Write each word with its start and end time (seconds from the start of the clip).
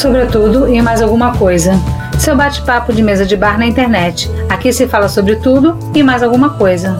sobre 0.00 0.24
tudo 0.24 0.66
e 0.66 0.80
mais 0.80 1.02
alguma 1.02 1.36
coisa. 1.36 1.72
Seu 2.18 2.34
bate-papo 2.34 2.90
de 2.90 3.02
mesa 3.02 3.26
de 3.26 3.36
bar 3.36 3.58
na 3.58 3.66
internet. 3.66 4.30
Aqui 4.48 4.72
se 4.72 4.88
fala 4.88 5.10
sobre 5.10 5.36
tudo 5.36 5.78
e 5.94 6.02
mais 6.02 6.22
alguma 6.22 6.56
coisa. 6.56 6.96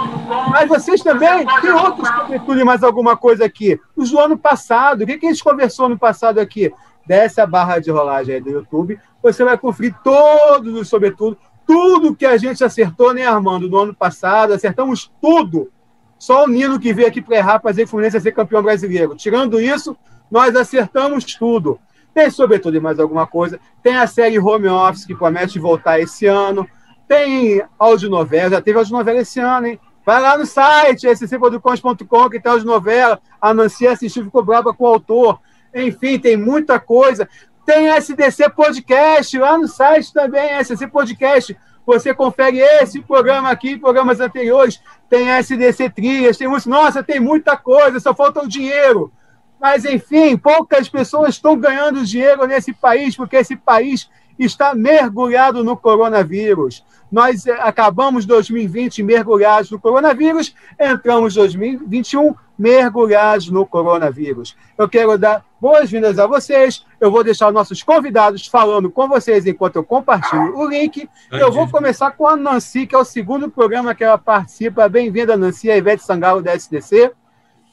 Mas 0.50 0.68
vocês 0.68 1.02
também, 1.02 1.46
tem 1.62 1.72
outros 1.72 2.10
cobertura 2.10 2.62
e 2.62 2.64
mais 2.64 2.84
alguma 2.84 3.16
coisa 3.16 3.46
aqui. 3.46 3.80
Os 3.96 4.10
do 4.10 4.20
ano 4.20 4.38
passado, 4.38 5.04
o 5.04 5.06
que, 5.06 5.18
que 5.18 5.28
a 5.28 5.30
gente 5.30 5.44
conversou 5.44 5.88
no 5.88 5.98
passado 5.98 6.40
aqui? 6.40 6.74
Desce 7.06 7.40
a 7.40 7.48
barra 7.48 7.80
de 7.80 7.90
rolagem 7.90 8.36
aí 8.36 8.42
do 8.42 8.50
YouTube, 8.52 9.00
você 9.22 9.44
vai 9.44 9.58
conferir 9.58 9.96
todos 10.04 10.74
os 10.74 10.88
sobretudo 10.88 11.38
tudo 11.70 12.16
que 12.16 12.26
a 12.26 12.36
gente 12.36 12.64
acertou, 12.64 13.14
né, 13.14 13.28
Armando, 13.28 13.70
no 13.70 13.78
ano 13.78 13.94
passado, 13.94 14.54
acertamos 14.54 15.12
tudo. 15.22 15.72
Só 16.18 16.46
o 16.46 16.48
Nino 16.48 16.80
que 16.80 16.92
veio 16.92 17.08
aqui 17.08 17.22
para 17.22 17.38
errar 17.38 17.60
para 17.60 17.72
que 17.72 17.84
o 17.84 17.88
Fluminense 17.88 18.20
ser 18.20 18.32
campeão 18.32 18.64
brasileiro. 18.64 19.16
Tirando 19.16 19.62
isso, 19.62 19.96
nós 20.32 20.56
acertamos 20.56 21.24
tudo. 21.26 21.80
Tem, 22.12 22.32
sobretudo, 22.32 22.76
e 22.76 22.80
mais 22.80 23.00
alguma 23.00 23.28
coisa. 23.28 23.60
Tem 23.84 23.96
a 23.96 24.08
série 24.08 24.40
Home 24.40 24.68
Office, 24.68 25.06
que 25.06 25.14
promete 25.14 25.60
voltar 25.60 26.00
esse 26.00 26.26
ano. 26.26 26.68
Tem 27.08 27.62
audionovela, 27.78 28.50
já 28.50 28.62
teve 28.64 28.80
audionovela 28.80 29.20
esse 29.20 29.40
ano, 29.40 29.68
hein? 29.68 29.80
Vai 30.04 30.20
lá 30.24 30.40
no 30.40 30.48
site, 30.48 31.08
scproducões.com, 31.16 32.30
que 32.32 32.40
tem 32.40 32.52
audionovela. 32.52 33.22
A 33.40 33.54
Nancy 33.54 33.86
assistiu, 33.86 34.24
ficou 34.24 34.44
brava 34.44 34.74
com 34.74 34.86
o 34.86 34.88
autor. 34.88 35.40
Enfim, 35.76 36.18
tem 36.18 36.36
muita 36.36 36.80
coisa. 36.80 37.30
Tem 37.70 37.88
SDC 37.88 38.50
Podcast 38.50 39.38
lá 39.38 39.56
no 39.56 39.68
site 39.68 40.12
também, 40.12 40.54
SDC 40.54 40.88
Podcast. 40.88 41.56
Você 41.86 42.16
confere 42.16 42.58
esse 42.58 43.00
programa 43.00 43.52
aqui, 43.52 43.78
programas 43.78 44.20
anteriores. 44.20 44.82
Tem 45.08 45.30
SDC 45.30 45.92
Trias, 45.92 46.36
tem 46.36 46.48
muito. 46.48 46.68
Nossa, 46.68 47.04
tem 47.04 47.20
muita 47.20 47.56
coisa, 47.56 48.00
só 48.00 48.12
falta 48.16 48.42
o 48.42 48.48
dinheiro. 48.48 49.14
Mas, 49.62 49.86
enfim, 49.86 50.36
poucas 50.36 50.90
pessoas 50.90 51.36
estão 51.36 51.56
ganhando 51.56 52.04
dinheiro 52.04 52.48
nesse 52.48 52.74
país, 52.74 53.16
porque 53.16 53.36
esse 53.36 53.56
país 53.56 54.10
está 54.40 54.74
mergulhado 54.74 55.64
no 55.64 55.78
coronavírus. 55.78 56.84
Nós 57.12 57.46
eh, 57.46 57.52
acabamos 57.62 58.26
2020 58.26 59.04
mergulhados 59.04 59.70
no 59.70 59.80
coronavírus, 59.80 60.56
entramos 60.80 61.36
2021 61.36 62.34
mergulhados 62.60 63.50
no 63.50 63.66
coronavírus. 63.66 64.58
Eu 64.78 64.90
quero 64.90 65.18
dar 65.18 65.46
boas-vindas 65.62 66.20
a 66.20 66.28
vocês. 66.28 66.86
Eu 67.00 67.10
vou 67.10 67.24
deixar 67.24 67.54
nossos 67.54 67.82
convidados 67.82 68.46
falando 68.48 68.92
com 68.92 69.08
vocês 69.08 69.48
enquanto 69.48 69.78
eu 69.78 69.84
compartilho 69.84 70.58
o 70.58 70.68
link. 70.68 71.10
Eu 71.32 71.54
vou 71.54 71.70
começar 71.70 72.12
com 72.12 72.28
a 72.28 72.36
Nancy, 72.36 72.86
que 72.86 72.94
é 72.94 72.98
o 72.98 73.06
segundo 73.06 73.50
programa 73.50 73.96
que 73.96 74.04
ela 74.04 74.18
participa. 74.18 74.90
Bem-vinda, 74.90 75.38
Nancy, 75.38 75.72
a 75.72 75.78
Ivete 75.78 76.04
Sangalo 76.04 76.42
da 76.42 76.54
SDC. 76.54 77.14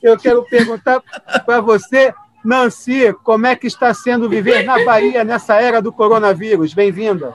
Eu 0.00 0.16
quero 0.16 0.44
perguntar 0.44 1.02
para 1.44 1.60
você, 1.60 2.14
Nancy, 2.44 3.12
como 3.24 3.46
é 3.46 3.56
que 3.56 3.66
está 3.66 3.92
sendo 3.92 4.28
viver 4.28 4.62
na 4.62 4.84
Bahia 4.84 5.24
nessa 5.24 5.60
era 5.60 5.82
do 5.82 5.92
coronavírus? 5.92 6.72
Bem-vinda. 6.72 7.34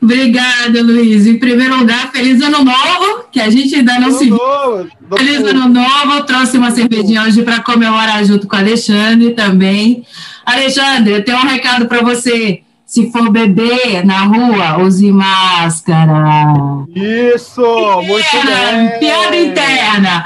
Obrigada, 0.00 0.82
Luiz. 0.82 1.26
Em 1.26 1.38
primeiro 1.38 1.78
lugar, 1.78 2.10
feliz 2.12 2.40
ano 2.42 2.62
novo, 2.62 3.24
que 3.32 3.40
a 3.40 3.50
gente 3.50 3.74
ainda 3.74 3.98
não 3.98 4.08
ano 4.08 4.18
se 4.18 4.26
novo, 4.26 4.88
Feliz 5.16 5.40
ano 5.40 5.68
novo. 5.68 6.24
Trouxe 6.24 6.58
uma 6.58 6.70
cervejinha 6.70 7.22
hoje 7.22 7.42
para 7.42 7.60
comemorar 7.60 8.24
junto 8.24 8.46
com 8.46 8.56
o 8.56 8.58
Alexandre 8.58 9.30
também. 9.32 10.04
Alexandre, 10.44 11.14
eu 11.14 11.24
tenho 11.24 11.38
um 11.38 11.46
recado 11.46 11.86
para 11.86 12.02
você. 12.02 12.60
Se 12.84 13.10
for 13.10 13.30
beber 13.30 14.06
na 14.06 14.20
rua, 14.20 14.78
use 14.84 15.10
máscara. 15.10 16.54
Isso, 16.94 17.60
muito 18.06 18.46
bem. 18.46 19.00
Piada 19.00 19.36
interna. 19.36 20.24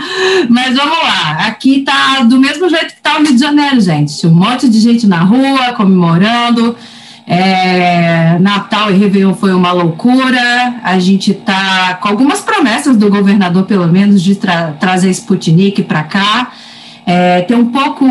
Mas 0.50 0.76
vamos 0.76 0.98
lá. 0.98 1.47
Aqui 1.47 1.80
tá 1.80 2.20
do 2.20 2.38
mesmo 2.38 2.69
jeito 2.69 2.94
que 2.94 3.00
tá 3.00 3.16
o 3.16 3.22
Rio 3.22 3.32
de 3.32 3.41
Janeiro, 3.41 3.80
gente. 3.80 4.26
Um 4.26 4.34
monte 4.34 4.69
de 4.69 4.78
gente 4.78 5.06
na 5.06 5.20
rua 5.20 5.72
comemorando. 5.72 6.76
É, 7.32 8.41
Natal 8.41 8.91
e 8.91 8.98
Réveillon 8.98 9.34
foi 9.34 9.54
uma 9.54 9.70
loucura. 9.70 10.80
A 10.82 10.98
gente 10.98 11.30
está 11.30 11.94
com 12.02 12.08
algumas 12.08 12.41
promessas 12.41 12.96
do 12.96 13.08
governador, 13.08 13.66
pelo 13.66 13.86
menos, 13.86 14.20
de 14.20 14.34
tra 14.34 14.72
trazer 14.72 15.10
Sputnik 15.10 15.84
para 15.84 16.02
cá. 16.02 16.50
É, 17.06 17.42
tem 17.42 17.56
um 17.56 17.66
pouco. 17.66 18.04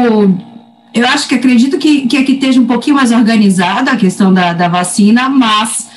Eu 0.93 1.05
acho 1.05 1.27
que 1.27 1.35
acredito 1.35 1.77
que, 1.77 2.07
que 2.07 2.15
aqui 2.15 2.31
esteja 2.31 2.61
um 2.61 2.65
pouquinho 2.65 2.95
mais 2.95 3.11
organizada 3.11 3.91
a 3.91 3.97
questão 3.97 4.33
da, 4.33 4.53
da 4.53 4.69
vacina, 4.69 5.27
mas 5.27 5.89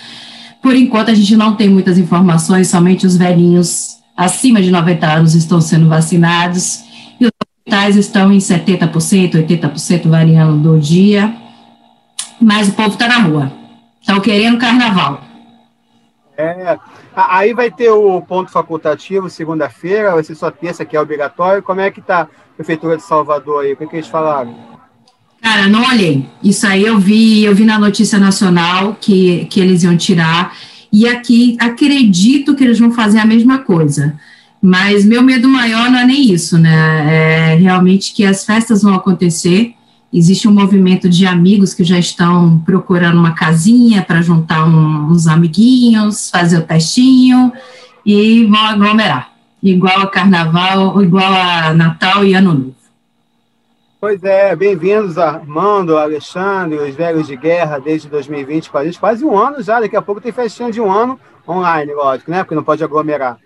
por 0.61 0.75
enquanto 0.75 1.13
a 1.13 1.15
gente 1.15 1.37
não 1.37 1.55
tem 1.55 1.69
muitas 1.69 1.99
informações, 1.99 2.67
somente 2.67 3.07
os 3.07 3.17
velhinhos 3.17 3.99
acima 4.17 4.61
de 4.61 4.73
90 4.73 5.07
anos 5.07 5.35
estão 5.37 5.61
sendo 5.61 5.89
vacinados 5.89 6.81
e 7.21 7.27
os 7.27 7.31
hospitais 7.41 7.97
estão 7.97 8.33
em 8.33 8.39
70%, 8.39 9.47
80% 9.47 10.09
variando 10.09 10.57
do 10.59 10.79
dia 10.81 11.33
mas 12.43 12.69
o 12.69 12.73
povo 12.73 12.91
está 12.91 13.09
na 13.09 13.19
rua. 13.19 13.53
Estão 14.01 14.21
querendo 14.21 14.59
carnaval. 14.59 15.23
É, 16.37 16.79
aí 17.15 17.53
vai 17.53 17.71
ter 17.71 17.91
o 17.91 18.21
ponto 18.23 18.51
facultativo 18.51 19.31
segunda-feira, 19.31 20.13
vai 20.13 20.25
ser 20.25 20.35
só 20.35 20.51
terça, 20.51 20.85
que 20.85 20.97
é 20.97 21.01
obrigatório. 21.01 21.63
Como 21.63 21.81
é 21.81 21.91
que 21.91 22.01
está 22.01 22.23
a 22.23 22.29
Prefeitura 22.57 22.97
de 22.97 23.03
Salvador 23.03 23.65
aí? 23.65 23.75
O 23.75 23.77
que, 23.77 23.87
que 23.87 23.97
eles 23.97 24.09
falaram? 24.09 24.55
Cara, 25.41 25.69
não 25.69 25.87
olhei. 25.89 26.27
Isso 26.43 26.67
aí 26.67 26.85
eu 26.85 26.99
vi, 26.99 27.45
eu 27.45 27.55
vi 27.55 27.65
na 27.65 27.79
notícia 27.79 28.19
nacional 28.19 28.97
que, 29.01 29.45
que 29.47 29.61
eles 29.61 29.83
iam 29.83 29.97
tirar. 29.97 30.57
E 30.93 31.07
aqui 31.07 31.57
acredito 31.61 32.55
que 32.55 32.65
eles 32.65 32.79
vão 32.79 32.93
fazer 32.93 33.19
a 33.19 33.27
mesma 33.27 33.59
coisa. 33.59 34.19
Mas 34.61 35.05
meu 35.05 35.23
medo 35.23 35.49
maior 35.49 35.91
não 35.91 35.99
é 35.99 36.05
nem 36.05 36.33
isso, 36.33 36.59
né? 36.59 37.53
É 37.53 37.55
realmente 37.57 38.15
que 38.15 38.25
as 38.25 38.45
festas 38.45 38.83
vão 38.83 38.95
acontecer 38.95 39.75
Existe 40.13 40.47
um 40.47 40.53
movimento 40.53 41.09
de 41.09 41.27
amigos 41.27 41.73
que 41.73 41.83
já 41.83 41.99
estão 41.99 42.59
procurando 42.59 43.19
uma 43.19 43.35
casinha 43.35 44.05
para 44.05 44.21
juntar 44.21 44.67
um, 44.67 45.11
uns 45.11 45.27
amiguinhos, 45.27 46.29
fazer 46.29 46.59
o 46.59 46.63
testinho 46.63 47.51
e 48.05 48.45
vão 48.45 48.61
aglomerar. 48.61 49.33
Igual 49.63 50.01
a 50.01 50.07
Carnaval, 50.07 51.03
igual 51.03 51.33
a 51.33 51.73
Natal 51.73 52.27
e 52.27 52.35
Ano 52.35 52.53
Novo. 52.53 52.75
Pois 53.99 54.23
é, 54.23 54.55
bem-vindos 54.55 55.17
Armando, 55.17 55.97
Alexandre, 55.97 56.77
os 56.77 56.95
velhos 56.95 57.27
de 57.27 57.37
guerra 57.37 57.79
desde 57.79 58.09
2020, 58.09 58.69
quase, 58.69 58.99
quase 58.99 59.25
um 59.25 59.39
ano 59.39 59.63
já, 59.63 59.81
daqui 59.81 59.97
a 59.97 60.03
pouco 60.03 60.21
tem 60.21 60.33
festinha 60.33 60.71
de 60.71 60.81
um 60.81 60.93
ano 60.93 61.19
online, 61.49 61.95
lógico, 61.95 62.31
né? 62.31 62.43
Porque 62.43 62.55
não 62.55 62.65
pode 62.65 62.85
aglomerar. 62.85 63.39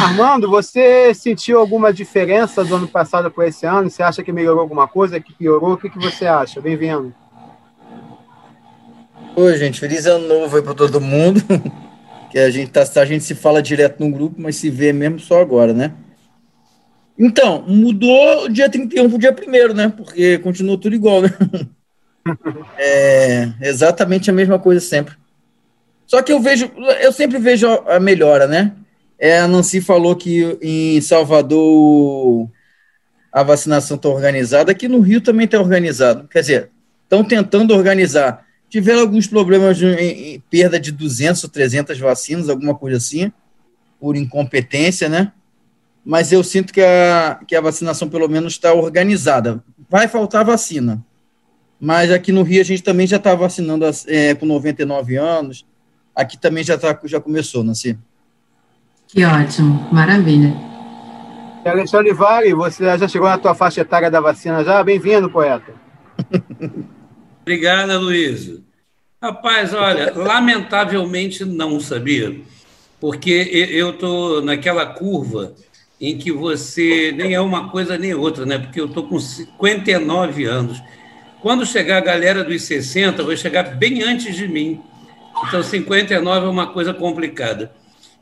Armando, 0.00 0.50
você 0.50 1.14
sentiu 1.14 1.58
alguma 1.58 1.92
diferença 1.92 2.64
do 2.64 2.74
ano 2.74 2.88
passado 2.88 3.30
para 3.30 3.46
esse 3.46 3.64
ano? 3.64 3.88
Você 3.88 4.02
acha 4.02 4.22
que 4.22 4.32
melhorou 4.32 4.60
alguma 4.60 4.88
coisa, 4.88 5.20
que 5.20 5.32
piorou? 5.32 5.74
O 5.74 5.76
que, 5.76 5.88
que 5.88 5.98
você 5.98 6.26
acha? 6.26 6.60
Bem-vindo. 6.60 7.14
Oi, 9.36 9.56
gente, 9.56 9.80
feliz 9.80 10.06
ano 10.06 10.26
novo 10.26 10.56
aí 10.56 10.62
para 10.62 10.74
todo 10.74 11.00
mundo. 11.00 11.40
que 12.30 12.38
a 12.38 12.50
gente, 12.50 12.70
tá, 12.70 12.82
a 12.96 13.04
gente 13.04 13.24
se 13.24 13.34
fala 13.34 13.62
direto 13.62 14.04
no 14.04 14.10
grupo, 14.10 14.36
mas 14.38 14.56
se 14.56 14.68
vê 14.68 14.92
mesmo 14.92 15.20
só 15.20 15.40
agora, 15.40 15.72
né? 15.72 15.92
Então, 17.16 17.64
mudou 17.66 18.48
dia 18.48 18.68
31 18.68 19.08
para 19.08 19.16
o 19.16 19.18
dia 19.18 19.36
1 19.70 19.74
né? 19.74 19.92
Porque 19.96 20.38
continuou 20.38 20.76
tudo 20.76 20.96
igual, 20.96 21.22
né? 21.22 21.30
é 22.76 23.52
exatamente 23.60 24.30
a 24.30 24.32
mesma 24.32 24.58
coisa 24.58 24.80
sempre. 24.80 25.14
Só 26.06 26.20
que 26.22 26.32
eu 26.32 26.40
vejo, 26.40 26.70
eu 27.00 27.12
sempre 27.12 27.38
vejo 27.38 27.68
a 27.86 28.00
melhora, 28.00 28.46
né? 28.46 28.72
É, 29.18 29.38
a 29.38 29.48
Nancy 29.48 29.80
falou 29.80 30.16
que 30.16 30.58
em 30.60 31.00
Salvador 31.00 32.48
a 33.32 33.42
vacinação 33.42 33.96
está 33.96 34.08
organizada, 34.08 34.70
aqui 34.70 34.86
no 34.86 35.00
Rio 35.00 35.20
também 35.20 35.44
está 35.44 35.58
organizado. 35.58 36.28
Quer 36.28 36.40
dizer, 36.40 36.70
estão 37.02 37.24
tentando 37.24 37.74
organizar. 37.74 38.46
Tiveram 38.68 39.00
alguns 39.00 39.26
problemas 39.26 39.76
de 39.76 39.86
em, 39.86 40.34
em 40.34 40.40
perda 40.50 40.78
de 40.78 40.90
200 40.90 41.42
ou 41.44 41.50
300 41.50 41.98
vacinas, 41.98 42.48
alguma 42.48 42.74
coisa 42.74 42.96
assim, 42.96 43.32
por 44.00 44.16
incompetência, 44.16 45.08
né? 45.08 45.32
Mas 46.04 46.32
eu 46.32 46.44
sinto 46.44 46.72
que 46.72 46.80
a, 46.80 47.40
que 47.46 47.56
a 47.56 47.60
vacinação, 47.60 48.08
pelo 48.08 48.28
menos, 48.28 48.54
está 48.54 48.74
organizada. 48.74 49.64
Vai 49.88 50.06
faltar 50.06 50.44
vacina. 50.44 51.04
Mas 51.80 52.10
aqui 52.10 52.30
no 52.30 52.42
Rio 52.42 52.60
a 52.60 52.64
gente 52.64 52.82
também 52.82 53.06
já 53.06 53.16
está 53.16 53.34
vacinando 53.34 53.84
é, 54.06 54.34
com 54.34 54.44
99 54.44 55.16
anos. 55.16 55.64
Aqui 56.14 56.38
também 56.38 56.62
já, 56.62 56.76
tá, 56.76 56.98
já 57.04 57.20
começou, 57.20 57.64
Nancy. 57.64 57.98
Que 59.14 59.24
ótimo, 59.24 59.88
maravilha. 59.92 60.52
Alexandre 61.64 62.08
Olivari, 62.08 62.52
você 62.52 62.98
já 62.98 63.06
chegou 63.06 63.28
na 63.28 63.38
tua 63.38 63.54
faixa 63.54 63.82
etária 63.82 64.10
da 64.10 64.20
vacina 64.20 64.64
já? 64.64 64.82
Bem-vindo, 64.82 65.30
poeta. 65.30 65.72
Obrigada, 67.42 67.96
Luiz. 67.96 68.60
Rapaz, 69.22 69.72
olha, 69.72 70.12
lamentavelmente 70.16 71.44
não 71.44 71.78
sabia, 71.78 72.40
porque 73.00 73.68
eu 73.70 73.90
estou 73.90 74.42
naquela 74.42 74.84
curva 74.84 75.54
em 76.00 76.18
que 76.18 76.32
você 76.32 77.14
nem 77.16 77.34
é 77.34 77.40
uma 77.40 77.70
coisa 77.70 77.96
nem 77.96 78.14
outra, 78.14 78.44
né? 78.44 78.58
Porque 78.58 78.80
eu 78.80 78.86
estou 78.86 79.06
com 79.06 79.20
59 79.20 80.44
anos. 80.44 80.82
Quando 81.40 81.64
chegar 81.64 81.98
a 81.98 82.04
galera 82.04 82.42
dos 82.42 82.62
60, 82.62 83.22
vai 83.22 83.36
chegar 83.36 83.76
bem 83.76 84.02
antes 84.02 84.34
de 84.34 84.48
mim. 84.48 84.80
Então, 85.46 85.62
59 85.62 86.46
é 86.46 86.50
uma 86.50 86.66
coisa 86.66 86.92
complicada. 86.92 87.70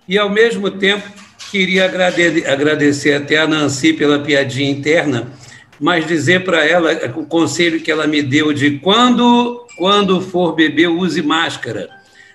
E, 0.08 0.18
ao 0.18 0.28
mesmo 0.28 0.70
tempo, 0.70 1.08
queria 1.50 1.84
agradecer 1.84 3.14
até 3.14 3.38
a 3.38 3.46
Nancy 3.46 3.92
pela 3.92 4.18
piadinha 4.18 4.70
interna, 4.70 5.32
mas 5.78 6.06
dizer 6.06 6.44
para 6.44 6.64
ela 6.64 6.92
o 7.16 7.26
conselho 7.26 7.80
que 7.80 7.90
ela 7.90 8.06
me 8.06 8.22
deu 8.22 8.52
de 8.52 8.78
quando, 8.78 9.66
quando 9.76 10.20
for 10.20 10.54
beber, 10.54 10.88
use 10.88 11.22
máscara. 11.22 11.88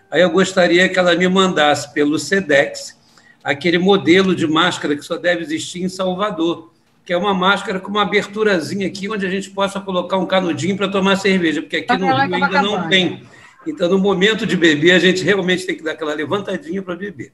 Aí 0.10 0.22
eu 0.22 0.30
gostaria 0.30 0.88
que 0.88 0.98
ela 0.98 1.16
me 1.16 1.28
mandasse 1.28 1.94
pelo 1.94 2.18
SEDEX 2.18 2.98
aquele 3.44 3.78
modelo 3.78 4.36
de 4.36 4.46
máscara 4.48 4.96
que 4.96 5.02
só 5.02 5.18
deve 5.18 5.42
existir 5.42 5.81
em 5.81 5.90
Salvador, 5.90 6.74
que 7.06 7.14
é 7.14 7.18
uma 7.18 7.34
máscara 7.34 7.80
com 7.80 7.90
uma 7.90 8.02
aberturazinha 8.02 8.88
aqui, 8.88 9.10
onde 9.10 9.25
a 9.25 9.30
gente 9.30 9.50
possa 9.50 9.80
colocar 9.80 10.18
um 10.18 10.25
canudinho 10.25 10.75
para 10.75 10.90
tomar 10.90 11.16
cerveja, 11.16 11.62
porque 11.62 11.78
aqui 11.78 11.98
no 11.98 12.08
Rio 12.08 12.36
ainda 12.36 12.62
não 12.62 12.90
tem. 12.90 13.24
Então, 13.66 13.90
no 13.90 13.98
momento 13.98 14.46
de 14.46 14.56
beber, 14.56 14.92
a 14.92 15.00
gente 15.00 15.24
realmente 15.24 15.66
tem 15.66 15.75
que 15.75 15.84
dar 15.84 15.92
aquela 15.92 16.14
levantadinha 16.14 16.81
para 16.81 16.96
beber. 16.96 17.31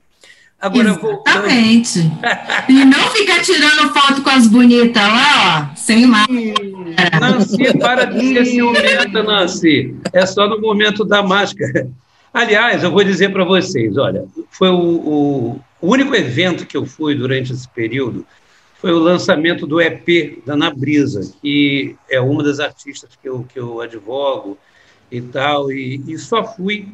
Agora, 0.63 0.92
Exatamente. 0.92 2.00
E 2.69 2.86
não 2.86 3.10
ficar 3.10 3.42
tirando 3.42 3.94
foto 3.94 4.21
com 4.21 4.30
as 4.30 4.48
bonitas 4.48 5.04
lá, 5.04 5.74
ó, 5.74 5.75
sem 5.75 6.06
máscara. 6.06 6.54
Nancy, 7.19 7.77
para 7.77 8.06
de 8.06 8.33
ser 8.33 8.45
ciumenta, 8.45 9.24
Nancy. 9.24 9.94
É 10.13 10.25
só 10.25 10.48
no 10.48 10.62
momento 10.62 11.04
da 11.04 11.21
máscara. 11.21 11.89
Aliás, 12.33 12.81
eu 12.81 12.92
vou 12.92 13.04
dizer 13.04 13.33
para 13.33 13.44
vocês, 13.44 13.98
olha, 13.98 14.25
foi 14.51 14.69
o, 14.69 14.80
o, 14.80 15.62
o, 15.81 15.92
único 15.92 16.15
evento 16.15 16.65
que 16.65 16.77
eu 16.77 16.86
fui 16.86 17.13
durante 17.13 17.51
esse 17.51 17.68
período 17.68 18.25
foi 18.80 18.94
o 18.94 19.00
lançamento 19.00 19.68
do 19.68 19.81
EP 19.81 20.45
da 20.45 20.56
Nabrisa, 20.56 21.30
que 21.42 21.98
é 22.10 22.21
uma 22.21 22.42
das 22.42 22.62
artistas 22.62 23.10
que 23.21 23.27
eu, 23.27 23.45
que 23.54 23.60
eu 23.60 23.81
advogo 23.81 24.57
e 25.12 25.21
tal, 25.21 25.69
e, 25.74 26.01
e 26.07 26.18
só 26.18 26.42
fui 26.45 26.88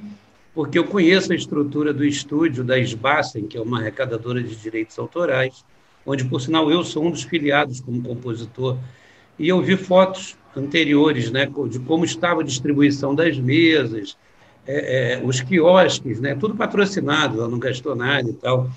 porque 0.60 0.78
eu 0.78 0.84
conheço 0.84 1.32
a 1.32 1.36
estrutura 1.38 1.94
do 1.94 2.04
estúdio 2.04 2.66
da 2.66 2.78
Sbassen, 2.78 3.48
que 3.48 3.58
é 3.58 3.62
uma 3.62 3.80
arrecadadora 3.80 4.44
de 4.44 4.54
direitos 4.58 5.00
autorais, 5.00 5.64
onde, 6.06 6.26
por 6.26 6.42
sinal, 6.42 6.70
eu 6.70 6.84
sou 6.84 7.06
um 7.06 7.12
dos 7.12 7.24
filiados 7.24 7.80
como 7.80 8.02
compositor, 8.02 8.78
e 9.40 9.48
eu 9.48 9.62
vi 9.62 9.78
fotos 9.78 10.36
anteriores 10.54 11.32
né, 11.32 11.50
de 11.70 11.80
como 11.80 12.04
estava 12.04 12.42
a 12.42 12.44
distribuição 12.44 13.16
das 13.16 13.40
mesas, 13.40 14.18
é, 14.68 15.14
é, 15.14 15.22
os 15.24 15.40
quiosques, 15.40 16.20
né, 16.20 16.36
tudo 16.36 16.54
patrocinado, 16.56 17.40
ela 17.40 17.48
não 17.48 17.58
gastou 17.58 17.96
nada 17.96 18.30
e 18.30 18.34
tal. 18.34 18.70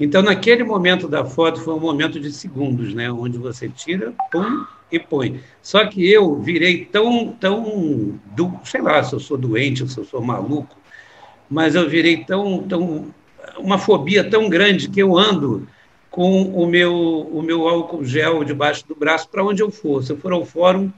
Então, 0.00 0.22
naquele 0.22 0.64
momento 0.64 1.06
da 1.06 1.24
foto, 1.24 1.60
foi 1.60 1.74
um 1.74 1.78
momento 1.78 2.18
de 2.18 2.32
segundos, 2.32 2.94
né, 2.94 3.12
onde 3.12 3.38
você 3.38 3.68
tira, 3.68 4.12
pum, 4.32 4.64
e 4.90 4.98
põe. 4.98 5.40
Só 5.62 5.86
que 5.86 6.04
eu 6.04 6.40
virei 6.40 6.84
tão, 6.84 7.28
tão, 7.28 8.18
sei 8.64 8.82
lá, 8.82 9.04
se 9.04 9.14
eu 9.14 9.20
sou 9.20 9.38
doente, 9.38 9.88
se 9.88 9.98
eu 9.98 10.04
sou 10.04 10.20
maluco, 10.20 10.81
mas 11.52 11.74
eu 11.74 11.86
virei 11.86 12.24
tão, 12.24 12.62
tão 12.62 13.14
uma 13.58 13.76
fobia 13.76 14.24
tão 14.24 14.48
grande 14.48 14.88
que 14.88 15.02
eu 15.02 15.18
ando 15.18 15.68
com 16.10 16.44
o 16.44 16.66
meu, 16.66 16.94
o 16.94 17.42
meu 17.42 17.68
álcool 17.68 18.02
gel 18.06 18.42
debaixo 18.42 18.88
do 18.88 18.94
braço 18.94 19.28
para 19.28 19.44
onde 19.44 19.62
eu 19.62 19.70
for. 19.70 20.02
Se 20.02 20.12
eu 20.12 20.16
for 20.16 20.32
ao 20.32 20.46
fórum, 20.46 20.90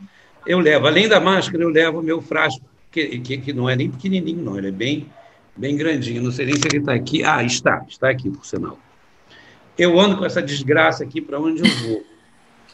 eu 0.46 0.60
levo. 0.60 0.86
Além 0.86 1.08
da 1.08 1.18
máscara, 1.18 1.64
eu 1.64 1.70
levo 1.70 1.98
o 1.98 2.02
meu 2.02 2.22
frasco, 2.22 2.64
que, 2.92 3.18
que, 3.18 3.38
que 3.38 3.52
não 3.52 3.68
é 3.68 3.74
nem 3.74 3.90
pequenininho, 3.90 4.44
não, 4.44 4.56
ele 4.56 4.68
é 4.68 4.70
bem, 4.70 5.08
bem 5.56 5.76
grandinho. 5.76 6.22
Não 6.22 6.30
sei 6.30 6.46
nem 6.46 6.54
se 6.54 6.62
ele 6.68 6.78
está 6.78 6.94
aqui. 6.94 7.24
Ah, 7.24 7.42
está, 7.42 7.84
está 7.88 8.08
aqui, 8.08 8.30
por 8.30 8.46
sinal. 8.46 8.78
Eu 9.76 9.98
ando 9.98 10.16
com 10.16 10.24
essa 10.24 10.40
desgraça 10.40 11.02
aqui 11.02 11.20
para 11.20 11.40
onde 11.40 11.68
eu 11.68 11.88
vou. 11.88 12.04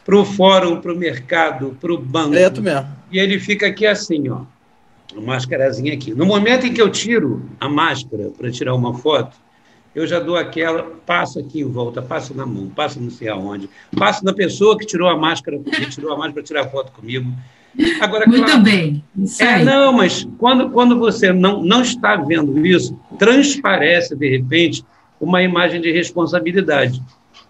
Para 0.05 0.17
o 0.17 0.23
fórum, 0.25 0.79
para 0.79 0.93
o 0.93 0.95
mercado, 0.95 1.75
para 1.81 1.91
o 1.91 1.97
banco. 1.97 2.35
É 2.35 2.47
mesmo. 2.47 2.87
E 3.11 3.17
ele 3.17 3.39
fica 3.39 3.65
aqui 3.65 3.87
assim, 3.87 4.29
ó 4.29 4.41
uma 5.13 5.33
máscarazinha 5.33 5.93
aqui. 5.93 6.13
No 6.13 6.25
momento 6.25 6.65
em 6.65 6.73
que 6.73 6.81
eu 6.81 6.89
tiro 6.89 7.43
a 7.59 7.67
máscara 7.67 8.29
para 8.37 8.51
tirar 8.51 8.75
uma 8.75 8.93
foto, 8.93 9.35
eu 9.93 10.07
já 10.07 10.19
dou 10.19 10.37
aquela, 10.37 10.83
passo 11.05 11.39
aqui 11.39 11.61
em 11.61 11.69
volta, 11.69 12.01
passo 12.01 12.33
na 12.33 12.45
mão, 12.45 12.69
passo 12.69 12.99
não 12.99 13.09
sei 13.09 13.27
aonde, 13.27 13.69
passo 13.97 14.23
na 14.23 14.33
pessoa 14.33 14.77
que 14.77 14.85
tirou 14.85 15.09
a 15.09 15.17
máscara, 15.17 15.59
que 15.59 15.89
tirou 15.89 16.13
a 16.13 16.15
máscara 16.15 16.33
para 16.33 16.43
tirar 16.43 16.69
foto 16.69 16.91
comigo. 16.93 17.31
Agora, 18.01 18.27
Muito 18.27 18.45
claro, 18.45 18.61
bem. 18.61 19.03
Isso 19.17 19.41
é, 19.41 19.63
não, 19.63 19.93
mas 19.93 20.27
quando, 20.37 20.69
quando 20.69 20.97
você 20.97 21.31
não, 21.31 21.63
não 21.63 21.81
está 21.81 22.15
vendo 22.15 22.65
isso, 22.65 22.97
transparece, 23.17 24.15
de 24.15 24.29
repente, 24.29 24.83
uma 25.19 25.41
imagem 25.41 25.79
de 25.79 25.91
responsabilidade. 25.91 27.01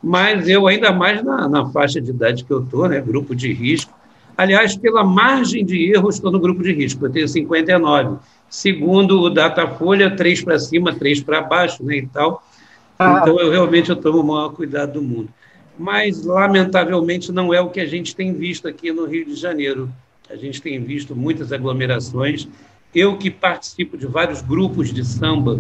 Mas 0.02 0.48
eu, 0.48 0.68
ainda 0.68 0.92
mais 0.92 1.24
na, 1.24 1.48
na 1.48 1.66
faixa 1.68 2.02
de 2.02 2.10
idade 2.10 2.44
que 2.44 2.52
eu 2.52 2.64
estou, 2.64 2.88
né, 2.88 3.00
grupo 3.00 3.36
de 3.36 3.52
risco, 3.54 3.94
Aliás, 4.38 4.76
pela 4.76 5.04
margem 5.04 5.66
de 5.66 5.92
erro, 5.92 6.10
estou 6.10 6.32
no 6.32 6.40
grupo 6.40 6.64
de 6.64 6.74
risco, 6.74 7.06
eu 7.06 7.12
tenho 7.12 7.28
59. 7.28 8.18
Segundo 8.50 9.22
o 9.22 9.30
Datafolha, 9.30 10.16
três 10.16 10.44
para 10.44 10.60
cima, 10.60 10.94
três 10.94 11.22
para 11.22 11.42
baixo, 11.42 11.84
né, 11.84 11.98
e 11.98 12.08
tal. 12.08 12.44
Ah. 12.98 13.20
Então, 13.22 13.40
eu 13.40 13.50
realmente 13.50 13.90
eu 13.90 13.96
tomo 13.96 14.20
o 14.20 14.24
maior 14.24 14.50
cuidado 14.50 14.94
do 14.94 15.02
mundo. 15.02 15.30
Mas, 15.78 16.24
lamentavelmente, 16.24 17.32
não 17.32 17.54
é 17.54 17.62
o 17.62 17.70
que 17.70 17.80
a 17.80 17.86
gente 17.86 18.16
tem 18.16 18.34
visto 18.34 18.68
aqui 18.68 18.92
no 18.92 19.06
Rio 19.06 19.26
de 19.26 19.36
Janeiro. 19.36 19.90
A 20.30 20.36
gente 20.36 20.62
tem 20.62 20.82
visto 20.84 21.16
muitas 21.16 21.52
aglomerações. 21.52 22.48
Eu 22.94 23.18
que 23.18 23.32
participo 23.32 23.98
de 23.98 24.06
vários 24.06 24.42
grupos 24.42 24.94
de 24.94 25.04
samba, 25.06 25.60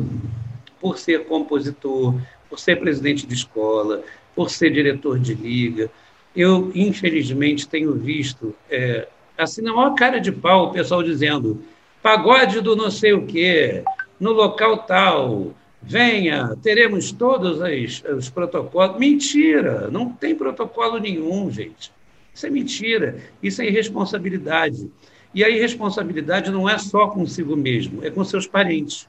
por 0.80 0.98
ser 0.98 1.25
compositor, 1.25 2.16
por 2.50 2.60
ser 2.60 2.78
presidente 2.78 3.25
de 3.25 3.34
escola, 3.34 4.04
por 4.36 4.50
ser 4.50 4.72
diretor 4.72 5.18
de 5.18 5.34
liga, 5.34 5.90
eu, 6.36 6.72
infelizmente, 6.74 7.68
tenho 7.68 7.94
visto, 7.94 8.56
é, 8.70 9.08
assim, 9.38 9.62
na 9.62 9.74
maior 9.74 9.94
cara 9.96 10.20
de 10.20 10.32
pau, 10.32 10.68
o 10.68 10.72
pessoal 10.72 11.04
dizendo 11.04 11.62
pagode 12.02 12.62
do 12.62 12.76
não 12.76 12.90
sei 12.90 13.14
o 13.14 13.26
quê, 13.26 13.84
no 14.20 14.32
local 14.32 14.80
tal, 14.80 15.54
venha, 15.82 16.56
teremos 16.62 17.12
todos 17.12 17.62
as, 17.62 18.04
os 18.18 18.30
protocolos. 18.30 18.98
Mentira, 18.98 19.90
não 19.92 20.10
tem 20.10 20.36
protocolo 20.36 21.00
nenhum, 21.00 21.52
gente. 21.52 21.92
Isso 22.34 22.48
é 22.48 22.50
mentira, 22.50 23.18
isso 23.42 23.62
é 23.62 23.68
irresponsabilidade. 23.68 24.90
E 25.34 25.44
a 25.44 25.50
irresponsabilidade 25.50 26.52
não 26.52 26.68
é 26.68 26.78
só 26.78 27.08
consigo 27.08 27.56
mesmo, 27.56 28.04
é 28.06 28.10
com 28.10 28.24
seus 28.24 28.48
parentes, 28.48 29.08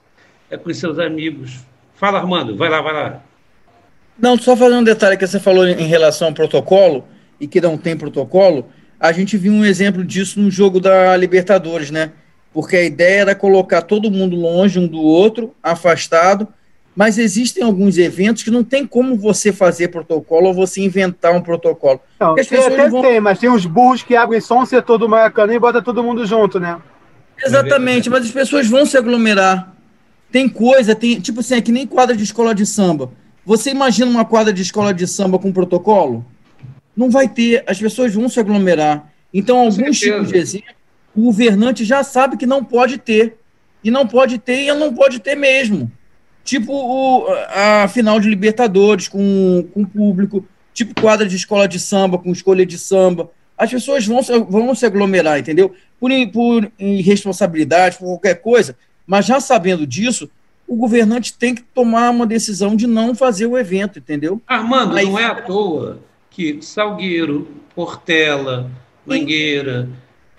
é 0.51 0.57
com 0.57 0.73
seus 0.73 0.99
amigos. 0.99 1.61
Fala, 1.95 2.19
Armando, 2.19 2.57
vai 2.57 2.69
lá, 2.69 2.81
vai 2.81 2.93
lá. 2.93 3.23
Não, 4.19 4.37
só 4.37 4.57
fazer 4.57 4.75
um 4.75 4.85
detalhe 4.85 5.17
que 5.17 5.27
você 5.27 5.41
falou 5.41 5.67
em 5.67 5.87
relação 5.87 6.29
ao 6.29 6.35
protocolo 6.35 7.05
e 7.43 7.49
que 7.49 7.61
não 7.61 7.77
tem 7.77 7.97
protocolo, 7.97 8.67
a 9.01 9.11
gente 9.11 9.37
viu 9.37 9.53
um 9.53 9.65
exemplo 9.65 10.05
disso 10.05 10.41
no 10.41 10.49
jogo 10.49 10.79
da 10.79 11.17
Libertadores, 11.17 11.91
né? 11.91 12.13
Porque 12.55 12.77
a 12.77 12.85
ideia 12.85 13.23
era 13.23 13.35
colocar 13.35 13.83
todo 13.83 14.13
mundo 14.13 14.37
longe 14.37 14.79
um 14.79 14.87
do 14.87 15.01
outro, 15.01 15.53
afastado, 15.61 16.47
mas 16.95 17.19
existem 17.19 17.65
alguns 17.65 17.99
eventos 17.99 18.45
que 18.45 18.51
não 18.51 18.63
tem 18.63 18.87
como 18.87 19.17
você 19.17 19.53
fazer 19.53 19.89
protocolo 19.89 20.49
ou 20.49 20.55
você 20.55 20.83
inventar 20.83 21.35
um 21.35 21.41
protocolo. 21.41 22.01
Não, 22.21 22.39
as 22.39 22.47
pessoas 22.47 22.75
até 22.75 22.89
vão... 22.89 23.03
tem, 23.03 23.19
mas 23.19 23.41
tem 23.41 23.51
uns 23.51 23.67
burros 23.67 24.05
que 24.05 24.15
abrem 24.15 24.41
só 24.41 24.61
um 24.61 24.67
setor 24.67 24.99
do 24.99 25.09
Maracanã 25.09 25.55
e 25.55 25.59
bota 25.59 25.83
todo 25.83 26.05
mundo 26.05 26.25
junto, 26.25 26.61
né? 26.61 26.81
Exatamente, 27.45 28.09
mas 28.09 28.25
as 28.25 28.31
pessoas 28.31 28.69
vão 28.69 28.87
se 28.87 28.97
aglomerar. 28.97 29.75
Tem 30.31 30.49
coisa, 30.49 30.95
tem 30.95 31.19
tipo 31.19 31.41
assim, 31.41 31.57
é 31.57 31.61
que 31.61 31.73
nem 31.73 31.89
quadra 31.89 32.15
de 32.15 32.23
escola 32.23 32.55
de 32.55 32.65
samba. 32.65 33.11
Você 33.45 33.71
imagina 33.71 34.09
uma 34.09 34.25
quadra 34.25 34.53
de 34.53 34.63
escola 34.63 34.95
de 34.95 35.09
samba 35.09 35.41
com 35.41 35.51
protocolo? 35.51 36.25
Não 36.97 37.11
vai 37.11 37.29
ter, 37.29 37.65
as 37.67 37.79
pessoas 37.79 38.15
vão 38.15 38.29
se 38.29 38.39
aglomerar. 38.39 39.11
Então, 39.33 39.59
alguns 39.59 39.99
tipos 39.99 40.29
de 40.29 40.37
exemplo, 40.37 40.75
o 41.17 41.23
governante 41.23 41.85
já 41.85 42.03
sabe 42.03 42.37
que 42.37 42.47
não 42.47 42.65
pode 42.65 42.99
ter. 42.99 43.37
E 43.83 43.91
não 43.91 44.07
pode 44.07 44.39
ter, 44.39 44.67
e 44.67 44.75
não 44.75 44.95
pode 44.95 45.19
ter 45.19 45.35
mesmo. 45.35 45.91
Tipo 46.45 46.73
o, 46.73 47.27
a 47.49 47.89
final 47.89 48.21
de 48.21 48.29
Libertadores 48.29 49.09
com, 49.09 49.67
com 49.73 49.85
público, 49.85 50.47
tipo 50.73 51.01
quadra 51.01 51.27
de 51.27 51.37
escola 51.37 51.67
de 51.67 51.81
samba 51.81 52.19
com 52.19 52.31
escolha 52.31 52.65
de 52.65 52.79
samba. 52.79 53.31
As 53.57 53.71
pessoas 53.71 54.07
vão, 54.07 54.23
vão 54.49 54.75
se 54.75 54.87
aglomerar, 54.87 55.39
entendeu? 55.39 55.75
Por, 55.99 56.11
por 56.33 56.71
irresponsabilidade, 56.79 57.97
por 57.97 58.07
qualquer 58.07 58.37
coisa, 58.37 58.77
mas 59.07 59.27
já 59.27 59.41
sabendo 59.41 59.87
disso, 59.87 60.31
o 60.67 60.77
governante 60.77 61.35
tem 61.35 61.55
que 61.55 61.63
tomar 61.63 62.11
uma 62.11 62.27
decisão 62.27 62.75
de 62.75 62.87
não 62.87 63.15
fazer 63.15 63.47
o 63.47 63.59
evento, 63.59 63.99
entendeu? 63.99 64.41
Armando, 64.47 64.97
Aí, 64.97 65.07
não 65.07 65.19
é 65.19 65.25
à 65.25 65.35
toa 65.35 66.01
que 66.33 66.61
Salgueiro, 66.63 67.47
Portela, 67.75 68.71
Mangueira 69.07 69.89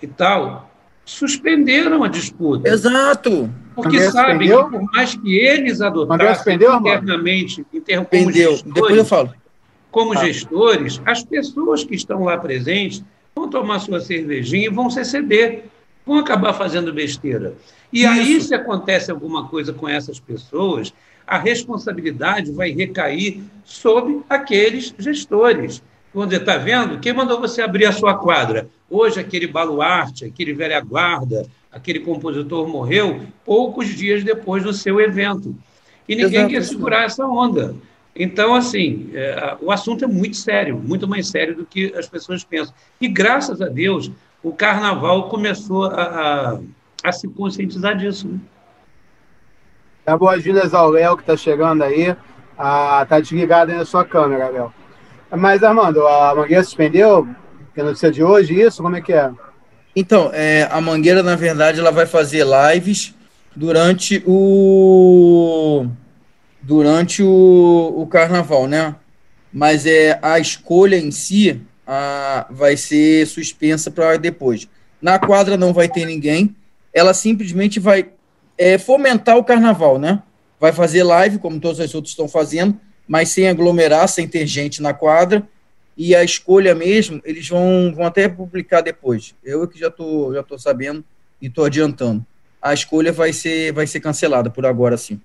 e 0.02 0.08
tal 0.08 0.70
suspenderam 1.06 2.04
a 2.04 2.08
disputa. 2.08 2.68
Exato. 2.68 3.50
Porque 3.76 3.98
André 3.98 4.12
sabem 4.12 4.50
que 4.50 4.56
por 4.56 4.84
mais 4.94 5.16
que 5.16 5.36
eles 5.36 5.82
adotassem 5.82 6.56
internamente, 6.56 7.66
inter, 7.74 8.06
como 8.06 8.32
gestores, 8.32 8.64
Depois 8.64 8.98
eu 8.98 9.06
falo. 9.06 9.34
como 9.92 10.14
ah. 10.14 10.18
gestores, 10.18 11.02
as 11.06 11.24
pessoas 11.24 11.84
que 11.84 11.96
estão 11.96 12.24
lá 12.24 12.38
presentes 12.38 13.04
vão 13.36 13.50
tomar 13.50 13.80
sua 13.80 14.00
cervejinha 14.00 14.68
e 14.68 14.70
vão 14.70 14.90
se 14.90 15.04
ceder, 15.04 15.66
vão 16.06 16.20
acabar 16.20 16.54
fazendo 16.54 16.94
besteira. 16.94 17.56
E 17.92 18.04
Isso. 18.04 18.10
aí, 18.10 18.42
se 18.42 18.56
acontece 18.56 19.12
alguma 19.12 19.48
coisa 19.48 19.74
com 19.74 19.90
essas 19.90 20.20
pessoas, 20.20 20.94
a 21.26 21.38
responsabilidade 21.38 22.52
vai 22.52 22.72
recair 22.72 23.42
sobre 23.64 24.22
aqueles 24.30 24.94
gestores. 24.98 25.82
Dizer, 26.14 26.42
está 26.42 26.58
vendo? 26.58 27.00
Quem 27.00 27.12
mandou 27.12 27.40
você 27.40 27.62
abrir 27.62 27.86
a 27.86 27.92
sua 27.92 28.16
quadra? 28.16 28.68
Hoje, 28.90 29.20
aquele 29.20 29.48
baluarte, 29.48 30.26
aquele 30.26 30.54
velha 30.54 30.80
guarda, 30.80 31.48
aquele 31.72 32.02
compositor 32.02 32.68
morreu 32.68 33.22
poucos 33.44 33.88
dias 33.88 34.24
depois 34.24 34.64
do 34.64 34.72
seu 34.74 35.02
evento. 35.02 35.56
E 36.08 36.16
ninguém 36.16 36.42
Exato. 36.42 36.54
quer 36.54 36.64
segurar 36.64 37.04
essa 37.06 37.26
onda. 37.26 37.76
Então, 38.16 38.54
assim, 38.54 39.10
é, 39.14 39.58
o 39.60 39.72
assunto 39.72 40.06
é 40.06 40.08
muito 40.08 40.38
sério, 40.38 40.78
muito 40.78 41.08
mais 41.08 41.28
sério 41.28 41.56
do 41.56 41.66
que 41.66 41.92
as 41.96 42.08
pessoas 42.08 42.44
pensam. 42.44 42.76
E, 43.02 43.08
graças 43.08 43.60
a 43.60 43.68
Deus, 43.68 44.12
o 44.44 44.52
carnaval 44.52 45.30
começou 45.30 45.86
a, 45.86 46.04
a, 46.04 46.60
a 47.04 47.12
se 47.12 47.28
conscientizar 47.28 47.98
disso. 47.98 48.28
Né? 48.28 48.40
Tá 50.06 50.18
boas-vindas 50.18 50.74
ao 50.74 50.90
Léo, 50.90 51.16
que 51.16 51.24
está 51.24 51.38
chegando 51.38 51.82
aí. 51.82 52.14
Ah, 52.58 53.06
tá 53.08 53.22
desligado 53.22 53.72
aí 53.72 53.78
na 53.78 53.86
sua 53.86 54.04
câmera, 54.04 54.50
Léo. 54.50 54.74
Mas, 55.32 55.64
Armando, 55.64 56.06
a 56.06 56.36
Mangueira 56.36 56.62
suspendeu? 56.62 57.26
Que 57.74 57.80
é 57.80 57.84
notícia 57.84 58.12
de 58.12 58.22
hoje, 58.22 58.60
isso? 58.60 58.84
Como 58.84 58.98
é 58.98 59.02
que 59.02 59.14
é? 59.14 59.32
Então, 59.96 60.30
é, 60.34 60.68
a 60.70 60.82
Mangueira, 60.82 61.24
na 61.24 61.38
verdade, 61.38 61.80
ela 61.80 61.90
vai 61.90 62.06
fazer 62.06 62.46
lives 62.46 63.16
durante 63.56 64.22
o 64.28 65.86
durante 66.62 67.24
o, 67.24 67.94
o 67.96 68.08
carnaval, 68.08 68.68
né? 68.68 68.96
Mas 69.54 69.86
é 69.86 70.20
a 70.22 70.38
escolha 70.38 70.98
em 70.98 71.12
si 71.12 71.62
a, 71.88 72.46
vai 72.50 72.76
ser 72.76 73.26
suspensa 73.28 73.90
para 73.90 74.18
depois. 74.18 74.68
Na 75.02 75.18
quadra 75.18 75.56
não 75.56 75.72
vai 75.72 75.88
ter 75.88 76.06
ninguém. 76.06 76.54
Ela 76.94 77.14
simplesmente 77.14 77.80
vai 77.80 78.10
é, 78.58 78.78
fomentar 78.78 79.38
o 79.38 79.44
carnaval, 79.44 79.98
né? 79.98 80.22
Vai 80.60 80.72
fazer 80.72 81.04
live, 81.04 81.40
como 81.40 81.60
todos 81.60 81.80
os 81.80 81.94
outros 81.96 82.12
estão 82.12 82.28
fazendo, 82.28 82.80
mas 83.08 83.30
sem 83.30 83.48
aglomerar, 83.48 84.08
sem 84.08 84.28
ter 84.28 84.48
gente 84.48 84.82
na 84.82 84.94
quadra. 84.94 85.48
E 85.96 86.16
a 86.16 86.24
escolha 86.24 86.74
mesmo, 86.74 87.22
eles 87.24 87.48
vão, 87.48 87.94
vão 87.96 88.06
até 88.06 88.28
publicar 88.28 88.82
depois. 88.82 89.36
Eu 89.44 89.68
que 89.68 89.80
já 89.80 89.92
tô, 89.92 90.34
já 90.34 90.42
tô 90.42 90.58
sabendo 90.58 91.04
e 91.42 91.50
tô 91.50 91.64
adiantando. 91.64 92.26
A 92.62 92.74
escolha 92.74 93.12
vai 93.12 93.34
ser, 93.34 93.74
vai 93.74 93.86
ser 93.86 94.00
cancelada 94.00 94.50
por 94.50 94.66
agora, 94.66 94.98
sim. 94.98 95.20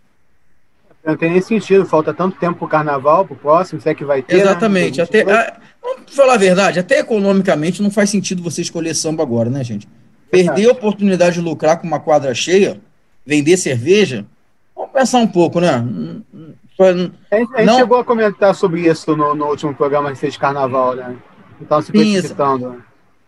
Não 1.05 1.17
tem 1.17 1.31
nem 1.31 1.41
sentido, 1.41 1.87
falta 1.87 2.13
tanto 2.13 2.39
tempo 2.39 2.59
para 2.59 2.67
o 2.67 2.69
carnaval, 2.69 3.25
para 3.25 3.35
o 3.35 3.39
próximo, 3.39 3.81
se 3.81 3.89
é 3.89 3.95
que 3.95 4.05
vai 4.05 4.21
ter. 4.21 4.37
Né? 4.37 4.43
Exatamente. 4.43 4.99
Né? 4.99 5.05
Até, 5.05 5.23
a, 5.23 5.59
vamos 5.81 6.15
falar 6.15 6.35
a 6.35 6.39
verdade, 6.39 6.81
até 6.81 6.99
economicamente 6.99 7.81
não 7.81 7.91
faz 7.91 8.11
sentido 8.11 8.43
você 8.43 8.61
escolher 8.61 8.95
samba 8.95 9.23
agora, 9.23 9.49
né, 9.49 9.63
gente? 9.65 9.89
Perder 10.31 10.69
a 10.69 10.73
oportunidade 10.73 11.37
de 11.37 11.41
lucrar 11.41 11.81
com 11.81 11.87
uma 11.87 12.01
quadra 12.01 12.35
cheia, 12.35 12.79
vender 13.29 13.59
cerveja, 13.59 14.25
vamos 14.75 14.91
pensar 14.91 15.19
um 15.19 15.27
pouco, 15.27 15.61
né? 15.61 15.87
A 16.81 16.93
gente, 16.93 17.13
a 17.55 17.61
gente 17.61 17.77
chegou 17.77 17.99
a 17.99 18.05
comentar 18.05 18.55
sobre 18.55 18.89
isso 18.89 19.15
no, 19.15 19.35
no 19.35 19.49
último 19.49 19.75
programa 19.75 20.11
que 20.11 20.17
fez 20.17 20.33
de 20.33 20.39
carnaval, 20.39 20.97
né? 20.97 21.15
Então 21.61 21.83
se 21.83 21.93
precipitando. 21.93 22.83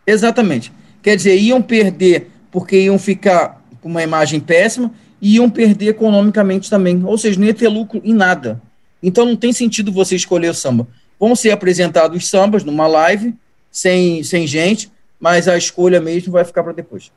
Exatamente. 0.07 0.73
Quer 1.03 1.17
dizer, 1.17 1.37
iam 1.37 1.61
perder 1.61 2.31
porque 2.51 2.81
iam 2.81 2.99
ficar 2.99 3.63
com 3.83 3.91
uma 3.91 4.03
imagem 4.03 4.41
péssima 4.41 4.91
e 5.21 5.37
iam 5.37 5.51
perder 5.51 5.89
economicamente 5.89 6.71
também. 6.71 7.05
Ou 7.05 7.19
seja, 7.19 7.39
não 7.39 7.47
ia 7.47 7.53
ter 7.53 7.69
lucro 7.69 8.01
em 8.03 8.15
nada. 8.15 8.59
Então 9.03 9.27
não 9.27 9.37
tem 9.37 9.53
sentido 9.53 9.93
você 9.93 10.17
escolher 10.17 10.49
o 10.49 10.55
samba. 10.55 10.89
Vão 11.19 11.37
ser 11.37 11.51
apresentados 11.51 12.17
os 12.17 12.27
sambas 12.27 12.65
numa 12.65 12.87
live, 12.87 13.35
sem, 13.71 14.23
sem 14.23 14.47
gente, 14.47 14.91
mas 15.21 15.47
a 15.47 15.59
escolha 15.59 16.01
mesmo 16.01 16.33
vai 16.33 16.45
ficar 16.45 16.63
para 16.63 16.73
depois. 16.73 17.13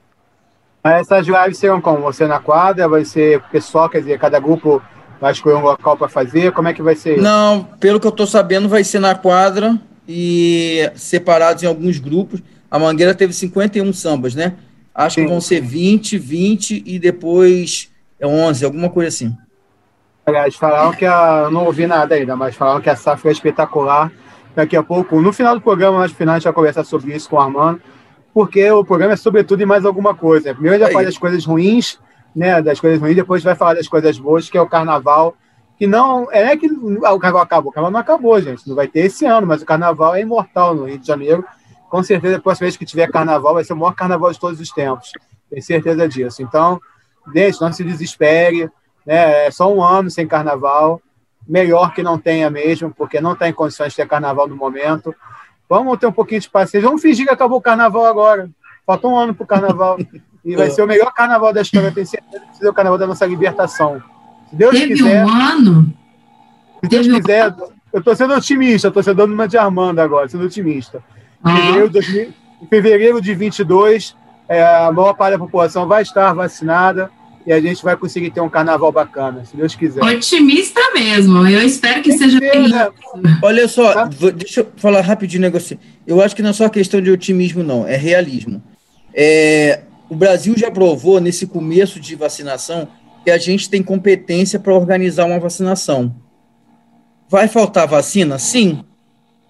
Mas 0.83 1.01
essas 1.01 1.25
lives 1.25 1.57
serão 1.57 1.79
como? 1.79 2.01
Você 2.01 2.27
na 2.27 2.39
quadra? 2.39 2.87
Vai 2.87 3.05
ser 3.05 3.41
pessoal, 3.51 3.89
quer 3.89 3.99
dizer, 3.99 4.19
cada 4.19 4.39
grupo 4.39 4.81
Vai 5.23 5.31
escolher 5.31 5.55
um 5.55 5.61
local 5.61 5.95
para 5.95 6.09
fazer? 6.09 6.51
Como 6.51 6.67
é 6.67 6.73
que 6.73 6.81
vai 6.81 6.97
ser? 6.97 7.21
Não, 7.21 7.63
pelo 7.79 7.97
que 7.97 8.05
eu 8.05 8.09
estou 8.09 8.27
sabendo, 8.27 8.67
vai 8.67 8.83
ser 8.83 8.99
na 8.99 9.15
quadra 9.15 9.79
e 10.05 10.91
separados 10.95 11.63
em 11.63 11.65
alguns 11.65 11.97
grupos. 11.97 12.43
A 12.69 12.77
Mangueira 12.77 13.15
teve 13.15 13.31
51 13.31 13.93
sambas, 13.93 14.35
né? 14.35 14.55
Acho 14.93 15.15
Sim. 15.15 15.23
que 15.23 15.29
vão 15.29 15.39
ser 15.39 15.61
20, 15.61 16.17
20 16.17 16.83
e 16.85 16.99
depois 16.99 17.89
11, 18.21 18.65
alguma 18.65 18.89
coisa 18.89 19.07
assim. 19.07 19.33
Aliás, 20.25 20.57
falaram 20.57 20.91
que 20.91 21.05
a. 21.05 21.43
Eu 21.45 21.51
não 21.51 21.67
ouvi 21.67 21.87
nada 21.87 22.15
ainda, 22.15 22.35
mas 22.35 22.55
falaram 22.55 22.81
que 22.81 22.89
a 22.89 22.95
safra 22.97 23.29
é 23.29 23.31
espetacular. 23.31 24.11
Daqui 24.53 24.75
a 24.75 24.83
pouco, 24.83 25.21
no 25.21 25.31
final 25.31 25.55
do 25.55 25.61
programa, 25.61 25.99
mais 25.99 26.11
final, 26.11 26.35
a 26.35 26.37
gente 26.37 26.43
vai 26.43 26.53
conversar 26.53 26.83
sobre 26.83 27.15
isso 27.15 27.29
com 27.29 27.37
o 27.37 27.39
Armando, 27.39 27.81
porque 28.33 28.69
o 28.71 28.83
programa 28.83 29.13
é 29.13 29.17
sobretudo 29.17 29.61
e 29.61 29.65
mais 29.65 29.85
alguma 29.85 30.15
coisa. 30.15 30.53
Primeiro, 30.53 30.79
já 30.79 30.91
faz 30.91 31.07
as 31.07 31.17
coisas 31.17 31.45
ruins 31.45 31.99
né, 32.35 32.61
das 32.61 32.79
coisas 32.79 32.99
ruins, 32.99 33.15
depois 33.15 33.43
vai 33.43 33.55
falar 33.55 33.75
das 33.75 33.87
coisas 33.87 34.17
boas, 34.17 34.49
que 34.49 34.57
é 34.57 34.61
o 34.61 34.67
carnaval, 34.67 35.35
que 35.77 35.85
não 35.85 36.27
é 36.31 36.55
que 36.57 36.67
o 36.67 37.19
carnaval 37.19 37.41
acabou, 37.41 37.71
o 37.71 37.73
carnaval 37.73 37.91
não 37.91 37.99
acabou, 37.99 38.41
gente, 38.41 38.67
não 38.67 38.75
vai 38.75 38.87
ter 38.87 39.01
esse 39.01 39.25
ano, 39.25 39.45
mas 39.45 39.61
o 39.61 39.65
carnaval 39.65 40.15
é 40.15 40.21
imortal 40.21 40.73
no 40.73 40.85
Rio 40.85 40.97
de 40.97 41.05
Janeiro. 41.05 41.45
Com 41.89 42.01
certeza, 42.01 42.37
a 42.37 42.41
próxima 42.41 42.65
vez 42.65 42.77
que 42.77 42.85
tiver 42.85 43.11
carnaval, 43.11 43.53
vai 43.53 43.63
ser 43.63 43.73
o 43.73 43.77
maior 43.77 43.93
carnaval 43.93 44.31
de 44.31 44.39
todos 44.39 44.59
os 44.59 44.69
tempos. 44.69 45.11
Tenho 45.49 45.61
certeza 45.61 46.07
disso. 46.07 46.41
Então, 46.41 46.81
gente, 47.33 47.61
não 47.61 47.71
se 47.71 47.83
desespere, 47.83 48.69
né? 49.05 49.45
É 49.45 49.51
só 49.51 49.71
um 49.71 49.83
ano 49.83 50.09
sem 50.09 50.27
carnaval. 50.27 50.99
Melhor 51.47 51.93
que 51.93 52.01
não 52.01 52.17
tenha 52.17 52.49
mesmo, 52.49 52.91
porque 52.91 53.21
não 53.21 53.33
está 53.33 53.47
em 53.47 53.53
condições 53.53 53.91
de 53.91 53.97
ter 53.97 54.07
carnaval 54.07 54.47
no 54.47 54.55
momento. 54.55 55.13
Vamos 55.69 55.97
ter 55.97 56.07
um 56.07 56.11
pouquinho 56.11 56.41
de 56.41 56.49
paciência. 56.49 56.87
Vamos 56.87 57.01
fingir 57.01 57.25
que 57.25 57.33
acabou 57.33 57.57
o 57.57 57.61
carnaval 57.61 58.05
agora. 58.05 58.49
Falta 58.85 59.07
um 59.07 59.17
ano 59.17 59.33
para 59.33 59.43
o 59.43 59.47
carnaval. 59.47 59.97
E 60.45 60.55
vai 60.55 60.69
ser 60.69 60.83
o 60.83 60.87
melhor 60.87 61.11
carnaval 61.13 61.53
da 61.53 61.61
história. 61.61 61.87
Eu 61.87 61.93
tenho 61.93 62.05
certeza 62.05 62.43
que 62.51 62.57
ser 62.57 62.67
o 62.67 62.73
carnaval 62.73 62.99
da 62.99 63.07
nossa 63.07 63.25
libertação. 63.25 64.01
Se 64.49 64.55
Deus 64.55 64.77
Teve 64.77 64.95
quiser. 64.95 65.25
um 65.25 65.29
ano? 65.29 65.93
Se 66.81 66.89
Deus 66.89 67.07
Teve 67.07 67.21
quiser, 67.21 67.53
um... 67.53 67.69
eu 67.93 67.99
estou 67.99 68.15
sendo 68.15 68.33
otimista, 68.33 68.89
estou 68.89 69.01
sendo 69.01 69.23
uma 69.23 69.47
de 69.47 69.57
Armando 69.57 69.99
agora, 69.99 70.27
sendo 70.27 70.45
otimista. 70.45 71.01
Em 71.45 71.49
ah. 71.49 71.55
fevereiro, 71.55 71.89
de, 71.89 72.33
em 72.61 72.67
fevereiro 72.67 73.21
de 73.21 73.33
22, 73.33 74.15
é, 74.49 74.63
a 74.63 74.91
maior 74.91 75.13
parte 75.13 75.33
da 75.33 75.39
população 75.39 75.87
vai 75.87 76.01
estar 76.01 76.33
vacinada 76.33 77.09
e 77.45 77.51
a 77.51 77.59
gente 77.59 77.83
vai 77.83 77.97
conseguir 77.97 78.31
ter 78.31 78.41
um 78.41 78.49
carnaval 78.49 78.91
bacana, 78.91 79.43
se 79.45 79.55
Deus 79.55 79.75
quiser. 79.75 80.03
Otimista 80.03 80.79
mesmo, 80.93 81.47
eu 81.47 81.61
espero 81.61 82.01
que 82.01 82.13
seja 82.13 82.39
bem. 82.39 82.69
Né? 82.69 82.89
Olha 83.41 83.67
só, 83.67 83.93
tá? 83.93 84.09
deixa 84.35 84.61
eu 84.61 84.67
falar 84.77 85.01
rapidinho 85.01 85.41
um 85.41 85.45
negócio. 85.45 85.77
Eu 86.07 86.21
acho 86.21 86.35
que 86.35 86.41
não 86.41 86.51
é 86.51 86.53
só 86.53 86.69
questão 86.69 87.01
de 87.01 87.11
otimismo, 87.11 87.63
não, 87.63 87.87
é 87.87 87.95
realismo. 87.95 88.63
É, 89.13 89.81
o 90.09 90.15
Brasil 90.15 90.53
já 90.57 90.71
provou 90.71 91.19
nesse 91.19 91.45
começo 91.45 91.99
de 91.99 92.15
vacinação 92.15 92.87
que 93.23 93.31
a 93.31 93.37
gente 93.37 93.69
tem 93.69 93.81
competência 93.81 94.59
para 94.59 94.73
organizar 94.73 95.25
uma 95.25 95.39
vacinação. 95.39 96.15
Vai 97.29 97.47
faltar 97.47 97.87
vacina? 97.87 98.37
Sim, 98.37 98.83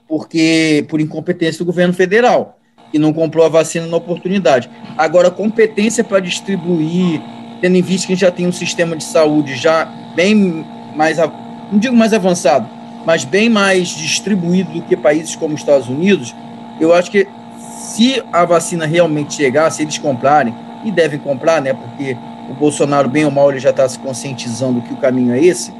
porque 0.08 0.86
por 0.90 1.02
incompetência 1.02 1.60
do 1.60 1.66
governo 1.66 1.94
federal, 1.94 2.60
que 2.92 3.00
não 3.00 3.12
comprou 3.12 3.44
a 3.44 3.50
vacina 3.50 3.88
na 3.88 3.98
oportunidade. 3.98 4.70
Agora, 4.96 5.32
competência 5.32 6.04
para 6.04 6.20
distribuir, 6.20 7.20
tendo 7.64 7.78
em 7.78 7.82
vista 7.82 8.08
que 8.08 8.12
a 8.12 8.16
gente 8.18 8.26
já 8.26 8.30
tem 8.32 8.46
um 8.46 8.52
sistema 8.52 8.94
de 8.94 9.06
saúde 9.06 9.56
já 9.56 9.88
bem 10.14 10.66
mais, 10.94 11.18
não 11.18 11.80
digo 11.80 11.96
mais 11.96 12.12
avançado, 12.12 12.68
mas 13.06 13.24
bem 13.24 13.48
mais 13.48 13.88
distribuído 13.88 14.74
do 14.74 14.82
que 14.82 14.98
países 14.98 15.34
como 15.34 15.54
os 15.54 15.62
Estados 15.62 15.88
Unidos, 15.88 16.36
eu 16.78 16.94
acho 16.94 17.10
que 17.10 17.26
se 17.80 18.22
a 18.34 18.44
vacina 18.44 18.86
realmente 18.86 19.36
chegar, 19.36 19.72
se 19.72 19.82
eles 19.82 19.98
comprarem, 19.98 20.54
e 20.84 20.92
devem 20.92 21.18
comprar, 21.18 21.62
né, 21.62 21.74
porque 21.74 22.18
o 22.50 22.54
Bolsonaro, 22.54 23.08
bem 23.08 23.24
ou 23.24 23.32
mal, 23.32 23.50
ele 23.50 23.62
já 23.62 23.70
está 23.70 23.88
se 23.88 23.98
conscientizando 23.98 24.82
que 24.82 24.94
o 24.94 24.98
caminho 24.98 25.34
é 25.34 25.42
esse, 25.42 25.74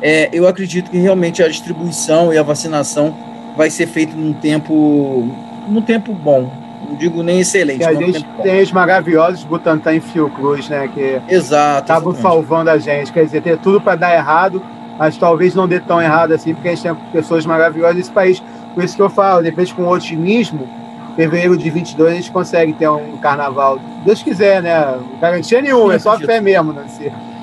é, 0.00 0.28
eu 0.32 0.46
acredito 0.46 0.88
que 0.88 0.98
realmente 0.98 1.42
a 1.42 1.48
distribuição 1.48 2.32
e 2.32 2.38
a 2.38 2.44
vacinação 2.44 3.12
vai 3.56 3.70
ser 3.70 3.88
feito 3.88 4.16
num 4.16 4.32
tempo, 4.32 5.28
num 5.66 5.82
tempo 5.82 6.12
bom. 6.12 6.48
Não 6.88 6.96
digo 6.96 7.22
nem 7.22 7.40
excelente. 7.40 7.84
a 7.84 7.94
gente 7.94 8.24
tem 8.42 8.62
os 8.62 8.72
maravilhosos 8.72 9.44
Butantan 9.44 9.94
e 9.94 10.00
Fiocruz, 10.00 10.68
né? 10.68 10.88
Que 10.88 11.20
estavam 11.28 12.14
salvando 12.14 12.70
a 12.70 12.78
gente. 12.78 13.12
Quer 13.12 13.24
dizer, 13.24 13.42
tem 13.42 13.56
tudo 13.56 13.80
para 13.80 13.96
dar 13.96 14.14
errado, 14.14 14.62
mas 14.98 15.16
talvez 15.16 15.54
não 15.54 15.68
dê 15.68 15.80
tão 15.80 16.00
errado 16.00 16.32
assim, 16.32 16.54
porque 16.54 16.68
a 16.68 16.74
gente 16.74 16.82
tem 16.82 16.94
pessoas 17.12 17.44
maravilhosas 17.44 17.96
nesse 17.96 18.10
país. 18.10 18.42
Por 18.74 18.82
isso 18.82 18.96
que 18.96 19.02
eu 19.02 19.10
falo, 19.10 19.42
depois 19.42 19.72
com 19.72 19.86
otimismo, 19.86 20.68
fevereiro 21.14 21.56
de 21.56 21.68
22 21.68 22.12
a 22.12 22.14
gente 22.14 22.30
consegue 22.30 22.72
ter 22.72 22.88
um 22.88 23.16
carnaval. 23.16 23.80
Deus 24.04 24.22
quiser, 24.22 24.62
né? 24.62 24.98
Garantia 25.20 25.60
nenhuma, 25.60 25.94
é 25.94 25.98
só 25.98 26.18
fé 26.18 26.40
mesmo, 26.40 26.72
né? 26.72 26.84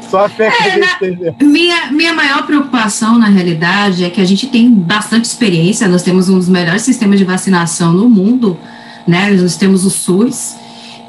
Só 0.10 0.26
a 0.26 0.30
fé 0.30 0.50
que 0.50 0.64
é, 0.64 0.66
a 0.66 0.70
gente 0.70 1.00
tem. 1.00 1.36
Minha, 1.48 1.92
minha 1.92 2.14
maior 2.14 2.46
preocupação, 2.46 3.18
na 3.20 3.28
realidade, 3.28 4.06
é 4.06 4.10
que 4.10 4.22
a 4.22 4.26
gente 4.26 4.48
tem 4.48 4.72
bastante 4.72 5.26
experiência, 5.26 5.88
nós 5.88 6.04
temos 6.04 6.30
um 6.30 6.38
dos 6.38 6.48
melhores 6.48 6.84
sistemas 6.84 7.20
de 7.20 7.26
vacinação 7.26 7.92
no 7.92 8.08
mundo, 8.08 8.58
né? 9.08 9.32
Nós 9.32 9.56
temos 9.56 9.86
o 9.86 9.90
SUS, 9.90 10.56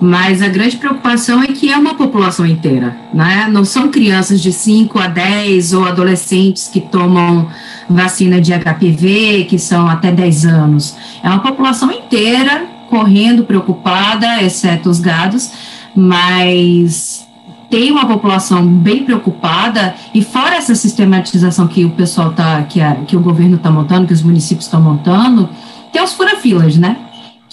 mas 0.00 0.42
a 0.42 0.48
grande 0.48 0.76
preocupação 0.76 1.42
é 1.42 1.46
que 1.48 1.72
é 1.72 1.76
uma 1.76 1.94
população 1.94 2.44
inteira, 2.44 2.96
né? 3.14 3.48
Não 3.50 3.64
são 3.64 3.88
crianças 3.88 4.40
de 4.40 4.52
5 4.52 4.98
a 4.98 5.06
10 5.06 5.72
ou 5.72 5.84
adolescentes 5.84 6.68
que 6.68 6.80
tomam 6.80 7.48
vacina 7.88 8.40
de 8.40 8.52
HPV, 8.52 9.46
que 9.48 9.58
são 9.58 9.88
até 9.88 10.12
10 10.12 10.46
anos. 10.46 10.96
É 11.22 11.28
uma 11.28 11.40
população 11.40 11.90
inteira 11.90 12.66
correndo 12.88 13.44
preocupada, 13.44 14.42
exceto 14.42 14.88
os 14.88 15.00
gados, 15.00 15.50
mas 15.94 17.26
tem 17.70 17.90
uma 17.90 18.06
população 18.06 18.64
bem 18.66 19.04
preocupada 19.04 19.94
e 20.14 20.22
fora 20.22 20.56
essa 20.56 20.74
sistematização 20.74 21.66
que 21.66 21.84
o 21.84 21.90
pessoal 21.90 22.32
tá 22.32 22.62
que, 22.62 22.80
a, 22.80 22.94
que 22.96 23.16
o 23.16 23.20
governo 23.20 23.56
está 23.56 23.70
montando, 23.70 24.06
que 24.06 24.12
os 24.12 24.22
municípios 24.22 24.66
estão 24.66 24.80
montando, 24.80 25.48
tem 25.92 26.02
os 26.02 26.12
furafilas, 26.12 26.76
né? 26.76 26.96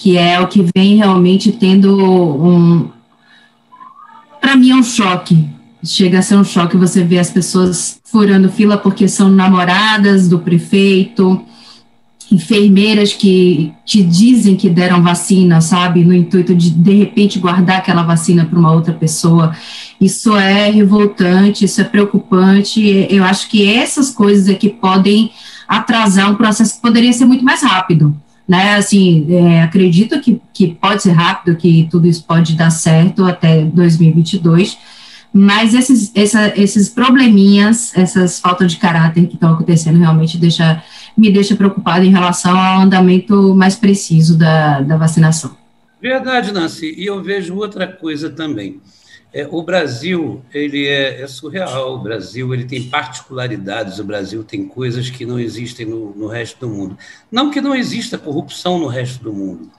Que 0.04 0.18
é 0.18 0.38
o 0.38 0.46
que 0.46 0.62
vem 0.76 0.96
realmente 0.96 1.50
tendo 1.50 1.96
um. 1.96 2.90
Para 4.38 4.54
mim 4.54 4.70
é 4.70 4.76
um 4.76 4.82
choque. 4.82 5.48
Chega 5.82 6.18
a 6.18 6.22
ser 6.22 6.36
um 6.36 6.44
choque 6.44 6.76
você 6.76 7.02
ver 7.02 7.20
as 7.20 7.30
pessoas 7.30 8.00
furando 8.04 8.50
fila 8.50 8.76
porque 8.76 9.08
são 9.08 9.30
namoradas 9.30 10.28
do 10.28 10.38
prefeito, 10.38 11.42
enfermeiras 12.30 13.14
que 13.14 13.72
te 13.86 14.02
dizem 14.02 14.56
que 14.56 14.68
deram 14.68 15.02
vacina, 15.02 15.62
sabe, 15.62 16.04
no 16.04 16.12
intuito 16.12 16.54
de 16.54 16.68
de 16.68 16.92
repente 16.92 17.38
guardar 17.38 17.78
aquela 17.78 18.02
vacina 18.02 18.44
para 18.44 18.58
uma 18.58 18.72
outra 18.72 18.92
pessoa. 18.92 19.56
Isso 19.98 20.36
é 20.36 20.70
revoltante, 20.70 21.64
isso 21.64 21.80
é 21.80 21.84
preocupante. 21.84 23.06
Eu 23.08 23.24
acho 23.24 23.48
que 23.48 23.66
essas 23.72 24.10
coisas 24.10 24.50
é 24.50 24.54
que 24.54 24.68
podem 24.68 25.30
atrasar 25.66 26.30
um 26.30 26.34
processo 26.34 26.74
que 26.74 26.82
poderia 26.82 27.12
ser 27.14 27.24
muito 27.24 27.42
mais 27.42 27.62
rápido 27.62 28.14
né? 28.46 28.74
Assim, 28.74 29.26
é, 29.30 29.62
acredito 29.62 30.20
que, 30.20 30.40
que 30.52 30.68
pode 30.74 31.02
ser 31.02 31.12
rápido, 31.12 31.56
que 31.56 31.88
tudo 31.90 32.06
isso 32.06 32.24
pode 32.24 32.54
dar 32.54 32.70
certo 32.70 33.24
até 33.24 33.64
2022, 33.64 34.78
mas 35.32 35.74
esses, 35.74 36.12
essa, 36.14 36.52
esses 36.56 36.88
probleminhas, 36.88 37.96
essas 37.96 38.38
faltas 38.38 38.70
de 38.70 38.78
caráter 38.78 39.26
que 39.26 39.34
estão 39.34 39.54
acontecendo 39.54 39.98
realmente 39.98 40.38
deixa, 40.38 40.82
me 41.16 41.30
deixa 41.30 41.56
preocupado 41.56 42.04
em 42.04 42.10
relação 42.10 42.56
ao 42.56 42.80
andamento 42.80 43.54
mais 43.54 43.74
preciso 43.74 44.38
da, 44.38 44.80
da 44.80 44.96
vacinação. 44.96 45.56
Verdade, 46.00 46.52
Nancy, 46.52 46.94
e 46.96 47.06
eu 47.06 47.22
vejo 47.22 47.56
outra 47.56 47.86
coisa 47.86 48.30
também. 48.30 48.80
É, 49.34 49.48
o 49.50 49.64
Brasil 49.64 50.44
ele 50.54 50.86
é, 50.86 51.22
é, 51.22 51.26
surreal. 51.26 51.96
O 51.96 51.98
Brasil 51.98 52.54
ele 52.54 52.64
tem 52.64 52.88
particularidades. 52.88 53.98
O 53.98 54.04
Brasil 54.04 54.44
tem 54.44 54.64
coisas 54.64 55.10
que 55.10 55.26
não 55.26 55.40
existem 55.40 55.84
no, 55.84 56.14
no, 56.14 56.28
resto 56.28 56.60
do 56.60 56.68
mundo. 56.68 56.96
Não 57.32 57.50
que 57.50 57.60
não 57.60 57.74
exista 57.74 58.16
corrupção 58.16 58.78
no 58.78 58.86
resto 58.86 59.24
do 59.24 59.32
mundo, 59.32 59.72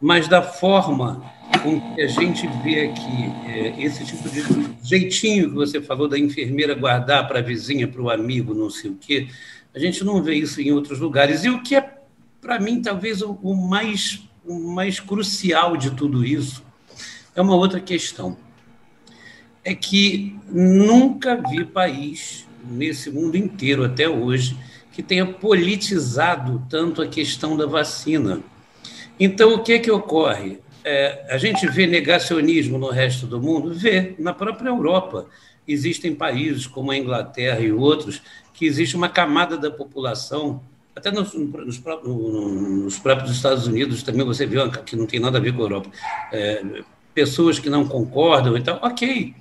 mas 0.00 0.26
da 0.26 0.40
forma 0.40 1.22
com 1.62 1.94
que 1.94 2.00
a 2.00 2.06
gente 2.06 2.48
vê 2.64 2.86
aqui 2.86 3.30
é, 3.46 3.84
esse 3.84 4.06
tipo 4.06 4.26
de 4.30 4.42
jeitinho 4.82 5.50
que 5.50 5.54
você 5.54 5.82
falou 5.82 6.08
da 6.08 6.18
enfermeira 6.18 6.74
guardar 6.74 7.28
para 7.28 7.40
a 7.40 7.42
vizinha, 7.42 7.86
para 7.86 8.00
o 8.00 8.08
amigo, 8.08 8.54
não 8.54 8.70
sei 8.70 8.90
o 8.90 8.96
quê. 8.96 9.28
A 9.74 9.78
gente 9.78 10.02
não 10.02 10.22
vê 10.22 10.36
isso 10.36 10.62
em 10.62 10.72
outros 10.72 10.98
lugares. 10.98 11.44
E 11.44 11.50
o 11.50 11.62
que 11.62 11.76
é 11.76 11.98
para 12.40 12.58
mim 12.58 12.80
talvez 12.80 13.20
o, 13.20 13.38
o 13.42 13.54
mais 13.54 14.26
o 14.46 14.58
mais 14.72 14.98
crucial 14.98 15.76
de 15.76 15.90
tudo 15.90 16.24
isso 16.24 16.64
é 17.36 17.42
uma 17.42 17.54
outra 17.54 17.80
questão 17.80 18.47
é 19.68 19.74
que 19.74 20.34
nunca 20.50 21.36
vi 21.36 21.62
país 21.62 22.48
nesse 22.64 23.10
mundo 23.10 23.36
inteiro 23.36 23.84
até 23.84 24.08
hoje 24.08 24.56
que 24.94 25.02
tenha 25.02 25.26
politizado 25.26 26.64
tanto 26.70 27.02
a 27.02 27.06
questão 27.06 27.54
da 27.54 27.66
vacina. 27.66 28.40
Então, 29.20 29.52
o 29.54 29.62
que 29.62 29.74
é 29.74 29.78
que 29.78 29.90
ocorre? 29.90 30.58
É, 30.82 31.26
a 31.28 31.36
gente 31.36 31.66
vê 31.66 31.86
negacionismo 31.86 32.78
no 32.78 32.88
resto 32.88 33.26
do 33.26 33.42
mundo? 33.42 33.74
Vê, 33.74 34.14
na 34.18 34.32
própria 34.32 34.70
Europa. 34.70 35.26
Existem 35.66 36.14
países 36.14 36.66
como 36.66 36.90
a 36.90 36.96
Inglaterra 36.96 37.60
e 37.60 37.70
outros 37.70 38.22
que 38.54 38.64
existe 38.64 38.96
uma 38.96 39.10
camada 39.10 39.58
da 39.58 39.70
população, 39.70 40.62
até 40.96 41.10
nos, 41.10 41.34
nos, 41.34 41.78
nos 41.78 42.98
próprios 42.98 43.30
Estados 43.32 43.66
Unidos 43.66 44.02
também 44.02 44.24
você 44.24 44.46
vê 44.46 44.56
que 44.86 44.96
não 44.96 45.06
tem 45.06 45.20
nada 45.20 45.36
a 45.36 45.40
ver 45.40 45.52
com 45.52 45.60
a 45.60 45.64
Europa, 45.64 45.90
é, 46.32 46.62
pessoas 47.14 47.58
que 47.58 47.68
não 47.68 47.86
concordam 47.86 48.56
e 48.56 48.62
tal, 48.62 48.80
ok, 48.82 49.34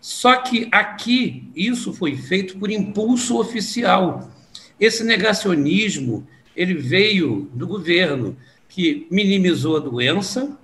só 0.00 0.36
que 0.36 0.68
aqui 0.72 1.44
isso 1.54 1.92
foi 1.92 2.16
feito 2.16 2.56
por 2.58 2.70
impulso 2.70 3.38
oficial. 3.38 4.30
Esse 4.78 5.04
negacionismo 5.04 6.26
ele 6.56 6.74
veio 6.74 7.50
do 7.54 7.66
governo 7.66 8.36
que 8.68 9.06
minimizou 9.10 9.76
a 9.76 9.80
doença, 9.80 10.56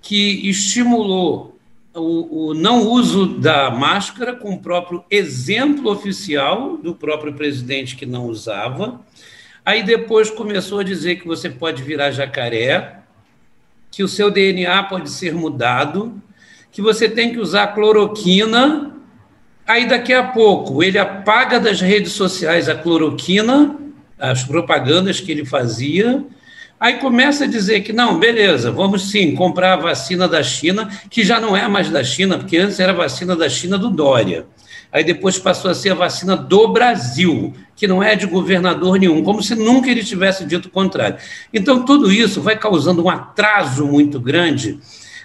que 0.00 0.48
estimulou 0.48 1.58
o, 1.94 2.48
o, 2.48 2.54
não 2.54 2.88
uso 2.88 3.38
da 3.38 3.70
máscara 3.70 4.34
com 4.34 4.54
o 4.54 4.60
próprio 4.60 5.04
exemplo 5.10 5.90
oficial 5.90 6.78
do 6.78 6.94
próprio 6.94 7.34
presidente 7.34 7.96
que 7.96 8.06
não 8.06 8.26
usava. 8.26 9.00
Aí 9.64 9.82
depois 9.82 10.30
começou 10.30 10.80
a 10.80 10.84
dizer 10.84 11.16
que 11.16 11.26
você 11.26 11.50
pode 11.50 11.82
virar 11.82 12.10
jacaré, 12.10 13.00
que 13.90 14.02
o 14.02 14.08
seu 14.08 14.30
DNA 14.30 14.82
pode 14.84 15.10
ser 15.10 15.34
mudado, 15.34 16.20
que 16.72 16.80
você 16.80 17.08
tem 17.08 17.32
que 17.32 17.38
usar 17.38 17.68
cloroquina. 17.68 18.90
Aí 19.68 19.86
daqui 19.86 20.12
a 20.12 20.24
pouco 20.24 20.82
ele 20.82 20.98
apaga 20.98 21.60
das 21.60 21.80
redes 21.80 22.12
sociais 22.12 22.68
a 22.68 22.74
cloroquina, 22.74 23.76
as 24.18 24.42
propagandas 24.42 25.20
que 25.20 25.30
ele 25.30 25.44
fazia. 25.44 26.24
Aí 26.80 26.94
começa 26.94 27.44
a 27.44 27.46
dizer 27.46 27.82
que 27.82 27.92
não, 27.92 28.18
beleza, 28.18 28.72
vamos 28.72 29.10
sim 29.10 29.36
comprar 29.36 29.74
a 29.74 29.76
vacina 29.76 30.26
da 30.26 30.42
China, 30.42 30.88
que 31.08 31.22
já 31.22 31.38
não 31.38 31.56
é 31.56 31.68
mais 31.68 31.90
da 31.90 32.02
China, 32.02 32.38
porque 32.38 32.56
antes 32.56 32.80
era 32.80 32.90
a 32.90 32.96
vacina 32.96 33.36
da 33.36 33.48
China 33.48 33.78
do 33.78 33.88
Dória. 33.88 34.46
Aí 34.90 35.04
depois 35.04 35.38
passou 35.38 35.70
a 35.70 35.74
ser 35.74 35.90
a 35.90 35.94
vacina 35.94 36.36
do 36.36 36.68
Brasil, 36.68 37.54
que 37.76 37.86
não 37.86 38.02
é 38.02 38.16
de 38.16 38.26
governador 38.26 38.98
nenhum, 38.98 39.22
como 39.22 39.42
se 39.42 39.54
nunca 39.54 39.90
ele 39.90 40.02
tivesse 40.02 40.44
dito 40.44 40.66
o 40.66 40.70
contrário. 40.70 41.18
Então, 41.54 41.84
tudo 41.84 42.12
isso 42.12 42.42
vai 42.42 42.58
causando 42.58 43.04
um 43.04 43.08
atraso 43.08 43.86
muito 43.86 44.18
grande 44.18 44.80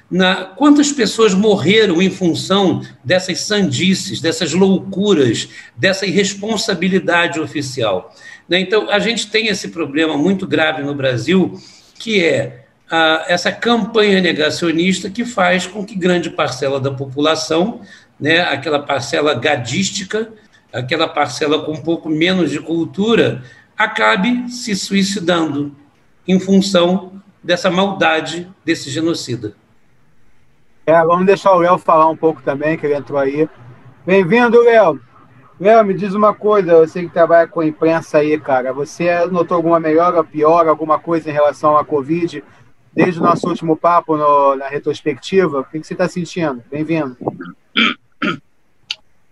na, 0.09 0.45
quantas 0.45 0.91
pessoas 0.91 1.33
morreram 1.33 2.01
em 2.01 2.09
função 2.09 2.81
dessas 3.03 3.41
sandices, 3.41 4.21
dessas 4.21 4.53
loucuras, 4.53 5.49
dessa 5.75 6.05
irresponsabilidade 6.05 7.39
oficial? 7.39 8.13
Né? 8.47 8.59
Então, 8.59 8.89
a 8.89 8.99
gente 8.99 9.27
tem 9.29 9.47
esse 9.47 9.69
problema 9.69 10.17
muito 10.17 10.47
grave 10.47 10.81
no 10.81 10.95
Brasil, 10.95 11.59
que 11.99 12.23
é 12.23 12.65
a, 12.89 13.25
essa 13.27 13.51
campanha 13.51 14.21
negacionista 14.21 15.09
que 15.09 15.25
faz 15.25 15.67
com 15.67 15.85
que 15.85 15.95
grande 15.95 16.29
parcela 16.29 16.79
da 16.79 16.91
população, 16.91 17.81
né, 18.19 18.41
aquela 18.41 18.79
parcela 18.79 19.33
gadística, 19.33 20.31
aquela 20.71 21.07
parcela 21.07 21.63
com 21.63 21.73
um 21.73 21.81
pouco 21.81 22.09
menos 22.09 22.49
de 22.49 22.59
cultura, 22.59 23.43
acabe 23.77 24.49
se 24.49 24.75
suicidando 24.75 25.75
em 26.27 26.39
função 26.39 27.21
dessa 27.43 27.69
maldade 27.69 28.47
desse 28.65 28.89
genocida. 28.89 29.53
É, 30.87 31.03
vamos 31.03 31.25
deixar 31.25 31.51
o 31.51 31.59
Léo 31.59 31.77
falar 31.77 32.07
um 32.07 32.15
pouco 32.15 32.41
também, 32.41 32.77
que 32.77 32.85
ele 32.85 32.95
entrou 32.95 33.19
aí. 33.19 33.49
Bem-vindo, 34.05 34.61
Léo. 34.61 34.97
Léo, 35.59 35.83
me 35.83 35.93
diz 35.93 36.13
uma 36.13 36.33
coisa, 36.33 36.79
você 36.79 37.01
que 37.01 37.09
trabalha 37.09 37.45
com 37.45 37.61
imprensa 37.61 38.19
aí, 38.19 38.39
cara, 38.39 38.71
você 38.71 39.25
notou 39.25 39.57
alguma 39.57 39.81
melhora, 39.81 40.23
pior, 40.23 40.65
alguma 40.65 40.97
coisa 40.97 41.29
em 41.29 41.33
relação 41.33 41.75
à 41.75 41.83
Covid, 41.83 42.41
desde 42.93 43.19
o 43.19 43.23
nosso 43.23 43.49
último 43.49 43.75
papo 43.75 44.15
no, 44.15 44.55
na 44.55 44.69
retrospectiva? 44.69 45.59
O 45.59 45.65
que, 45.65 45.81
que 45.81 45.85
você 45.85 45.93
está 45.93 46.07
sentindo? 46.07 46.63
Bem-vindo. 46.71 47.17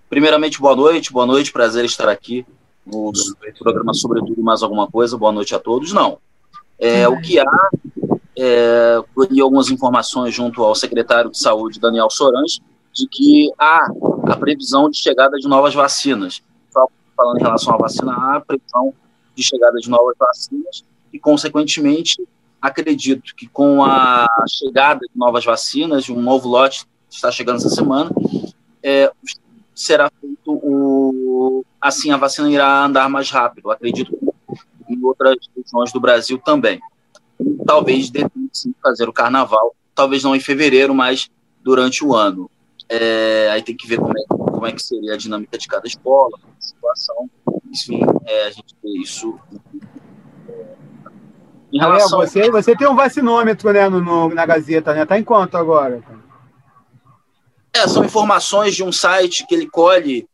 Primeiramente, 0.10 0.60
boa 0.60 0.76
noite, 0.76 1.14
boa 1.14 1.26
noite, 1.26 1.54
prazer 1.54 1.86
estar 1.86 2.10
aqui 2.10 2.46
no 2.86 3.14
programa 3.60 3.94
Sobretudo 3.94 4.44
Mais 4.44 4.62
Alguma 4.62 4.92
Coisa, 4.92 5.18
boa 5.18 5.32
noite 5.32 5.56
a 5.56 5.60
todos. 5.60 5.94
Não, 5.94 6.18
é, 6.78 7.08
o 7.08 7.22
que 7.22 7.40
há 7.40 7.46
é, 8.38 9.04
colhi 9.14 9.42
algumas 9.42 9.70
informações 9.70 10.34
junto 10.34 10.64
ao 10.64 10.76
secretário 10.76 11.32
de 11.32 11.40
Saúde, 11.40 11.80
Daniel 11.80 12.10
Sorange, 12.10 12.62
de 12.94 13.08
que 13.08 13.52
há 13.58 13.88
a 14.28 14.38
previsão 14.38 14.90
de 14.90 14.98
chegada 14.98 15.38
de 15.38 15.48
novas 15.48 15.74
vacinas. 15.74 16.42
Só 16.72 16.88
falando 17.16 17.40
em 17.40 17.44
relação 17.44 17.74
à 17.74 17.78
vacina, 17.78 18.14
há 18.14 18.38
a 18.38 18.42
previsão 18.42 18.94
de 19.36 19.44
chegada 19.44 19.78
de 19.80 19.90
novas 19.90 20.16
vacinas. 20.18 20.84
e, 21.12 21.20
consequentemente, 21.20 22.22
acredito 22.62 23.34
que 23.36 23.48
com 23.48 23.84
a 23.84 24.28
chegada 24.50 25.02
de 25.02 25.18
novas 25.18 25.46
vacinas, 25.46 26.10
um 26.10 26.22
novo 26.22 26.50
lote 26.50 26.86
está 27.10 27.32
chegando 27.32 27.58
essa 27.58 27.70
semana, 27.70 28.12
é, 28.84 29.12
será 29.74 30.12
feito 30.22 30.52
o. 30.52 31.64
Assim, 31.80 32.12
a 32.12 32.18
vacina 32.18 32.50
irá 32.50 32.84
andar 32.84 33.10
mais 33.10 33.30
rápido, 33.30 33.72
acredito, 33.72 34.18
em 34.90 35.04
outras 35.04 35.36
regiões 35.56 35.92
do 35.94 36.00
Brasil 36.00 36.38
também. 36.40 36.82
Talvez 37.66 38.10
dê 38.10 38.26
sim 38.52 38.74
fazer 38.82 39.10
o 39.10 39.14
carnaval, 39.14 39.76
talvez 39.94 40.24
não 40.24 40.36
em 40.36 40.40
fevereiro, 40.40 40.94
mas 40.94 41.30
durante 41.64 42.06
o 42.06 42.14
ano. 42.14 42.50
É, 42.88 43.50
aí 43.52 43.64
tem 43.64 43.76
que 43.76 43.88
ver 43.88 43.98
como 43.98 44.14
é, 44.18 44.24
como 44.28 44.68
é 44.68 44.72
que 44.72 44.82
seria 44.82 45.14
a 45.14 45.18
dinâmica 45.18 45.58
de 45.58 45.68
cada 45.68 45.88
escola, 45.88 46.38
a 46.38 46.62
situação. 46.62 47.30
Enfim, 47.72 48.02
é, 48.26 48.46
a 48.46 48.52
gente 48.52 48.76
vê 48.84 48.90
isso. 49.00 49.40
Em 51.74 51.80
relação 51.80 52.22
é, 52.22 52.28
você, 52.28 52.52
você 52.52 52.76
tem 52.76 52.88
um 52.88 52.96
vacinômetro 52.96 53.74
né, 53.74 53.90
no, 53.90 54.00
no, 54.00 54.30
na 54.30 54.46
Gazeta, 54.46 54.94
né? 54.94 55.06
Tá 55.06 55.18
em 55.18 55.24
quanto 55.24 55.58
agora? 55.58 56.04
É, 57.74 57.88
são 57.88 58.06
informações 58.06 58.76
de 58.76 58.84
um 58.84 58.92
site 58.92 59.46
que 59.48 59.56
ele 59.56 59.68
colhe 59.68 60.28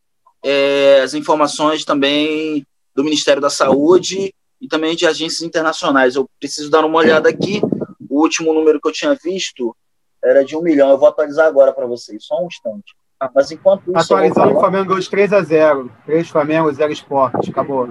é, 0.44 1.02
as 1.02 1.14
informações 1.14 1.86
também 1.86 2.66
do 2.94 3.04
Ministério 3.04 3.42
da 3.42 3.50
Saúde 3.50 4.34
e 4.62 4.68
também 4.68 4.96
de 4.96 5.08
agências 5.08 5.42
internacionais. 5.42 6.16
Eu 6.16 6.30
preciso 6.40 6.70
dar 6.70 6.86
uma 6.86 7.00
olhada 7.00 7.28
aqui. 7.28 7.62
O 8.08 8.22
último 8.22 8.54
número 8.54 8.80
que 8.80 8.88
eu 8.88 8.94
tinha 8.94 9.16
visto 9.16 9.76
era 10.24 10.46
de 10.46 10.56
um 10.56 10.62
milhão. 10.62 10.92
Eu 10.92 10.98
vou 11.00 11.10
atualizar 11.10 11.48
agora 11.48 11.74
para 11.74 11.88
vocês, 11.88 12.24
só 12.24 12.42
um 12.44 12.48
instante. 12.48 12.96
Mas 13.34 13.52
enquanto 13.52 13.90
isso. 13.90 14.14
Atualizando, 14.14 14.56
o 14.56 14.60
Flamengo 14.60 14.86
ganhou 14.86 15.00
de 15.00 15.10
3 15.10 15.34
a 15.34 15.42
0 15.42 15.92
3 16.06 16.30
Flamengo, 16.30 16.72
0 16.72 16.92
Esporte. 16.92 17.50
Acabou. 17.50 17.90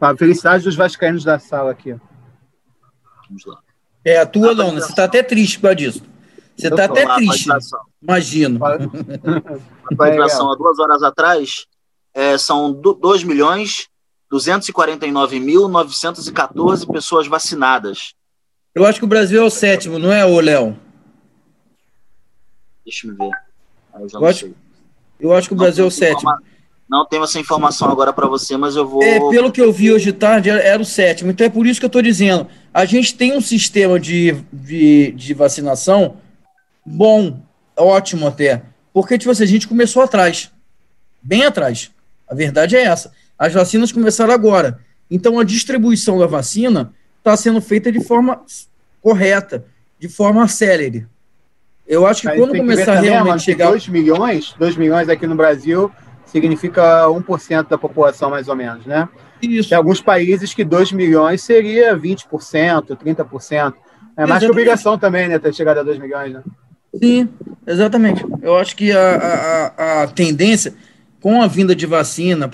Tá, 0.00 0.16
felicidade 0.16 0.64
dos 0.64 0.74
Vascaínos 0.76 1.24
da 1.24 1.38
sala 1.38 1.70
aqui. 1.70 1.96
Vamos 3.28 3.46
lá. 3.46 3.60
É, 4.04 4.18
a 4.18 4.26
tua, 4.26 4.54
não, 4.54 4.72
Você 4.72 4.90
está 4.90 5.04
até 5.04 5.22
triste 5.22 5.58
por 5.58 5.74
disso. 5.74 6.02
Você 6.56 6.68
está 6.68 6.84
até 6.84 7.06
triste. 7.14 7.48
Imagino. 8.02 8.60
A 8.66 9.94
população, 9.94 10.50
há 10.50 10.56
duas 10.56 10.78
horas 10.80 11.02
atrás, 11.02 11.66
é, 12.12 12.36
são 12.36 12.72
2 12.72 13.22
milhões 13.22 13.88
249.914 14.32 16.90
pessoas 16.90 17.26
vacinadas. 17.26 18.14
Eu 18.74 18.84
acho 18.84 18.98
que 18.98 19.04
o 19.04 19.08
Brasil 19.08 19.42
é 19.42 19.44
o 19.44 19.50
sétimo, 19.50 19.98
não 19.98 20.12
é, 20.12 20.24
o 20.24 20.40
Léo? 20.40 20.78
Deixa 22.84 23.08
eu 23.08 23.16
ver. 23.16 23.30
Eu, 23.94 24.06
eu, 24.20 24.26
acho, 24.26 24.54
eu, 25.18 25.32
acho, 25.32 25.48
que 25.48 25.54
o 25.54 25.56
Brasil 25.56 25.84
é 25.84 25.88
o 25.88 25.90
sétimo. 25.90 26.30
Não 26.88 27.04
tenho 27.04 27.24
essa 27.24 27.40
informação 27.40 27.90
agora 27.90 28.12
para 28.12 28.28
você, 28.28 28.56
mas 28.56 28.76
eu 28.76 28.86
vou. 28.86 29.02
É, 29.02 29.18
pelo 29.30 29.50
que 29.50 29.60
eu 29.60 29.72
vi 29.72 29.90
hoje 29.90 30.04
de 30.04 30.12
tarde, 30.12 30.50
era 30.50 30.80
o 30.80 30.84
sétimo. 30.84 31.30
Então 31.30 31.46
é 31.46 31.50
por 31.50 31.66
isso 31.66 31.80
que 31.80 31.86
eu 31.86 31.88
estou 31.88 32.02
dizendo. 32.02 32.46
A 32.72 32.84
gente 32.84 33.14
tem 33.14 33.36
um 33.36 33.40
sistema 33.40 33.98
de, 33.98 34.44
de, 34.52 35.10
de 35.12 35.34
vacinação 35.34 36.18
bom, 36.84 37.40
ótimo 37.76 38.28
até. 38.28 38.62
Porque, 38.92 39.18
tipo 39.18 39.32
assim, 39.32 39.42
a 39.42 39.46
gente 39.46 39.66
começou 39.66 40.02
atrás. 40.02 40.52
Bem 41.20 41.44
atrás. 41.44 41.90
A 42.28 42.34
verdade 42.34 42.76
é 42.76 42.84
essa. 42.84 43.12
As 43.38 43.52
vacinas 43.52 43.92
começaram 43.92 44.32
agora. 44.32 44.78
Então, 45.10 45.38
a 45.38 45.44
distribuição 45.44 46.18
da 46.18 46.26
vacina 46.26 46.92
está 47.18 47.36
sendo 47.36 47.60
feita 47.60 47.92
de 47.92 48.02
forma 48.02 48.42
correta, 49.00 49.64
de 49.98 50.08
forma 50.08 50.46
célere. 50.48 51.06
Eu 51.86 52.06
acho 52.06 52.22
que 52.22 52.28
Aí 52.28 52.38
quando 52.38 52.56
começar 52.56 53.00
que 53.00 53.06
realmente 53.06 53.34
a 53.34 53.38
chegar. 53.38 53.68
2 53.68 53.88
milhões, 53.88 54.54
2 54.58 54.76
milhões 54.76 55.08
aqui 55.08 55.26
no 55.26 55.36
Brasil 55.36 55.90
significa 56.24 57.06
1% 57.06 57.68
da 57.68 57.78
população, 57.78 58.30
mais 58.30 58.48
ou 58.48 58.56
menos, 58.56 58.84
né? 58.84 59.08
Isso. 59.40 59.68
Tem 59.68 59.78
alguns 59.78 60.00
países 60.00 60.52
que 60.52 60.64
2 60.64 60.92
milhões 60.92 61.42
seria 61.42 61.96
20%, 61.96 62.96
30%. 62.96 63.74
É 64.16 64.26
mais 64.26 64.42
que 64.42 64.50
obrigação 64.50 64.98
também, 64.98 65.28
né? 65.28 65.38
Ter 65.38 65.54
chegado 65.54 65.78
a 65.78 65.82
2 65.82 65.98
milhões, 65.98 66.32
né? 66.32 66.42
Sim, 66.98 67.28
exatamente. 67.66 68.24
Eu 68.42 68.56
acho 68.56 68.74
que 68.74 68.90
a, 68.90 69.72
a, 69.76 70.02
a 70.02 70.06
tendência, 70.08 70.74
com 71.26 71.42
a 71.42 71.48
vinda 71.48 71.74
de 71.74 71.86
vacina, 71.86 72.48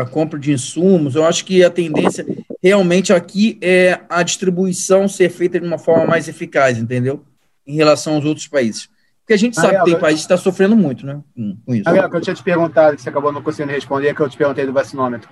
a 0.00 0.04
compra 0.04 0.38
de 0.38 0.52
insumos, 0.52 1.16
eu 1.16 1.24
acho 1.24 1.44
que 1.44 1.64
a 1.64 1.68
tendência 1.68 2.24
realmente 2.62 3.12
aqui 3.12 3.58
é 3.60 3.98
a 4.08 4.22
distribuição 4.22 5.08
ser 5.08 5.28
feita 5.30 5.58
de 5.58 5.66
uma 5.66 5.78
forma 5.78 6.06
mais 6.06 6.28
eficaz, 6.28 6.78
entendeu? 6.78 7.24
Em 7.66 7.74
relação 7.74 8.14
aos 8.14 8.24
outros 8.24 8.46
países. 8.46 8.88
Porque 9.18 9.32
a 9.32 9.36
gente 9.36 9.56
sabe 9.56 9.78
que 9.78 9.84
tem 9.86 9.98
países 9.98 10.20
que 10.20 10.32
está 10.32 10.36
sofrendo 10.36 10.76
muito, 10.76 11.04
né? 11.04 11.20
Com 11.66 11.74
isso. 11.74 11.88
Ariel, 11.88 12.08
que 12.08 12.16
eu 12.16 12.20
tinha 12.20 12.36
te 12.36 12.42
perguntado, 12.44 12.94
que 12.94 13.02
você 13.02 13.08
acabou 13.08 13.32
não 13.32 13.42
conseguindo 13.42 13.72
responder, 13.72 14.14
que 14.14 14.20
eu 14.20 14.28
te 14.28 14.38
perguntei 14.38 14.64
do 14.64 14.72
vacinômetro. 14.72 15.28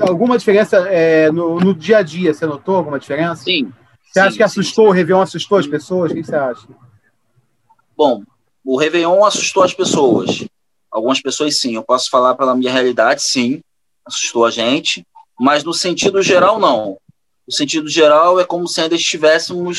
Alguma 0.00 0.38
diferença 0.38 0.76
é, 0.88 1.28
no, 1.32 1.58
no, 1.58 1.74
dia 1.74 1.98
a 1.98 2.02
dia? 2.02 2.32
Você 2.32 2.46
notou 2.46 2.76
alguma 2.76 3.00
diferença? 3.00 3.42
Sim. 3.42 3.64
Você 4.04 4.20
sim, 4.20 4.20
acha 4.20 4.36
que 4.36 4.44
assustou, 4.44 4.84
sim. 4.84 4.90
o 4.90 4.94
Réveillon 4.94 5.22
assustou 5.22 5.58
as 5.58 5.66
pessoas? 5.66 6.12
O 6.12 6.14
que 6.14 6.22
você 6.22 6.36
acha? 6.36 6.68
Bom, 7.96 8.22
o 8.64 8.78
Réveillon 8.78 9.24
assustou 9.24 9.64
as 9.64 9.74
pessoas. 9.74 10.46
Algumas 10.90 11.20
pessoas 11.20 11.58
sim, 11.58 11.74
eu 11.74 11.82
posso 11.82 12.10
falar 12.10 12.34
pela 12.34 12.54
minha 12.54 12.72
realidade, 12.72 13.22
sim, 13.22 13.60
assustou 14.04 14.44
a 14.44 14.50
gente, 14.50 15.06
mas 15.38 15.62
no 15.62 15.72
sentido 15.72 16.22
geral, 16.22 16.58
não. 16.58 16.98
No 17.46 17.52
sentido 17.54 17.88
geral, 17.88 18.40
é 18.40 18.44
como 18.44 18.66
se 18.66 18.80
ainda 18.80 18.94
estivéssemos 18.94 19.78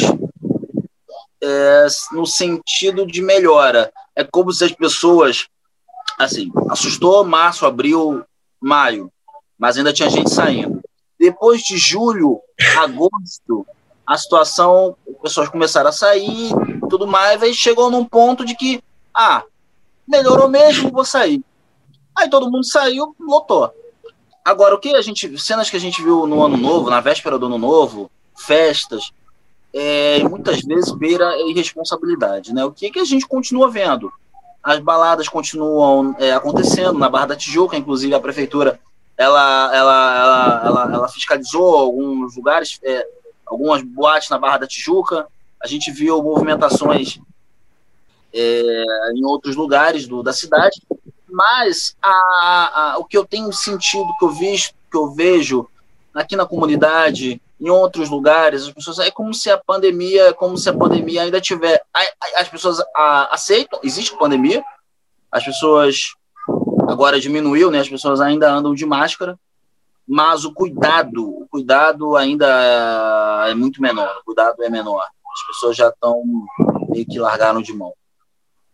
é, 1.42 1.88
no 2.12 2.26
sentido 2.26 3.06
de 3.06 3.22
melhora. 3.22 3.92
É 4.16 4.24
como 4.24 4.52
se 4.52 4.64
as 4.64 4.72
pessoas, 4.72 5.48
assim, 6.18 6.52
assustou 6.70 7.24
março, 7.24 7.66
abril, 7.66 8.24
maio, 8.60 9.12
mas 9.58 9.78
ainda 9.78 9.94
tinha 9.94 10.10
gente 10.10 10.30
saindo. 10.30 10.82
Depois 11.20 11.62
de 11.62 11.78
julho, 11.78 12.40
agosto, 12.78 13.66
a 14.06 14.18
situação, 14.18 14.96
as 15.08 15.22
pessoas 15.22 15.50
começaram 15.50 15.90
a 15.90 15.94
sair, 15.94 16.52
tudo 16.90 17.08
mais, 17.08 17.42
aí 17.42 17.54
chegou 17.54 17.90
num 17.90 18.04
ponto 18.04 18.44
de 18.44 18.56
que, 18.56 18.84
ah, 19.14 19.44
melhorou 20.08 20.50
mesmo, 20.50 20.92
vou 20.92 21.06
sair. 21.06 21.44
Aí 22.16 22.30
todo 22.30 22.50
mundo 22.52 22.66
saiu, 22.66 23.16
lotou. 23.20 23.72
Agora, 24.44 24.76
o 24.76 24.80
que 24.80 24.96
a 24.96 25.02
gente, 25.02 25.38
cenas 25.38 25.70
que 25.70 25.78
a 25.78 25.80
gente 25.80 26.02
viu 26.02 26.26
no 26.26 26.44
ano 26.44 26.58
novo, 26.58 26.90
na 26.90 27.00
véspera 27.00 27.38
do 27.38 27.46
ano 27.46 27.58
novo, 27.58 28.10
festas, 28.36 29.12
é, 29.74 30.22
muitas 30.24 30.62
vezes 30.62 30.92
beira 30.92 31.38
irresponsabilidade, 31.48 32.54
né? 32.54 32.66
O 32.66 32.72
que, 32.72 32.90
que 32.90 33.00
a 33.00 33.06
gente 33.06 33.28
continua 33.28 33.70
vendo? 33.70 34.12
As 34.64 34.80
baladas 34.80 35.30
continuam 35.30 36.16
é, 36.20 36.34
acontecendo 36.34 36.98
na 36.98 37.10
Barra 37.10 37.28
da 37.28 37.36
Tijuca, 37.36 37.78
inclusive 37.78 38.14
a 38.14 38.20
prefeitura 38.20 38.80
ela, 39.18 39.76
ela, 39.76 40.18
ela, 40.20 40.62
ela, 40.66 40.94
ela 40.96 41.08
fiscalizou 41.08 41.76
alguns 41.76 42.36
lugares, 42.36 42.80
é, 42.84 43.06
algumas 43.46 43.82
boates 43.84 44.30
na 44.30 44.40
Barra 44.40 44.58
da 44.58 44.68
Tijuca. 44.68 45.28
A 45.62 45.68
gente 45.68 45.92
viu 45.92 46.22
movimentações 46.24 47.20
é, 48.34 49.12
em 49.16 49.26
outros 49.26 49.56
lugares 49.56 50.08
do, 50.08 50.24
da 50.24 50.34
cidade, 50.34 50.82
mas 51.30 51.96
a, 52.02 52.12
a, 52.12 52.98
o 52.98 53.06
que 53.06 53.18
eu 53.18 53.26
tenho 53.26 53.52
sentido, 53.54 54.08
que 54.20 54.26
eu, 54.26 54.30
visto, 54.30 54.76
que 54.90 54.98
eu 54.98 55.12
vejo 55.12 55.68
aqui 56.14 56.36
na 56.36 56.46
comunidade, 56.46 57.42
em 57.60 57.70
outros 57.70 58.10
lugares, 58.10 58.64
as 58.64 58.74
pessoas 58.74 59.00
é 59.00 59.12
como 59.12 59.34
se 59.34 59.50
a 59.50 59.58
pandemia, 59.58 60.34
como 60.34 60.58
se 60.58 60.68
a 60.68 60.74
pandemia 60.74 61.22
ainda 61.22 61.40
tiver, 61.40 61.82
as 62.36 62.50
pessoas 62.50 62.82
aceitam, 63.30 63.80
existe 63.84 64.18
pandemia, 64.18 64.64
as 65.32 65.46
pessoas 65.46 66.16
agora 66.90 67.20
diminuiu, 67.20 67.72
né? 67.72 67.80
As 67.80 67.88
pessoas 67.88 68.20
ainda 68.20 68.52
andam 68.52 68.74
de 68.74 68.86
máscara, 68.86 69.40
mas 70.08 70.44
o 70.44 70.54
cuidado, 70.54 71.24
o 71.24 71.48
cuidado 71.50 72.18
ainda 72.18 73.46
é 73.48 73.54
muito 73.54 73.82
menor, 73.82 74.18
o 74.22 74.26
cuidado 74.26 74.62
é 74.64 74.70
menor. 74.70 75.04
As 75.04 75.48
pessoas 75.48 75.78
já 75.78 75.88
estão 75.88 76.22
meio 76.90 77.06
que 77.06 77.20
largaram 77.20 77.62
de 77.62 77.72
mão. 77.74 77.94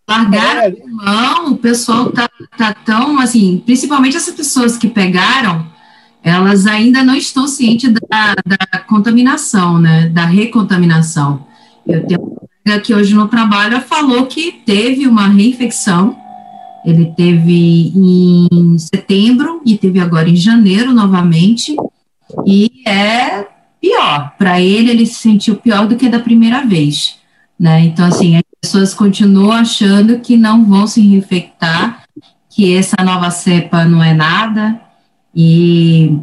Largaram 0.08 0.62
é. 0.62 0.76
mão, 0.88 1.52
o 1.54 1.58
pessoal 1.58 2.12
tá, 2.12 2.30
tá 2.58 2.74
tão, 2.74 3.20
assim, 3.20 3.62
principalmente 3.66 4.16
essas 4.16 4.34
pessoas 4.34 4.78
que 4.78 4.88
pegaram, 4.88 5.68
elas 6.24 6.66
ainda 6.66 7.04
não 7.04 7.16
estão 7.16 7.48
cientes 7.48 7.92
da, 7.92 8.36
da 8.46 8.80
contaminação, 8.80 9.78
né, 9.80 10.08
da 10.10 10.26
recontaminação. 10.26 11.46
Eu 11.86 12.06
tenho 12.06 12.22
uma 12.22 12.40
colega 12.64 12.82
que 12.82 12.94
hoje 12.94 13.14
no 13.14 13.28
trabalho 13.28 13.82
falou 13.82 14.26
que 14.28 14.52
teve 14.66 15.08
uma 15.08 15.28
reinfecção 15.28 16.18
ele 16.88 17.12
teve 17.18 17.92
em 17.94 18.78
setembro 18.78 19.62
e 19.66 19.78
teve 19.78 20.00
agora 20.00 20.30
em 20.30 20.38
janeiro 20.38 20.94
novamente. 20.94 21.76
E 22.46 22.72
é 22.88 23.46
pior. 23.82 24.34
Para 24.38 24.62
ele, 24.62 24.92
ele 24.92 25.06
se 25.06 25.16
sentiu 25.16 25.58
pior 25.58 25.86
do 25.86 25.98
que 25.98 26.08
da 26.08 26.22
primeira 26.22 26.66
vez. 26.66 27.18
Né? 27.60 27.82
Então, 27.82 28.06
assim, 28.06 28.38
as 28.38 28.44
pessoas 28.62 28.94
continuam 28.94 29.52
achando 29.52 30.20
que 30.20 30.38
não 30.38 30.66
vão 30.66 30.88
se 30.88 31.02
infectar, 31.02 32.04
que 32.50 32.76
essa 32.76 32.98
nova 33.04 33.30
cepa 33.30 33.86
não 33.86 34.04
é 34.04 34.14
nada. 34.14 34.80
E 35.36 36.18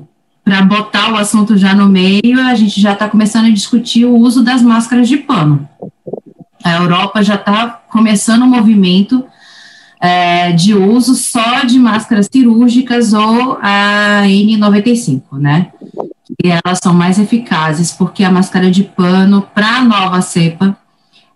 para 0.44 0.62
botar 0.62 1.12
o 1.12 1.16
assunto 1.16 1.56
já 1.56 1.74
no 1.74 1.88
meio, 1.88 2.40
a 2.40 2.54
gente 2.54 2.80
já 2.80 2.92
está 2.92 3.08
começando 3.08 3.46
a 3.46 3.50
discutir 3.50 4.04
o 4.04 4.16
uso 4.16 4.42
das 4.42 4.62
máscaras 4.62 5.08
de 5.08 5.16
pano. 5.16 5.68
A 6.62 6.74
Europa 6.74 7.22
já 7.22 7.36
está 7.36 7.68
começando 7.88 8.42
um 8.42 8.48
movimento 8.48 9.24
é, 10.00 10.52
de 10.52 10.74
uso 10.74 11.14
só 11.14 11.64
de 11.64 11.78
máscaras 11.78 12.28
cirúrgicas 12.30 13.12
ou 13.12 13.58
a 13.62 14.22
N95, 14.24 15.22
né? 15.38 15.70
elas 16.42 16.78
são 16.82 16.92
mais 16.92 17.18
eficazes, 17.18 17.92
porque 17.92 18.24
a 18.24 18.30
máscara 18.30 18.70
de 18.70 18.82
pano, 18.82 19.42
para 19.54 19.78
a 19.78 19.84
nova 19.84 20.20
cepa, 20.20 20.76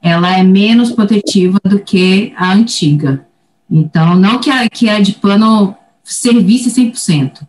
ela 0.03 0.39
é 0.39 0.43
menos 0.43 0.93
protetiva 0.93 1.59
do 1.65 1.79
que 1.79 2.33
a 2.37 2.53
antiga. 2.53 3.27
Então, 3.71 4.17
não 4.17 4.39
que 4.39 4.51
a, 4.51 4.69
que 4.69 4.89
a 4.89 5.01
de 5.01 5.13
pano 5.13 5.77
servisse 6.03 6.71
100%, 6.71 7.47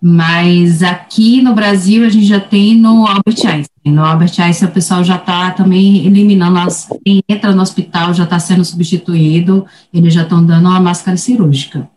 mas 0.00 0.82
aqui 0.82 1.42
no 1.42 1.54
Brasil 1.54 2.06
a 2.06 2.08
gente 2.08 2.24
já 2.24 2.40
tem 2.40 2.74
no 2.74 3.06
Albert 3.06 3.44
Einstein. 3.44 3.92
No 3.92 4.02
Albert 4.02 4.32
Einstein 4.38 4.68
o 4.68 4.72
pessoal 4.72 5.04
já 5.04 5.16
está 5.16 5.50
também 5.50 6.06
eliminando, 6.06 6.58
as, 6.58 6.88
quem 7.04 7.22
entra 7.28 7.52
no 7.52 7.60
hospital 7.60 8.14
já 8.14 8.24
está 8.24 8.38
sendo 8.38 8.64
substituído, 8.64 9.66
eles 9.92 10.14
já 10.14 10.22
estão 10.22 10.44
dando 10.44 10.68
uma 10.68 10.80
máscara 10.80 11.18
cirúrgica. 11.18 11.88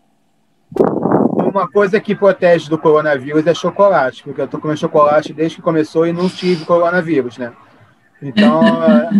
Uma 1.54 1.68
coisa 1.70 2.00
que 2.02 2.16
protege 2.16 2.68
do 2.68 2.78
coronavírus 2.78 3.46
é 3.46 3.54
chocolate, 3.54 4.24
porque 4.24 4.42
eu 4.42 4.46
estou 4.46 4.60
comendo 4.60 4.80
chocolate 4.80 5.32
desde 5.32 5.58
que 5.58 5.62
começou 5.62 6.06
e 6.06 6.12
não 6.12 6.28
tive 6.28 6.66
coronavírus, 6.66 7.38
né? 7.38 7.54
Então, 8.22 8.62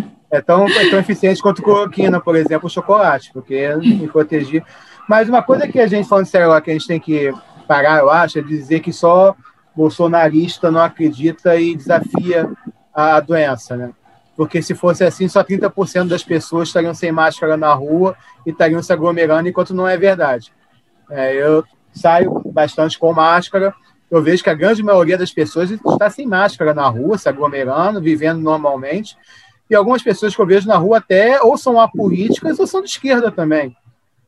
é, 0.34 0.42
tão, 0.42 0.68
é 0.68 0.90
tão 0.90 0.98
eficiente 0.98 1.40
quanto 1.40 1.62
cloroquina, 1.62 2.20
por 2.20 2.36
exemplo, 2.36 2.66
o 2.66 2.70
chocolate, 2.70 3.30
porque 3.32 3.76
me 3.76 4.08
proteger. 4.08 4.66
Mas 5.08 5.30
uma 5.30 5.44
coisa 5.44 5.68
que 5.68 5.80
a 5.80 5.86
gente, 5.86 6.10
falando 6.10 6.26
sério 6.26 6.50
lá, 6.50 6.60
que 6.60 6.72
a 6.72 6.74
gente 6.74 6.88
tem 6.88 7.00
que 7.00 7.32
parar, 7.68 8.00
eu 8.00 8.10
acho, 8.10 8.40
é 8.40 8.42
dizer 8.42 8.80
que 8.80 8.92
só 8.92 9.36
bolsonarista 9.76 10.72
não 10.72 10.82
acredita 10.82 11.56
e 11.56 11.76
desafia 11.76 12.50
a 12.92 13.20
doença, 13.20 13.78
né? 13.78 13.92
Porque 14.36 14.60
se 14.60 14.74
fosse 14.74 15.04
assim, 15.04 15.28
só 15.28 15.44
30% 15.44 16.08
das 16.08 16.24
pessoas 16.24 16.68
estariam 16.68 16.96
sem 16.96 17.12
máscara 17.12 17.56
na 17.56 17.72
rua 17.72 18.16
e 18.44 18.50
estariam 18.50 18.82
se 18.82 18.92
aglomerando, 18.92 19.48
enquanto 19.48 19.76
não 19.76 19.88
é 19.88 19.96
verdade. 19.98 20.52
É, 21.12 21.36
eu 21.36 21.64
saio 21.94 22.42
bastante 22.52 22.98
com 22.98 23.14
máscara, 23.14 23.72
eu 24.10 24.20
vejo 24.20 24.44
que 24.44 24.50
a 24.50 24.56
grande 24.56 24.82
maioria 24.82 25.18
das 25.18 25.32
pessoas 25.32 25.70
está 25.70 26.10
sem 26.10 26.26
máscara 26.26 26.74
na 26.74 26.88
rua, 26.88 27.20
se 27.20 27.30
aglomerando, 27.30 28.02
vivendo 28.02 28.42
normalmente, 28.42 29.16
e 29.70 29.76
algumas 29.76 30.04
pessoas 30.04 30.36
que 30.36 30.42
eu 30.42 30.46
vejo 30.46 30.68
na 30.68 30.78
rua 30.78 30.98
até 30.98 31.42
ou 31.42 31.58
são 31.58 31.80
apolíticas 31.80 32.60
ou 32.60 32.68
são 32.68 32.82
de 32.82 32.90
esquerda 32.90 33.32
também. 33.32 33.76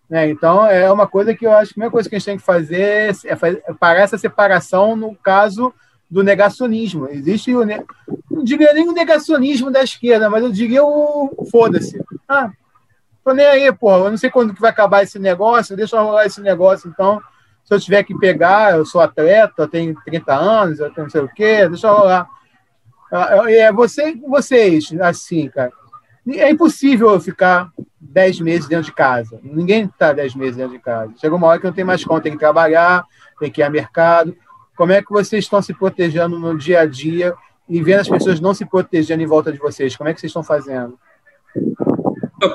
Né? 0.10 0.30
Então, 0.30 0.66
é 0.66 0.92
uma 0.92 1.08
coisa 1.08 1.34
que 1.34 1.46
eu 1.46 1.52
acho 1.52 1.68
que 1.68 1.74
a 1.74 1.76
primeira 1.76 1.92
coisa 1.92 2.10
que 2.10 2.16
a 2.16 2.20
gente 2.20 2.26
tem 2.26 2.38
que 2.38 2.44
fazer 2.44 3.16
é, 3.26 3.36
fazer, 3.36 3.64
é 3.68 3.74
parar 3.74 4.02
essa 4.02 4.18
separação 4.18 4.96
no 4.96 5.16
caso 5.16 5.74
do 6.10 6.24
negacionismo. 6.24 7.08
Existe 7.10 7.54
o. 7.54 7.64
Ne... 7.64 7.84
Não 8.30 8.44
diria 8.44 8.74
nem 8.74 8.88
o 8.88 8.94
negacionismo 8.94 9.72
da 9.72 9.84
esquerda, 9.84 10.30
mas 10.30 10.44
eu 10.44 10.52
diria 10.52 10.84
o. 10.84 11.48
Foda-se. 11.52 12.00
Ah, 12.28 12.52
tô 13.24 13.34
nem 13.34 13.46
aí, 13.46 13.72
pô. 13.74 13.92
Eu 13.96 14.12
não 14.12 14.18
sei 14.18 14.30
quando 14.30 14.54
que 14.54 14.62
vai 14.62 14.70
acabar 14.70 15.04
esse 15.04 15.18
negócio, 15.18 15.76
deixa 15.76 15.96
eu 15.96 16.04
rolar 16.04 16.26
esse 16.26 16.42
negócio. 16.42 16.88
Então, 16.88 17.20
se 17.64 17.74
eu 17.74 17.80
tiver 17.80 18.04
que 18.04 18.18
pegar, 18.18 18.78
eu 18.78 18.86
sou 18.86 19.02
atleta, 19.02 19.54
eu 19.58 19.68
tenho 19.68 19.96
30 20.06 20.34
anos, 20.34 20.80
eu 20.80 20.92
tenho 20.92 21.06
não 21.06 21.12
sei 21.12 21.22
o 21.22 21.28
quê, 21.28 21.68
deixa 21.68 21.88
eu 21.88 21.96
rolar. 21.96 22.28
Ah, 23.16 23.52
é, 23.52 23.72
você, 23.72 24.16
vocês, 24.16 24.94
assim, 25.00 25.50
cara. 25.50 25.72
É 26.28 26.50
impossível 26.50 27.12
eu 27.12 27.20
ficar 27.20 27.72
10 28.00 28.40
meses 28.40 28.68
dentro 28.68 28.86
de 28.86 28.94
casa. 28.94 29.40
Ninguém 29.44 29.86
está 29.86 30.12
10 30.12 30.36
meses 30.36 30.58
dentro 30.58 30.74
de 30.74 30.80
casa. 30.80 31.14
Chega 31.20 31.36
uma 31.36 31.48
hora 31.48 31.60
que 31.60 31.66
não 31.66 31.74
tem 31.74 31.84
mais 31.84 32.04
conta, 32.04 32.24
tem 32.24 32.32
que 32.32 32.40
trabalhar, 32.40 33.06
tem 33.40 33.52
que 33.52 33.62
ir 33.62 33.64
ao 33.64 33.72
mercado. 33.72 34.36
Como 34.76 34.92
é 34.92 35.02
que 35.02 35.12
vocês 35.12 35.46
estão 35.46 35.62
se 35.62 35.74
protegendo 35.74 36.40
no 36.40 36.58
dia 36.58 36.82
a 36.82 36.86
dia 36.86 37.36
e 37.70 37.82
vendo 37.82 38.02
as 38.02 38.10
pessoas 38.10 38.40
não 38.40 38.54
se 38.54 38.66
protegendo 38.66 39.22
em 39.22 39.28
volta 39.28 39.52
de 39.52 39.60
vocês? 39.60 39.96
Como 39.96 40.10
é 40.10 40.14
que 40.14 40.20
vocês 40.20 40.32
estão 40.32 40.44
fazendo? 40.44 40.98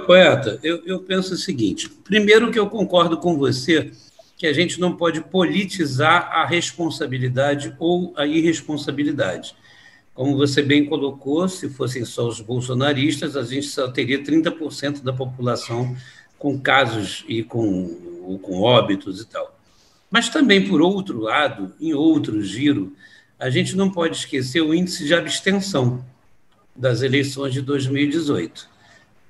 Poeta, 0.06 0.58
eu, 0.62 0.82
eu 0.84 1.00
penso 1.00 1.34
o 1.34 1.36
seguinte: 1.36 1.88
primeiro, 1.88 2.50
que 2.50 2.58
eu 2.58 2.68
concordo 2.68 3.18
com 3.18 3.36
você 3.36 3.90
que 4.36 4.46
a 4.46 4.52
gente 4.52 4.80
não 4.80 4.96
pode 4.96 5.20
politizar 5.20 6.30
a 6.32 6.46
responsabilidade 6.46 7.74
ou 7.78 8.14
a 8.16 8.26
irresponsabilidade. 8.26 9.54
Como 10.20 10.36
você 10.36 10.60
bem 10.60 10.84
colocou, 10.84 11.48
se 11.48 11.70
fossem 11.70 12.04
só 12.04 12.28
os 12.28 12.42
bolsonaristas, 12.42 13.38
a 13.38 13.42
gente 13.42 13.68
só 13.68 13.90
teria 13.90 14.22
30% 14.22 15.02
da 15.02 15.14
população 15.14 15.96
com 16.38 16.60
casos 16.60 17.24
e 17.26 17.42
com, 17.42 18.38
com 18.42 18.60
óbitos 18.60 19.22
e 19.22 19.26
tal. 19.26 19.58
Mas 20.10 20.28
também, 20.28 20.68
por 20.68 20.82
outro 20.82 21.20
lado, 21.20 21.72
em 21.80 21.94
outro 21.94 22.42
giro, 22.42 22.94
a 23.38 23.48
gente 23.48 23.74
não 23.74 23.90
pode 23.90 24.14
esquecer 24.14 24.60
o 24.60 24.74
índice 24.74 25.06
de 25.06 25.14
abstenção 25.14 26.04
das 26.76 27.00
eleições 27.00 27.54
de 27.54 27.62
2018. 27.62 28.68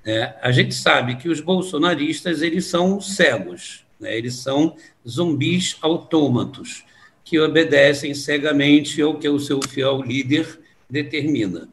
É, 0.04 0.34
a 0.42 0.50
gente 0.50 0.74
sabe 0.74 1.14
que 1.14 1.28
os 1.28 1.40
bolsonaristas 1.40 2.42
eles 2.42 2.66
são 2.66 3.00
cegos, 3.00 3.84
né? 4.00 4.18
eles 4.18 4.34
são 4.34 4.74
zumbis 5.08 5.76
autômatos 5.82 6.82
que 7.24 7.38
obedecem 7.38 8.12
cegamente 8.12 9.00
ao 9.00 9.16
que 9.16 9.28
o 9.28 9.38
seu 9.38 9.60
fiel 9.62 10.02
líder 10.02 10.58
determina. 10.90 11.68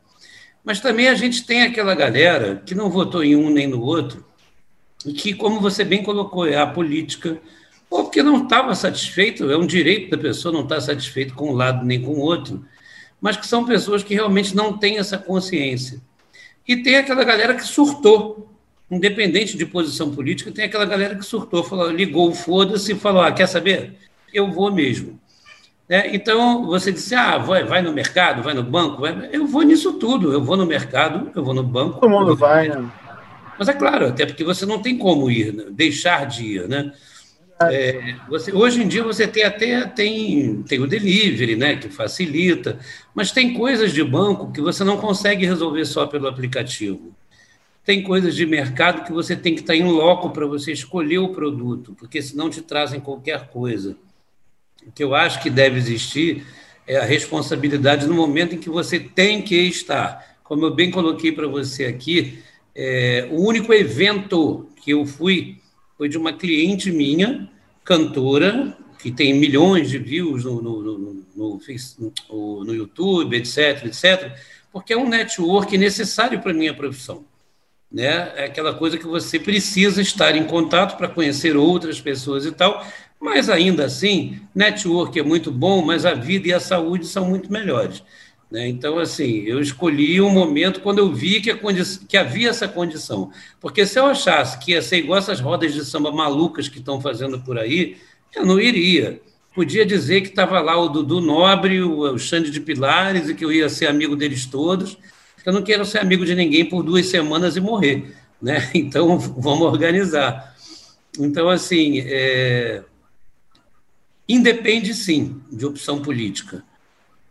Mas 0.64 0.80
também 0.80 1.08
a 1.08 1.16
gente 1.16 1.46
tem 1.46 1.64
aquela 1.64 1.96
galera 1.96 2.62
que 2.66 2.76
não 2.76 2.90
votou 2.90 3.24
em 3.24 3.36
um 3.36 3.50
nem 3.50 3.68
no 3.68 3.82
outro, 3.82 4.26
e 5.06 5.14
que, 5.14 5.34
como 5.34 5.62
você 5.62 5.84
bem 5.84 6.04
colocou, 6.04 6.46
é 6.46 6.58
a 6.58 6.68
política, 6.68 7.40
ou 7.90 8.04
porque 8.04 8.22
não 8.22 8.44
estava 8.44 8.76
satisfeito, 8.76 9.50
é 9.50 9.58
um 9.58 9.66
direito 9.66 10.10
da 10.10 10.18
pessoa 10.18 10.54
não 10.54 10.64
estar 10.64 10.82
satisfeito 10.82 11.34
com 11.34 11.52
um 11.52 11.56
lado 11.56 11.86
nem 11.86 12.02
com 12.02 12.12
o 12.12 12.20
outro, 12.20 12.66
mas 13.22 13.38
que 13.38 13.48
são 13.48 13.66
pessoas 13.66 14.04
que 14.04 14.14
realmente 14.14 14.56
não 14.56 14.78
têm 14.78 14.98
essa 14.98 15.18
consciência. 15.18 16.02
E 16.68 16.76
tem 16.76 16.98
aquela 16.98 17.24
galera 17.24 17.56
que 17.56 17.64
surtou, 17.64 18.54
independente 18.92 19.58
de 19.58 19.66
posição 19.66 20.14
política, 20.14 20.52
tem 20.52 20.66
aquela 20.66 20.86
galera 20.86 21.16
que 21.16 21.26
surtou, 21.26 21.64
falou, 21.64 21.90
ligou 21.90 22.34
foda-se 22.34 22.92
e 22.92 22.96
falou: 22.96 23.22
ah, 23.22 23.32
quer 23.32 23.48
saber? 23.48 23.94
Eu 24.34 24.52
vou 24.52 24.72
mesmo. 24.72 25.20
É, 25.90 26.14
então, 26.14 26.66
você 26.66 26.92
disse, 26.92 27.16
ah, 27.16 27.38
vai, 27.38 27.64
vai 27.64 27.82
no 27.82 27.94
mercado, 27.94 28.44
vai 28.44 28.54
no 28.54 28.64
banco, 28.64 29.02
vai... 29.02 29.30
eu 29.32 29.48
vou 29.48 29.62
nisso 29.62 29.94
tudo, 29.94 30.34
eu 30.34 30.44
vou 30.44 30.58
no 30.58 30.66
mercado, 30.66 31.32
eu 31.34 31.44
vou 31.44 31.54
no 31.54 31.64
banco. 31.64 32.02
Todo 32.02 32.10
mundo 32.10 32.36
vai, 32.36 32.68
né? 32.68 32.90
Mas 33.58 33.70
é 33.70 33.74
claro, 33.74 34.08
até 34.08 34.26
porque 34.26 34.44
você 34.44 34.66
não 34.66 34.82
tem 34.82 34.98
como 34.98 35.32
ir, 35.32 35.54
né? 35.54 35.66
deixar 35.72 36.26
de 36.26 36.44
ir, 36.44 36.68
né? 36.68 36.92
É, 37.60 38.16
você, 38.30 38.52
hoje 38.52 38.84
em 38.84 38.88
dia 38.88 39.04
você 39.04 39.28
tem 39.28 39.44
até 39.44 39.84
tem, 39.88 40.62
tem 40.62 40.80
o 40.80 40.86
delivery, 40.86 41.56
né, 41.56 41.76
que 41.76 41.90
facilita, 41.90 42.78
mas 43.16 43.32
tem 43.32 43.56
coisas 43.56 43.92
de 43.92 44.04
banco 44.04 44.52
que 44.52 44.62
você 44.62 44.84
não 44.84 44.98
consegue 44.98 45.44
resolver 45.44 45.84
só 45.86 46.06
pelo 46.06 46.28
aplicativo. 46.28 47.16
Tem 47.84 48.04
coisas 48.04 48.36
de 48.36 48.46
mercado 48.46 49.06
que 49.06 49.12
você 49.12 49.36
tem 49.36 49.56
que 49.56 49.62
estar 49.62 49.76
em 49.76 49.92
loco 49.92 50.30
para 50.30 50.46
você 50.46 50.72
escolher 50.72 51.18
o 51.18 51.30
produto, 51.30 51.96
porque 51.98 52.22
senão 52.22 52.48
te 52.48 52.62
trazem 52.62 53.00
qualquer 53.00 53.48
coisa. 53.48 53.98
O 54.88 54.92
que 54.92 55.04
eu 55.04 55.14
acho 55.14 55.44
que 55.44 55.50
deve 55.50 55.78
existir 55.78 56.46
é 56.88 56.96
a 56.96 57.04
responsabilidade 57.04 58.08
no 58.08 58.14
momento 58.14 58.56
em 58.56 58.58
que 58.58 58.70
você 58.70 58.98
tem 58.98 59.42
que 59.42 59.56
estar. 59.56 60.38
Como 60.44 60.66
eu 60.66 60.74
bem 60.74 60.90
coloquei 60.90 61.34
para 61.34 61.46
você 61.46 61.86
aqui, 61.86 62.40
é, 62.74 63.28
o 63.30 63.46
único 63.46 63.74
evento 63.74 64.70
que 64.82 64.92
eu 64.92 65.06
fui 65.06 65.58
foi 65.98 66.08
de 66.08 66.18
uma 66.18 66.32
cliente 66.32 66.90
minha, 66.90 67.50
cantora, 67.84 68.78
que 69.00 69.12
tem 69.12 69.34
milhões 69.34 69.90
de 69.90 69.98
views 69.98 70.46
no, 70.46 70.62
no, 70.62 70.82
no, 70.82 71.24
no, 71.36 72.64
no 72.64 72.74
YouTube, 72.74 73.36
etc, 73.36 73.86
etc, 73.86 74.38
porque 74.72 74.94
é 74.94 74.98
um 74.98 75.10
network 75.10 75.78
necessário 75.78 76.40
para 76.40 76.52
a 76.52 76.56
minha 76.56 76.74
profissão. 76.74 77.26
Né? 77.92 78.32
É 78.36 78.46
aquela 78.46 78.74
coisa 78.74 78.98
que 78.98 79.08
você 79.08 79.40
precisa 79.40 80.02
estar 80.02 80.36
em 80.36 80.46
contato 80.46 80.98
para 80.98 81.08
conhecer 81.08 81.56
outras 81.56 82.00
pessoas 82.00 82.46
e 82.46 82.52
tal, 82.52 82.86
mas 83.20 83.50
ainda 83.50 83.86
assim, 83.86 84.40
network 84.54 85.18
é 85.20 85.24
muito 85.24 85.52
bom, 85.52 85.84
mas 85.84 86.06
a 86.06 86.14
vida 86.14 86.50
e 86.50 86.54
a 86.54 86.60
saúde 86.60 87.06
são 87.08 87.26
muito 87.26 87.52
melhores. 87.52 88.04
Né? 88.50 88.68
Então, 88.68 88.98
assim, 88.98 89.42
eu 89.42 89.60
escolhi 89.60 90.22
um 90.22 90.30
momento 90.30 90.80
quando 90.80 91.00
eu 91.00 91.14
vi 91.14 91.42
que, 91.42 91.54
que, 92.08 92.18
havia 92.18 92.50
essa 92.50 92.68
condição. 92.68 93.30
Porque 93.60 93.86
se 93.86 94.00
eu 94.00 94.06
achasse 94.06 94.58
que 94.60 94.72
ia 94.72 94.82
ser 94.82 94.98
igual 94.98 95.20
essas 95.20 95.40
rodas 95.40 95.74
de 95.74 95.84
samba 95.84 96.12
malucas 96.12 96.70
que 96.70 96.80
estão 96.80 97.02
fazendo 97.02 97.40
por 97.42 97.58
aí, 97.58 97.98
eu 98.36 98.46
não 98.46 98.60
iria. 98.60 99.20
Podia 99.54 99.86
dizer 99.86 100.22
que 100.22 100.30
estava 100.30 100.62
lá 100.62 100.78
o 100.80 100.88
Dudu 100.88 101.20
Nobre, 101.20 101.82
o, 101.82 102.18
Xande 102.18 102.52
de 102.52 102.62
Pilares, 102.62 103.28
e 103.28 103.34
que 103.34 103.44
eu 103.44 103.52
ia 103.52 103.68
ser 103.68 103.88
amigo 103.88 104.16
deles 104.16 104.46
todos. 104.46 104.98
Eu 105.46 105.52
não 105.52 105.64
quero 105.64 105.84
ser 105.84 106.00
amigo 106.00 106.26
de 106.26 106.36
ninguém 106.36 106.64
por 106.64 106.84
duas 106.84 107.08
semanas 107.08 107.56
e 107.58 107.60
morrer. 107.62 108.14
Né? 108.42 108.70
Então, 108.74 109.18
vamos 109.18 109.64
organizar. 109.64 110.56
Então, 111.20 111.50
assim, 111.50 112.00
é, 112.06 112.84
Independe, 114.28 114.94
sim, 114.94 115.42
de 115.52 115.66
opção 115.66 116.02
política. 116.02 116.64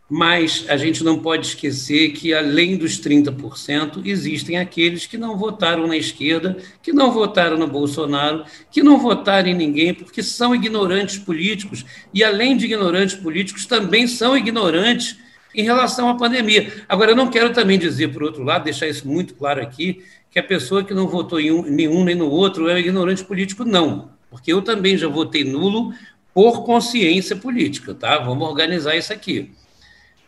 Mas 0.09 0.65
a 0.69 0.77
gente 0.77 1.03
não 1.03 1.19
pode 1.19 1.47
esquecer 1.47 2.13
que, 2.13 2.33
além 2.33 2.77
dos 2.77 2.99
30%, 2.99 4.01
existem 4.05 4.57
aqueles 4.57 5.05
que 5.05 5.17
não 5.17 5.37
votaram 5.37 5.85
na 5.85 5.97
esquerda, 5.97 6.57
que 6.81 6.93
não 6.93 7.11
votaram 7.11 7.57
no 7.57 7.67
Bolsonaro, 7.67 8.45
que 8.71 8.81
não 8.81 8.97
votaram 8.97 9.49
em 9.49 9.53
ninguém, 9.53 9.93
porque 9.93 10.23
são 10.23 10.55
ignorantes 10.55 11.17
políticos. 11.17 11.85
E, 12.13 12.23
além 12.23 12.55
de 12.55 12.65
ignorantes 12.65 13.15
políticos, 13.15 13.65
também 13.65 14.07
são 14.07 14.37
ignorantes 14.37 15.17
em 15.53 15.63
relação 15.63 16.07
à 16.07 16.15
pandemia. 16.15 16.71
Agora, 16.87 17.11
eu 17.11 17.15
não 17.15 17.29
quero 17.29 17.51
também 17.51 17.77
dizer, 17.77 18.07
por 18.13 18.23
outro 18.23 18.43
lado, 18.43 18.63
deixar 18.63 18.87
isso 18.87 19.05
muito 19.05 19.33
claro 19.35 19.61
aqui, 19.61 20.03
que 20.31 20.39
a 20.39 20.43
pessoa 20.43 20.83
que 20.83 20.93
não 20.93 21.07
votou 21.07 21.39
em 21.39 21.51
um, 21.51 21.63
nenhum 21.63 22.05
nem 22.05 22.15
no 22.15 22.29
outro 22.29 22.69
é 22.69 22.79
ignorante 22.79 23.25
político, 23.25 23.65
não. 23.65 24.11
Porque 24.29 24.53
eu 24.53 24.61
também 24.61 24.97
já 24.97 25.07
votei 25.07 25.43
nulo 25.43 25.93
por 26.37 26.63
consciência 26.63 27.35
política, 27.35 27.95
tá? 27.95 28.19
Vamos 28.19 28.47
organizar 28.47 28.95
isso 28.95 29.11
aqui. 29.11 29.49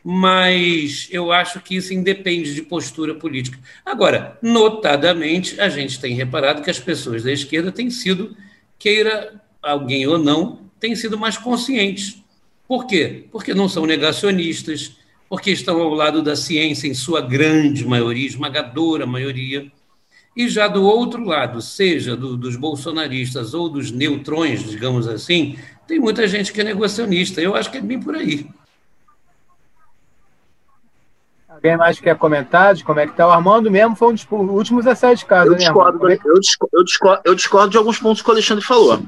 mas 0.03 1.07
eu 1.11 1.31
acho 1.31 1.59
que 1.59 1.75
isso 1.75 1.93
independe 1.93 2.55
de 2.55 2.63
postura 2.63 3.13
política. 3.13 3.59
Agora, 3.85 4.35
notadamente, 4.41 5.61
a 5.61 5.69
gente 5.69 5.99
tem 5.99 6.15
reparado 6.15 6.63
que 6.63 6.69
as 6.71 6.79
pessoas 6.79 7.21
da 7.21 7.31
esquerda 7.31 7.71
têm 7.71 7.91
sido, 7.91 8.35
queira 8.79 9.39
alguém 9.61 10.07
ou 10.07 10.17
não, 10.17 10.61
têm 10.79 10.95
sido 10.95 11.15
mais 11.15 11.37
conscientes. 11.37 12.23
Por 12.67 12.87
quê? 12.87 13.25
Porque 13.31 13.53
não 13.53 13.69
são 13.69 13.85
negacionistas, 13.85 14.97
porque 15.29 15.51
estão 15.51 15.79
ao 15.79 15.93
lado 15.93 16.23
da 16.23 16.35
ciência 16.35 16.87
em 16.87 16.95
sua 16.95 17.21
grande 17.21 17.85
maioria, 17.85 18.25
esmagadora 18.25 19.05
maioria. 19.05 19.71
E 20.35 20.49
já 20.49 20.67
do 20.67 20.83
outro 20.83 21.23
lado, 21.23 21.61
seja 21.61 22.15
do, 22.15 22.35
dos 22.35 22.55
bolsonaristas 22.55 23.53
ou 23.53 23.69
dos 23.69 23.91
neutrões, 23.91 24.67
digamos 24.67 25.07
assim, 25.07 25.55
tem 25.89 25.99
muita 25.99 26.27
gente 26.27 26.53
que 26.53 26.61
é 26.61 26.63
negacionista. 26.63 27.41
Eu 27.41 27.55
acho 27.55 27.71
que 27.71 27.79
é 27.79 27.81
bem 27.81 27.99
por 27.99 28.15
aí. 28.15 28.47
Alguém 31.49 31.75
mais 31.75 31.99
quer 31.99 32.15
comentar 32.15 32.75
de 32.75 32.83
como 32.83 32.99
é 32.99 33.07
que 33.07 33.13
tá? 33.13 33.27
O 33.27 33.31
Armando 33.31 33.71
mesmo 33.71 33.95
foi 33.95 34.09
um 34.09 34.13
dos 34.13 34.25
últimos 34.31 34.85
a 34.85 34.95
sair 34.95 35.15
de 35.15 35.25
casa, 35.25 35.47
eu 35.47 35.53
né? 35.53 35.57
Discordo, 35.57 36.07
é 36.07 36.13
eu, 36.23 36.39
discordo, 36.39 36.77
eu, 36.77 36.83
discordo, 36.83 37.21
eu 37.25 37.35
discordo 37.35 37.69
de 37.71 37.77
alguns 37.77 37.99
pontos 37.99 38.21
que 38.21 38.29
o 38.29 38.31
Alexandre 38.31 38.63
falou. 38.63 38.99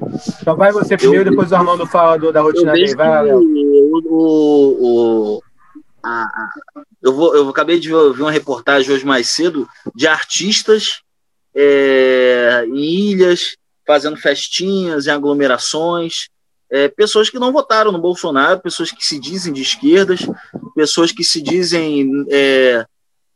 Então 0.41 0.55
vai 0.57 0.71
você 0.71 0.97
primeiro, 0.97 1.27
eu, 1.27 1.29
depois 1.29 1.51
o 1.51 1.55
Armando 1.55 1.85
fala 1.85 2.17
do, 2.17 2.33
da 2.33 2.41
rotina 2.41 2.73
dele. 2.73 2.95
Vai, 2.95 3.31
o, 3.31 3.39
o, 4.09 5.43
a, 6.03 6.23
a, 6.23 6.49
eu, 7.01 7.13
vou, 7.13 7.35
eu 7.35 7.47
acabei 7.47 7.79
de 7.79 7.89
ver 7.89 8.21
uma 8.21 8.31
reportagem 8.31 8.91
hoje 8.91 9.05
mais 9.05 9.29
cedo 9.29 9.69
de 9.95 10.07
artistas 10.07 11.03
é, 11.55 12.65
em 12.67 13.11
ilhas, 13.11 13.55
fazendo 13.85 14.17
festinhas, 14.17 15.05
em 15.05 15.11
aglomerações, 15.11 16.30
é, 16.71 16.87
pessoas 16.87 17.29
que 17.29 17.37
não 17.37 17.51
votaram 17.51 17.91
no 17.91 17.99
Bolsonaro, 17.99 18.61
pessoas 18.61 18.91
que 18.91 19.05
se 19.05 19.19
dizem 19.19 19.51
de 19.51 19.61
esquerdas, 19.61 20.21
pessoas 20.73 21.11
que 21.11 21.23
se 21.23 21.41
dizem 21.41 22.25
é, 22.29 22.85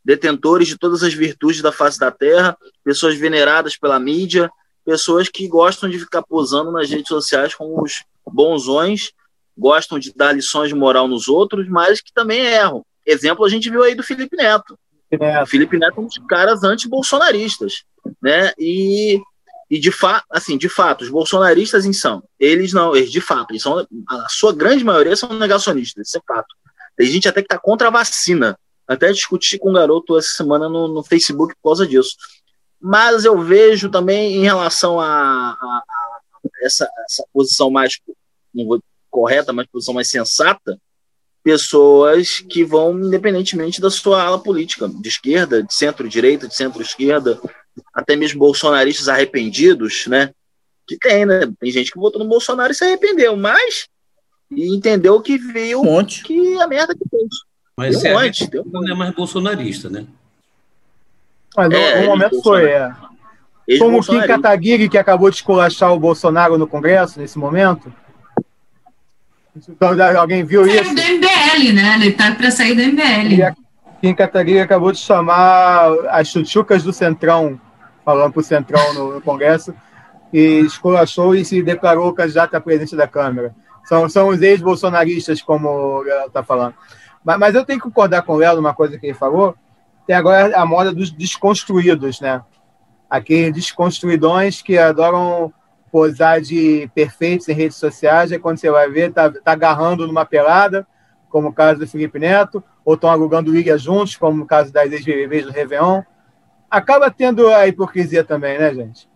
detentores 0.03 0.69
de 0.69 0.77
todas 0.77 1.03
as 1.03 1.13
virtudes 1.13 1.61
da 1.61 1.71
face 1.71 1.99
da 1.99 2.09
terra, 2.09 2.57
pessoas 2.81 3.15
veneradas 3.17 3.75
pela 3.75 3.99
mídia, 3.99 4.49
pessoas 4.85 5.27
que 5.27 5.47
gostam 5.49 5.89
de 5.89 5.99
ficar 5.99 6.23
posando 6.23 6.71
nas 6.71 6.89
redes 6.89 7.09
sociais 7.09 7.53
como 7.53 7.83
os 7.83 8.05
bonzões, 8.25 9.11
gostam 9.57 9.99
de 9.99 10.13
dar 10.15 10.31
lições 10.31 10.69
de 10.69 10.75
moral 10.75 11.07
nos 11.07 11.27
outros, 11.27 11.67
mas 11.67 11.99
que 11.99 12.13
também 12.13 12.39
erram. 12.39 12.85
Exemplo 13.05 13.45
a 13.45 13.49
gente 13.49 13.69
viu 13.69 13.83
aí 13.83 13.95
do 13.95 14.03
Felipe 14.03 14.37
Neto. 14.37 14.79
O 15.43 15.45
Felipe 15.45 15.77
Neto 15.77 15.97
é 15.97 16.01
um 16.01 16.07
dos 16.07 16.17
caras 16.29 16.63
anti-bolsonaristas, 16.63 17.83
né? 18.21 18.53
E 18.57 19.21
e 19.69 19.79
de 19.79 19.91
fato, 19.91 20.25
assim, 20.29 20.57
de 20.57 20.69
fato, 20.69 21.03
os 21.03 21.09
bolsonaristas 21.09 21.85
em 21.85 21.93
são, 21.93 22.23
eles 22.39 22.71
não, 22.71 22.95
eles 22.95 23.11
de 23.11 23.21
fato, 23.21 23.51
eles 23.51 23.63
são, 23.63 23.79
a 24.07 24.29
sua 24.29 24.53
grande 24.53 24.83
maioria 24.83 25.15
são 25.15 25.29
negacionistas, 25.33 26.07
isso 26.07 26.17
é 26.17 26.21
fato. 26.27 26.53
Tem 26.95 27.07
gente 27.07 27.27
até 27.27 27.41
que 27.41 27.47
está 27.47 27.57
contra 27.57 27.87
a 27.87 27.91
vacina. 27.91 28.57
Até 28.87 29.11
discuti 29.11 29.57
com 29.57 29.71
um 29.71 29.73
garoto 29.73 30.17
essa 30.17 30.29
semana 30.29 30.69
no, 30.69 30.87
no 30.87 31.03
Facebook 31.03 31.55
por 31.55 31.69
causa 31.69 31.87
disso. 31.87 32.15
Mas 32.79 33.25
eu 33.25 33.39
vejo 33.41 33.89
também 33.89 34.35
em 34.35 34.43
relação 34.43 34.99
a, 34.99 35.05
a, 35.07 35.83
a 35.83 36.19
essa, 36.61 36.87
essa 37.05 37.25
posição 37.33 37.71
mais, 37.71 37.99
não 38.53 38.65
vou 38.65 38.79
correta, 39.09 39.51
mas 39.51 39.67
posição 39.67 39.93
mais 39.93 40.09
sensata, 40.09 40.79
pessoas 41.43 42.39
que 42.39 42.63
vão 42.63 42.99
independentemente 42.99 43.81
da 43.81 43.89
sua 43.89 44.21
ala 44.21 44.39
política, 44.39 44.87
de 44.87 45.09
esquerda, 45.09 45.63
de 45.63 45.73
centro-direita, 45.73 46.47
de 46.47 46.55
centro-esquerda, 46.55 47.39
até 47.93 48.15
mesmo 48.15 48.39
bolsonaristas 48.39 49.07
arrependidos, 49.07 50.05
né? 50.07 50.31
Que 50.87 50.97
tem, 50.97 51.25
né? 51.25 51.41
Tem 51.59 51.71
gente 51.71 51.91
que 51.91 51.97
votou 51.97 52.21
no 52.21 52.29
Bolsonaro 52.29 52.71
e 52.71 52.75
se 52.75 52.83
arrependeu, 52.83 53.35
mas 53.35 53.87
e 54.51 54.75
entendeu 54.75 55.19
que 55.21 55.37
viu 55.37 55.81
um 55.81 55.85
monte. 55.85 56.23
que 56.23 56.61
a 56.61 56.67
merda 56.67 56.93
que 56.93 57.07
fez. 57.09 57.27
Mas 57.77 58.03
um 58.03 58.13
monte, 58.13 58.49
não 58.71 58.87
é 58.87 58.93
mais 58.93 59.13
bolsonarista, 59.13 59.89
né? 59.89 60.05
Mas 61.55 61.71
é, 61.71 62.01
no 62.01 62.07
momento 62.07 62.41
foi, 62.41 62.69
é. 62.69 62.93
Como 63.79 63.99
o 63.99 64.03
Kim 64.03 64.21
Kataguiri, 64.21 64.87
que 64.87 64.97
acabou 64.97 65.29
de 65.29 65.37
esculachar 65.37 65.91
o 65.91 65.99
Bolsonaro 65.99 66.57
no 66.57 66.67
Congresso, 66.67 67.19
nesse 67.19 67.37
momento. 67.37 67.91
Então, 69.67 69.89
alguém 70.19 70.43
viu 70.43 70.67
isso? 70.67 70.83
Saiu 70.83 70.95
do 70.95 71.01
MBL, 71.01 71.73
né? 71.73 71.95
Ele 71.95 72.11
tá 72.11 72.35
para 72.35 72.51
sair 72.51 72.75
do 72.75 72.81
MBL. 72.81 73.55
Kim 74.01 74.13
Kataguiri 74.13 74.59
acabou 74.59 74.91
de 74.91 74.99
chamar 74.99 75.91
as 76.09 76.27
chuchucas 76.27 76.83
do 76.83 76.93
Centrão 76.93 77.59
falando 78.05 78.31
para 78.31 78.39
o 78.39 78.43
Centrão 78.43 78.93
no, 78.93 79.13
no, 79.15 79.21
Congresso, 79.21 79.73
e 80.31 80.59
esculachou 80.59 81.35
e 81.35 81.43
se 81.43 81.63
declarou 81.63 82.13
candidato 82.13 82.53
a 82.55 82.61
presidente 82.61 82.95
da 82.95 83.07
Câmara. 83.07 83.55
São, 83.83 84.07
são 84.07 84.27
os 84.29 84.41
ex-bolsonaristas, 84.41 85.41
como 85.41 86.03
ela 86.07 86.27
está 86.27 86.43
falando. 86.43 86.75
Mas, 87.23 87.39
mas, 87.39 87.55
eu 87.55 87.65
tenho 87.65 87.79
que 87.79 87.85
concordar 87.85 88.21
com 88.21 88.33
o 88.33 88.37
Léo 88.37 88.55
numa 88.55 88.73
coisa 88.73 88.99
que 88.99 89.07
ele 89.07 89.13
falou, 89.15 89.55
tem 90.05 90.15
agora 90.15 90.55
a 90.55 90.65
moda 90.65 90.93
dos 90.93 91.11
desconstruídos, 91.11 92.21
né? 92.21 92.43
Aqueles 93.09 93.53
desconstruidões 93.53 94.61
que 94.61 94.77
adoram 94.77 95.51
posar 95.91 96.41
de 96.41 96.89
perfeitos 96.93 97.47
em 97.47 97.53
redes 97.53 97.77
sociais, 97.77 98.31
e 98.31 98.37
quando 98.37 98.57
você 98.57 98.69
vai 98.69 98.89
ver, 98.89 99.13
tá, 99.13 99.31
tá 99.31 99.53
agarrando 99.53 100.05
numa 100.05 100.25
pelada, 100.25 100.85
como 101.29 101.49
o 101.49 101.53
caso 101.53 101.79
do 101.79 101.87
Felipe 101.87 102.19
Neto, 102.19 102.63
ou 102.83 102.93
estão 102.95 103.09
alugando 103.09 103.55
ilha 103.55 103.77
juntos, 103.77 104.15
como 104.15 104.37
no 104.37 104.45
caso 104.45 104.71
das 104.71 104.91
ex-BBBs 104.91 105.45
do 105.45 105.51
Réveillon 105.51 106.03
acaba 106.69 107.11
tendo 107.11 107.47
a 107.47 107.67
hipocrisia 107.67 108.23
também, 108.23 108.57
né, 108.57 108.73
gente? 108.73 109.07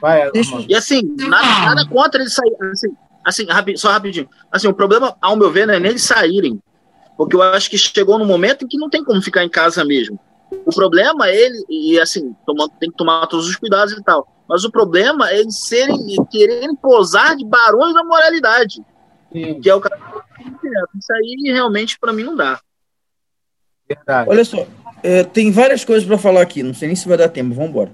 Vai, 0.00 0.30
e 0.66 0.74
assim, 0.74 1.02
nada, 1.18 1.46
nada 1.46 1.86
contra 1.86 2.20
eles 2.20 2.34
saírem. 2.34 2.56
Assim, 2.72 2.96
assim 3.24 3.46
rapi, 3.46 3.76
só 3.76 3.90
rapidinho. 3.90 4.28
Assim, 4.50 4.66
o 4.66 4.74
problema, 4.74 5.14
ao 5.20 5.36
meu 5.36 5.50
ver, 5.50 5.66
não 5.66 5.74
é 5.74 5.78
nem 5.78 5.90
eles 5.90 6.04
saírem. 6.04 6.60
Porque 7.16 7.36
eu 7.36 7.42
acho 7.42 7.68
que 7.68 7.76
chegou 7.76 8.18
num 8.18 8.24
momento 8.24 8.64
em 8.64 8.68
que 8.68 8.78
não 8.78 8.88
tem 8.88 9.04
como 9.04 9.20
ficar 9.20 9.44
em 9.44 9.48
casa 9.48 9.84
mesmo. 9.84 10.18
O 10.64 10.74
problema 10.74 11.28
é 11.28 11.36
ele, 11.36 11.64
e 11.68 12.00
assim, 12.00 12.34
tomando, 12.46 12.72
tem 12.80 12.90
que 12.90 12.96
tomar 12.96 13.26
todos 13.26 13.46
os 13.46 13.56
cuidados 13.56 13.92
e 13.92 14.02
tal. 14.02 14.26
Mas 14.48 14.64
o 14.64 14.70
problema 14.70 15.30
é 15.30 15.40
eles 15.40 15.60
serem, 15.60 15.96
quererem 16.30 16.74
posar 16.74 17.36
de 17.36 17.44
barões 17.44 17.94
da 17.94 18.02
moralidade. 18.02 18.82
Sim. 19.32 19.60
Que 19.60 19.70
é 19.70 19.74
o 19.74 19.80
caso. 19.80 20.02
Isso 20.98 21.12
aí 21.12 21.52
realmente 21.52 21.98
para 21.98 22.12
mim 22.12 22.24
não 22.24 22.34
dá. 22.34 22.58
Verdade. 23.86 24.30
Olha 24.30 24.44
só, 24.44 24.66
é, 25.02 25.24
tem 25.24 25.50
várias 25.50 25.84
coisas 25.84 26.06
para 26.06 26.18
falar 26.18 26.42
aqui, 26.42 26.62
não 26.62 26.74
sei 26.74 26.88
nem 26.88 26.96
se 26.96 27.08
vai 27.08 27.16
dar 27.16 27.28
tempo, 27.28 27.54
vamos 27.54 27.70
embora. 27.70 27.90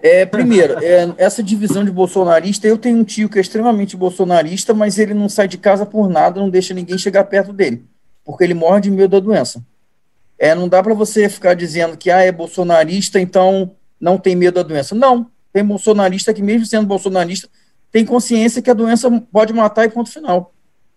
É, 0.00 0.26
primeiro, 0.26 0.78
é, 0.84 1.12
essa 1.16 1.42
divisão 1.42 1.84
de 1.84 1.90
bolsonarista, 1.90 2.66
eu 2.66 2.76
tenho 2.76 2.98
um 2.98 3.04
tio 3.04 3.28
que 3.28 3.38
é 3.38 3.40
extremamente 3.40 3.96
bolsonarista, 3.96 4.74
mas 4.74 4.98
ele 4.98 5.14
não 5.14 5.28
sai 5.28 5.48
de 5.48 5.58
casa 5.58 5.86
por 5.86 6.08
nada, 6.08 6.40
não 6.40 6.50
deixa 6.50 6.74
ninguém 6.74 6.98
chegar 6.98 7.24
perto 7.24 7.52
dele, 7.52 7.84
porque 8.24 8.44
ele 8.44 8.54
morre 8.54 8.82
de 8.82 8.90
medo 8.90 9.10
da 9.10 9.20
doença. 9.20 9.64
É, 10.38 10.54
não 10.54 10.68
dá 10.68 10.82
para 10.82 10.94
você 10.94 11.28
ficar 11.28 11.54
dizendo 11.54 11.96
que 11.96 12.10
ah, 12.10 12.20
é 12.20 12.32
bolsonarista, 12.32 13.20
então 13.20 13.72
não 14.00 14.18
tem 14.18 14.36
medo 14.36 14.56
da 14.56 14.62
doença. 14.62 14.94
Não, 14.94 15.30
tem 15.52 15.64
bolsonarista 15.64 16.34
que, 16.34 16.42
mesmo 16.42 16.66
sendo 16.66 16.86
bolsonarista, 16.86 17.48
tem 17.90 18.04
consciência 18.04 18.60
que 18.60 18.70
a 18.70 18.74
doença 18.74 19.08
pode 19.32 19.52
matar 19.52 19.84
e 19.84 19.88
ponto 19.88 20.10
final. 20.10 20.52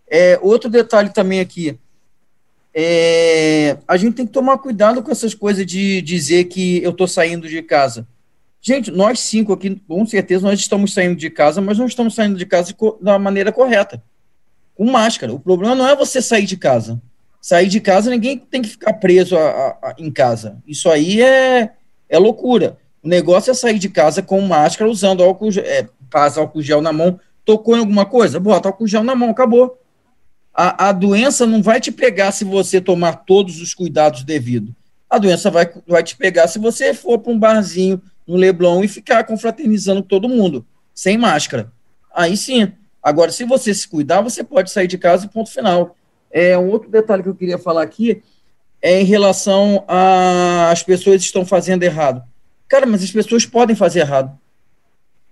É, 0.09 0.39
outro 0.41 0.69
detalhe 0.69 1.09
também 1.09 1.39
aqui, 1.39 1.79
é, 2.79 3.75
a 3.87 3.97
gente 3.97 4.13
tem 4.13 4.27
que 4.27 4.31
tomar 4.31 4.59
cuidado 4.59 5.01
com 5.01 5.09
essas 5.09 5.33
coisas 5.33 5.65
de 5.65 5.99
dizer 6.03 6.43
que 6.43 6.79
eu 6.83 6.91
estou 6.91 7.07
saindo 7.07 7.49
de 7.49 7.63
casa. 7.63 8.07
Gente, 8.61 8.91
nós 8.91 9.19
cinco 9.19 9.51
aqui, 9.51 9.81
com 9.87 10.05
certeza, 10.05 10.45
nós 10.45 10.59
estamos 10.59 10.93
saindo 10.93 11.15
de 11.15 11.27
casa, 11.31 11.59
mas 11.59 11.79
não 11.79 11.87
estamos 11.87 12.13
saindo 12.13 12.37
de 12.37 12.45
casa 12.45 12.75
da 13.01 13.17
maneira 13.17 13.51
correta. 13.51 14.03
Com 14.75 14.85
máscara. 14.85 15.33
O 15.33 15.39
problema 15.39 15.73
não 15.73 15.87
é 15.87 15.95
você 15.95 16.21
sair 16.21 16.45
de 16.45 16.55
casa. 16.55 17.01
Sair 17.41 17.67
de 17.67 17.79
casa, 17.79 18.11
ninguém 18.11 18.37
tem 18.37 18.61
que 18.61 18.69
ficar 18.69 18.93
preso 18.93 19.35
a, 19.35 19.49
a, 19.49 19.69
a, 19.81 19.95
em 19.97 20.11
casa. 20.11 20.61
Isso 20.67 20.87
aí 20.87 21.19
é, 21.19 21.71
é 22.07 22.19
loucura. 22.19 22.77
O 23.01 23.07
negócio 23.07 23.49
é 23.49 23.55
sair 23.55 23.79
de 23.79 23.89
casa 23.89 24.21
com 24.21 24.39
máscara, 24.41 24.87
usando 24.87 25.23
álcool, 25.23 25.49
é, 25.57 25.87
passa 26.11 26.39
álcool 26.39 26.61
gel 26.61 26.83
na 26.83 26.93
mão. 26.93 27.19
Tocou 27.43 27.75
em 27.75 27.79
alguma 27.79 28.05
coisa? 28.05 28.39
Bota 28.39 28.69
álcool 28.69 28.85
gel 28.85 29.03
na 29.03 29.15
mão, 29.15 29.31
acabou 29.31 29.79
a, 30.59 30.89
a 30.89 30.91
doença 30.91 31.45
não 31.45 31.61
vai 31.61 31.79
te 31.79 31.91
pegar 31.91 32.31
se 32.31 32.43
você 32.43 32.81
tomar 32.81 33.17
todos 33.17 33.61
os 33.61 33.75
cuidados 33.75 34.23
devidos. 34.23 34.73
A 35.07 35.19
doença 35.19 35.51
vai, 35.51 35.71
vai 35.87 36.01
te 36.01 36.17
pegar 36.17 36.47
se 36.47 36.57
você 36.57 36.95
for 36.95 37.19
para 37.19 37.31
um 37.31 37.37
barzinho 37.37 38.01
no 38.25 38.35
Leblon 38.35 38.83
e 38.83 38.87
ficar 38.87 39.23
confraternizando 39.23 40.01
todo 40.01 40.27
mundo, 40.27 40.65
sem 40.95 41.15
máscara. 41.15 41.71
Aí 42.13 42.35
sim. 42.35 42.71
Agora, 43.03 43.31
se 43.31 43.45
você 43.45 43.71
se 43.71 43.87
cuidar, 43.87 44.21
você 44.21 44.43
pode 44.43 44.71
sair 44.71 44.87
de 44.87 44.97
casa 44.97 45.27
e 45.27 45.29
ponto 45.29 45.51
final. 45.51 45.95
É, 46.31 46.57
um 46.57 46.69
outro 46.71 46.89
detalhe 46.89 47.21
que 47.21 47.29
eu 47.29 47.35
queria 47.35 47.59
falar 47.59 47.83
aqui 47.83 48.23
é 48.81 48.99
em 48.99 49.05
relação 49.05 49.85
às 49.87 50.81
pessoas 50.81 51.17
que 51.17 51.27
estão 51.27 51.45
fazendo 51.45 51.83
errado. 51.83 52.23
Cara, 52.67 52.87
mas 52.87 53.03
as 53.03 53.11
pessoas 53.11 53.45
podem 53.45 53.75
fazer 53.75 53.99
errado. 53.99 54.37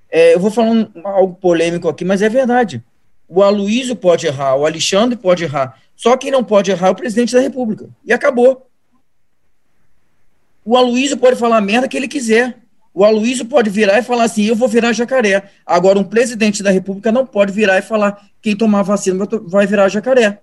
É, 0.07 0.36
eu 0.36 0.39
vou 0.39 0.51
falar 0.51 0.69
um, 0.69 0.88
algo 1.03 1.34
polêmico 1.34 1.89
aqui, 1.89 2.05
mas 2.05 2.21
é 2.21 2.30
verdade. 2.30 2.84
O 3.28 3.41
Aloysio 3.41 3.95
pode 3.95 4.28
errar, 4.28 4.55
o 4.55 4.65
Alexandre 4.65 5.15
pode 5.15 5.43
errar. 5.43 5.80
Só 5.95 6.15
quem 6.17 6.32
não 6.32 6.43
pode 6.43 6.71
errar 6.71 6.88
é 6.88 6.91
o 6.91 6.95
presidente 6.95 7.34
da 7.34 7.39
República. 7.39 7.89
E 8.05 8.13
acabou. 8.13 8.69
O 10.63 10.76
Aloysio 10.76 11.17
pode 11.17 11.36
falar 11.36 11.57
a 11.57 11.61
merda 11.61 11.88
que 11.88 11.95
ele 11.95 12.07
quiser. 12.07 12.57
O 12.93 13.03
Aloysio 13.03 13.45
pode 13.45 13.69
virar 13.69 13.99
e 13.99 14.03
falar 14.03 14.23
assim: 14.23 14.45
eu 14.45 14.55
vou 14.55 14.67
virar 14.67 14.93
jacaré. 14.93 15.49
Agora, 15.65 15.99
um 15.99 16.03
presidente 16.03 16.63
da 16.63 16.71
República 16.71 17.11
não 17.11 17.26
pode 17.26 17.51
virar 17.51 17.78
e 17.78 17.82
falar: 17.82 18.30
quem 18.41 18.55
tomar 18.55 18.84
vacina 18.84 19.28
vai 19.47 19.67
virar 19.67 19.89
jacaré. 19.89 20.39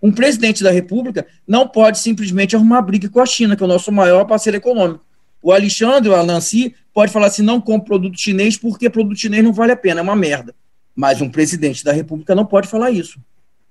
Um 0.00 0.12
presidente 0.12 0.62
da 0.62 0.70
República 0.70 1.26
não 1.46 1.66
pode 1.66 1.98
simplesmente 1.98 2.54
arrumar 2.54 2.82
briga 2.82 3.08
com 3.08 3.20
a 3.20 3.26
China, 3.26 3.56
que 3.56 3.62
é 3.62 3.66
o 3.66 3.68
nosso 3.68 3.90
maior 3.90 4.24
parceiro 4.24 4.56
econômico. 4.56 5.04
O 5.42 5.52
Alexandre, 5.52 6.08
o 6.08 6.22
Nancy, 6.22 6.74
pode 6.94 7.12
falar 7.12 7.26
assim: 7.26 7.42
não 7.42 7.60
compre 7.60 7.88
produto 7.88 8.18
chinês 8.18 8.56
porque 8.56 8.88
produto 8.88 9.18
chinês 9.18 9.42
não 9.42 9.52
vale 9.52 9.72
a 9.72 9.76
pena, 9.76 10.00
é 10.00 10.02
uma 10.02 10.16
merda. 10.16 10.54
Mas 10.98 11.20
um 11.20 11.30
presidente 11.30 11.84
da 11.84 11.92
República 11.92 12.34
não 12.34 12.44
pode 12.44 12.66
falar 12.66 12.90
isso. 12.90 13.20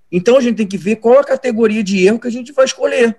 Então 0.09 0.37
a 0.37 0.41
gente 0.41 0.55
tem 0.55 0.65
que 0.65 0.77
ver 0.77 0.95
qual 0.95 1.19
a 1.19 1.25
categoria 1.25 1.83
de 1.83 2.05
erro 2.05 2.21
que 2.21 2.27
a 2.29 2.31
gente 2.31 2.53
vai 2.53 2.63
escolher. 2.63 3.17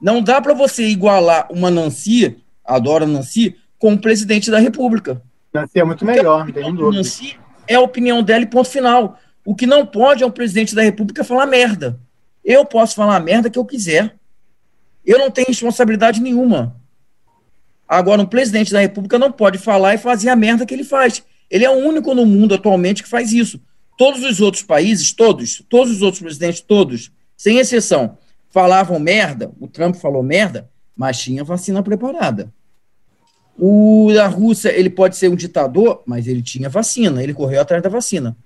Não 0.00 0.22
dá 0.22 0.40
para 0.40 0.54
você 0.54 0.84
igualar 0.84 1.48
uma 1.50 1.68
Nancy, 1.68 2.36
adora 2.64 3.04
Nancy, 3.04 3.56
com 3.80 3.94
o 3.94 3.98
presidente 3.98 4.48
da 4.48 4.60
República. 4.60 5.20
Nancy 5.52 5.80
é 5.80 5.82
muito 5.82 6.04
melhor, 6.04 6.46
não 6.46 6.52
tem 6.52 6.72
dúvida. 6.72 6.98
Nancy 6.98 7.36
é 7.66 7.74
a 7.74 7.80
opinião 7.80 8.22
dela 8.22 8.44
e 8.44 8.46
ponto 8.46 8.68
final. 8.68 9.18
O 9.44 9.56
que 9.56 9.66
não 9.66 9.84
pode 9.84 10.22
é 10.22 10.26
o 10.26 10.30
presidente 10.30 10.72
da 10.72 10.82
República 10.82 11.24
falar 11.24 11.46
merda. 11.46 11.98
Eu 12.44 12.64
posso 12.64 12.94
falar 12.94 13.16
a 13.16 13.20
merda 13.20 13.50
que 13.50 13.58
eu 13.58 13.64
quiser. 13.64 14.14
Eu 15.04 15.18
não 15.18 15.32
tenho 15.32 15.48
responsabilidade 15.48 16.20
nenhuma. 16.20 16.76
Agora, 17.88 18.22
um 18.22 18.26
presidente 18.26 18.72
da 18.72 18.78
República 18.78 19.18
não 19.18 19.32
pode 19.32 19.58
falar 19.58 19.94
e 19.94 19.98
fazer 19.98 20.28
a 20.28 20.36
merda 20.36 20.64
que 20.64 20.72
ele 20.72 20.84
faz. 20.84 21.24
Ele 21.50 21.64
é 21.64 21.70
o 21.70 21.78
único 21.78 22.14
no 22.14 22.26
mundo 22.26 22.54
atualmente 22.54 23.02
que 23.02 23.08
faz 23.08 23.32
isso. 23.32 23.60
Todos 23.96 24.22
os 24.22 24.40
outros 24.40 24.62
países, 24.62 25.12
todos, 25.12 25.62
todos 25.68 25.92
os 25.92 26.02
outros 26.02 26.22
presidentes, 26.22 26.60
todos, 26.60 27.10
sem 27.36 27.58
exceção, 27.58 28.18
falavam 28.50 28.98
merda. 28.98 29.52
O 29.60 29.66
Trump 29.66 29.96
falou 29.96 30.22
merda, 30.22 30.68
mas 30.96 31.18
tinha 31.18 31.44
vacina 31.44 31.82
preparada. 31.82 32.52
O 33.58 34.10
da 34.12 34.26
Rússia, 34.26 34.68
ele 34.68 34.90
pode 34.90 35.16
ser 35.16 35.28
um 35.28 35.36
ditador, 35.36 36.02
mas 36.06 36.26
ele 36.26 36.42
tinha 36.42 36.68
vacina, 36.68 37.22
ele 37.22 37.32
correu 37.32 37.60
atrás 37.60 37.82
da 37.82 37.88
vacina. 37.88 38.36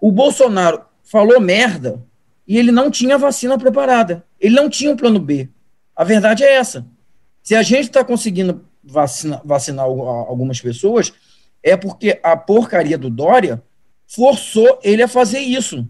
O 0.00 0.10
Bolsonaro 0.10 0.82
falou 1.04 1.40
merda 1.40 2.04
e 2.46 2.56
ele 2.56 2.72
não 2.72 2.90
tinha 2.90 3.16
vacina 3.18 3.56
preparada. 3.58 4.24
Ele 4.40 4.54
não 4.54 4.68
tinha 4.68 4.90
um 4.90 4.96
plano 4.96 5.20
B. 5.20 5.48
A 5.94 6.02
verdade 6.02 6.42
é 6.42 6.54
essa. 6.54 6.86
Se 7.42 7.54
a 7.54 7.62
gente 7.62 7.84
está 7.84 8.04
conseguindo 8.04 8.64
vacina, 8.82 9.40
vacinar 9.44 9.84
algumas 9.84 10.60
pessoas, 10.60 11.12
é 11.62 11.76
porque 11.76 12.18
a 12.22 12.36
porcaria 12.36 12.98
do 12.98 13.10
Dória 13.10 13.62
forçou 14.06 14.78
ele 14.82 15.02
a 15.02 15.08
fazer 15.08 15.40
isso. 15.40 15.86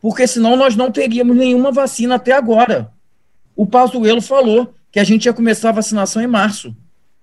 Porque 0.00 0.26
senão 0.26 0.56
nós 0.56 0.76
não 0.76 0.90
teríamos 0.90 1.36
nenhuma 1.36 1.72
vacina 1.72 2.16
até 2.16 2.32
agora. 2.32 2.92
O 3.56 3.66
Pazuello 3.66 4.20
falou 4.20 4.74
que 4.90 5.00
a 5.00 5.04
gente 5.04 5.26
ia 5.26 5.32
começar 5.32 5.70
a 5.70 5.72
vacinação 5.72 6.22
em 6.22 6.26
março. 6.26 6.74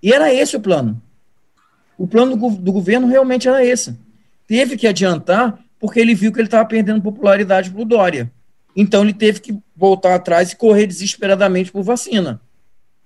E 0.02 0.12
era 0.12 0.34
esse 0.34 0.56
o 0.56 0.60
plano. 0.60 1.02
O 1.98 2.08
plano 2.08 2.36
do, 2.36 2.50
do 2.50 2.72
governo 2.72 3.08
realmente 3.08 3.48
era 3.48 3.64
esse. 3.64 3.98
Teve 4.48 4.76
que 4.76 4.88
adiantar 4.88 5.60
porque 5.80 6.00
ele 6.00 6.14
viu 6.14 6.32
que 6.32 6.40
ele 6.40 6.48
estava 6.48 6.68
perdendo 6.68 7.02
popularidade 7.02 7.70
para 7.70 7.82
o 7.82 7.86
Dória. 7.86 8.32
Então 8.76 9.04
ele 9.04 9.14
teve 9.14 9.40
que 9.40 9.58
voltar 9.76 10.16
atrás 10.16 10.52
e 10.52 10.56
correr 10.56 10.88
desesperadamente 10.88 11.72
por 11.72 11.84
vacina. 11.84 12.42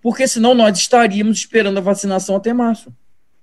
Porque 0.02 0.28
senão 0.28 0.54
nós 0.54 0.78
estaríamos 0.78 1.38
esperando 1.38 1.78
a 1.78 1.82
vacinação 1.82 2.36
até 2.36 2.54
março. 2.54 2.94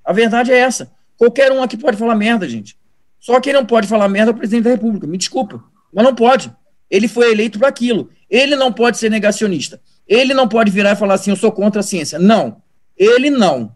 A 0.05 0.13
verdade 0.13 0.53
é 0.53 0.59
essa. 0.59 0.93
Qualquer 1.23 1.53
um 1.53 1.63
aqui 1.63 1.77
pode 1.77 1.97
falar 1.97 2.17
merda, 2.17 2.49
gente. 2.49 2.77
Só 3.21 3.41
quem 3.41 3.53
não 3.53 3.65
pode 3.65 3.87
falar 3.87 4.09
merda 4.09 4.33
é 4.33 4.35
o 4.35 4.37
presidente 4.37 4.65
da 4.65 4.71
República. 4.71 5.07
Me 5.07 5.17
desculpa, 5.17 5.63
mas 5.95 6.05
não 6.05 6.13
pode. 6.17 6.53
Ele 6.91 7.07
foi 7.07 7.31
eleito 7.31 7.61
para 7.61 7.69
aquilo. 7.69 8.11
Ele 8.29 8.57
não 8.57 8.73
pode 8.73 8.99
ser 8.99 9.09
negacionista. 9.09 9.81
Ele 10.05 10.35
não 10.35 10.49
pode 10.49 10.73
virar 10.73 10.91
e 10.91 10.97
falar 10.97 11.15
assim: 11.15 11.31
eu 11.31 11.37
sou 11.37 11.53
contra 11.53 11.79
a 11.79 11.83
ciência. 11.85 12.19
Não. 12.19 12.57
Ele 12.97 13.31
não. 13.31 13.73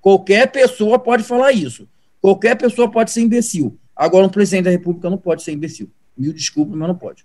Qualquer 0.00 0.50
pessoa 0.50 0.98
pode 0.98 1.22
falar 1.22 1.52
isso. 1.52 1.88
Qualquer 2.20 2.56
pessoa 2.56 2.90
pode 2.90 3.12
ser 3.12 3.20
imbecil. 3.20 3.78
Agora, 3.94 4.26
um 4.26 4.28
presidente 4.28 4.64
da 4.64 4.70
República 4.70 5.08
não 5.08 5.18
pode 5.18 5.44
ser 5.44 5.52
imbecil. 5.52 5.88
Mil 6.18 6.32
desculpas, 6.32 6.76
mas 6.76 6.88
não 6.88 6.96
pode. 6.96 7.24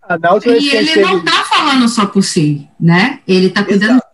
Ah, 0.00 0.16
e 0.46 0.76
ele 0.76 1.00
não 1.00 1.18
está 1.18 1.42
falando 1.42 1.88
só 1.88 2.06
por 2.06 2.22
si, 2.22 2.68
né? 2.78 3.18
Ele 3.26 3.46
está 3.46 3.64
cuidando 3.64 3.94
Exato. 3.94 4.12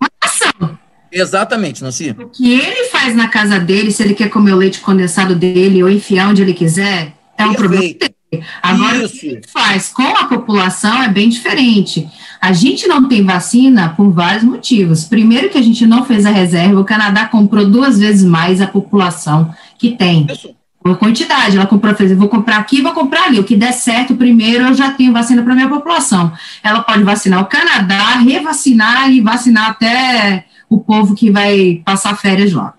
Exatamente, 1.10 1.82
Nancy. 1.82 2.14
O 2.18 2.28
que 2.28 2.52
ele 2.52 2.88
faz 2.88 3.14
na 3.14 3.28
casa 3.28 3.58
dele, 3.58 3.90
se 3.90 4.02
ele 4.02 4.14
quer 4.14 4.28
comer 4.28 4.52
o 4.52 4.56
leite 4.56 4.80
condensado 4.80 5.34
dele 5.34 5.82
ou 5.82 5.88
enfiar 5.88 6.28
onde 6.28 6.42
ele 6.42 6.54
quiser, 6.54 7.14
é 7.36 7.44
um 7.44 7.54
Perfeito. 7.54 7.58
problema 7.58 7.82
dele. 7.82 8.44
Agora, 8.62 8.96
Isso. 8.98 9.16
o 9.16 9.18
que 9.18 9.26
ele 9.26 9.42
faz 9.46 9.88
com 9.88 10.02
a 10.02 10.24
população 10.24 11.02
é 11.02 11.08
bem 11.08 11.28
diferente. 11.28 12.08
A 12.40 12.52
gente 12.52 12.86
não 12.86 13.08
tem 13.08 13.24
vacina 13.24 13.88
por 13.90 14.10
vários 14.10 14.44
motivos. 14.44 15.04
Primeiro, 15.04 15.48
que 15.48 15.58
a 15.58 15.62
gente 15.62 15.86
não 15.86 16.04
fez 16.04 16.26
a 16.26 16.30
reserva, 16.30 16.80
o 16.80 16.84
Canadá 16.84 17.26
comprou 17.26 17.64
duas 17.64 17.98
vezes 17.98 18.24
mais 18.24 18.60
a 18.60 18.66
população 18.66 19.54
que 19.78 19.92
tem. 19.92 20.26
Isso 20.30 20.54
por 20.88 20.96
quantidade. 20.96 21.56
Ela 21.56 21.66
comprou, 21.66 21.94
fez, 21.94 22.12
vou 22.16 22.28
comprar 22.28 22.56
aqui, 22.58 22.80
vou 22.80 22.92
comprar 22.92 23.24
ali. 23.24 23.38
O 23.38 23.44
que 23.44 23.56
der 23.56 23.72
certo 23.72 24.14
primeiro, 24.14 24.64
eu 24.64 24.74
já 24.74 24.90
tenho 24.92 25.12
vacina 25.12 25.42
para 25.42 25.54
minha 25.54 25.68
população. 25.68 26.32
Ela 26.62 26.80
pode 26.82 27.02
vacinar 27.02 27.42
o 27.42 27.46
Canadá, 27.46 28.16
revacinar 28.18 29.10
e 29.10 29.20
vacinar 29.20 29.70
até 29.70 30.46
o 30.68 30.78
povo 30.78 31.14
que 31.14 31.30
vai 31.30 31.82
passar 31.84 32.16
férias 32.16 32.52
lá. 32.52 32.74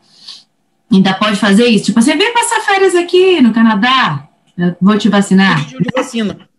Ainda 0.91 1.13
pode 1.13 1.37
fazer 1.37 1.65
isso. 1.65 1.85
Tipo, 1.85 2.01
você 2.01 2.15
vem 2.15 2.33
passar 2.33 2.61
férias 2.61 2.95
aqui 2.95 3.41
no 3.41 3.53
Canadá, 3.53 4.27
eu 4.57 4.75
vou 4.81 4.97
te 4.97 5.09
vacinar. 5.09 5.65
De 5.65 5.89
vacina. 5.95 6.37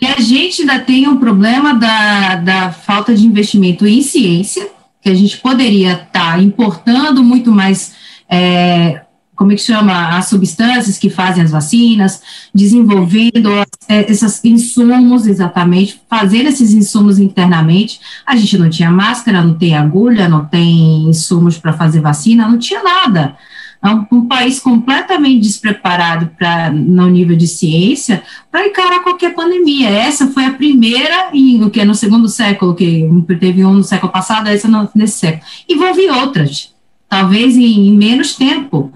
E 0.00 0.06
a 0.06 0.18
gente 0.18 0.62
ainda 0.62 0.80
tem 0.80 1.06
um 1.06 1.18
problema 1.18 1.74
da, 1.74 2.36
da 2.36 2.72
falta 2.72 3.14
de 3.14 3.26
investimento 3.26 3.86
em 3.86 4.00
ciência, 4.00 4.66
que 5.02 5.10
a 5.10 5.14
gente 5.14 5.36
poderia 5.36 5.92
estar 5.92 6.36
tá 6.36 6.38
importando 6.38 7.22
muito 7.22 7.52
mais 7.52 7.94
é, 8.30 9.01
como 9.34 9.52
é 9.52 9.54
que 9.54 9.62
chama, 9.62 10.16
as 10.16 10.26
substâncias 10.26 10.98
que 10.98 11.08
fazem 11.08 11.42
as 11.42 11.50
vacinas, 11.50 12.22
desenvolvendo 12.54 13.50
é, 13.88 14.10
esses 14.10 14.44
insumos 14.44 15.26
exatamente, 15.26 16.00
fazendo 16.08 16.48
esses 16.48 16.72
insumos 16.72 17.18
internamente. 17.18 18.00
A 18.26 18.36
gente 18.36 18.58
não 18.58 18.68
tinha 18.68 18.90
máscara, 18.90 19.42
não 19.42 19.54
tem 19.54 19.74
agulha, 19.74 20.28
não 20.28 20.44
tem 20.44 21.08
insumos 21.08 21.56
para 21.58 21.72
fazer 21.72 22.00
vacina, 22.00 22.46
não 22.46 22.58
tinha 22.58 22.82
nada. 22.82 23.36
É 23.82 23.88
um, 23.88 24.06
um 24.12 24.28
país 24.28 24.60
completamente 24.60 25.40
despreparado 25.40 26.30
para 26.38 26.70
no 26.70 27.08
nível 27.08 27.36
de 27.36 27.48
ciência 27.48 28.22
para 28.50 28.66
encarar 28.66 29.00
qualquer 29.00 29.34
pandemia. 29.34 29.88
Essa 29.88 30.28
foi 30.28 30.44
a 30.44 30.52
primeira 30.52 31.30
em 31.32 31.64
o 31.64 31.70
que 31.70 31.84
no 31.84 31.94
segundo 31.94 32.28
século, 32.28 32.76
que 32.76 33.08
teve 33.40 33.64
um 33.64 33.74
no 33.74 33.82
século 33.82 34.12
passado, 34.12 34.48
essa 34.48 34.68
no, 34.68 34.88
nesse 34.94 35.18
século. 35.18 35.42
E 35.68 35.74
vão 35.74 35.92
vir 35.94 36.10
outras, 36.10 36.72
talvez 37.08 37.56
em, 37.56 37.88
em 37.88 37.96
menos 37.96 38.36
tempo. 38.36 38.92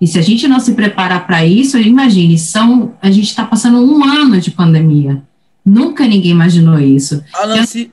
E 0.00 0.06
se 0.06 0.18
a 0.18 0.22
gente 0.22 0.46
não 0.46 0.60
se 0.60 0.74
preparar 0.74 1.26
para 1.26 1.44
isso, 1.44 1.78
imagine, 1.78 2.38
são, 2.38 2.94
a 3.00 3.10
gente 3.10 3.28
está 3.28 3.44
passando 3.44 3.78
um 3.78 4.04
ano 4.04 4.38
de 4.40 4.50
pandemia. 4.50 5.22
Nunca 5.64 6.06
ninguém 6.06 6.32
imaginou 6.32 6.78
isso. 6.78 7.24
Nancy, 7.46 7.90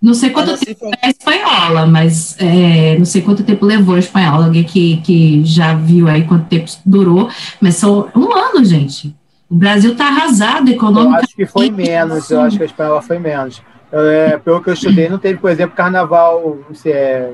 não 0.00 0.14
sei 0.14 0.30
quanto 0.30 0.58
tempo 0.58 0.80
falou... 0.80 0.94
é 1.00 1.10
espanhola, 1.10 1.86
mas 1.86 2.36
é, 2.38 2.98
não 2.98 3.04
sei 3.04 3.22
quanto 3.22 3.44
tempo 3.44 3.64
levou 3.64 3.94
a 3.94 4.00
espanhola. 4.00 4.46
Alguém 4.46 4.64
que, 4.64 4.98
que 4.98 5.44
já 5.44 5.74
viu 5.74 6.08
aí 6.08 6.24
quanto 6.24 6.48
tempo 6.48 6.70
durou, 6.84 7.30
mas 7.60 7.76
só 7.76 8.08
um 8.14 8.32
ano, 8.32 8.64
gente. 8.64 9.14
O 9.48 9.54
Brasil 9.54 9.92
está 9.92 10.08
arrasado 10.08 10.68
econômicamente. 10.70 11.18
Eu 11.18 11.24
acho 11.24 11.36
que 11.36 11.46
foi 11.46 11.70
menos, 11.70 12.30
eu 12.30 12.40
acho 12.40 12.56
que 12.56 12.62
a 12.62 12.66
espanhola 12.66 13.00
foi 13.00 13.18
menos. 13.18 13.62
É, 13.92 14.38
pelo 14.38 14.62
que 14.62 14.70
eu 14.70 14.74
estudei, 14.74 15.08
não 15.08 15.18
teve, 15.18 15.38
por 15.38 15.50
exemplo, 15.50 15.76
carnaval, 15.76 16.58
não 16.68 16.74
sei, 16.74 16.92
é, 16.92 17.32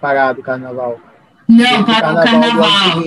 parado 0.00 0.42
carnaval. 0.42 0.98
Não, 1.46 1.84
parou 1.84 2.12
o 2.12 2.22
carnaval. 2.22 3.02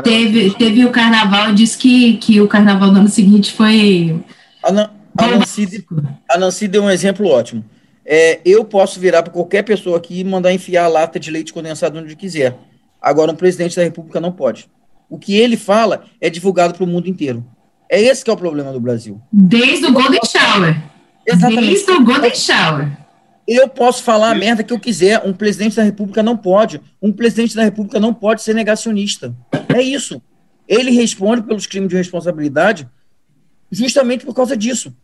Teve, 0.00 0.50
teve 0.54 0.84
o 0.86 0.90
carnaval, 0.90 1.52
disse 1.52 1.76
que, 1.76 2.16
que 2.16 2.40
o 2.40 2.48
carnaval 2.48 2.90
do 2.90 3.00
ano 3.00 3.08
seguinte 3.08 3.52
foi. 3.52 4.18
A, 4.62 4.72
Nan, 4.72 4.90
a, 5.18 5.26
Nancy, 5.26 5.84
a 6.30 6.38
Nancy 6.38 6.68
deu 6.68 6.84
um 6.84 6.90
exemplo 6.90 7.26
ótimo. 7.26 7.62
É, 8.04 8.40
eu 8.44 8.64
posso 8.64 8.98
virar 8.98 9.22
para 9.22 9.32
qualquer 9.32 9.62
pessoa 9.62 9.98
aqui 9.98 10.20
e 10.20 10.24
mandar 10.24 10.52
enfiar 10.52 10.84
a 10.84 10.88
lata 10.88 11.20
de 11.20 11.30
leite 11.30 11.52
condensado 11.52 11.98
onde 11.98 12.16
quiser. 12.16 12.56
Agora, 13.00 13.32
um 13.32 13.36
presidente 13.36 13.76
da 13.76 13.82
República 13.82 14.20
não 14.20 14.32
pode. 14.32 14.68
O 15.10 15.18
que 15.18 15.36
ele 15.36 15.56
fala 15.56 16.04
é 16.20 16.30
divulgado 16.30 16.72
para 16.72 16.84
o 16.84 16.86
mundo 16.86 17.08
inteiro. 17.08 17.44
É 17.90 18.00
esse 18.00 18.24
que 18.24 18.30
é 18.30 18.32
o 18.32 18.36
problema 18.36 18.72
do 18.72 18.80
Brasil. 18.80 19.20
Desde 19.30 19.86
o 19.86 19.92
Golden 19.92 20.20
Shower. 20.24 20.82
Exatamente. 21.26 21.66
Desde 21.66 21.90
o 21.90 22.04
Golden 22.04 22.34
Shower. 22.34 23.01
Eu 23.46 23.68
posso 23.68 24.02
falar 24.02 24.30
a 24.30 24.34
merda 24.34 24.62
que 24.62 24.72
eu 24.72 24.78
quiser. 24.78 25.22
Um 25.26 25.32
presidente 25.32 25.76
da 25.76 25.82
República 25.82 26.22
não 26.22 26.36
pode. 26.36 26.80
Um 27.00 27.12
presidente 27.12 27.56
da 27.56 27.64
República 27.64 27.98
não 27.98 28.14
pode 28.14 28.42
ser 28.42 28.54
negacionista. 28.54 29.34
É 29.74 29.82
isso. 29.82 30.22
Ele 30.68 30.90
responde 30.90 31.42
pelos 31.42 31.66
crimes 31.66 31.88
de 31.88 31.96
responsabilidade 31.96 32.88
justamente 33.70 34.24
por 34.24 34.34
causa 34.34 34.56
disso. 34.56 34.94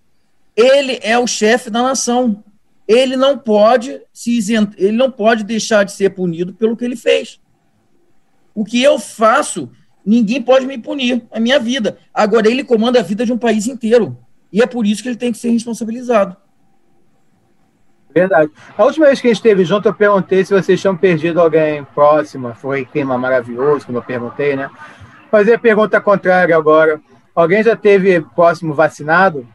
Ele 0.54 0.98
é 1.02 1.18
o 1.18 1.26
chefe 1.26 1.70
da 1.70 1.82
nação. 1.82 2.44
Ele 2.86 3.16
não 3.16 3.36
pode 3.38 4.00
se 4.12 4.38
ele 4.76 4.96
não 4.96 5.10
pode 5.10 5.44
deixar 5.44 5.84
de 5.84 5.92
ser 5.92 6.10
punido 6.10 6.54
pelo 6.54 6.76
que 6.76 6.84
ele 6.84 6.96
fez. 6.96 7.40
O 8.54 8.64
que 8.64 8.82
eu 8.82 8.98
faço, 8.98 9.70
ninguém 10.04 10.40
pode 10.40 10.66
me 10.66 10.78
punir. 10.78 11.22
É 11.30 11.40
minha 11.40 11.58
vida. 11.58 11.98
Agora 12.14 12.48
ele 12.48 12.64
comanda 12.64 13.00
a 13.00 13.02
vida 13.02 13.26
de 13.26 13.32
um 13.32 13.38
país 13.38 13.66
inteiro. 13.66 14.16
E 14.52 14.62
é 14.62 14.66
por 14.66 14.86
isso 14.86 15.02
que 15.02 15.08
ele 15.08 15.16
tem 15.16 15.32
que 15.32 15.38
ser 15.38 15.50
responsabilizado. 15.50 16.36
Verdade. 18.20 18.50
A 18.76 18.84
última 18.84 19.06
vez 19.06 19.20
que 19.20 19.26
a 19.26 19.30
gente 19.30 19.38
esteve 19.38 19.64
junto, 19.64 19.88
eu 19.88 19.94
perguntei 19.94 20.44
se 20.44 20.52
vocês 20.52 20.80
tinham 20.80 20.96
perdido 20.96 21.40
alguém 21.40 21.84
próximo. 21.94 22.54
Foi 22.54 22.84
clima 22.84 23.16
maravilhoso, 23.18 23.86
como 23.86 23.98
eu 23.98 24.02
perguntei, 24.02 24.56
né? 24.56 24.70
Fazer 25.30 25.54
a 25.54 25.58
pergunta 25.58 26.00
contrária 26.00 26.56
agora. 26.56 27.00
Alguém 27.34 27.62
já 27.62 27.76
teve 27.76 28.20
próximo 28.34 28.74
vacinado? 28.74 29.46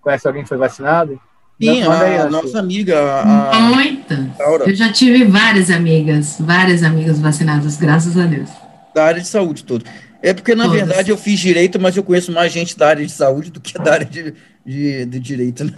Conhece 0.00 0.26
alguém 0.26 0.42
que 0.42 0.48
foi 0.48 0.58
vacinado? 0.58 1.20
Sim, 1.60 1.82
a, 1.82 2.24
a 2.24 2.30
nossa 2.30 2.58
amiga. 2.58 2.98
A, 3.22 3.60
Muita. 3.60 4.30
Eu 4.66 4.74
já 4.74 4.92
tive 4.92 5.24
várias 5.24 5.70
amigas, 5.70 6.36
várias 6.38 6.82
amigas 6.82 7.18
vacinadas, 7.18 7.76
graças 7.76 8.16
a 8.16 8.26
Deus. 8.26 8.50
Da 8.94 9.04
área 9.04 9.20
de 9.20 9.28
saúde 9.28 9.64
toda. 9.64 9.84
É 10.22 10.34
porque, 10.34 10.54
na 10.54 10.64
Todas. 10.64 10.80
verdade, 10.80 11.10
eu 11.10 11.16
fiz 11.16 11.38
direito, 11.38 11.80
mas 11.80 11.96
eu 11.96 12.02
conheço 12.02 12.32
mais 12.32 12.52
gente 12.52 12.76
da 12.76 12.88
área 12.88 13.04
de 13.06 13.12
saúde 13.12 13.50
do 13.50 13.60
que 13.60 13.78
da 13.78 13.92
área 13.92 14.06
de, 14.06 14.34
de, 14.64 15.06
de 15.06 15.20
direito, 15.20 15.64
né? 15.64 15.72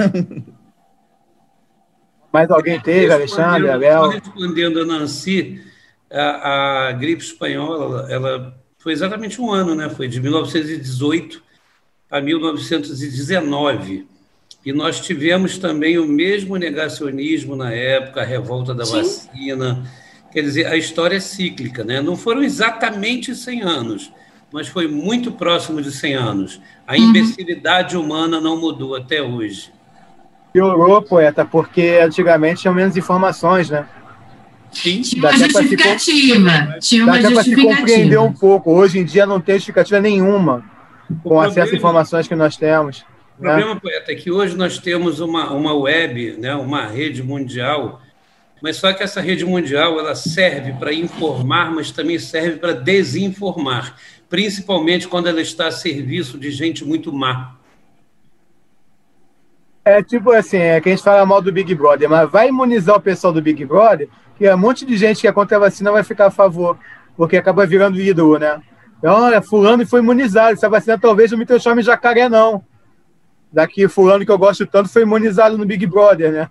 Mais 2.32 2.50
alguém 2.50 2.78
teve, 2.80 3.12
Alexandre, 3.12 3.70
Abel? 3.70 4.08
Respondendo 4.08 4.80
a 4.80 4.84
Nancy, 4.84 5.60
a, 6.10 6.88
a, 6.88 6.92
gripe 6.92 7.22
espanhola, 7.22 8.06
ela 8.10 8.58
foi 8.78 8.92
exatamente 8.92 9.40
um 9.40 9.50
ano, 9.50 9.74
né? 9.74 9.88
Foi 9.88 10.08
de 10.08 10.20
1918 10.20 11.42
a 12.10 12.20
1919. 12.20 14.06
E 14.64 14.72
nós 14.72 15.00
tivemos 15.00 15.56
também 15.56 15.98
o 15.98 16.06
mesmo 16.06 16.56
negacionismo 16.56 17.56
na 17.56 17.72
época, 17.72 18.20
a 18.20 18.24
revolta 18.24 18.74
da 18.74 18.84
Sim. 18.84 18.96
vacina. 18.96 19.90
Quer 20.30 20.42
dizer, 20.42 20.66
a 20.66 20.76
história 20.76 21.16
é 21.16 21.20
cíclica, 21.20 21.84
né? 21.84 22.02
Não 22.02 22.16
foram 22.16 22.42
exatamente 22.42 23.34
100 23.34 23.62
anos, 23.62 24.12
mas 24.52 24.68
foi 24.68 24.86
muito 24.86 25.32
próximo 25.32 25.80
de 25.80 25.90
100 25.90 26.14
anos. 26.14 26.60
A 26.86 26.92
uhum. 26.92 26.98
imbecilidade 26.98 27.96
humana 27.96 28.40
não 28.40 28.60
mudou 28.60 28.94
até 28.94 29.22
hoje. 29.22 29.72
Piorou, 30.53 31.03
poeta, 31.03 31.44
porque 31.44 32.01
antigamente 32.03 32.62
tinham 32.62 32.74
menos 32.74 32.96
informações, 32.96 33.70
né? 33.70 33.86
Sim. 34.70 35.01
Tinha 35.03 35.22
uma 35.22 35.38
justificativa. 35.38 36.78
Tinha 36.80 37.05
uma 37.05 37.18
Dá 37.18 37.30
justificativa. 37.30 37.70
se 37.70 37.76
compreender 37.76 38.18
um 38.18 38.32
pouco. 38.32 38.72
Hoje 38.72 38.99
em 38.99 39.05
dia 39.05 39.26
não 39.26 39.40
tem 39.40 39.57
justificativa 39.57 40.01
nenhuma 40.01 40.64
com 41.22 41.36
o 41.36 41.40
acesso 41.40 41.74
a 41.74 41.76
informações 41.76 42.28
que 42.28 42.34
nós 42.34 42.57
temos. 42.57 43.05
O 43.38 43.44
né? 43.44 43.55
problema, 43.55 43.80
poeta, 43.80 44.12
é 44.12 44.14
que 44.14 44.30
hoje 44.30 44.57
nós 44.57 44.78
temos 44.78 45.20
uma, 45.20 45.53
uma 45.53 45.74
web, 45.74 46.36
né, 46.38 46.55
uma 46.55 46.86
rede 46.86 47.22
mundial, 47.22 48.03
mas 48.61 48.76
só 48.76 48.92
que 48.92 49.03
essa 49.03 49.20
rede 49.20 49.44
mundial 49.44 49.99
ela 49.99 50.14
serve 50.14 50.72
para 50.72 50.92
informar, 50.92 51.70
mas 51.72 51.90
também 51.90 52.18
serve 52.18 52.57
para 52.57 52.72
desinformar, 52.72 53.96
principalmente 54.28 55.07
quando 55.07 55.28
ela 55.28 55.40
está 55.40 55.68
a 55.68 55.72
serviço 55.72 56.36
de 56.36 56.51
gente 56.51 56.84
muito 56.84 57.12
má. 57.12 57.57
É 59.89 60.03
tipo 60.03 60.30
assim, 60.32 60.59
é 60.59 60.78
que 60.82 60.91
a 60.91 60.93
gente 60.93 61.03
fala 61.03 61.24
mal 61.24 61.41
do 61.41 61.51
Big 61.51 61.74
Brother, 61.74 62.11
mas 62.11 62.30
vai 62.30 62.49
imunizar 62.49 62.97
o 62.97 63.01
pessoal 63.01 63.32
do 63.32 63.41
Big 63.41 63.64
Brother, 63.64 64.07
que 64.36 64.47
é 64.47 64.55
um 64.55 64.59
monte 64.59 64.84
de 64.84 64.95
gente 64.99 65.22
que 65.22 65.26
é 65.26 65.32
contra 65.32 65.57
a 65.57 65.61
vacina 65.61 65.91
vai 65.91 66.05
ficar 66.05 66.26
a 66.26 66.30
favor, 66.30 66.78
porque 67.16 67.39
acaba 67.39 67.64
virando 67.64 67.99
ídolo, 67.99 68.39
né? 68.39 68.61
Então, 68.99 69.14
olha, 69.14 69.41
fulano 69.41 69.86
foi 69.86 70.01
imunizado, 70.01 70.53
essa 70.53 70.68
vacina 70.68 70.99
talvez 70.99 71.30
não 71.30 71.39
me 71.39 71.47
transforme 71.47 71.80
em 71.80 71.84
jacaré, 71.86 72.28
não. 72.28 72.62
Daqui, 73.51 73.89
fulano 73.89 74.26
que 74.26 74.30
eu 74.30 74.36
gosto 74.36 74.66
tanto 74.66 74.91
foi 74.91 75.03
imunizado 75.03 75.57
no 75.57 75.64
Big 75.64 75.86
Brother, 75.86 76.32
né? 76.32 76.51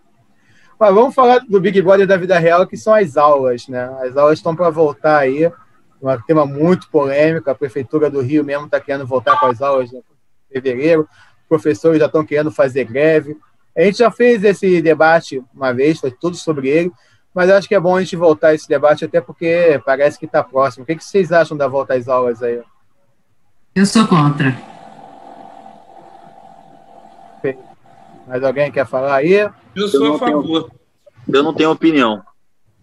Mas 0.80 0.94
vamos 0.96 1.14
falar 1.14 1.38
do 1.48 1.62
Big 1.62 1.80
Brother 1.80 2.08
da 2.08 2.18
vida 2.18 2.40
real, 2.40 2.66
que 2.66 2.76
são 2.76 2.96
as 2.96 3.18
aulas, 3.18 3.68
né? 3.68 3.88
As 4.02 4.18
aulas 4.18 4.40
estão 4.40 4.56
para 4.56 4.72
voltar 4.72 5.20
aí, 5.20 5.46
um 6.02 6.22
tema 6.26 6.44
muito 6.44 6.90
polêmico, 6.90 7.52
a 7.52 7.56
Prefeitura 7.56 8.10
do 8.10 8.20
Rio 8.20 8.44
mesmo 8.44 8.66
está 8.66 8.80
querendo 8.80 9.06
voltar 9.06 9.40
com 9.40 9.46
as 9.46 9.62
aulas 9.62 9.94
em 9.94 10.02
fevereiro, 10.52 11.08
professores 11.48 12.00
já 12.00 12.06
estão 12.06 12.26
querendo 12.26 12.52
fazer 12.52 12.84
greve. 12.86 13.38
A 13.76 13.82
gente 13.84 14.00
já 14.00 14.12
fez 14.12 14.44
esse 14.44 14.82
debate 14.82 15.44
uma 15.54 15.74
vez, 15.74 16.00
foi 16.00 16.12
tudo 16.12 16.36
sobre 16.36 16.70
ele, 16.70 16.92
mas 17.34 17.50
acho 17.50 17.68
que 17.68 17.76
é 17.76 17.80
bom 17.80 17.96
a 17.96 18.02
gente 18.02 18.16
voltar 18.16 18.50
a 18.50 18.54
esse 18.54 18.68
debate, 18.68 19.06
até 19.06 19.22
porque 19.22 19.82
parece 19.86 20.18
que 20.18 20.26
está 20.26 20.44
próximo. 20.44 20.84
O 20.84 20.86
que, 20.86 20.96
que 20.96 21.04
vocês 21.04 21.32
acham 21.32 21.56
da 21.56 21.68
volta 21.68 21.94
às 21.94 22.08
aulas 22.08 22.42
aí? 22.42 22.62
Eu 23.76 23.86
sou 23.86 24.08
contra. 24.08 24.58
Mais 28.28 28.44
alguém 28.44 28.72
quer 28.72 28.86
falar 28.86 29.16
aí? 29.16 29.50
Eu 29.76 29.88
sou 29.88 30.06
eu 30.06 30.16
a 30.16 30.20
favor. 30.20 30.64
Tenho, 30.64 31.38
eu 31.38 31.44
não 31.44 31.54
tenho 31.54 31.72
opinião. 31.72 32.22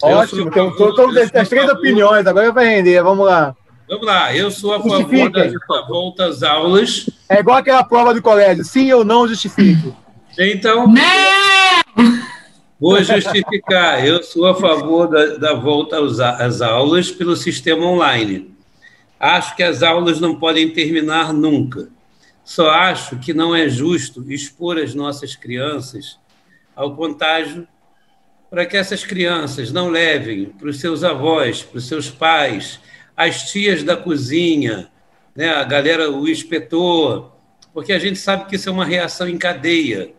Ótimo, 0.02 0.50
temos 0.50 1.16
as 1.16 1.48
três 1.48 1.70
opiniões, 1.70 2.26
agora 2.26 2.50
vai 2.50 2.66
render, 2.66 3.02
vamos 3.02 3.26
lá. 3.26 3.54
Vamos 3.88 4.06
lá, 4.06 4.34
eu 4.34 4.50
sou 4.50 4.72
a 4.72 4.80
favor 4.80 5.30
da 5.30 5.82
volta 5.86 6.26
às 6.26 6.42
aulas. 6.42 7.08
É 7.28 7.40
igual 7.40 7.58
aquela 7.58 7.84
prova 7.84 8.14
do 8.14 8.22
colégio, 8.22 8.64
sim 8.64 8.90
ou 8.92 9.04
não 9.04 9.28
justifico. 9.28 9.94
Então, 10.38 10.92
vou 12.80 13.02
justificar. 13.02 14.04
Eu 14.04 14.22
sou 14.22 14.46
a 14.46 14.54
favor 14.54 15.08
da, 15.08 15.36
da 15.36 15.54
volta 15.54 15.98
às 16.38 16.62
aulas 16.62 17.10
pelo 17.10 17.36
sistema 17.36 17.84
online. 17.84 18.54
Acho 19.20 19.54
que 19.54 19.62
as 19.62 19.82
aulas 19.82 20.18
não 20.18 20.36
podem 20.36 20.70
terminar 20.70 21.32
nunca. 21.32 21.88
Só 22.42 22.70
acho 22.70 23.18
que 23.18 23.32
não 23.32 23.54
é 23.54 23.68
justo 23.68 24.24
expor 24.30 24.78
as 24.78 24.94
nossas 24.94 25.36
crianças 25.36 26.18
ao 26.74 26.94
contágio 26.96 27.66
para 28.50 28.66
que 28.66 28.76
essas 28.76 29.04
crianças 29.04 29.72
não 29.72 29.88
levem 29.88 30.46
para 30.46 30.68
os 30.68 30.78
seus 30.78 31.02
avós, 31.02 31.62
para 31.62 31.78
os 31.78 31.88
seus 31.88 32.10
pais, 32.10 32.78
as 33.16 33.50
tias 33.50 33.82
da 33.82 33.96
cozinha, 33.96 34.90
né, 35.34 35.50
a 35.50 35.64
galera, 35.64 36.10
o 36.10 36.28
inspetor, 36.28 37.32
porque 37.72 37.92
a 37.92 37.98
gente 37.98 38.18
sabe 38.18 38.46
que 38.46 38.56
isso 38.56 38.68
é 38.68 38.72
uma 38.72 38.84
reação 38.84 39.28
em 39.28 39.36
cadeia. 39.36 40.12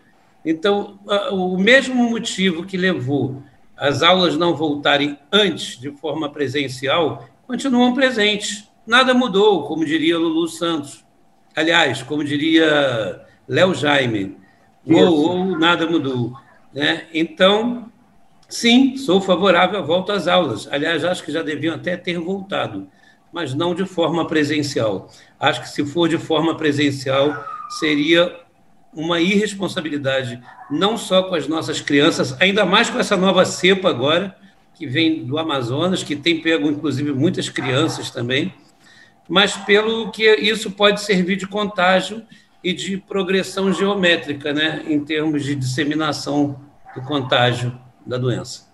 Então, 0.46 1.00
o 1.32 1.58
mesmo 1.58 2.10
motivo 2.10 2.66
que 2.66 2.78
levou 2.78 3.42
as 3.76 4.02
aulas 4.02 4.38
não 4.38 4.56
voltarem 4.56 5.18
antes 5.32 5.80
de 5.80 5.92
forma 5.92 6.30
presencial 6.30 7.28
continuam 7.48 7.94
presentes. 7.94 8.70
Nada 8.86 9.14
mudou, 9.14 9.64
como 9.64 9.86
diria 9.86 10.18
Lulu 10.18 10.48
Santos. 10.48 11.04
Aliás, 11.56 12.04
como 12.04 12.24
diria 12.24 13.26
Léo 13.48 13.74
Jaime, 13.74 14.38
ou, 14.86 15.30
ou 15.30 15.60
nada 15.60 15.88
mudou. 15.88 16.34
Né? 16.74 17.08
Então, 17.14 17.92
sim, 18.56 18.96
sou 18.98 19.20
favorável 19.20 19.80
à 19.80 19.82
volta 19.82 20.14
às 20.14 20.28
aulas. 20.28 20.68
Aliás, 20.72 21.04
acho 21.04 21.24
que 21.24 21.32
já 21.32 21.42
deviam 21.42 21.76
até 21.76 21.98
ter 21.98 22.18
voltado, 22.20 22.88
mas 23.32 23.54
não 23.54 23.76
de 23.76 23.86
forma 23.86 24.26
presencial. 24.26 25.12
Acho 25.40 25.62
que 25.62 25.70
se 25.70 25.86
for 25.86 26.08
de 26.08 26.18
forma 26.18 26.56
presencial, 26.56 27.46
seria 27.80 28.34
uma 28.94 29.20
irresponsabilidade, 29.20 30.42
não 30.72 30.98
só 30.98 31.24
com 31.24 31.36
as 31.36 31.48
nossas 31.48 31.82
crianças, 31.82 32.40
ainda 32.42 32.66
mais 32.66 32.90
com 32.90 32.98
essa 32.98 33.18
nova 33.18 33.44
cepa 33.44 33.90
agora, 33.90 34.36
que 34.74 34.88
vem 34.88 35.26
do 35.26 35.38
Amazonas, 35.38 36.02
que 36.02 36.16
tem 36.16 36.42
pego, 36.42 36.70
inclusive, 36.70 37.12
muitas 37.12 37.50
crianças 37.50 38.10
também, 38.10 38.54
mas 39.28 39.58
pelo 39.58 40.12
que 40.12 40.34
isso 40.36 40.72
pode 40.72 41.02
servir 41.02 41.36
de 41.36 41.48
contágio 41.48 42.24
e 42.64 42.72
de 42.72 42.98
progressão 42.98 43.74
geométrica, 43.74 44.54
né, 44.54 44.84
em 44.88 45.04
termos 45.04 45.44
de 45.44 45.56
disseminação 45.56 46.62
do 46.96 47.02
contágio 47.02 47.85
da 48.06 48.18
doença. 48.18 48.66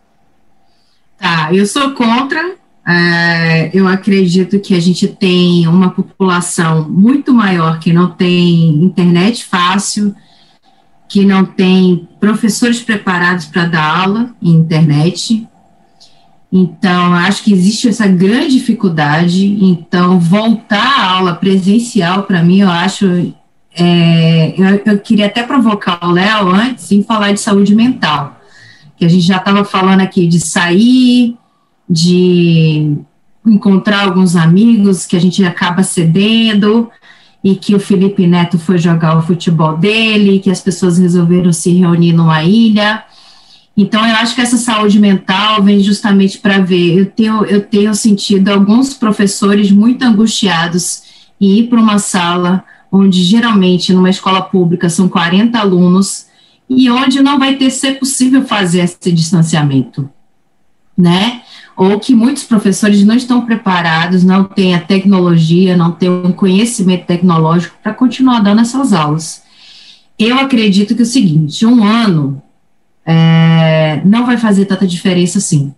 Tá, 1.17 1.53
eu 1.53 1.65
sou 1.65 1.91
contra. 1.91 2.55
É, 2.87 3.69
eu 3.73 3.87
acredito 3.87 4.59
que 4.59 4.73
a 4.73 4.79
gente 4.79 5.07
tem 5.07 5.67
uma 5.67 5.91
população 5.91 6.89
muito 6.89 7.31
maior 7.31 7.79
que 7.79 7.93
não 7.93 8.09
tem 8.09 8.83
internet 8.83 9.45
fácil, 9.45 10.15
que 11.07 11.23
não 11.23 11.45
tem 11.45 12.07
professores 12.19 12.81
preparados 12.81 13.45
para 13.45 13.65
dar 13.65 13.99
aula 13.99 14.35
em 14.41 14.51
internet, 14.51 15.47
então, 16.51 17.13
acho 17.13 17.43
que 17.43 17.53
existe 17.53 17.87
essa 17.87 18.05
grande 18.07 18.51
dificuldade. 18.51 19.57
Então, 19.63 20.19
voltar 20.19 20.99
à 20.99 21.11
aula 21.11 21.33
presencial, 21.33 22.23
para 22.23 22.43
mim, 22.43 22.59
eu 22.59 22.69
acho. 22.69 23.33
É, 23.73 24.53
eu, 24.57 24.81
eu, 24.85 24.99
queria 24.99 25.27
até 25.27 25.43
provocar 25.43 25.99
o 26.03 26.11
Léo 26.11 26.49
antes 26.49 26.91
em 26.91 27.01
falar 27.01 27.31
de 27.31 27.39
saúde 27.39 27.73
mental, 27.73 28.40
que 29.01 29.05
a 29.05 29.09
gente 29.09 29.25
já 29.25 29.37
estava 29.37 29.65
falando 29.65 30.01
aqui 30.01 30.27
de 30.27 30.39
sair, 30.39 31.35
de 31.89 32.97
encontrar 33.43 34.03
alguns 34.03 34.35
amigos 34.35 35.07
que 35.07 35.15
a 35.15 35.19
gente 35.19 35.43
acaba 35.43 35.81
cedendo, 35.81 36.87
e 37.43 37.55
que 37.55 37.73
o 37.73 37.79
Felipe 37.79 38.27
Neto 38.27 38.59
foi 38.59 38.77
jogar 38.77 39.17
o 39.17 39.23
futebol 39.23 39.75
dele, 39.75 40.37
que 40.37 40.51
as 40.51 40.61
pessoas 40.61 40.99
resolveram 40.99 41.51
se 41.51 41.73
reunir 41.73 42.13
numa 42.13 42.43
ilha. 42.43 43.03
Então, 43.75 44.07
eu 44.07 44.15
acho 44.17 44.35
que 44.35 44.41
essa 44.41 44.57
saúde 44.57 44.99
mental 44.99 45.63
vem 45.63 45.79
justamente 45.79 46.37
para 46.37 46.59
ver. 46.59 46.99
Eu 46.99 47.07
tenho, 47.07 47.43
eu 47.45 47.59
tenho 47.59 47.95
sentido 47.95 48.49
alguns 48.49 48.93
professores 48.93 49.71
muito 49.71 50.03
angustiados 50.03 51.01
em 51.41 51.57
ir 51.57 51.69
para 51.69 51.81
uma 51.81 51.97
sala 51.97 52.63
onde 52.91 53.23
geralmente 53.23 53.93
numa 53.93 54.11
escola 54.11 54.43
pública 54.43 54.91
são 54.91 55.09
40 55.09 55.57
alunos 55.57 56.29
e 56.73 56.89
onde 56.89 57.21
não 57.21 57.37
vai 57.37 57.57
ter 57.57 57.69
ser 57.69 57.99
possível 57.99 58.45
fazer 58.45 58.79
esse 58.79 59.11
distanciamento, 59.11 60.09
né? 60.97 61.41
Ou 61.75 61.99
que 61.99 62.15
muitos 62.15 62.45
professores 62.45 63.03
não 63.03 63.15
estão 63.15 63.45
preparados, 63.45 64.23
não 64.23 64.45
têm 64.45 64.73
a 64.73 64.79
tecnologia, 64.79 65.75
não 65.75 65.91
têm 65.91 66.09
um 66.09 66.31
conhecimento 66.31 67.05
tecnológico 67.05 67.75
para 67.83 67.93
continuar 67.93 68.39
dando 68.39 68.61
essas 68.61 68.93
aulas. 68.93 69.43
Eu 70.17 70.39
acredito 70.39 70.95
que 70.95 71.01
é 71.01 71.03
o 71.03 71.07
seguinte, 71.07 71.65
um 71.65 71.83
ano 71.83 72.41
é, 73.05 74.01
não 74.05 74.25
vai 74.25 74.37
fazer 74.37 74.63
tanta 74.63 74.87
diferença 74.87 75.39
assim, 75.39 75.73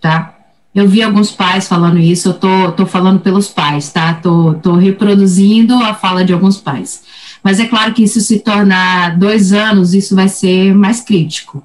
tá? 0.00 0.34
Eu 0.74 0.88
vi 0.88 1.02
alguns 1.02 1.30
pais 1.30 1.68
falando 1.68 2.00
isso, 2.00 2.30
eu 2.30 2.34
tô, 2.34 2.72
tô 2.72 2.84
falando 2.84 3.20
pelos 3.20 3.46
pais, 3.46 3.92
tá? 3.92 4.14
Tô, 4.14 4.54
tô 4.54 4.74
reproduzindo 4.74 5.74
a 5.74 5.94
fala 5.94 6.24
de 6.24 6.32
alguns 6.32 6.56
pais. 6.56 7.04
Mas 7.42 7.58
é 7.58 7.66
claro 7.66 7.92
que 7.92 8.04
isso 8.04 8.20
se 8.20 8.38
tornar 8.38 9.18
dois 9.18 9.52
anos, 9.52 9.94
isso 9.94 10.14
vai 10.14 10.28
ser 10.28 10.74
mais 10.74 11.00
crítico. 11.00 11.64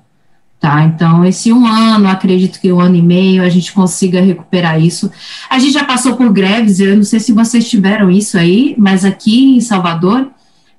Tá, 0.59 0.83
então, 0.85 1.23
esse 1.23 1.53
um 1.53 1.67
ano, 1.67 2.07
acredito 2.07 2.59
que 2.59 2.73
um 2.73 2.79
ano 2.79 2.95
e 2.95 3.01
meio 3.01 3.43
a 3.43 3.49
gente 3.49 3.71
consiga 3.71 4.19
recuperar 4.19 4.81
isso. 4.81 5.11
A 5.47 5.59
gente 5.59 5.73
já 5.73 5.83
passou 5.83 6.15
por 6.15 6.33
greves, 6.33 6.79
eu 6.79 6.95
não 6.95 7.03
sei 7.03 7.19
se 7.19 7.31
vocês 7.31 7.69
tiveram 7.69 8.09
isso 8.09 8.39
aí, 8.39 8.73
mas 8.75 9.05
aqui 9.05 9.55
em 9.55 9.61
Salvador, 9.61 10.27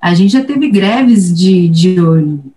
a 0.01 0.15
gente 0.15 0.33
já 0.33 0.43
teve 0.43 0.69
greves 0.69 1.33
de, 1.33 1.69
de, 1.69 1.97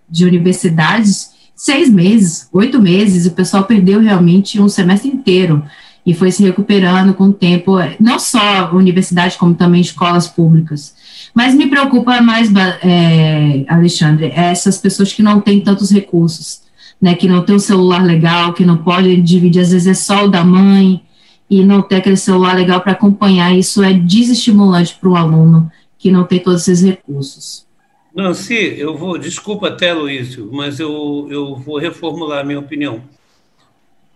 de 0.09 0.25
universidades 0.25 1.29
seis 1.55 1.91
meses, 1.91 2.49
oito 2.51 2.81
meses, 2.81 3.27
o 3.27 3.31
pessoal 3.31 3.65
perdeu 3.65 3.99
realmente 3.99 4.59
um 4.59 4.67
semestre 4.67 5.07
inteiro 5.07 5.63
e 6.03 6.11
foi 6.11 6.31
se 6.31 6.41
recuperando 6.41 7.13
com 7.13 7.25
o 7.25 7.33
tempo, 7.33 7.73
não 7.99 8.17
só 8.17 8.71
universidade, 8.73 9.37
como 9.37 9.53
também 9.53 9.79
escolas 9.79 10.27
públicas. 10.27 10.95
Mas 11.33 11.55
me 11.55 11.67
preocupa 11.67 12.21
mais, 12.21 12.49
é, 12.83 13.65
Alexandre, 13.67 14.31
essas 14.35 14.77
pessoas 14.77 15.13
que 15.13 15.23
não 15.23 15.39
têm 15.39 15.61
tantos 15.61 15.91
recursos, 15.91 16.61
né, 17.01 17.15
que 17.15 17.27
não 17.27 17.43
tem 17.43 17.55
um 17.55 17.59
celular 17.59 18.03
legal, 18.03 18.53
que 18.53 18.65
não 18.65 18.77
pode 18.77 19.21
dividir, 19.21 19.61
às 19.61 19.71
vezes 19.71 19.87
é 19.87 19.93
só 19.93 20.25
o 20.25 20.27
da 20.27 20.43
mãe, 20.43 21.01
e 21.49 21.65
não 21.65 21.81
ter 21.81 21.97
aquele 21.97 22.15
celular 22.15 22.55
legal 22.55 22.79
para 22.79 22.93
acompanhar, 22.93 23.53
isso 23.53 23.83
é 23.83 23.91
desestimulante 23.91 24.95
para 24.95 25.09
o 25.09 25.15
aluno 25.17 25.69
que 25.97 26.09
não 26.09 26.23
tem 26.23 26.39
todos 26.39 26.67
esses 26.67 26.81
recursos. 26.83 27.67
Nancy, 28.15 28.55
eu 28.77 28.97
vou, 28.97 29.17
desculpa 29.17 29.67
até, 29.67 29.93
Luísio, 29.93 30.49
mas 30.51 30.79
eu, 30.79 31.27
eu 31.29 31.55
vou 31.55 31.77
reformular 31.77 32.39
a 32.39 32.43
minha 32.43 32.59
opinião. 32.59 33.03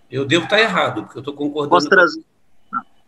Eu 0.09 0.25
devo 0.25 0.45
estar 0.45 0.59
errado, 0.59 1.03
porque 1.03 1.17
eu 1.17 1.21
estou 1.21 1.33
concordando. 1.33 1.69
Posso 1.69 1.89
trazer? 1.89 2.21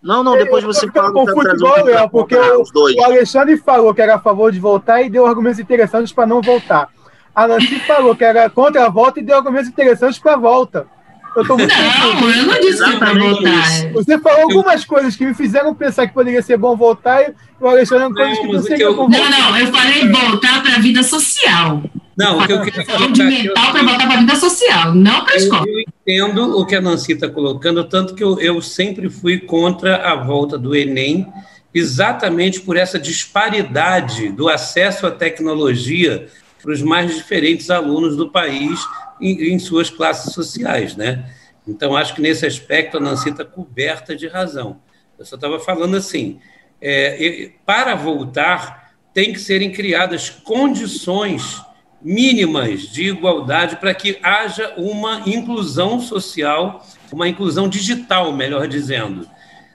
Não, 0.07 0.23
não, 0.23 0.37
depois 0.37 0.63
você 0.63 0.89
fala. 0.89 1.11
Com 1.11 1.27
futebol, 1.27 1.83
Léo, 1.83 2.09
porque 2.09 2.33
o, 2.33 2.63
o, 2.63 3.03
Alexandre 3.03 3.57
falou 3.57 3.93
que 3.93 4.01
era 4.01 4.15
a 4.15 4.19
favor 4.19 4.53
de 4.53 4.57
voltar 4.57 5.01
e 5.01 5.09
deu 5.09 5.27
argumentos 5.27 5.59
interessantes 5.59 6.13
para 6.13 6.25
não 6.25 6.41
voltar. 6.41 6.87
A 7.35 7.45
Nancy 7.45 7.77
falou 7.85 8.15
que 8.15 8.23
era 8.23 8.49
contra 8.49 8.85
a 8.85 8.89
volta 8.89 9.19
e 9.19 9.23
deu 9.23 9.35
argumentos 9.35 9.67
interessantes 9.67 10.17
para 10.17 10.35
a 10.35 10.37
volta. 10.37 10.87
Eu 11.35 11.45
tô 11.45 11.57
muito 11.57 11.73
não, 11.75 12.29
eu 12.31 12.45
não 12.45 12.59
disse 12.61 12.83
que 12.83 12.97
para 12.97 13.13
voltar. 13.13 13.91
Você 13.93 14.17
falou 14.19 14.43
algumas 14.43 14.85
coisas 14.85 15.13
que 15.17 15.25
me 15.25 15.33
fizeram 15.33 15.75
pensar 15.75 16.07
que 16.07 16.13
poderia 16.13 16.41
ser 16.41 16.57
bom 16.57 16.77
voltar 16.77 17.23
e 17.23 17.35
o 17.59 17.67
Alexandre 17.67 18.11
coisas 18.13 18.39
que 18.39 18.47
não 18.47 18.61
seria 18.61 18.89
bom 18.91 19.09
voltar. 19.09 19.29
Não, 19.29 19.51
não, 19.51 19.57
eu 19.59 19.67
falei 19.67 20.09
voltar 20.09 20.63
para 20.63 20.75
a 20.75 20.79
vida 20.79 21.03
social. 21.03 21.83
Não, 22.17 22.39
o 22.39 22.47
que 22.47 22.51
eu 22.51 22.61
queria 22.61 22.83
falar. 22.83 23.11
De 23.11 23.23
mental 23.23 23.71
para 23.71 23.83
voltar 23.83 24.07
para 24.07 24.15
a 24.15 24.19
vida 24.19 24.35
social, 24.35 24.95
não 24.95 25.23
para 25.23 25.35
a 25.35 25.37
escola. 25.37 25.65
Eu 25.67 25.79
entendo 25.81 26.57
o 26.57 26.65
que 26.65 26.75
a 26.75 26.81
Nancy 26.81 27.13
está 27.13 27.29
colocando, 27.29 27.83
tanto 27.83 28.15
que 28.15 28.23
eu, 28.23 28.39
eu 28.39 28.59
sempre 28.59 29.07
fui 29.07 29.39
contra 29.39 29.97
a 29.97 30.15
volta 30.15 30.57
do 30.57 30.75
Enem, 30.75 31.31
exatamente 31.71 32.61
por 32.61 32.75
essa 32.75 32.97
disparidade 32.97 34.29
do 34.29 34.49
acesso 34.49 35.05
à 35.05 35.11
tecnologia 35.11 36.27
para 36.59 36.71
os 36.71 36.81
mais 36.81 37.15
diferentes 37.15 37.69
alunos 37.69 38.17
do 38.17 38.31
país 38.31 38.79
em, 39.21 39.53
em 39.53 39.59
suas 39.59 39.91
classes 39.91 40.33
sociais, 40.33 40.95
né? 40.95 41.23
Então, 41.67 41.95
acho 41.95 42.15
que 42.15 42.21
nesse 42.21 42.47
aspecto 42.47 42.97
a 42.97 42.99
Nancy 42.99 43.29
está 43.29 43.45
coberta 43.45 44.15
de 44.15 44.27
razão. 44.27 44.79
Eu 45.19 45.25
só 45.25 45.35
estava 45.35 45.59
falando 45.59 45.95
assim, 45.95 46.39
é, 46.81 47.51
para 47.63 47.93
voltar, 47.93 48.93
tem 49.13 49.33
que 49.33 49.39
serem 49.39 49.71
criadas 49.71 50.29
condições 50.29 51.61
mínimas 52.07 52.83
de 52.83 53.09
igualdade 53.09 53.75
para 53.75 53.93
que 53.93 54.17
haja 54.23 54.73
uma 54.77 55.23
inclusão 55.25 55.99
social, 55.99 56.81
uma 57.11 57.27
inclusão 57.27 57.67
digital, 57.67 58.31
melhor 58.31 58.65
dizendo. 58.65 59.27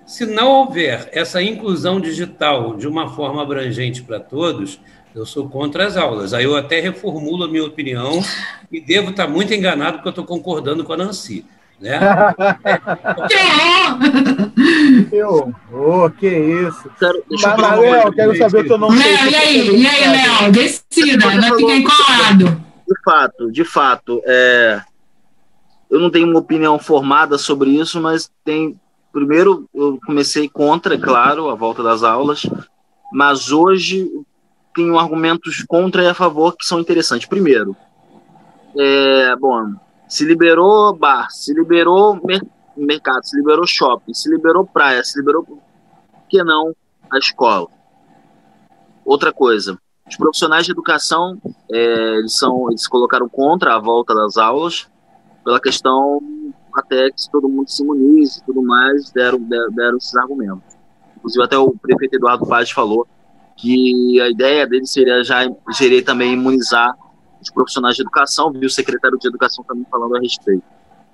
Se 0.06 0.24
não 0.24 0.50
houver 0.50 1.10
essa 1.12 1.42
inclusão 1.42 2.00
digital 2.00 2.74
de 2.74 2.88
uma 2.88 3.14
forma 3.14 3.42
abrangente 3.42 4.02
para 4.02 4.18
todos, 4.18 4.80
eu 5.14 5.26
sou 5.26 5.46
contra 5.46 5.86
as 5.86 5.98
aulas. 5.98 6.32
Aí 6.32 6.44
eu 6.44 6.56
até 6.56 6.80
reformulo 6.80 7.44
a 7.44 7.48
minha 7.48 7.66
opinião 7.66 8.24
e 8.72 8.80
devo 8.80 9.10
estar 9.10 9.28
muito 9.28 9.52
enganado 9.52 9.98
porque 9.98 10.08
eu 10.08 10.12
estou 10.12 10.24
concordando 10.24 10.84
com 10.84 10.94
a 10.94 10.96
Nancy. 10.96 11.44
Né? 11.82 11.98
eu, 15.10 15.52
oh, 15.72 16.08
que 16.10 16.28
isso. 16.28 16.88
Quero, 16.96 17.24
Mas, 17.28 17.80
Léo, 17.80 18.12
quero 18.12 18.38
saber 18.38 18.60
o 18.60 18.68
teu 18.68 18.78
nome. 18.78 18.96
Léo, 18.96 19.28
e 19.28 19.34
aí, 19.34 19.80
e 19.82 19.86
aí, 19.86 20.08
Léo? 20.08 20.52
Decida, 20.52 21.26
vai 21.26 21.42
ficar 21.42 21.76
encolado. 21.76 22.62
De 22.86 23.02
fato, 23.04 23.50
de 23.50 23.64
fato. 23.64 24.22
É, 24.24 24.80
eu 25.90 25.98
não 25.98 26.08
tenho 26.08 26.28
uma 26.28 26.38
opinião 26.38 26.78
formada 26.78 27.36
sobre 27.36 27.70
isso, 27.70 28.00
mas 28.00 28.30
tem. 28.44 28.78
Primeiro, 29.12 29.68
eu 29.74 29.98
comecei 30.06 30.48
contra, 30.48 30.94
é 30.94 30.98
claro, 30.98 31.50
a 31.50 31.54
volta 31.54 31.82
das 31.82 32.02
aulas, 32.02 32.46
mas 33.12 33.50
hoje 33.50 34.08
tenho 34.74 34.98
argumentos 34.98 35.62
contra 35.66 36.02
e 36.04 36.06
a 36.06 36.14
favor 36.14 36.56
que 36.56 36.64
são 36.64 36.80
interessantes. 36.80 37.28
Primeiro, 37.28 37.76
é, 38.78 39.36
bom, 39.36 39.74
se 40.12 40.26
liberou 40.26 40.94
bar, 40.94 41.30
se 41.30 41.54
liberou 41.54 42.20
mer 42.22 42.42
mercado, 42.76 43.24
se 43.24 43.34
liberou 43.34 43.66
shopping, 43.66 44.12
se 44.12 44.28
liberou 44.28 44.66
praia, 44.66 45.02
se 45.02 45.18
liberou. 45.18 45.42
Por 45.42 45.58
que 46.28 46.44
não 46.44 46.74
a 47.10 47.16
escola? 47.16 47.66
Outra 49.06 49.32
coisa, 49.32 49.78
os 50.06 50.14
profissionais 50.14 50.66
de 50.66 50.72
educação, 50.72 51.40
é, 51.72 52.18
eles, 52.18 52.36
são, 52.36 52.68
eles 52.68 52.86
colocaram 52.86 53.26
contra 53.26 53.74
a 53.74 53.78
volta 53.78 54.14
das 54.14 54.36
aulas, 54.36 54.86
pela 55.42 55.58
questão 55.58 56.20
até 56.74 57.10
que 57.10 57.30
todo 57.30 57.48
mundo 57.48 57.70
se 57.70 57.82
imunize 57.82 58.38
e 58.38 58.44
tudo 58.44 58.60
mais, 58.62 59.10
deram, 59.12 59.40
deram, 59.40 59.72
deram 59.72 59.96
esses 59.96 60.14
argumentos. 60.14 60.76
Inclusive, 61.16 61.42
até 61.42 61.56
o 61.56 61.70
prefeito 61.70 62.16
Eduardo 62.16 62.46
Paz 62.46 62.70
falou 62.70 63.06
que 63.56 64.20
a 64.20 64.28
ideia 64.28 64.66
dele 64.66 64.86
seria 64.86 65.24
já 65.24 65.40
gerir 65.74 66.04
também 66.04 66.34
imunizar 66.34 66.94
os 67.42 67.50
profissionais 67.50 67.96
de 67.96 68.02
educação, 68.02 68.50
viu 68.52 68.66
o 68.66 68.70
secretário 68.70 69.18
de 69.18 69.28
educação 69.28 69.64
também 69.64 69.86
falando 69.90 70.16
a 70.16 70.20
respeito. 70.20 70.62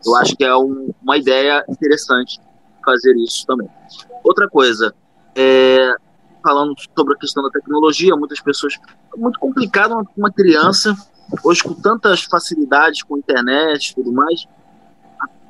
Eu 0.04 0.14
acho 0.16 0.36
que 0.36 0.44
é 0.44 0.56
um, 0.56 0.92
uma 1.02 1.16
ideia 1.16 1.64
interessante 1.68 2.40
fazer 2.84 3.14
isso 3.16 3.46
também. 3.46 3.68
Outra 4.22 4.48
coisa, 4.48 4.94
é, 5.34 5.94
falando 6.42 6.74
sobre 6.96 7.14
a 7.14 7.18
questão 7.18 7.42
da 7.42 7.50
tecnologia, 7.50 8.16
muitas 8.16 8.40
pessoas. 8.40 8.74
É 9.14 9.18
muito 9.18 9.38
complicado 9.38 10.06
uma 10.16 10.30
criança, 10.30 10.94
hoje 11.42 11.62
com 11.62 11.74
tantas 11.74 12.22
facilidades 12.22 13.02
com 13.02 13.18
internet 13.18 13.90
e 13.90 13.94
tudo 13.96 14.12
mais, 14.12 14.46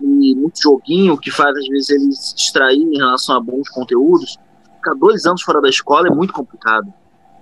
e 0.01 0.35
muito 0.35 0.63
joguinho 0.63 1.19
que 1.19 1.31
faz 1.31 1.57
às 1.57 1.69
vezes 1.69 1.91
ele 1.91 2.13
se 2.13 2.35
distrair 2.35 2.81
em 2.81 2.97
relação 2.97 3.37
a 3.37 3.41
bons 3.41 3.69
conteúdos 3.69 4.39
ficar 4.79 4.95
dois 4.95 5.27
anos 5.27 5.43
fora 5.43 5.61
da 5.61 5.69
escola 5.69 6.09
é 6.09 6.11
muito 6.11 6.33
complicado. 6.33 6.93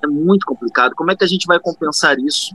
É 0.03 0.07
muito 0.07 0.45
complicado. 0.45 0.95
Como 0.95 1.11
é 1.11 1.17
que 1.17 1.25
a 1.25 1.27
gente 1.27 1.47
vai 1.47 1.59
compensar 1.61 2.19
isso? 2.19 2.55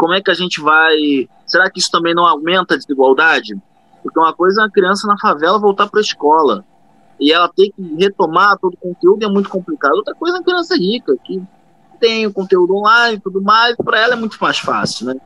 Como 0.00 0.14
é 0.14 0.22
que 0.22 0.30
a 0.30 0.34
gente 0.34 0.62
vai. 0.62 1.28
Será 1.44 1.70
que 1.70 1.78
isso 1.78 1.90
também 1.90 2.14
não 2.14 2.24
aumenta 2.24 2.72
a 2.72 2.76
desigualdade? 2.78 3.54
Porque 4.02 4.18
uma 4.18 4.32
coisa 4.32 4.62
é 4.62 4.64
uma 4.64 4.70
criança 4.70 5.06
na 5.06 5.18
favela 5.18 5.58
voltar 5.58 5.90
para 5.90 6.00
a 6.00 6.02
escola 6.02 6.64
e 7.20 7.30
ela 7.30 7.50
ter 7.54 7.70
que 7.70 7.82
retomar 7.98 8.56
todo 8.58 8.72
o 8.72 8.76
conteúdo 8.78 9.26
é 9.26 9.28
muito 9.28 9.50
complicado. 9.50 9.96
Outra 9.96 10.14
coisa 10.14 10.38
é 10.38 10.40
uma 10.40 10.44
criança 10.44 10.74
rica, 10.74 11.14
que 11.22 11.42
tem 12.00 12.26
o 12.26 12.32
conteúdo 12.32 12.76
online 12.76 13.18
e 13.18 13.20
tudo 13.20 13.42
mais, 13.42 13.76
para 13.76 14.00
ela 14.00 14.14
é 14.14 14.16
muito 14.16 14.38
mais 14.40 14.58
fácil, 14.58 15.04
né? 15.04 15.16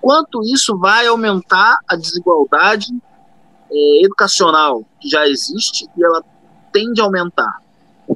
Quanto 0.00 0.44
isso 0.44 0.78
vai 0.78 1.08
aumentar 1.08 1.80
a 1.88 1.96
desigualdade 1.96 2.86
é, 3.68 4.04
educacional 4.04 4.84
que 5.00 5.08
já 5.08 5.26
existe 5.26 5.88
e 5.96 6.04
ela 6.04 6.22
tende 6.70 7.00
a 7.00 7.04
aumentar. 7.04 7.60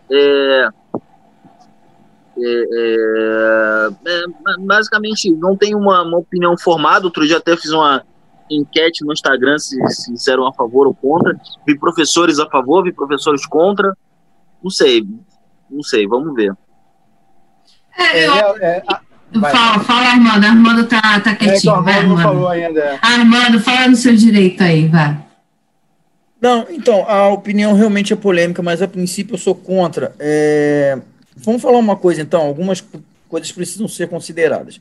É, 0.09 0.69
é, 2.45 2.67
é, 2.73 3.89
é, 4.07 4.25
basicamente, 4.61 5.31
não 5.31 5.57
tenho 5.57 5.79
uma, 5.79 6.03
uma, 6.03 6.19
opinião 6.19 6.57
formada. 6.57 7.05
Outro 7.05 7.27
dia 7.27 7.37
até 7.37 7.57
fiz 7.57 7.71
uma 7.71 8.03
enquete 8.51 9.05
no 9.05 9.13
Instagram 9.13 9.59
se, 9.59 9.77
se 9.89 10.13
disseram 10.13 10.47
a 10.47 10.53
favor 10.53 10.87
ou 10.87 10.95
contra. 10.95 11.39
Vi 11.67 11.79
professores 11.79 12.39
a 12.39 12.49
favor, 12.49 12.83
vi 12.85 12.93
professores 12.93 13.47
contra. 13.47 13.97
Não 14.63 14.71
sei, 14.71 15.07
não 15.71 15.83
sei, 15.83 16.07
vamos 16.07 16.35
ver. 16.35 16.53
É, 17.99 18.27
eu... 18.27 18.57
É, 18.59 18.83
fala, 19.41 19.79
fala, 19.81 20.07
Armando. 20.09 20.45
Armando 20.45 20.87
tá, 20.87 21.21
tá 21.21 21.35
quietinho. 21.35 21.75
É, 21.75 21.83
vai, 21.83 21.99
Armando. 21.99 22.23
Falou 22.23 22.49
ainda. 22.49 22.99
Armando, 23.01 23.61
fala 23.61 23.89
no 23.89 23.97
seu 23.97 24.15
direito 24.15 24.63
aí, 24.63 24.89
vai. 24.89 25.23
Não, 26.41 26.67
então, 26.71 27.09
a 27.09 27.29
opinião 27.29 27.73
realmente 27.75 28.13
é 28.13 28.17
polêmica, 28.17 28.63
mas 28.63 28.83
a 28.83 28.89
princípio 28.89 29.35
eu 29.35 29.39
sou 29.39 29.55
contra. 29.55 30.13
É... 30.19 30.99
Vamos 31.45 31.61
falar 31.63 31.79
uma 31.79 31.97
coisa, 31.97 32.23
então, 32.23 32.43
algumas 32.43 32.85
coisas 33.29 33.51
precisam 33.51 33.89
ser 33.89 34.09
consideradas. 34.09 34.81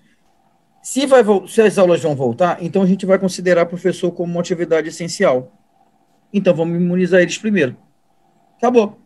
Se, 0.82 1.06
vai, 1.06 1.24
se 1.48 1.62
as 1.62 1.78
aulas 1.78 2.02
vão 2.02 2.16
voltar, 2.16 2.58
então 2.62 2.82
a 2.82 2.86
gente 2.86 3.06
vai 3.06 3.20
considerar 3.20 3.66
professor 3.66 4.12
como 4.12 4.32
uma 4.34 4.42
atividade 4.42 4.88
essencial. 4.88 5.52
Então 6.34 6.54
vamos 6.56 6.80
imunizar 6.80 7.22
eles 7.22 7.38
primeiro. 7.38 7.78
Acabou. 8.58 9.00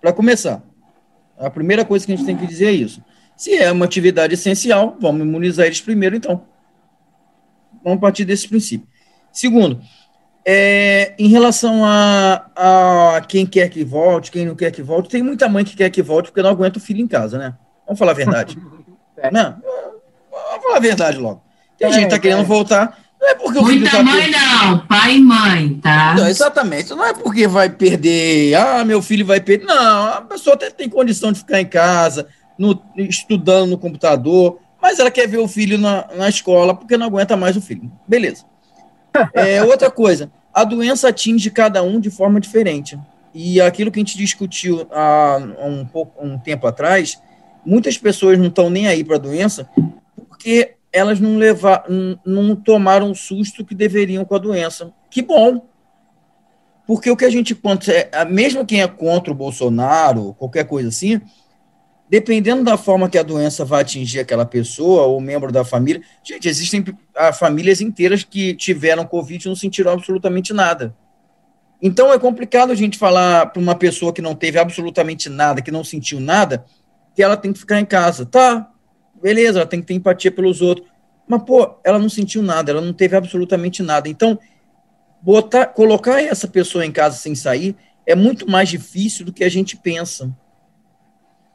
Para 0.00 0.12
começar. 0.12 0.62
A 1.36 1.50
primeira 1.50 1.84
coisa 1.84 2.04
que 2.04 2.12
a 2.12 2.16
gente 2.16 2.26
tem 2.26 2.36
que 2.36 2.46
dizer 2.46 2.66
é 2.66 2.72
isso. 2.72 3.02
Se 3.36 3.54
é 3.54 3.70
uma 3.70 3.84
atividade 3.84 4.34
essencial, 4.34 4.96
vamos 5.00 5.22
imunizar 5.22 5.66
eles 5.66 5.80
primeiro, 5.80 6.16
então. 6.16 6.44
Vamos 7.84 8.00
partir 8.00 8.24
desse 8.24 8.48
princípio. 8.48 8.88
Segundo, 9.32 9.80
é, 10.50 11.12
em 11.18 11.28
relação 11.28 11.84
a, 11.84 12.46
a 12.56 13.20
quem 13.20 13.44
quer 13.44 13.68
que 13.68 13.84
volte, 13.84 14.30
quem 14.30 14.46
não 14.46 14.54
quer 14.54 14.70
que 14.70 14.82
volte, 14.82 15.10
tem 15.10 15.22
muita 15.22 15.46
mãe 15.46 15.62
que 15.62 15.76
quer 15.76 15.90
que 15.90 16.00
volte 16.00 16.30
porque 16.30 16.40
não 16.40 16.48
aguenta 16.48 16.78
o 16.78 16.80
filho 16.80 17.02
em 17.02 17.06
casa, 17.06 17.36
né? 17.36 17.52
Vamos 17.84 17.98
falar 17.98 18.12
a 18.12 18.14
verdade. 18.14 18.56
Não, 19.32 19.56
vamos 20.30 20.62
falar 20.62 20.76
a 20.76 20.80
verdade 20.80 21.18
logo. 21.18 21.42
Tem 21.76 21.92
gente 21.92 22.04
que 22.04 22.10
tá 22.10 22.20
querendo 22.20 22.44
voltar. 22.44 22.96
Não 23.20 23.28
é 23.28 23.34
porque 23.34 23.58
o 23.58 23.66
filho 23.66 23.80
Muita 23.80 23.96
tá 23.96 24.02
mãe 24.04 24.30
não, 24.30 24.86
pai 24.86 25.16
e 25.16 25.20
mãe, 25.20 25.74
tá? 25.82 26.14
Não, 26.14 26.28
exatamente. 26.28 26.90
Não 26.90 27.04
é 27.04 27.12
porque 27.12 27.48
vai 27.48 27.68
perder, 27.68 28.54
ah, 28.54 28.84
meu 28.84 29.02
filho 29.02 29.26
vai 29.26 29.40
perder. 29.40 29.66
Não, 29.66 30.04
a 30.06 30.20
pessoa 30.22 30.54
até 30.54 30.70
tem 30.70 30.88
condição 30.88 31.32
de 31.32 31.40
ficar 31.40 31.60
em 31.60 31.66
casa, 31.66 32.28
no- 32.56 32.80
estudando 32.96 33.70
no 33.70 33.76
computador, 33.76 34.60
mas 34.80 35.00
ela 35.00 35.10
quer 35.10 35.26
ver 35.26 35.38
o 35.38 35.48
filho 35.48 35.76
na, 35.76 36.06
na 36.16 36.28
escola 36.28 36.74
porque 36.74 36.96
não 36.96 37.06
aguenta 37.06 37.36
mais 37.36 37.56
o 37.56 37.60
filho. 37.60 37.90
Beleza. 38.06 38.44
É, 39.34 39.64
outra 39.64 39.90
coisa, 39.90 40.30
a 40.60 40.64
doença 40.64 41.08
atinge 41.08 41.50
cada 41.50 41.82
um 41.82 42.00
de 42.00 42.10
forma 42.10 42.40
diferente. 42.40 42.98
E 43.32 43.60
aquilo 43.60 43.90
que 43.90 43.98
a 43.98 44.02
gente 44.02 44.16
discutiu 44.16 44.86
há 44.90 45.38
um, 45.64 45.84
pouco, 45.84 46.24
um 46.24 46.38
tempo 46.38 46.66
atrás, 46.66 47.20
muitas 47.64 47.96
pessoas 47.96 48.38
não 48.38 48.46
estão 48.46 48.68
nem 48.68 48.88
aí 48.88 49.04
para 49.04 49.16
a 49.16 49.20
doença 49.20 49.68
porque 50.38 50.76
elas 50.92 51.20
não, 51.20 51.36
levar, 51.36 51.84
não, 52.24 52.56
tomaram 52.56 53.10
o 53.10 53.14
susto 53.14 53.64
que 53.64 53.74
deveriam 53.74 54.24
com 54.24 54.34
a 54.34 54.38
doença. 54.38 54.92
Que 55.10 55.20
bom! 55.20 55.66
Porque 56.86 57.10
o 57.10 57.16
que 57.16 57.26
a 57.26 57.30
gente 57.30 57.58
é, 57.88 58.24
mesmo 58.24 58.64
quem 58.64 58.80
é 58.80 58.88
contra 58.88 59.30
o 59.30 59.36
Bolsonaro, 59.36 60.34
qualquer 60.38 60.64
coisa 60.64 60.88
assim, 60.88 61.20
dependendo 62.10 62.64
da 62.64 62.76
forma 62.76 63.08
que 63.08 63.18
a 63.18 63.22
doença 63.22 63.64
vai 63.64 63.82
atingir 63.82 64.20
aquela 64.20 64.46
pessoa 64.46 65.02
ou 65.02 65.20
membro 65.20 65.52
da 65.52 65.64
família, 65.64 66.02
gente, 66.22 66.48
existem 66.48 66.84
ah, 67.14 67.32
famílias 67.32 67.80
inteiras 67.80 68.22
que 68.22 68.54
tiveram 68.54 69.04
Covid 69.04 69.44
e 69.44 69.48
não 69.48 69.56
sentiram 69.56 69.92
absolutamente 69.92 70.52
nada. 70.52 70.94
Então 71.80 72.12
é 72.12 72.18
complicado 72.18 72.72
a 72.72 72.74
gente 72.74 72.98
falar 72.98 73.46
para 73.46 73.62
uma 73.62 73.74
pessoa 73.74 74.12
que 74.12 74.22
não 74.22 74.34
teve 74.34 74.58
absolutamente 74.58 75.28
nada, 75.28 75.62
que 75.62 75.70
não 75.70 75.84
sentiu 75.84 76.18
nada, 76.18 76.64
que 77.14 77.22
ela 77.22 77.36
tem 77.36 77.52
que 77.52 77.58
ficar 77.58 77.78
em 77.78 77.84
casa. 77.84 78.26
Tá, 78.26 78.70
beleza, 79.22 79.60
ela 79.60 79.68
tem 79.68 79.80
que 79.80 79.86
ter 79.86 79.94
empatia 79.94 80.30
pelos 80.30 80.60
outros. 80.60 80.88
Mas, 81.26 81.42
pô, 81.42 81.78
ela 81.84 81.98
não 81.98 82.08
sentiu 82.08 82.42
nada, 82.42 82.72
ela 82.72 82.80
não 82.80 82.92
teve 82.92 83.14
absolutamente 83.14 83.82
nada. 83.82 84.08
Então, 84.08 84.38
botar, 85.20 85.66
colocar 85.66 86.22
essa 86.22 86.48
pessoa 86.48 86.84
em 86.84 86.90
casa 86.90 87.16
sem 87.16 87.34
sair 87.34 87.76
é 88.06 88.14
muito 88.14 88.50
mais 88.50 88.70
difícil 88.70 89.26
do 89.26 89.32
que 89.32 89.44
a 89.44 89.48
gente 89.48 89.76
pensa. 89.76 90.34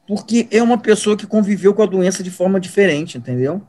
Porque 0.07 0.47
é 0.51 0.61
uma 0.61 0.77
pessoa 0.77 1.15
que 1.15 1.25
conviveu 1.25 1.73
com 1.73 1.83
a 1.83 1.87
doença 1.87 2.21
de 2.21 2.29
forma 2.29 2.59
diferente, 2.59 3.17
entendeu? 3.17 3.61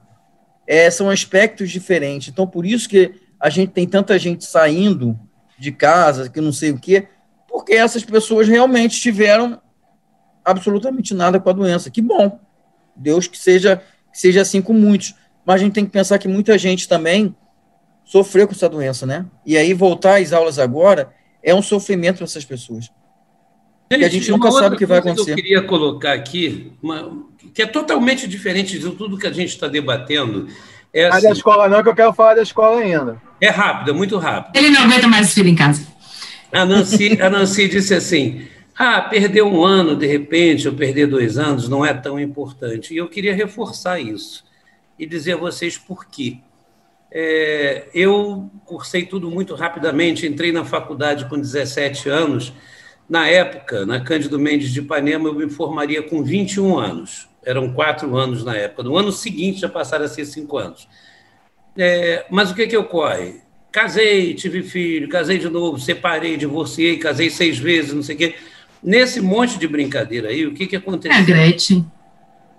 É, 0.66 0.90
são 0.90 1.08
aspectos 1.08 1.70
diferentes. 1.70 2.28
Então, 2.28 2.46
por 2.46 2.66
isso 2.66 2.88
que 2.88 3.14
a 3.38 3.48
gente 3.48 3.70
tem 3.72 3.86
tanta 3.86 4.18
gente 4.18 4.44
saindo 4.44 5.18
de 5.58 5.70
casa, 5.70 6.28
que 6.28 6.40
não 6.40 6.52
sei 6.52 6.70
o 6.70 6.78
quê, 6.78 7.08
porque 7.48 7.74
essas 7.74 8.04
pessoas 8.04 8.48
realmente 8.48 9.00
tiveram 9.00 9.60
absolutamente 10.44 11.14
nada 11.14 11.38
com 11.38 11.50
a 11.50 11.52
doença. 11.52 11.90
Que 11.90 12.02
bom. 12.02 12.40
Deus 12.96 13.26
que 13.26 13.38
seja, 13.38 13.82
que 14.12 14.18
seja 14.18 14.42
assim 14.42 14.60
com 14.60 14.72
muitos. 14.72 15.14
Mas 15.44 15.56
a 15.56 15.58
gente 15.64 15.72
tem 15.72 15.84
que 15.84 15.92
pensar 15.92 16.18
que 16.18 16.26
muita 16.26 16.58
gente 16.58 16.88
também 16.88 17.34
sofreu 18.04 18.46
com 18.46 18.54
essa 18.54 18.68
doença, 18.68 19.06
né? 19.06 19.26
E 19.46 19.56
aí 19.56 19.72
voltar 19.72 20.20
às 20.20 20.32
aulas 20.32 20.58
agora 20.58 21.12
é 21.42 21.54
um 21.54 21.62
sofrimento 21.62 22.16
para 22.16 22.24
essas 22.24 22.44
pessoas. 22.44 22.90
Porque 23.88 24.04
a 24.04 24.08
gente 24.08 24.30
nunca 24.30 24.50
sabe 24.50 24.76
o 24.76 24.78
que 24.78 24.86
vai 24.86 24.98
acontecer. 24.98 25.24
Que 25.26 25.30
eu 25.32 25.36
queria 25.36 25.62
colocar 25.62 26.12
aqui, 26.12 26.72
uma- 26.82 27.24
que 27.52 27.62
é 27.62 27.66
totalmente 27.66 28.26
diferente 28.26 28.78
de 28.78 28.90
tudo 28.90 29.18
que 29.18 29.26
a 29.26 29.32
gente 29.32 29.50
está 29.50 29.68
debatendo, 29.68 30.48
é, 30.92 31.06
assim, 31.06 31.26
da 31.26 31.32
escola 31.32 31.68
não, 31.68 31.82
que 31.82 31.88
eu 31.88 31.94
quero 31.94 32.12
falar 32.12 32.34
da 32.34 32.42
escola 32.42 32.80
ainda. 32.80 33.20
é 33.40 33.50
rápido, 33.50 33.90
é 33.90 33.94
muito 33.94 34.16
rápido. 34.18 34.56
Ele 34.56 34.70
não 34.70 34.82
aguenta 34.84 35.06
mais 35.06 35.30
o 35.30 35.34
filho 35.34 35.48
em 35.48 35.54
casa. 35.54 35.86
A 36.52 36.64
Nancy, 36.64 37.20
a 37.20 37.28
Nancy 37.28 37.68
disse 37.68 37.94
assim: 37.94 38.46
ah, 38.78 39.02
perder 39.02 39.42
um 39.42 39.64
ano 39.64 39.94
de 39.96 40.06
repente, 40.06 40.66
ou 40.66 40.74
perder 40.74 41.06
dois 41.06 41.36
anos, 41.36 41.68
não 41.68 41.84
é 41.84 41.92
tão 41.92 42.18
importante. 42.18 42.94
E 42.94 42.96
eu 42.96 43.08
queria 43.08 43.34
reforçar 43.34 44.00
isso 44.00 44.44
e 44.98 45.04
dizer 45.04 45.32
a 45.32 45.36
vocês 45.36 45.76
por 45.76 46.06
quê. 46.06 46.38
É, 47.12 47.86
eu 47.94 48.50
cursei 48.64 49.04
tudo 49.04 49.30
muito 49.30 49.54
rapidamente, 49.54 50.26
entrei 50.26 50.50
na 50.50 50.64
faculdade 50.64 51.26
com 51.26 51.38
17 51.38 52.08
anos. 52.08 52.52
Na 53.08 53.28
época, 53.28 53.84
na 53.84 54.00
Cândido 54.00 54.38
Mendes 54.38 54.70
de 54.70 54.80
Ipanema, 54.80 55.28
eu 55.28 55.34
me 55.34 55.48
formaria 55.50 56.02
com 56.02 56.22
21 56.22 56.78
anos. 56.78 57.28
Eram 57.44 57.72
quatro 57.72 58.16
anos 58.16 58.44
na 58.44 58.56
época. 58.56 58.82
No 58.82 58.96
ano 58.96 59.12
seguinte 59.12 59.60
já 59.60 59.68
passaram 59.68 60.06
a 60.06 60.08
ser 60.08 60.24
cinco 60.24 60.56
anos. 60.56 60.88
É, 61.76 62.24
mas 62.30 62.50
o 62.50 62.54
que, 62.54 62.66
que 62.66 62.76
ocorre? 62.76 63.42
Casei, 63.70 64.34
tive 64.34 64.62
filho, 64.62 65.08
casei 65.08 65.36
de 65.36 65.48
novo, 65.48 65.78
separei, 65.78 66.36
divorciei, 66.36 66.96
casei 66.96 67.28
seis 67.28 67.58
vezes, 67.58 67.92
não 67.92 68.02
sei 68.02 68.14
o 68.14 68.18
quê. 68.18 68.34
Nesse 68.82 69.20
monte 69.20 69.58
de 69.58 69.66
brincadeira 69.66 70.28
aí, 70.28 70.46
o 70.46 70.54
que, 70.54 70.66
que 70.66 70.76
É 70.76 70.78
aconteceu? 70.78 71.24
Gretchen. 71.24 71.84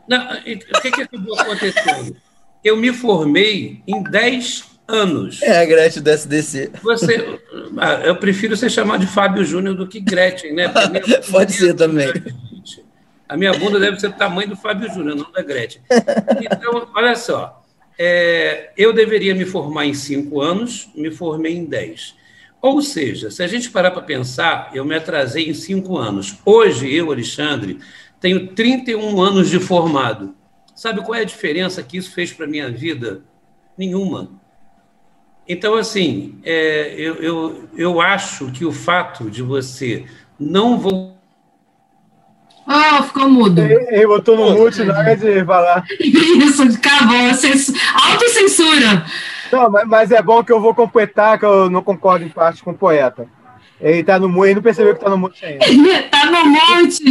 Não, 0.08 0.34
o 0.34 0.82
que, 0.82 0.92
que 0.92 1.02
acabou 1.02 1.40
acontecendo? 1.40 2.16
Eu 2.64 2.78
me 2.78 2.92
formei 2.92 3.82
em 3.88 4.04
10 4.04 4.75
anos. 4.88 5.42
É 5.42 5.62
a 5.62 5.66
Gretchen 5.66 6.02
do 6.04 6.10
SDC. 6.10 6.72
Você, 6.82 7.40
ah, 7.78 8.02
eu 8.06 8.16
prefiro 8.18 8.56
ser 8.56 8.70
chamado 8.70 9.02
de 9.02 9.08
Fábio 9.08 9.44
Júnior 9.44 9.76
do 9.76 9.88
que 9.88 10.00
Gretchen, 10.00 10.54
né? 10.54 10.72
Pode 11.32 11.54
ser 11.54 11.74
também. 11.74 12.12
A 13.28 13.36
minha 13.36 13.54
bunda 13.54 13.80
deve 13.80 14.00
ser 14.00 14.10
do 14.10 14.18
tamanho 14.18 14.50
do 14.50 14.56
Fábio 14.56 14.92
Júnior, 14.94 15.16
não 15.16 15.32
da 15.32 15.42
Gretchen. 15.42 15.82
Então, 16.42 16.88
olha 16.96 17.16
só. 17.16 17.64
é, 17.98 18.72
eu 18.78 18.94
deveria 18.94 19.34
me 19.34 19.46
formar 19.46 19.86
em 19.86 19.94
cinco 19.94 20.42
anos, 20.42 20.90
me 20.96 21.12
formei 21.12 21.56
em 21.56 21.66
dez. 21.66 22.16
Ou 22.62 22.82
seja, 22.82 23.30
se 23.30 23.44
a 23.44 23.48
gente 23.48 23.70
parar 23.70 23.92
para 23.92 24.02
pensar, 24.02 24.72
eu 24.74 24.84
me 24.84 24.96
atrasei 24.96 25.50
em 25.50 25.54
cinco 25.54 25.98
anos. 25.98 26.38
Hoje, 26.46 26.92
eu, 26.94 27.12
Alexandre, 27.12 27.80
tenho 28.20 28.48
31 28.48 29.22
anos 29.22 29.50
de 29.50 29.60
formado. 29.60 30.36
Sabe 30.76 31.02
qual 31.02 31.16
é 31.16 31.22
a 31.22 31.26
diferença 31.26 31.84
que 31.84 31.98
isso 31.98 32.12
fez 32.12 32.34
para 32.34 32.46
a 32.46 32.50
minha 32.50 32.70
vida? 32.70 33.22
Nenhuma. 33.78 34.32
Então, 35.48 35.76
assim, 35.76 36.36
é, 36.44 36.96
eu, 36.98 37.16
eu, 37.16 37.70
eu 37.78 38.02
acho 38.02 38.52
que 38.52 38.66
o 38.66 38.72
fato 38.72 39.30
de 39.30 39.44
você 39.44 40.06
não 40.40 40.78
voltar. 40.80 41.16
Oh, 42.68 43.04
ficou 43.04 43.30
mudo. 43.30 43.62
Ele 43.62 44.08
botou 44.08 44.36
no 44.36 44.58
mute 44.58 44.84
na 44.84 44.98
hora 44.98 45.16
de 45.16 45.46
falar. 45.46 45.86
Isso, 46.00 46.64
acabou. 46.64 47.32
Cens- 47.36 47.72
Autocensura. 47.94 49.06
Não, 49.52 49.70
mas, 49.70 49.88
mas 49.88 50.12
é 50.12 50.22
bom 50.22 50.44
que 50.44 50.52
eu 50.52 50.60
vou 50.60 50.74
completar, 50.74 51.38
que 51.38 51.46
eu 51.46 51.70
não 51.70 51.84
concordo 51.84 52.26
em 52.26 52.30
parte 52.30 52.64
com 52.64 52.72
o 52.72 52.78
poeta. 52.78 53.28
Ele 53.80 54.04
tá 54.04 54.18
no 54.18 54.28
mute, 54.28 54.48
ele 54.48 54.56
não 54.56 54.62
percebeu 54.64 54.96
que 54.96 55.02
tá 55.04 55.10
no 55.12 55.18
mute 55.18 55.46
ainda. 55.46 55.64
Tá 56.10 56.26
no 56.32 56.46
monte, 56.46 57.04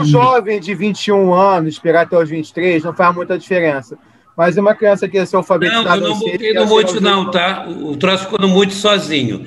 Um 0.00 0.04
jovem 0.04 0.58
de 0.58 0.74
21 0.74 1.32
anos, 1.32 1.74
esperar 1.74 2.02
até 2.02 2.18
os 2.18 2.28
23, 2.28 2.82
não 2.82 2.92
faz 2.92 3.14
muita 3.14 3.38
diferença. 3.38 3.96
Mas 4.36 4.56
uma 4.56 4.74
criança 4.74 5.08
que 5.08 5.16
é 5.18 5.24
ser 5.24 5.34
Não, 5.36 5.40
alfabetizada... 5.40 5.96
eu 5.96 6.08
não 6.10 6.18
botei 6.18 6.36
que 6.38 6.52
no 6.52 6.60
chega 6.60 6.64
mute, 6.66 7.00
não, 7.00 7.24
18 7.26 7.30
tá? 7.30 7.66
O 7.68 7.92
o 7.92 7.96
troço 7.96 8.24
ficou 8.24 8.38
no 8.38 8.48
mute 8.48 8.74
sozinho. 8.74 9.46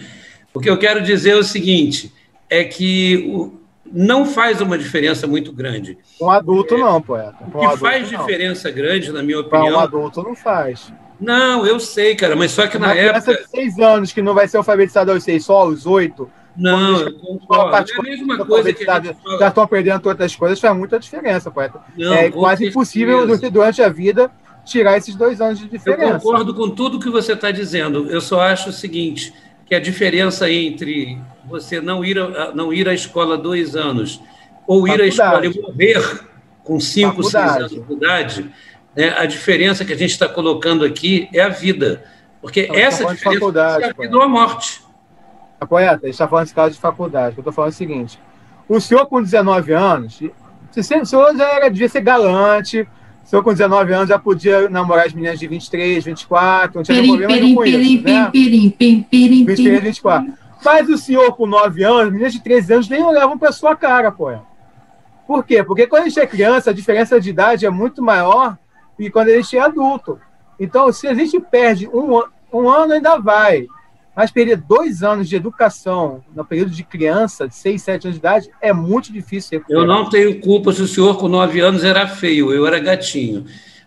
O 0.54 0.60
que 0.60 0.70
eu 0.70 0.78
quero 0.78 1.02
dizer 1.02 1.32
é 1.32 1.36
o 1.36 1.44
seguinte: 1.44 2.12
é 2.50 2.64
que 2.64 3.30
o- 3.32 3.60
não 3.92 4.26
faz 4.26 4.62
uma 4.62 4.78
diferença 4.78 5.28
muito 5.28 5.52
grande. 5.54 5.98
Um 6.22 6.30
adulto 6.30 6.78
não, 6.78 7.02
poeta. 7.02 7.36
O 7.42 7.48
Um 7.48 7.52
que 7.52 7.66
adulto, 7.66 7.78
faz 7.78 8.12
não. 8.12 8.20
diferença 8.20 8.72
grande, 8.72 9.12
na 9.12 9.22
minha 9.22 9.44
Para 9.44 9.60
um 9.60 9.62
opinião. 9.64 9.80
adulto 9.80 10.24
não 10.24 10.36
faz. 10.36 10.92
Não, 11.22 11.66
eu 11.68 11.80
sei, 11.80 12.16
cara, 12.16 12.36
mas 12.36 12.52
só 12.52 12.66
que 12.66 12.78
Uma 12.78 12.88
na 12.88 12.94
criança 12.94 13.32
época. 13.32 13.46
de 13.46 13.52
6 13.52 13.80
anos 13.80 14.12
que 14.14 14.22
não 14.22 14.34
vai 14.34 14.48
ser 14.48 14.58
alfabetizada 14.58 15.12
aos 15.12 15.24
6, 15.24 15.44
só 15.46 15.58
aos 15.58 15.86
8, 15.86 16.30
Não, 16.56 16.98
eu 17.02 17.14
concordo. 17.20 17.76
É 17.92 18.00
a 18.00 18.04
mesma 18.04 18.46
coisa 18.46 18.72
que 18.74 18.86
fala. 18.86 19.04
já 19.40 19.48
estão 19.50 19.68
perdendo 19.68 20.08
outras 20.08 20.36
coisas, 20.36 20.60
faz 20.60 20.76
muita 20.78 20.98
diferença, 21.00 21.52
poeta. 21.52 21.80
Não, 21.98 22.14
é 22.14 22.32
quase 22.32 22.68
impossível 22.68 23.28
durante 23.52 23.82
a 23.84 23.90
vida 23.90 24.32
tirar 24.66 24.98
esses 24.98 25.16
dois 25.16 25.42
anos 25.42 25.60
de 25.60 25.66
Eu 25.66 25.72
diferença. 25.72 26.20
concordo 26.20 26.54
com 26.54 26.70
tudo 26.70 27.00
que 27.00 27.10
você 27.10 27.34
está 27.34 27.52
dizendo. 27.52 28.10
Eu 28.10 28.22
só 28.22 28.42
acho 28.42 28.70
o 28.70 28.74
seguinte, 28.74 29.34
que 29.66 29.76
a 29.76 29.80
diferença 29.80 30.50
entre 30.50 31.18
você 31.46 31.80
não 31.82 32.04
ir, 32.04 32.20
a, 32.20 32.54
não 32.54 32.74
ir 32.74 32.88
à 32.88 32.94
escola 32.94 33.38
dois 33.38 33.76
anos 33.76 34.22
ou 34.68 34.88
ir 34.88 35.02
à 35.02 35.06
escola 35.06 35.32
Faculdade. 35.44 35.58
e 35.58 35.62
morrer 35.62 36.22
com 36.64 36.80
cinco, 36.80 37.24
seis 37.24 37.34
Faculdade. 37.34 37.76
anos 37.76 37.88
de 37.88 37.94
idade, 37.94 38.52
né, 38.96 39.16
a 39.18 39.26
diferença 39.26 39.84
que 39.84 39.94
a 39.94 39.98
gente 39.98 40.12
está 40.12 40.28
colocando 40.28 40.86
aqui 40.86 41.28
é 41.34 41.42
a 41.42 41.50
vida. 41.50 42.04
Porque 42.42 42.70
essa 42.72 43.04
tá 43.04 43.10
de 43.10 43.16
diferença 43.18 43.40
faculdade, 43.40 43.84
é 43.84 43.90
a 43.90 43.94
vida 43.94 44.16
ou 44.16 44.24
a 44.24 44.28
morte. 44.28 44.82
A 45.60 45.94
gente 45.94 46.10
está 46.10 46.28
falando 46.28 46.46
desse 46.46 46.56
caso 46.56 46.74
de 46.74 46.80
faculdade. 46.80 47.36
Eu 47.36 47.42
estou 47.42 47.52
falando 47.52 47.72
o 47.72 47.76
seguinte: 47.76 48.20
o 48.68 48.80
senhor 48.80 49.06
com 49.08 49.22
19 49.22 49.74
anos, 49.74 50.22
se 50.72 50.80
o 50.96 51.06
senhor 51.06 51.36
já 51.36 51.48
era, 51.56 51.70
devia 51.70 51.90
ser 51.90 52.02
galante, 52.02 52.88
o 53.30 53.32
senhor 53.32 53.44
com 53.44 53.52
19 53.52 53.94
anos 53.94 54.10
já 54.10 54.18
podia 54.18 54.68
namorar 54.70 55.06
as 55.06 55.14
meninas 55.14 55.38
de 55.38 55.46
23, 55.46 56.04
24, 56.04 56.80
não 56.80 56.84
tinha 56.84 56.98
Pirim, 56.98 57.10
problema 57.10 57.34
pirim, 57.34 57.54
com 57.54 57.62
pirim, 57.62 57.94
isso, 57.94 58.04
né? 58.04 58.30
pirim, 58.32 58.70
pirim, 58.72 59.04
pirim, 59.04 59.46
23, 59.46 59.58
pirim. 59.70 59.80
24. 59.80 60.34
Mas 60.66 60.90
o 60.90 60.98
senhor 60.98 61.36
com 61.36 61.46
9 61.46 61.84
anos, 61.84 62.12
meninas 62.12 62.34
de 62.34 62.42
13 62.42 62.74
anos 62.74 62.90
nem 62.90 63.04
olhavam 63.04 63.38
para 63.38 63.52
sua 63.52 63.76
cara, 63.76 64.12
poeta. 64.12 64.42
Por 65.28 65.46
quê? 65.46 65.64
Porque 65.64 65.86
quando 65.86 66.06
a 66.06 66.06
gente 66.08 66.20
é 66.20 66.26
criança, 66.26 66.72
a 66.72 66.74
diferença 66.74 67.22
de 67.22 67.30
idade 67.30 67.68
é 67.68 67.70
muito 67.70 68.02
maior 68.02 68.58
do 68.98 69.04
que 69.04 69.12
quando 69.12 69.28
a 69.28 69.36
gente 69.36 69.56
é 69.56 69.62
adulto. 69.62 70.20
Então, 70.60 70.92
se 70.92 71.08
a 71.08 71.14
gente 71.14 71.40
perde 71.40 71.88
um, 71.88 72.24
um 72.52 72.68
ano, 72.68 72.94
ainda 72.94 73.20
vai. 73.20 73.68
Mas 74.20 74.32
perder 74.32 74.58
dois 74.58 75.02
anos 75.02 75.30
de 75.30 75.38
educação 75.38 76.22
no 76.36 76.44
período 76.44 76.72
de 76.72 76.84
criança, 76.84 77.48
de 77.48 77.56
6, 77.56 77.82
7 77.82 78.08
anos 78.08 78.16
de 78.16 78.20
idade, 78.20 78.50
é 78.62 78.74
muito 78.74 79.14
difícil 79.14 79.60
recuperar. 79.60 79.82
Eu 79.82 79.88
não 79.88 80.10
tenho 80.10 80.42
culpa 80.42 80.74
se 80.74 80.82
o 80.82 80.88
senhor 80.90 81.18
com 81.18 81.30
nove 81.30 81.62
anos 81.62 81.86
era 81.86 82.06
feio, 82.06 82.52
eu 82.52 82.68
era 82.68 82.80
gatinho. 82.80 83.46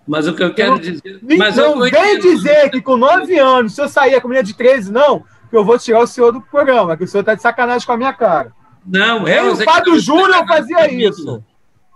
Mas 0.08 0.26
o 0.26 0.32
que 0.32 0.42
eu 0.42 0.54
quero 0.54 0.78
dizer. 0.78 1.20
Mas 1.36 1.56
não 1.56 1.78
vem 1.80 2.18
dizer 2.18 2.70
que 2.70 2.80
com 2.80 2.96
nove 2.96 3.38
anos, 3.38 3.74
se 3.74 3.82
eu 3.82 3.90
sair 3.90 4.18
com 4.22 4.28
menina 4.28 4.42
de 4.42 4.54
13, 4.54 4.90
não, 4.90 5.22
que 5.50 5.54
eu 5.54 5.66
vou 5.66 5.78
tirar 5.78 6.00
o 6.00 6.06
senhor 6.06 6.32
do 6.32 6.40
programa, 6.40 6.96
que 6.96 7.04
o 7.04 7.06
senhor 7.06 7.20
está 7.20 7.34
de 7.34 7.42
sacanagem 7.42 7.86
com 7.86 7.92
a 7.92 7.98
minha 7.98 8.14
cara. 8.14 8.52
Não, 8.86 9.28
é. 9.28 9.42
o 9.42 9.54
Fábio 9.56 10.00
Júnior 10.00 10.46
fazia 10.46 10.90
isso. 10.90 11.44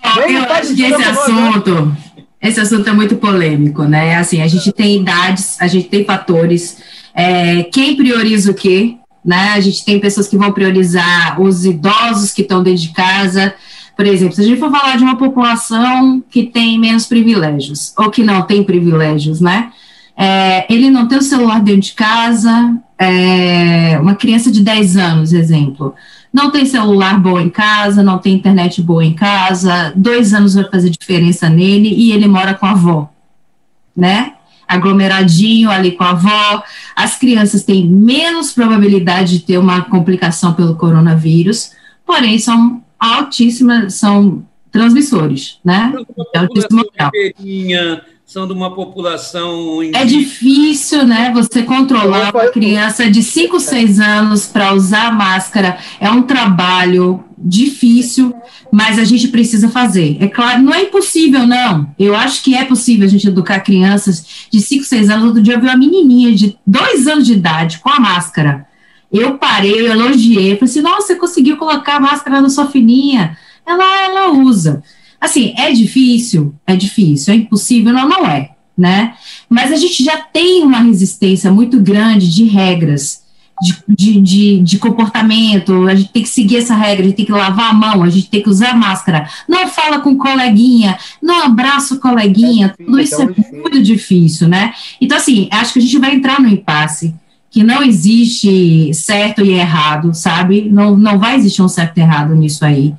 eu 0.04 0.52
acho 0.52 0.74
que 0.76 0.82
esse 0.82 1.02
assunto, 1.02 1.96
esse 2.42 2.60
assunto 2.60 2.86
é 2.86 2.92
muito 2.92 3.16
polêmico, 3.16 3.84
né? 3.84 4.16
Assim, 4.16 4.42
a 4.42 4.46
gente 4.46 4.70
tem 4.72 5.00
idades, 5.00 5.58
a 5.58 5.66
gente 5.66 5.88
tem 5.88 6.04
fatores. 6.04 7.05
É, 7.16 7.62
quem 7.62 7.96
prioriza 7.96 8.50
o 8.50 8.54
quê? 8.54 8.96
Né? 9.24 9.52
A 9.54 9.60
gente 9.60 9.82
tem 9.84 9.98
pessoas 9.98 10.28
que 10.28 10.36
vão 10.36 10.52
priorizar 10.52 11.40
os 11.40 11.64
idosos 11.64 12.32
que 12.32 12.42
estão 12.42 12.62
dentro 12.62 12.82
de 12.82 12.90
casa. 12.90 13.54
Por 13.96 14.06
exemplo, 14.06 14.34
se 14.34 14.42
a 14.42 14.44
gente 14.44 14.60
for 14.60 14.70
falar 14.70 14.96
de 14.98 15.02
uma 15.02 15.16
população 15.16 16.22
que 16.30 16.44
tem 16.44 16.78
menos 16.78 17.06
privilégios, 17.06 17.94
ou 17.96 18.10
que 18.10 18.22
não 18.22 18.42
tem 18.42 18.62
privilégios, 18.62 19.40
né? 19.40 19.72
É, 20.14 20.70
ele 20.72 20.90
não 20.90 21.08
tem 21.08 21.18
o 21.18 21.22
celular 21.22 21.60
dentro 21.60 21.80
de 21.82 21.92
casa, 21.94 22.76
é, 22.98 23.98
uma 24.00 24.14
criança 24.14 24.50
de 24.50 24.62
10 24.62 24.96
anos, 24.96 25.32
exemplo, 25.32 25.94
não 26.32 26.50
tem 26.50 26.64
celular 26.64 27.18
bom 27.18 27.38
em 27.38 27.50
casa, 27.50 28.02
não 28.02 28.18
tem 28.18 28.34
internet 28.34 28.80
boa 28.82 29.04
em 29.04 29.12
casa, 29.12 29.92
dois 29.94 30.32
anos 30.32 30.54
vai 30.54 30.64
fazer 30.70 30.90
diferença 30.90 31.48
nele 31.48 31.88
e 31.88 32.12
ele 32.12 32.28
mora 32.28 32.54
com 32.54 32.66
a 32.66 32.70
avó, 32.70 33.10
né? 33.94 34.35
Aglomeradinho 34.66 35.70
ali 35.70 35.92
com 35.92 36.04
a 36.04 36.10
avó. 36.10 36.62
As 36.94 37.16
crianças 37.16 37.64
têm 37.64 37.86
menos 37.86 38.52
probabilidade 38.52 39.38
de 39.38 39.44
ter 39.44 39.58
uma 39.58 39.82
complicação 39.82 40.54
pelo 40.54 40.76
coronavírus, 40.76 41.72
porém 42.04 42.38
são 42.38 42.82
altíssimas, 42.98 43.94
são 43.94 44.44
transmissores, 44.70 45.58
né? 45.64 45.92
É 46.34 46.38
altíssimo 46.38 46.84
grau 46.94 47.10
são 48.26 48.44
de 48.44 48.52
uma 48.52 48.74
população. 48.74 49.80
É 49.94 50.04
difícil, 50.04 51.06
né? 51.06 51.30
Você 51.32 51.62
controlar 51.62 52.34
uma 52.34 52.48
criança 52.48 53.08
de 53.08 53.22
5, 53.22 53.60
6 53.60 54.00
anos 54.00 54.46
para 54.46 54.74
usar 54.74 55.14
máscara. 55.14 55.78
É 56.00 56.10
um 56.10 56.22
trabalho 56.22 57.24
difícil, 57.38 58.34
mas 58.72 58.98
a 58.98 59.04
gente 59.04 59.28
precisa 59.28 59.68
fazer. 59.68 60.16
É 60.20 60.26
claro, 60.26 60.60
não 60.60 60.74
é 60.74 60.82
impossível, 60.82 61.46
não. 61.46 61.94
Eu 61.96 62.16
acho 62.16 62.42
que 62.42 62.56
é 62.56 62.64
possível 62.64 63.06
a 63.06 63.08
gente 63.08 63.28
educar 63.28 63.60
crianças 63.60 64.48
de 64.50 64.60
5, 64.60 64.82
6 64.82 65.08
anos. 65.08 65.26
Outro 65.26 65.40
dia 65.40 65.54
eu 65.54 65.60
vi 65.60 65.66
uma 65.66 65.76
menininha 65.76 66.34
de 66.34 66.58
2 66.66 67.06
anos 67.06 67.26
de 67.26 67.34
idade 67.34 67.78
com 67.78 67.90
a 67.90 68.00
máscara. 68.00 68.66
Eu 69.12 69.38
parei, 69.38 69.82
eu 69.82 69.86
elogiei, 69.86 70.56
falei 70.56 70.68
assim: 70.68 70.80
nossa, 70.80 71.06
você 71.06 71.14
conseguiu 71.14 71.56
colocar 71.56 71.96
a 71.96 72.00
máscara 72.00 72.40
na 72.40 72.50
sua 72.50 72.66
filhinha. 72.66 73.38
Ela, 73.64 74.02
ela 74.02 74.32
usa. 74.32 74.82
Assim, 75.20 75.54
é 75.56 75.70
difícil? 75.72 76.54
É 76.66 76.76
difícil. 76.76 77.32
É 77.32 77.36
impossível? 77.36 77.92
Não, 77.92 78.08
não 78.08 78.26
é, 78.26 78.50
né? 78.76 79.14
Mas 79.48 79.72
a 79.72 79.76
gente 79.76 80.04
já 80.04 80.18
tem 80.18 80.62
uma 80.62 80.80
resistência 80.80 81.50
muito 81.50 81.80
grande 81.80 82.32
de 82.32 82.44
regras, 82.44 83.24
de, 83.62 83.76
de, 83.88 84.20
de, 84.20 84.58
de, 84.58 84.78
comportamento, 84.78 85.88
a 85.88 85.94
gente 85.94 86.10
tem 86.10 86.22
que 86.22 86.28
seguir 86.28 86.58
essa 86.58 86.74
regra, 86.74 87.02
a 87.04 87.08
gente 87.08 87.16
tem 87.16 87.24
que 87.24 87.32
lavar 87.32 87.70
a 87.70 87.72
mão, 87.72 88.02
a 88.02 88.10
gente 88.10 88.28
tem 88.28 88.42
que 88.42 88.50
usar 88.50 88.76
máscara, 88.76 89.28
não 89.48 89.66
fala 89.66 90.00
com 90.00 90.16
coleguinha, 90.16 90.98
não 91.22 91.42
abraça 91.42 91.94
o 91.94 91.98
coleguinha, 91.98 92.74
é 92.78 92.84
tudo 92.84 93.00
isso 93.00 93.22
é, 93.22 93.24
é 93.24 93.60
muito 93.62 93.82
difícil, 93.82 94.46
né? 94.46 94.74
Então, 95.00 95.16
assim, 95.16 95.48
acho 95.50 95.72
que 95.72 95.78
a 95.78 95.82
gente 95.82 95.98
vai 95.98 96.14
entrar 96.14 96.38
no 96.38 96.48
impasse, 96.48 97.14
que 97.50 97.62
não 97.62 97.82
existe 97.82 98.92
certo 98.92 99.42
e 99.42 99.52
errado, 99.52 100.12
sabe? 100.12 100.68
Não, 100.70 100.94
não 100.94 101.18
vai 101.18 101.36
existir 101.36 101.62
um 101.62 101.68
certo 101.68 101.96
e 101.96 102.00
errado 102.02 102.34
nisso 102.34 102.62
aí. 102.62 102.94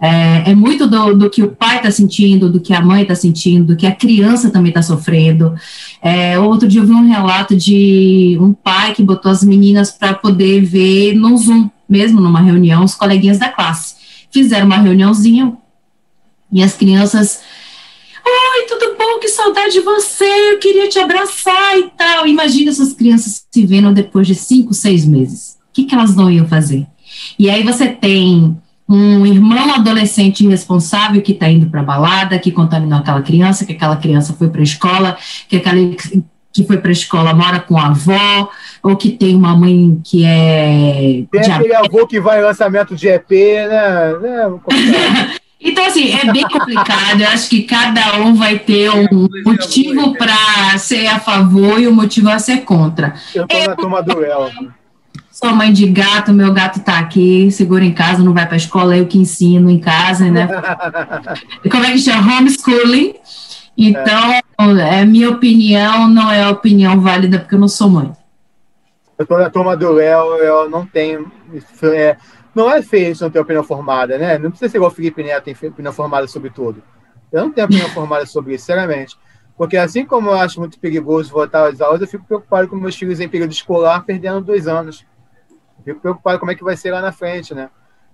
É, 0.00 0.52
é 0.52 0.54
muito 0.54 0.86
do, 0.86 1.14
do, 1.14 1.28
que 1.28 1.42
o 1.42 1.50
pai 1.50 1.76
está 1.76 1.90
sentindo, 1.90 2.50
do 2.50 2.58
que 2.58 2.72
a 2.72 2.80
mãe 2.80 3.02
está 3.02 3.14
sentindo, 3.14 3.66
do 3.66 3.76
que 3.76 3.86
a 3.86 3.94
criança 3.94 4.50
também 4.50 4.70
está 4.70 4.80
sofrendo. 4.80 5.54
É, 6.00 6.38
outro 6.38 6.66
dia 6.66 6.80
eu 6.80 6.86
vi 6.86 6.92
um 6.92 7.06
relato 7.06 7.54
de 7.54 8.38
um 8.40 8.54
pai 8.54 8.94
que 8.94 9.02
botou 9.02 9.30
as 9.30 9.44
meninas 9.44 9.90
para 9.90 10.14
poder 10.14 10.62
ver 10.62 11.14
no 11.14 11.36
Zoom, 11.36 11.68
mesmo 11.86 12.18
numa 12.18 12.40
reunião, 12.40 12.82
os 12.82 12.94
coleguinhas 12.94 13.38
da 13.38 13.50
classe. 13.50 13.96
Fizeram 14.30 14.64
uma 14.66 14.78
reuniãozinha 14.78 15.52
e 16.50 16.62
as 16.62 16.74
crianças. 16.74 17.40
Oi, 18.24 18.66
tudo 18.68 18.96
bom? 18.96 19.18
Que 19.20 19.28
saudade 19.28 19.74
de 19.74 19.80
você! 19.80 20.52
Eu 20.52 20.58
queria 20.58 20.88
te 20.88 20.98
abraçar 20.98 21.78
e 21.78 21.90
tal. 21.90 22.26
Imagina 22.26 22.70
essas 22.70 22.94
crianças 22.94 23.44
se 23.50 23.66
vendo 23.66 23.92
depois 23.92 24.26
de 24.26 24.34
cinco, 24.34 24.72
seis 24.72 25.04
meses. 25.04 25.58
O 25.68 25.72
que, 25.74 25.84
que 25.84 25.94
elas 25.94 26.16
não 26.16 26.30
iam 26.30 26.48
fazer? 26.48 26.86
E 27.38 27.50
aí 27.50 27.62
você 27.62 27.88
tem 27.88 28.56
um 28.90 29.24
irmão 29.24 29.72
adolescente 29.72 30.44
irresponsável 30.44 31.22
que 31.22 31.30
está 31.30 31.48
indo 31.48 31.70
para 31.70 31.80
balada, 31.80 32.38
que 32.40 32.50
contaminou 32.50 32.98
aquela 32.98 33.22
criança, 33.22 33.64
que 33.64 33.72
aquela 33.72 33.96
criança 33.96 34.34
foi 34.34 34.48
para 34.48 34.60
a 34.60 34.64
escola, 34.64 35.16
que 35.48 35.56
aquela 35.56 35.76
que 36.52 36.64
foi 36.64 36.78
para 36.78 36.90
a 36.90 36.92
escola 36.92 37.32
mora 37.32 37.60
com 37.60 37.78
a 37.78 37.86
avó, 37.86 38.50
ou 38.82 38.96
que 38.96 39.10
tem 39.10 39.36
uma 39.36 39.56
mãe 39.56 40.00
que 40.04 40.24
é. 40.24 41.22
Tem 41.30 41.52
aquele 41.52 41.74
avô 41.74 42.04
que 42.04 42.20
vai 42.20 42.40
em 42.40 42.42
lançamento 42.42 42.96
de 42.96 43.06
EP, 43.06 43.30
né? 43.30 44.18
né 44.20 44.58
então, 45.60 45.86
assim, 45.86 46.12
é 46.12 46.32
bem 46.32 46.42
complicado. 46.42 47.20
Eu 47.20 47.28
acho 47.28 47.48
que 47.48 47.62
cada 47.62 48.18
um 48.18 48.34
vai 48.34 48.58
ter 48.58 48.90
um 48.90 49.28
motivo 49.46 50.14
para 50.14 50.76
ser 50.78 51.06
a 51.06 51.20
favor 51.20 51.80
e 51.80 51.86
um 51.86 51.94
motivo 51.94 52.28
a 52.28 52.40
ser 52.40 52.62
contra. 52.64 53.14
Eu 53.32 53.44
estou 53.44 53.68
na 53.68 53.76
turma 53.76 54.02
do 54.02 54.24
El. 54.24 54.50
Sou 55.42 55.54
mãe 55.54 55.72
de 55.72 55.86
gato, 55.86 56.34
meu 56.34 56.52
gato 56.52 56.80
tá 56.80 56.98
aqui, 56.98 57.50
segura 57.50 57.82
em 57.82 57.94
casa, 57.94 58.22
não 58.22 58.34
vai 58.34 58.44
para 58.44 58.56
a 58.56 58.58
escola, 58.58 58.94
eu 58.94 59.06
que 59.06 59.16
ensino 59.16 59.70
em 59.70 59.78
casa, 59.78 60.30
né? 60.30 60.46
Como 61.70 61.82
é 61.82 61.92
que 61.92 61.98
chama? 61.98 62.36
Homeschooling. 62.36 63.14
Então, 63.74 64.32
é. 64.32 65.00
é 65.00 65.04
minha 65.06 65.30
opinião, 65.30 66.06
não 66.08 66.30
é 66.30 66.42
a 66.42 66.50
opinião 66.50 67.00
válida, 67.00 67.38
porque 67.38 67.54
eu 67.54 67.58
não 67.58 67.68
sou 67.68 67.88
mãe. 67.88 68.12
Eu 69.18 69.26
tô 69.26 69.38
na 69.38 69.48
turma 69.48 69.74
do 69.78 69.90
Léo, 69.92 70.36
eu 70.36 70.68
não 70.68 70.84
tenho. 70.84 71.32
É, 71.84 72.18
não 72.54 72.70
é 72.70 72.82
feio 72.82 73.16
não 73.18 73.30
ter 73.30 73.40
opinião 73.40 73.64
formada, 73.64 74.18
né? 74.18 74.36
Não 74.36 74.50
precisa 74.50 74.70
ser 74.70 74.76
igual 74.76 74.90
o 74.90 74.94
Felipe 74.94 75.22
Neto, 75.22 75.44
tem 75.44 75.70
opinião 75.70 75.92
formada 75.94 76.26
sobre 76.26 76.50
tudo. 76.50 76.82
Eu 77.32 77.44
não 77.44 77.50
tenho 77.50 77.64
opinião 77.64 77.88
formada 77.94 78.26
sobre 78.26 78.54
isso, 78.54 78.66
sinceramente. 78.66 79.16
Porque 79.56 79.78
assim 79.78 80.04
como 80.04 80.28
eu 80.28 80.34
acho 80.34 80.60
muito 80.60 80.78
perigoso 80.78 81.32
voltar 81.32 81.66
às 81.66 81.80
aulas, 81.80 82.02
eu 82.02 82.06
fico 82.06 82.26
preocupado 82.26 82.68
com 82.68 82.76
meus 82.76 82.94
filhos 82.94 83.20
em 83.20 83.28
período 83.28 83.52
escolar 83.52 84.04
perdendo 84.04 84.42
dois 84.42 84.68
anos. 84.68 85.08
Fico 85.84 86.00
preocupado 86.00 86.38
como 86.38 86.50
é 86.50 86.54
que 86.54 86.64
vai 86.64 86.76
ser 86.76 86.92
lá 86.92 87.00
na 87.00 87.12
frente, 87.12 87.54
né? 87.54 87.70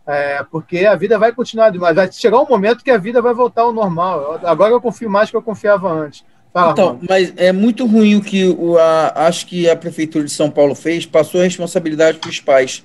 É, 0.06 0.44
porque 0.44 0.86
a 0.86 0.94
vida 0.94 1.18
vai 1.18 1.32
continuar, 1.32 1.72
mas 1.74 1.96
vai 1.96 2.10
chegar 2.12 2.40
um 2.40 2.46
momento 2.46 2.84
que 2.84 2.90
a 2.90 2.98
vida 2.98 3.20
vai 3.20 3.34
voltar 3.34 3.62
ao 3.62 3.72
normal. 3.72 4.40
Agora 4.44 4.72
eu 4.72 4.80
confio 4.80 5.10
mais 5.10 5.28
do 5.28 5.32
que 5.32 5.36
eu 5.36 5.42
confiava 5.42 5.90
antes. 5.90 6.24
Fala, 6.52 6.72
então, 6.72 6.94
mano. 6.94 7.00
mas 7.08 7.34
é 7.36 7.52
muito 7.52 7.84
ruim 7.86 8.14
o 8.14 8.22
que 8.22 8.48
o, 8.48 8.78
a, 8.78 9.26
acho 9.26 9.46
que 9.46 9.68
a 9.68 9.76
prefeitura 9.76 10.24
de 10.24 10.30
São 10.30 10.50
Paulo 10.50 10.74
fez, 10.74 11.04
passou 11.04 11.40
a 11.40 11.44
responsabilidade 11.44 12.18
para 12.18 12.30
os 12.30 12.40
pais. 12.40 12.84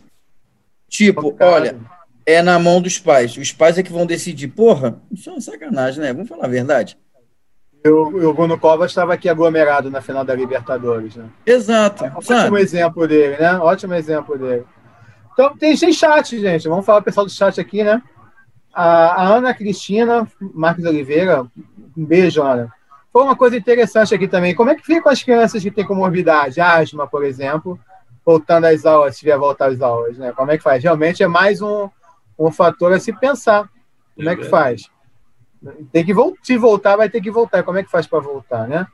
Tipo, 0.90 1.36
olha, 1.40 1.78
é 2.26 2.42
na 2.42 2.60
mão 2.60 2.82
dos 2.82 3.00
pais. 3.00 3.38
Os 3.38 3.52
pais 3.52 3.78
é 3.78 3.84
que 3.84 3.94
vão 3.94 4.06
decidir. 4.06 4.50
Porra, 4.50 5.00
isso 5.12 5.30
é 5.30 5.34
uma 5.34 5.42
sacanagem, 5.42 6.02
né? 6.02 6.12
Vamos 6.12 6.28
falar 6.28 6.46
a 6.46 6.50
verdade. 6.50 6.98
Eu, 7.84 8.04
o 8.04 8.34
Bruno 8.34 8.60
Covas 8.60 8.92
estava 8.92 9.14
aqui 9.14 9.28
aglomerado 9.28 9.90
na 9.90 10.02
final 10.02 10.24
da 10.24 10.36
Libertadores, 10.36 11.16
né? 11.16 11.26
Exato. 11.46 12.06
É, 12.06 12.12
ótimo 12.16 12.58
exemplo 12.58 13.08
dele, 13.08 13.38
né? 13.38 13.58
Ótimo 13.58 13.96
exemplo 13.96 14.38
dele. 14.38 14.66
Então, 15.34 15.56
tem, 15.58 15.76
tem 15.76 15.92
chat, 15.92 16.40
gente. 16.40 16.68
Vamos 16.68 16.86
falar 16.86 17.00
o 17.00 17.04
pessoal 17.04 17.26
do 17.26 17.32
chat 17.32 17.60
aqui, 17.60 17.84
né? 17.84 18.02
A, 18.72 19.24
a 19.24 19.28
Ana 19.28 19.54
Cristina 19.54 20.28
Marques 20.54 20.86
Oliveira, 20.86 21.46
um 21.98 22.06
beijo, 22.06 22.44
Ana. 22.44 22.72
Foi 23.12 23.24
uma 23.24 23.36
coisa 23.36 23.58
interessante 23.58 24.14
aqui 24.14 24.28
também. 24.28 24.54
Como 24.54 24.70
é 24.70 24.76
que 24.76 24.86
fica 24.86 25.02
com 25.02 25.10
as 25.10 25.24
crianças 25.24 25.64
que 25.64 25.72
têm 25.72 25.86
comorbidade, 25.86 26.62
asma, 26.62 27.08
por 27.08 27.26
exemplo, 27.26 27.80
voltando 28.26 28.66
às 28.66 28.86
aulas, 28.86 29.18
se 29.18 29.26
vier 29.26 29.38
voltar 29.38 29.70
às 29.70 29.82
aulas, 29.82 30.18
né? 30.18 30.32
Como 30.32 30.52
é 30.52 30.58
que 30.58 30.64
faz? 30.64 30.84
Realmente 30.84 31.24
é 31.24 31.28
mais 31.28 31.62
um, 31.62 31.90
um 32.38 32.52
fator 32.52 32.94
a 32.94 33.00
se 33.00 33.12
pensar. 33.12 33.68
Como 34.16 34.30
é 34.30 34.36
que 34.36 34.44
faz? 34.44 34.90
Tem 35.92 36.04
que 36.04 36.14
voltar, 36.14 36.40
se 36.42 36.58
voltar, 36.58 36.96
vai 36.96 37.10
ter 37.10 37.22
que 37.22 37.30
voltar. 37.30 37.64
Como 37.64 37.78
é 37.78 37.84
que 37.84 37.92
faz 37.92 38.08
para 38.08 38.20
voltar, 38.20 38.68
né? 38.68 38.88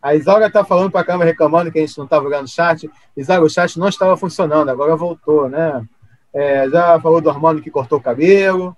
A 0.00 0.14
Isaura 0.14 0.46
está 0.46 0.64
falando 0.64 0.90
para 0.90 1.00
a 1.00 1.04
câmera, 1.04 1.30
reclamando 1.30 1.70
que 1.70 1.78
a 1.78 1.86
gente 1.86 1.96
não 1.96 2.04
estava 2.04 2.26
olhando 2.26 2.44
o 2.44 2.50
chat. 2.50 2.90
Isaura, 3.16 3.44
o 3.44 3.48
chat 3.48 3.78
não 3.78 3.88
estava 3.88 4.16
funcionando, 4.16 4.68
agora 4.68 4.96
voltou, 4.96 5.48
né? 5.48 5.86
É, 6.34 6.68
já 6.68 7.00
falou 7.00 7.20
do 7.20 7.30
Armando 7.30 7.62
que 7.62 7.70
cortou 7.70 7.98
o 7.98 8.02
cabelo, 8.02 8.76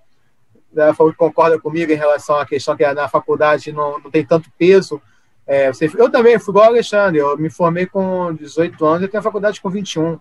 já 0.75 0.93
falou 0.93 1.13
que 1.13 1.19
concorda 1.19 1.59
comigo 1.59 1.91
em 1.91 1.97
relação 1.97 2.37
à 2.37 2.45
questão 2.45 2.77
que 2.77 2.87
na 2.93 3.09
faculdade 3.09 3.73
não, 3.73 3.99
não 3.99 4.11
tem 4.11 4.25
tanto 4.25 4.51
peso. 4.59 5.01
É, 5.47 5.73
você, 5.73 5.91
eu 5.97 6.11
também 6.11 6.39
fui 6.39 6.53
igual 6.53 6.67
Alexandre, 6.67 7.19
eu 7.19 7.37
me 7.39 7.51
formei 7.51 7.87
com 7.87 8.35
18 8.35 8.85
anos 8.85 9.03
e 9.03 9.09
tenho 9.09 9.21
a 9.21 9.25
faculdade 9.25 9.61
com 9.61 9.71
21. 9.71 10.19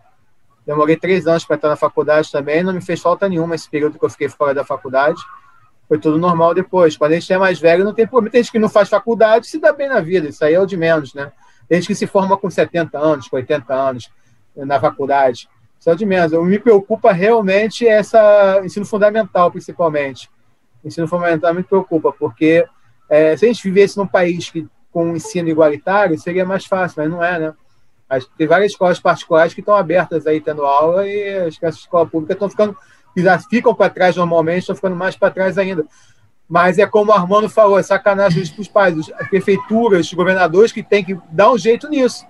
Demorei 0.65 0.95
três 0.95 1.27
anos 1.27 1.43
para 1.43 1.57
entrar 1.57 1.69
na 1.69 1.75
faculdade 1.75 2.31
também, 2.31 2.63
não 2.63 2.71
me 2.71 2.81
fez 2.81 3.01
falta 3.01 3.27
nenhuma 3.27 3.55
esse 3.55 3.69
período 3.69 3.99
que 3.99 4.05
eu 4.05 4.09
fiquei 4.09 4.29
fora 4.29 4.53
da 4.53 4.63
faculdade 4.63 5.21
foi 5.87 5.99
tudo 5.99 6.17
normal 6.17 6.53
depois. 6.53 6.97
Quando 6.97 7.11
a 7.11 7.15
gente 7.15 7.31
é 7.31 7.37
mais 7.37 7.59
velho, 7.59 7.83
não 7.83 7.93
tem 7.93 8.07
problema. 8.07 8.31
Tem 8.31 8.43
gente 8.43 8.51
que 8.51 8.59
não 8.59 8.69
faz 8.69 8.89
faculdade 8.89 9.47
se 9.47 9.59
dá 9.59 9.71
bem 9.71 9.89
na 9.89 9.99
vida, 9.99 10.29
isso 10.29 10.43
aí 10.43 10.53
é 10.53 10.59
o 10.59 10.65
de 10.65 10.77
menos, 10.77 11.13
né? 11.13 11.31
Tem 11.67 11.79
gente 11.79 11.87
que 11.87 11.95
se 11.95 12.07
forma 12.07 12.37
com 12.37 12.49
70 12.49 12.97
anos, 12.97 13.27
com 13.27 13.35
80 13.35 13.73
anos 13.73 14.09
na 14.55 14.79
faculdade. 14.79 15.47
Isso 15.79 15.89
é 15.89 15.93
o 15.93 15.95
de 15.95 16.05
menos. 16.05 16.31
O 16.33 16.43
me 16.43 16.59
preocupa 16.59 17.11
realmente 17.11 17.87
é 17.87 17.91
essa 17.91 18.61
ensino 18.63 18.85
fundamental, 18.85 19.51
principalmente. 19.51 20.29
ensino 20.83 21.07
fundamental 21.07 21.53
me 21.53 21.63
preocupa, 21.63 22.11
porque 22.11 22.65
é, 23.09 23.35
se 23.35 23.45
a 23.45 23.47
gente 23.47 23.63
vivesse 23.63 23.97
num 23.97 24.07
país 24.07 24.49
que 24.49 24.67
com 24.91 25.05
um 25.05 25.15
ensino 25.15 25.49
igualitário, 25.49 26.17
seria 26.19 26.45
mais 26.45 26.65
fácil, 26.65 27.01
mas 27.01 27.11
não 27.11 27.23
é, 27.23 27.39
né? 27.39 27.53
Tem 28.37 28.45
várias 28.45 28.71
escolas 28.71 28.99
particulares 28.99 29.55
que 29.55 29.59
estão 29.59 29.75
abertas 29.75 30.27
aí 30.27 30.39
tendo 30.39 30.63
aula 30.63 31.07
e 31.07 31.47
as 31.47 31.57
crianças 31.57 31.79
de 31.79 31.85
escola 31.85 32.05
pública 32.05 32.33
estão 32.33 32.47
ficando, 32.47 32.77
já 33.21 33.37
ficam 33.37 33.73
para 33.75 33.89
trás 33.89 34.15
normalmente, 34.15 34.61
estão 34.61 34.75
ficando 34.75 34.95
mais 34.95 35.15
para 35.15 35.31
trás 35.31 35.57
ainda. 35.57 35.85
Mas 36.47 36.77
é 36.77 36.85
como 36.85 37.11
o 37.11 37.15
Armando 37.15 37.49
falou, 37.49 37.79
é 37.79 37.83
sacanagem 37.83 38.45
para 38.47 38.61
os 38.61 38.67
pais, 38.67 39.11
as 39.19 39.27
prefeituras, 39.27 40.07
os 40.07 40.13
governadores 40.13 40.71
que 40.71 40.83
têm 40.83 41.03
que 41.03 41.17
dar 41.31 41.51
um 41.51 41.57
jeito 41.57 41.89
nisso. 41.89 42.25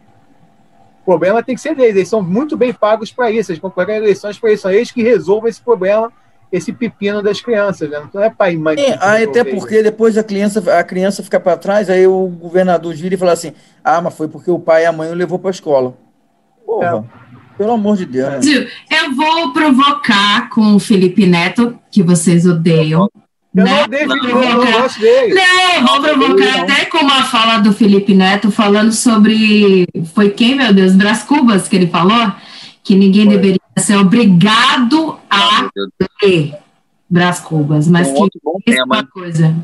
O 1.01 1.05
problema 1.05 1.43
tem 1.43 1.55
que 1.55 1.61
ser 1.61 1.75
deles, 1.75 1.95
eles 1.95 2.07
são 2.07 2.21
muito 2.21 2.55
bem 2.55 2.71
pagos 2.71 3.11
para 3.11 3.29
isso, 3.29 3.51
eles 3.51 3.61
concorrem 3.61 3.97
eleições 3.97 4.39
para 4.39 4.51
isso, 4.53 4.63
são 4.63 4.71
eles 4.71 4.91
que 4.91 5.03
resolvem 5.03 5.49
esse 5.49 5.61
problema, 5.61 6.11
esse 6.49 6.71
pepino 6.71 7.21
das 7.21 7.41
crianças, 7.41 7.89
né? 7.89 8.07
Não 8.13 8.23
é 8.23 8.29
pai 8.29 8.53
e 8.53 8.57
mãe. 8.57 8.79
É, 8.79 8.97
aí, 9.01 9.23
até 9.23 9.43
porque 9.43 9.81
depois 9.81 10.17
a 10.17 10.23
criança, 10.23 10.79
a 10.79 10.83
criança 10.83 11.23
fica 11.23 11.39
para 11.39 11.57
trás, 11.57 11.89
aí 11.89 12.07
o 12.07 12.27
governador 12.27 12.93
vira 12.93 13.15
e 13.15 13.17
fala 13.17 13.31
assim: 13.33 13.53
ah, 13.83 13.99
mas 13.99 14.15
foi 14.15 14.27
porque 14.27 14.51
o 14.51 14.59
pai 14.59 14.83
e 14.83 14.85
a 14.85 14.91
mãe 14.91 15.09
o 15.09 15.15
levou 15.15 15.39
para 15.39 15.49
a 15.49 15.51
escola. 15.51 15.95
Porra. 16.65 17.03
É. 17.19 17.22
Pelo 17.57 17.71
amor 17.71 17.97
de 17.97 18.05
Deus. 18.05 18.45
Né? 18.45 18.67
Eu 18.89 19.15
vou 19.15 19.53
provocar 19.53 20.49
com 20.49 20.75
o 20.75 20.79
Felipe 20.79 21.25
Neto, 21.25 21.77
que 21.91 22.01
vocês 22.01 22.45
odeiam. 22.45 23.09
Eu 23.55 23.63
né? 23.63 23.71
não 23.71 23.83
odeio 23.83 24.09
Felipe 24.09 24.33
Neto, 24.33 24.65
eu 24.65 25.01
dele. 25.01 25.35
Não, 25.35 25.87
vou 25.87 26.01
provocar 26.01 26.61
até 26.61 26.85
com 26.85 26.97
uma 26.97 27.23
fala 27.23 27.57
do 27.59 27.71
Felipe 27.73 28.13
Neto 28.13 28.51
falando 28.51 28.91
sobre. 28.91 29.87
Foi 30.13 30.29
quem, 30.29 30.55
meu 30.55 30.73
Deus? 30.73 30.93
Brás 30.93 31.23
Cubas 31.23 31.67
que 31.67 31.75
ele 31.75 31.87
falou? 31.87 32.31
Que 32.83 32.95
ninguém 32.95 33.25
foi. 33.25 33.35
deveria 33.37 33.59
ser 33.77 33.97
obrigado 33.97 35.17
a 35.29 35.69
ler 36.21 36.55
Brás 37.09 37.39
Cubas, 37.39 37.87
mas 37.87 38.07
um 38.07 38.27
que 38.27 38.39
isso 38.71 38.81
é 38.81 38.83
uma 38.83 39.05
coisa. 39.05 39.55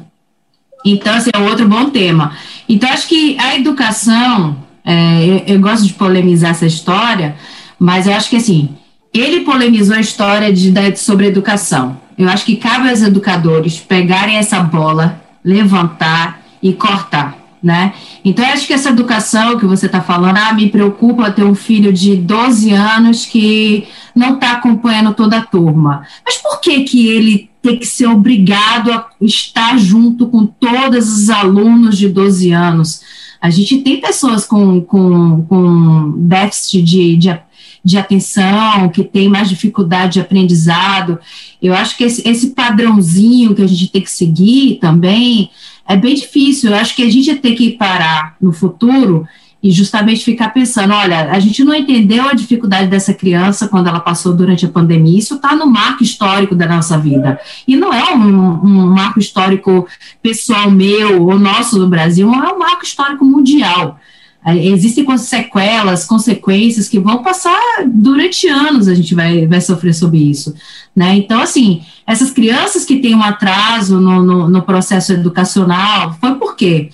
Então, 0.86 1.14
assim, 1.14 1.30
é 1.34 1.40
outro 1.40 1.68
bom 1.68 1.90
tema. 1.90 2.36
Então, 2.68 2.90
acho 2.90 3.08
que 3.08 3.38
a 3.40 3.56
educação, 3.56 4.56
é, 4.86 5.26
eu, 5.26 5.56
eu, 5.56 5.60
gosto 5.60 5.86
de 5.86 5.94
polemizar 5.94 6.52
essa 6.52 6.66
história, 6.66 7.36
mas 7.80 8.06
eu 8.06 8.14
acho 8.14 8.30
que, 8.30 8.36
assim, 8.36 8.76
ele 9.14 9.42
polemizou 9.42 9.96
a 9.96 10.02
história 10.02 10.52
de, 10.54 10.72
sobre 10.98 11.28
educação. 11.28 12.00
Eu 12.18 12.28
acho 12.28 12.46
que 12.46 12.58
cabe 12.58 12.90
aos 12.90 13.02
educadores 13.02 13.80
pegarem 13.80 14.36
essa 14.36 14.60
bola, 14.60 15.22
levantar 15.44 16.42
e 16.62 16.74
cortar, 16.74 17.38
né? 17.64 17.94
Então, 18.24 18.46
eu 18.46 18.52
acho 18.52 18.68
que 18.68 18.74
essa 18.74 18.90
educação 18.90 19.58
que 19.58 19.66
você 19.66 19.86
está 19.86 20.02
falando, 20.02 20.38
ah, 20.38 20.54
me 20.54 20.70
preocupa 20.70 21.32
ter 21.32 21.44
um 21.44 21.56
filho 21.56 21.94
de 21.94 22.18
12 22.18 22.72
anos 22.72 23.26
que 23.26 23.88
não 24.14 24.36
está 24.36 24.52
acompanhando 24.52 25.14
toda 25.14 25.38
a 25.38 25.46
turma. 25.46 26.06
Mas 26.26 26.38
por 26.38 26.60
que 26.60 26.82
que 26.82 27.08
ele 27.08 27.50
tem 27.62 27.78
que 27.78 27.86
ser 27.86 28.08
obrigado 28.08 28.92
a 28.92 29.08
estar 29.22 29.78
junto 29.78 30.28
com 30.28 30.46
todos 30.46 31.08
os 31.08 31.30
alunos 31.30 31.98
de 31.98 32.10
12 32.10 32.52
anos? 32.52 33.02
A 33.42 33.50
gente 33.50 33.78
tem 33.78 34.02
pessoas 34.02 34.46
com, 34.46 34.82
com, 34.82 35.46
com 35.46 36.14
déficit 36.18 36.82
de, 36.84 37.16
de, 37.16 37.40
de 37.84 37.98
atenção, 37.98 38.90
que 38.90 39.04
tem 39.04 39.30
mais 39.30 39.50
dificuldade 39.50 40.14
de 40.14 40.20
aprendizado. 40.22 41.20
Eu 41.62 41.74
acho 41.74 41.98
que 41.98 42.04
esse, 42.04 42.28
esse 42.28 42.52
padrãozinho 42.52 43.56
que 43.56 43.62
a 43.62 43.68
gente 43.68 43.88
tem 43.88 44.02
que 44.02 44.12
seguir 44.12 44.80
também 44.80 45.50
é 45.88 45.96
bem 45.96 46.16
difícil. 46.16 46.72
Eu 46.72 46.78
acho 46.78 46.96
que 46.96 47.04
a 47.04 47.10
gente 47.10 47.36
tem 47.36 47.56
que 47.56 47.72
parar 47.72 48.36
no 48.42 48.52
futuro 48.52 49.28
e 49.62 49.72
justamente 49.72 50.24
ficar 50.24 50.50
pensando, 50.50 50.94
olha, 50.94 51.32
a 51.32 51.40
gente 51.40 51.64
não 51.64 51.76
entendeu 51.76 52.28
a 52.28 52.34
dificuldade 52.34 52.88
dessa 52.88 53.14
criança 53.14 53.68
quando 53.68 53.88
ela 53.88 54.00
passou 54.00 54.34
durante 54.34 54.66
a 54.66 54.70
pandemia, 54.70 55.20
isso 55.20 55.36
está 55.36 55.54
no 55.54 55.68
marco 55.68 56.02
histórico 56.02 56.56
da 56.56 56.66
nossa 56.66 56.98
vida, 56.98 57.40
e 57.68 57.76
não 57.76 57.94
é 57.94 58.14
um, 58.14 58.52
um, 58.64 58.88
marco 58.88 59.20
histórico 59.20 59.86
pessoal 60.24 60.72
meu 60.72 61.24
ou 61.24 61.38
nosso 61.38 61.78
do 61.78 61.90
Brasil, 61.90 62.34
é 62.34 62.54
um 62.54 62.58
marco 62.58 62.86
histórico 62.86 63.26
mundial, 63.26 64.00
existem 64.48 65.06
sequelas, 65.18 66.06
consequências 66.06 66.88
que 66.88 67.00
vão 67.00 67.22
passar 67.22 67.60
durante 67.86 68.48
anos, 68.48 68.88
a 68.88 68.96
gente 68.96 69.14
vai, 69.14 69.46
vai 69.46 69.60
sofrer 69.60 69.94
sobre 69.94 70.18
isso, 70.18 70.54
né, 70.96 71.16
então, 71.16 71.42
assim, 71.42 71.82
essas 72.08 72.32
crianças 72.32 72.86
que 72.86 73.00
têm 73.00 73.16
um 73.16 73.24
atraso 73.24 74.00
no, 74.00 74.24
no, 74.24 74.50
no 74.50 74.62
processo 74.62 75.14
educacional, 75.14 76.14
foi 76.20 76.36
por 76.36 76.56
quê? 76.56 76.90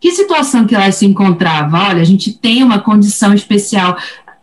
Que 0.00 0.12
situação 0.12 0.66
que 0.66 0.74
ela 0.74 0.90
se 0.92 1.06
encontrava? 1.06 1.88
Olha, 1.88 2.00
a 2.00 2.04
gente 2.04 2.32
tem 2.32 2.62
uma 2.62 2.78
condição 2.78 3.34
especial. 3.34 3.96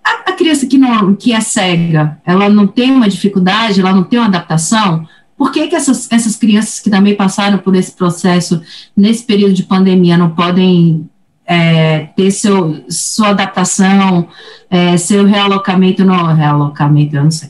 A, 0.03 0.31
a, 0.31 0.33
criança 0.33 0.65
que, 0.65 0.77
não, 0.77 1.15
que 1.15 1.31
é 1.31 1.39
cega, 1.39 2.19
ela 2.25 2.49
não 2.49 2.67
tem 2.67 2.91
uma 2.91 3.07
dificuldade, 3.07 3.79
ela 3.79 3.93
não 3.93 4.03
tem 4.03 4.19
uma 4.19 4.27
adaptação? 4.27 5.07
Por 5.37 5.51
que, 5.51 5.67
que 5.67 5.75
essas, 5.75 6.11
essas 6.11 6.35
crianças 6.35 6.79
que 6.79 6.89
também 6.89 7.15
passaram 7.15 7.57
por 7.57 7.75
esse 7.75 7.91
processo, 7.91 8.61
nesse 8.95 9.23
período 9.23 9.53
de 9.53 9.63
pandemia, 9.63 10.17
não 10.17 10.31
podem 10.31 11.09
é, 11.47 12.07
ter 12.15 12.31
seu, 12.31 12.83
sua 12.89 13.29
adaptação, 13.29 14.27
é, 14.69 14.97
seu 14.97 15.25
realocamento, 15.25 16.03
não, 16.03 16.33
realocamento, 16.33 17.15
eu 17.15 17.23
não 17.23 17.31
sei, 17.31 17.49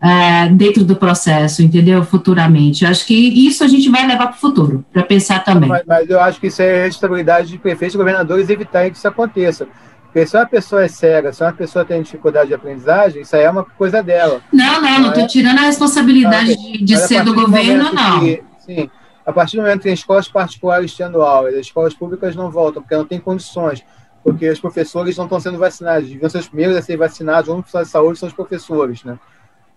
é, 0.00 0.48
dentro 0.48 0.84
do 0.84 0.96
processo, 0.96 1.62
entendeu? 1.62 2.04
Futuramente. 2.04 2.84
Eu 2.84 2.90
acho 2.90 3.06
que 3.06 3.14
isso 3.14 3.64
a 3.64 3.68
gente 3.68 3.88
vai 3.88 4.06
levar 4.06 4.28
para 4.28 4.36
o 4.36 4.40
futuro, 4.40 4.84
para 4.92 5.02
pensar 5.02 5.44
também. 5.44 5.68
Mas, 5.68 5.82
mas, 5.86 6.10
eu 6.10 6.20
acho 6.20 6.40
que 6.40 6.48
isso 6.48 6.60
é 6.62 6.84
responsabilidade 6.84 7.48
de 7.48 7.58
prefeitos 7.58 7.94
e 7.94 7.98
governadores 7.98 8.50
evitar 8.50 8.90
que 8.90 8.96
isso 8.96 9.08
aconteça. 9.08 9.66
Porque 10.04 10.26
se 10.26 10.36
uma 10.36 10.46
pessoa 10.46 10.82
é 10.82 10.88
cega, 10.88 11.32
se 11.32 11.42
uma 11.42 11.52
pessoa 11.52 11.84
tem 11.84 12.00
dificuldade 12.00 12.48
de 12.48 12.54
aprendizagem, 12.54 13.20
isso 13.20 13.36
aí 13.36 13.42
é 13.42 13.50
uma 13.50 13.64
coisa 13.64 14.02
dela. 14.02 14.40
Não, 14.50 14.80
não, 14.80 14.98
não 14.98 15.08
estou 15.08 15.24
é? 15.24 15.26
tirando 15.26 15.58
a 15.58 15.62
responsabilidade 15.62 16.52
ah, 16.52 16.56
de, 16.56 16.84
de 16.84 16.96
ser 16.96 17.22
do 17.22 17.34
governo, 17.34 17.92
não. 17.92 18.20
Que, 18.20 18.42
sim, 18.64 18.90
a 19.26 19.32
partir 19.32 19.56
do 19.56 19.62
momento 19.62 19.78
que 19.78 19.84
tem 19.84 19.92
escolas 19.92 20.28
particulares 20.28 20.96
tendo 20.96 21.20
aulas, 21.20 21.54
as 21.54 21.60
escolas 21.62 21.92
públicas 21.92 22.36
não 22.36 22.48
voltam, 22.48 22.80
porque 22.80 22.94
não 22.94 23.04
tem 23.04 23.18
condições, 23.18 23.84
porque 24.22 24.48
os 24.48 24.60
professores 24.60 25.16
não 25.16 25.24
estão 25.24 25.40
sendo 25.40 25.58
vacinados, 25.58 26.08
deviam 26.08 26.30
ser 26.30 26.38
os 26.38 26.48
primeiros 26.48 26.76
a 26.76 26.82
ser 26.82 26.96
vacinados, 26.96 27.48
vamos 27.48 27.62
precisar 27.62 27.82
de 27.82 27.88
saúde 27.88 28.18
são 28.20 28.28
os 28.28 28.34
professores, 28.34 29.02
né? 29.02 29.18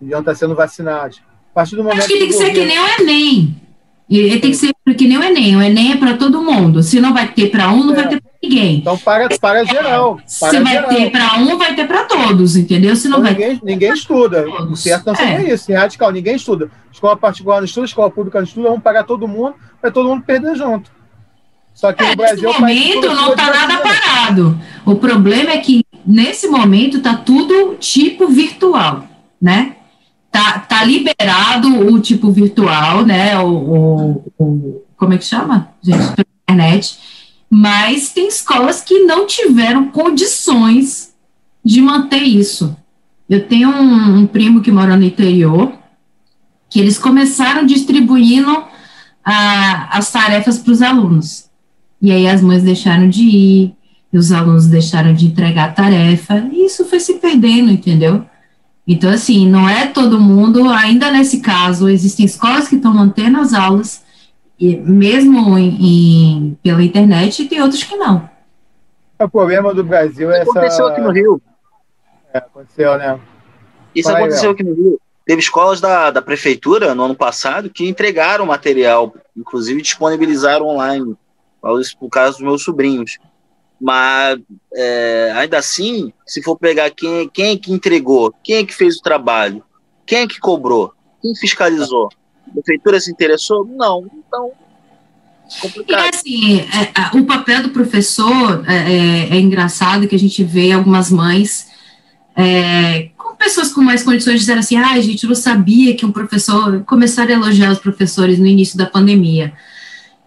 deviam 0.00 0.20
estar 0.20 0.36
sendo 0.36 0.54
vacinados. 0.54 1.20
A 1.50 1.54
partir 1.54 1.74
do 1.74 1.82
momento 1.82 1.98
Acho 1.98 2.08
que 2.08 2.18
tem 2.18 2.28
que, 2.28 2.34
ser 2.34 2.52
que 2.52 2.64
nem 2.64 2.78
o 2.78 2.86
Enem. 3.00 3.60
Ele 4.18 4.40
tem 4.40 4.50
que 4.50 4.56
ser 4.56 4.74
que 4.96 5.06
nem 5.06 5.18
o 5.18 5.22
Enem. 5.22 5.56
O 5.56 5.62
Enem 5.62 5.92
é 5.92 5.96
para 5.96 6.16
todo 6.16 6.42
mundo. 6.42 6.82
Se 6.82 7.00
não 7.00 7.14
vai 7.14 7.28
ter 7.28 7.48
para 7.48 7.70
um, 7.70 7.84
não 7.84 7.92
é. 7.92 7.96
vai 7.96 8.08
ter 8.08 8.20
para 8.20 8.32
ninguém. 8.42 8.76
Então, 8.76 8.98
para, 8.98 9.28
para 9.38 9.64
geral. 9.64 10.16
Para 10.16 10.50
Se 10.50 10.60
vai 10.60 10.72
geral. 10.72 10.88
ter 10.88 11.10
para 11.10 11.34
um, 11.36 11.56
vai 11.56 11.74
ter 11.76 11.86
para 11.86 12.04
todos, 12.04 12.56
entendeu? 12.56 12.96
Se 12.96 13.08
não 13.08 13.20
então, 13.20 13.32
vai 13.32 13.40
ninguém, 13.40 13.58
ter. 13.58 13.64
Ninguém 13.64 13.92
estuda. 13.92 14.44
O 14.48 14.74
certo 14.74 15.10
é. 15.10 15.36
é 15.36 15.54
isso. 15.54 15.70
É 15.70 15.76
radical. 15.76 16.10
Ninguém 16.10 16.34
estuda. 16.34 16.70
Escola 16.92 17.16
particular 17.16 17.58
não 17.58 17.64
estuda, 17.64 17.86
escola 17.86 18.10
pública 18.10 18.38
não 18.38 18.44
estuda, 18.44 18.68
vamos 18.68 18.82
pagar 18.82 19.04
todo 19.04 19.28
mundo, 19.28 19.54
vai 19.80 19.92
todo 19.92 20.08
mundo 20.08 20.22
perder 20.22 20.56
junto. 20.56 20.90
Só 21.72 21.92
que 21.92 22.02
é, 22.02 22.10
no 22.10 22.16
Brasil. 22.16 22.48
Nesse 22.48 22.60
momento 22.60 23.14
não 23.14 23.30
está 23.30 23.46
nada 23.46 23.78
parado. 23.78 24.60
O 24.84 24.96
problema 24.96 25.52
é 25.52 25.58
que, 25.58 25.84
nesse 26.04 26.48
momento, 26.48 26.98
está 26.98 27.14
tudo 27.14 27.76
tipo 27.76 28.26
virtual, 28.26 29.06
né? 29.40 29.76
Tá, 30.30 30.60
tá 30.60 30.84
liberado 30.84 31.92
o 31.92 32.00
tipo 32.00 32.30
virtual, 32.30 33.04
né? 33.04 33.38
O, 33.38 33.48
o, 33.48 34.32
o, 34.38 34.82
como 34.96 35.12
é 35.12 35.18
que 35.18 35.24
chama, 35.24 35.70
gente? 35.82 36.14
Pela 36.14 36.26
internet. 36.42 36.98
Mas 37.48 38.10
tem 38.10 38.28
escolas 38.28 38.80
que 38.80 39.00
não 39.00 39.26
tiveram 39.26 39.88
condições 39.88 41.12
de 41.64 41.80
manter 41.80 42.22
isso. 42.22 42.76
Eu 43.28 43.46
tenho 43.46 43.68
um, 43.70 44.18
um 44.18 44.26
primo 44.26 44.60
que 44.60 44.70
mora 44.70 44.96
no 44.96 45.04
interior, 45.04 45.72
que 46.68 46.78
eles 46.78 46.98
começaram 46.98 47.66
distribuindo 47.66 48.64
a, 49.24 49.98
as 49.98 50.10
tarefas 50.10 50.58
para 50.58 50.72
os 50.72 50.82
alunos. 50.82 51.50
E 52.00 52.10
aí 52.10 52.28
as 52.28 52.40
mães 52.40 52.62
deixaram 52.62 53.08
de 53.08 53.22
ir, 53.22 53.74
os 54.12 54.32
alunos 54.32 54.66
deixaram 54.66 55.12
de 55.12 55.26
entregar 55.26 55.70
a 55.70 55.72
tarefa, 55.72 56.48
e 56.52 56.64
isso 56.64 56.84
foi 56.84 56.98
se 56.98 57.14
perdendo, 57.14 57.70
entendeu? 57.70 58.24
Então, 58.92 59.08
assim, 59.08 59.48
não 59.48 59.68
é 59.68 59.86
todo 59.86 60.18
mundo, 60.18 60.68
ainda 60.68 61.12
nesse 61.12 61.40
caso, 61.40 61.88
existem 61.88 62.26
escolas 62.26 62.66
que 62.66 62.74
estão 62.74 62.92
mantendo 62.92 63.38
as 63.38 63.54
aulas, 63.54 64.04
e 64.58 64.76
mesmo 64.78 65.56
em, 65.56 65.76
em, 65.80 66.58
pela 66.60 66.82
internet, 66.82 67.40
e 67.40 67.48
tem 67.48 67.62
outros 67.62 67.84
que 67.84 67.94
não. 67.94 68.28
O 69.16 69.28
problema 69.28 69.72
do 69.72 69.84
Brasil 69.84 70.32
é 70.32 70.42
Isso 70.42 70.50
aconteceu 70.50 70.86
aqui 70.88 71.00
no 71.00 71.12
Rio. 71.12 71.40
É, 72.34 72.38
aconteceu, 72.38 72.98
né? 72.98 73.20
Isso 73.94 74.10
Vai, 74.10 74.22
aconteceu 74.22 74.50
aqui 74.50 74.64
no 74.64 74.74
Rio. 74.74 75.00
Teve 75.24 75.40
escolas 75.40 75.80
da, 75.80 76.10
da 76.10 76.20
prefeitura 76.20 76.92
no 76.92 77.04
ano 77.04 77.14
passado 77.14 77.70
que 77.70 77.88
entregaram 77.88 78.44
material, 78.44 79.14
inclusive 79.36 79.82
disponibilizaram 79.82 80.66
online. 80.66 81.16
Falo 81.62 81.80
isso 81.80 81.96
por 81.96 82.08
causa 82.08 82.32
dos 82.32 82.40
meus 82.40 82.64
sobrinhos. 82.64 83.18
Mas 83.80 84.38
é, 84.74 85.32
ainda 85.34 85.58
assim, 85.58 86.12
se 86.26 86.42
for 86.42 86.56
pegar 86.56 86.90
quem, 86.90 87.28
quem 87.30 87.52
é 87.52 87.56
que 87.56 87.72
entregou, 87.72 88.34
quem 88.44 88.56
é 88.56 88.64
que 88.64 88.74
fez 88.74 88.98
o 88.98 89.02
trabalho, 89.02 89.64
quem 90.04 90.18
é 90.18 90.26
que 90.26 90.38
cobrou, 90.38 90.92
quem 91.22 91.34
fiscalizou, 91.34 92.10
a 92.46 92.52
prefeitura 92.52 93.00
se 93.00 93.10
interessou? 93.10 93.64
Não. 93.64 94.06
Então, 94.14 94.52
complicado. 95.60 96.04
E 96.04 96.08
assim, 96.08 96.60
é, 96.60 97.16
o 97.16 97.24
papel 97.24 97.62
do 97.62 97.70
professor 97.70 98.64
é, 98.68 98.74
é, 98.74 99.36
é, 99.36 99.40
engraçado 99.40 100.06
que 100.06 100.14
a 100.14 100.18
gente 100.18 100.44
vê 100.44 100.72
algumas 100.72 101.10
mães 101.10 101.68
é, 102.36 103.08
com 103.16 103.34
pessoas 103.34 103.72
com 103.72 103.80
mais 103.80 104.02
condições 104.02 104.40
dizendo 104.40 104.58
assim, 104.58 104.76
ah, 104.76 105.00
gente, 105.00 105.26
não 105.26 105.34
sabia 105.34 105.96
que 105.96 106.06
um 106.06 106.12
professor, 106.12 106.84
começaram 106.84 107.30
a 107.30 107.38
elogiar 107.38 107.72
os 107.72 107.78
professores 107.78 108.38
no 108.38 108.46
início 108.46 108.76
da 108.76 108.86
pandemia. 108.86 109.52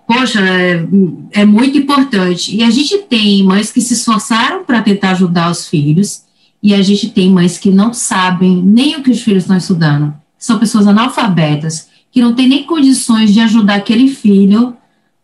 Poxa, 0.08 0.39
é, 0.39 0.86
é 1.32 1.45
muito 1.45 1.78
importante. 1.78 2.56
E 2.56 2.64
a 2.64 2.70
gente 2.70 2.97
tem 2.99 3.43
mães 3.43 3.72
que 3.72 3.82
se 3.82 3.93
esforçaram 3.93 4.64
para 4.64 4.82
tentar 4.82 5.12
ajudar 5.12 5.49
os 5.49 5.68
filhos, 5.68 6.24
e 6.62 6.74
a 6.74 6.82
gente 6.82 7.10
tem 7.10 7.30
mães 7.30 7.58
que 7.58 7.70
não 7.70 7.93
sabem 7.93 8.62
nem 8.64 8.95
o 8.95 9.04
que 9.04 9.12
os 9.12 9.22
filhos 9.22 9.43
estão 9.43 9.58
estudando. 9.58 10.14
São 10.38 10.60
pessoas 10.60 10.88
analfabetas, 10.88 11.89
que 12.12 12.22
não 12.22 12.34
têm 12.34 12.47
nem 12.47 12.64
condições 12.64 13.34
de 13.34 13.39
ajudar 13.39 13.76
aquele 13.76 14.08
filho 14.08 14.76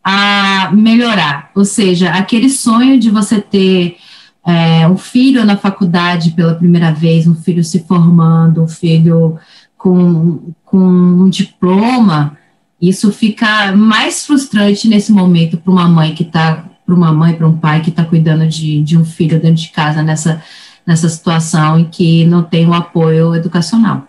a 0.04 0.72
melhorar. 0.74 1.52
Ou 1.56 1.64
seja, 1.64 2.12
aquele 2.12 2.50
sonho 2.50 3.00
de 3.00 3.10
você 3.10 3.40
ter 3.40 3.98
é, 4.46 4.88
um 4.88 4.98
filho 4.98 5.46
na 5.46 5.56
faculdade 5.56 6.32
pela 6.32 6.56
primeira 6.56 6.92
vez, 6.92 7.28
um 7.28 7.36
filho 7.36 7.64
se 7.64 7.80
formando, 7.82 8.64
um 8.64 8.68
filho 8.68 9.38
com, 9.78 10.52
com 10.66 10.78
um 10.78 11.30
diploma, 11.30 12.38
isso 12.82 13.12
fica 13.12 13.74
mais 13.76 14.26
frustrante 14.26 14.88
nesse 14.88 15.12
momento 15.12 15.58
para 15.58 15.72
uma 15.72 15.88
mãe 15.88 16.16
que 16.16 16.24
está, 16.24 16.66
para 16.86 16.96
uma 16.96 17.12
mãe, 17.12 17.34
para 17.34 17.48
um 17.48 17.58
pai 17.58 17.82
que 17.82 17.90
está 17.90 18.06
cuidando 18.06 18.48
de, 18.48 18.82
de 18.82 18.98
um 18.98 19.04
filho 19.04 19.40
dentro 19.40 19.62
de 19.62 19.70
casa 19.70 20.02
nessa, 20.02 20.42
nessa 20.86 21.10
situação 21.10 21.80
e 21.80 21.86
que 21.86 22.26
não 22.26 22.44
tem 22.44 22.66
o 22.66 22.70
um 22.70 22.74
apoio 22.74 23.36
educacional. 23.36 24.08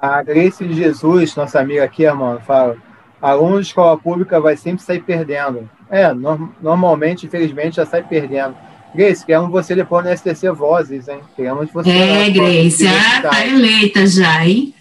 A 0.00 0.22
Grace 0.22 0.66
de 0.66 0.74
Jesus, 0.74 1.36
nossa 1.36 1.60
amiga 1.60 1.84
aqui, 1.84 2.04
irmão, 2.04 2.40
fala: 2.40 2.76
aluno 3.20 3.60
de 3.60 3.66
escola 3.66 3.98
pública 3.98 4.40
vai 4.40 4.56
sempre 4.56 4.82
sair 4.82 5.02
perdendo. 5.02 5.68
É, 5.90 6.12
no, 6.14 6.50
normalmente, 6.62 7.26
infelizmente, 7.26 7.76
já 7.76 7.84
sai 7.84 8.02
perdendo. 8.02 8.54
Grace, 8.94 9.24
queremos 9.24 9.50
você 9.50 9.74
depois 9.74 10.04
no 10.04 10.16
STC 10.16 10.50
Vozes, 10.52 11.06
hein? 11.06 11.20
Queremos 11.36 11.70
você. 11.70 11.90
É, 11.90 12.30
Grace, 12.30 12.86
ah, 12.86 13.22
tá 13.22 13.46
eleita 13.46 14.06
já, 14.06 14.46
hein? 14.46 14.74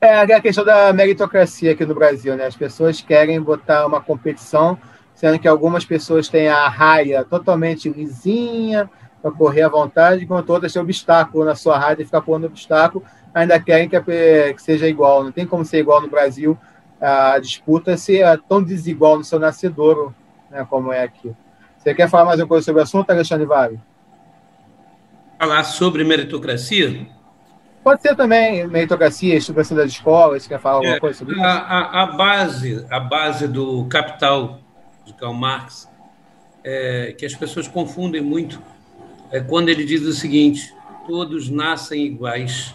É 0.00 0.34
a 0.34 0.40
questão 0.40 0.64
da 0.64 0.92
meritocracia 0.92 1.72
aqui 1.72 1.86
no 1.86 1.94
Brasil, 1.94 2.36
né? 2.36 2.46
As 2.46 2.56
pessoas 2.56 3.00
querem 3.00 3.40
botar 3.40 3.86
uma 3.86 4.00
competição, 4.00 4.78
sendo 5.14 5.38
que 5.38 5.48
algumas 5.48 5.84
pessoas 5.84 6.28
têm 6.28 6.48
a 6.48 6.68
raia 6.68 7.24
totalmente 7.24 7.88
lisinha 7.88 8.90
para 9.22 9.30
correr 9.30 9.62
à 9.62 9.68
vontade, 9.68 10.24
enquanto 10.24 10.50
outras 10.50 10.72
têm 10.72 10.82
obstáculo 10.82 11.44
na 11.44 11.54
sua 11.54 11.78
raia 11.78 11.96
e 11.98 12.04
ficar 12.04 12.20
pondo 12.20 12.46
obstáculo, 12.46 13.04
ainda 13.32 13.58
querem 13.58 13.88
que, 13.88 13.98
que 14.00 14.62
seja 14.62 14.86
igual. 14.86 15.24
Não 15.24 15.32
tem 15.32 15.46
como 15.46 15.64
ser 15.64 15.78
igual 15.78 16.02
no 16.02 16.08
Brasil. 16.08 16.58
A 17.00 17.38
disputa 17.38 17.96
se 17.96 18.20
é 18.20 18.36
tão 18.48 18.62
desigual 18.62 19.16
no 19.16 19.24
seu 19.24 19.38
nascedouro, 19.38 20.14
né, 20.50 20.66
como 20.68 20.92
é 20.92 21.02
aqui. 21.02 21.34
Você 21.78 21.94
quer 21.94 22.08
falar 22.08 22.26
mais 22.26 22.40
uma 22.40 22.46
coisa 22.46 22.64
sobre 22.64 22.80
o 22.80 22.84
assunto, 22.84 23.10
Alexandre 23.10 23.46
Vale? 23.46 23.80
Falar 25.38 25.64
sobre 25.64 26.04
meritocracia? 26.04 27.06
Pode 27.86 28.02
ser 28.02 28.16
também 28.16 28.66
meritocracia, 28.66 29.36
estruturação 29.36 29.76
das 29.76 29.92
escolas, 29.92 30.42
você 30.42 30.48
quer 30.48 30.58
falar 30.58 30.78
alguma 30.78 30.96
é, 30.96 30.98
coisa 30.98 31.16
sobre 31.16 31.34
a, 31.34 31.36
isso? 31.36 31.46
A, 31.46 32.02
a, 32.02 32.06
base, 32.06 32.84
a 32.90 32.98
base 32.98 33.46
do 33.46 33.84
Capital, 33.84 34.58
de 35.04 35.12
Karl 35.12 35.32
Marx, 35.32 35.88
é, 36.64 37.14
que 37.16 37.24
as 37.24 37.32
pessoas 37.36 37.68
confundem 37.68 38.20
muito, 38.20 38.60
é 39.30 39.38
quando 39.38 39.68
ele 39.68 39.84
diz 39.84 40.02
o 40.02 40.12
seguinte, 40.12 40.74
todos 41.06 41.48
nascem 41.48 42.06
iguais 42.06 42.74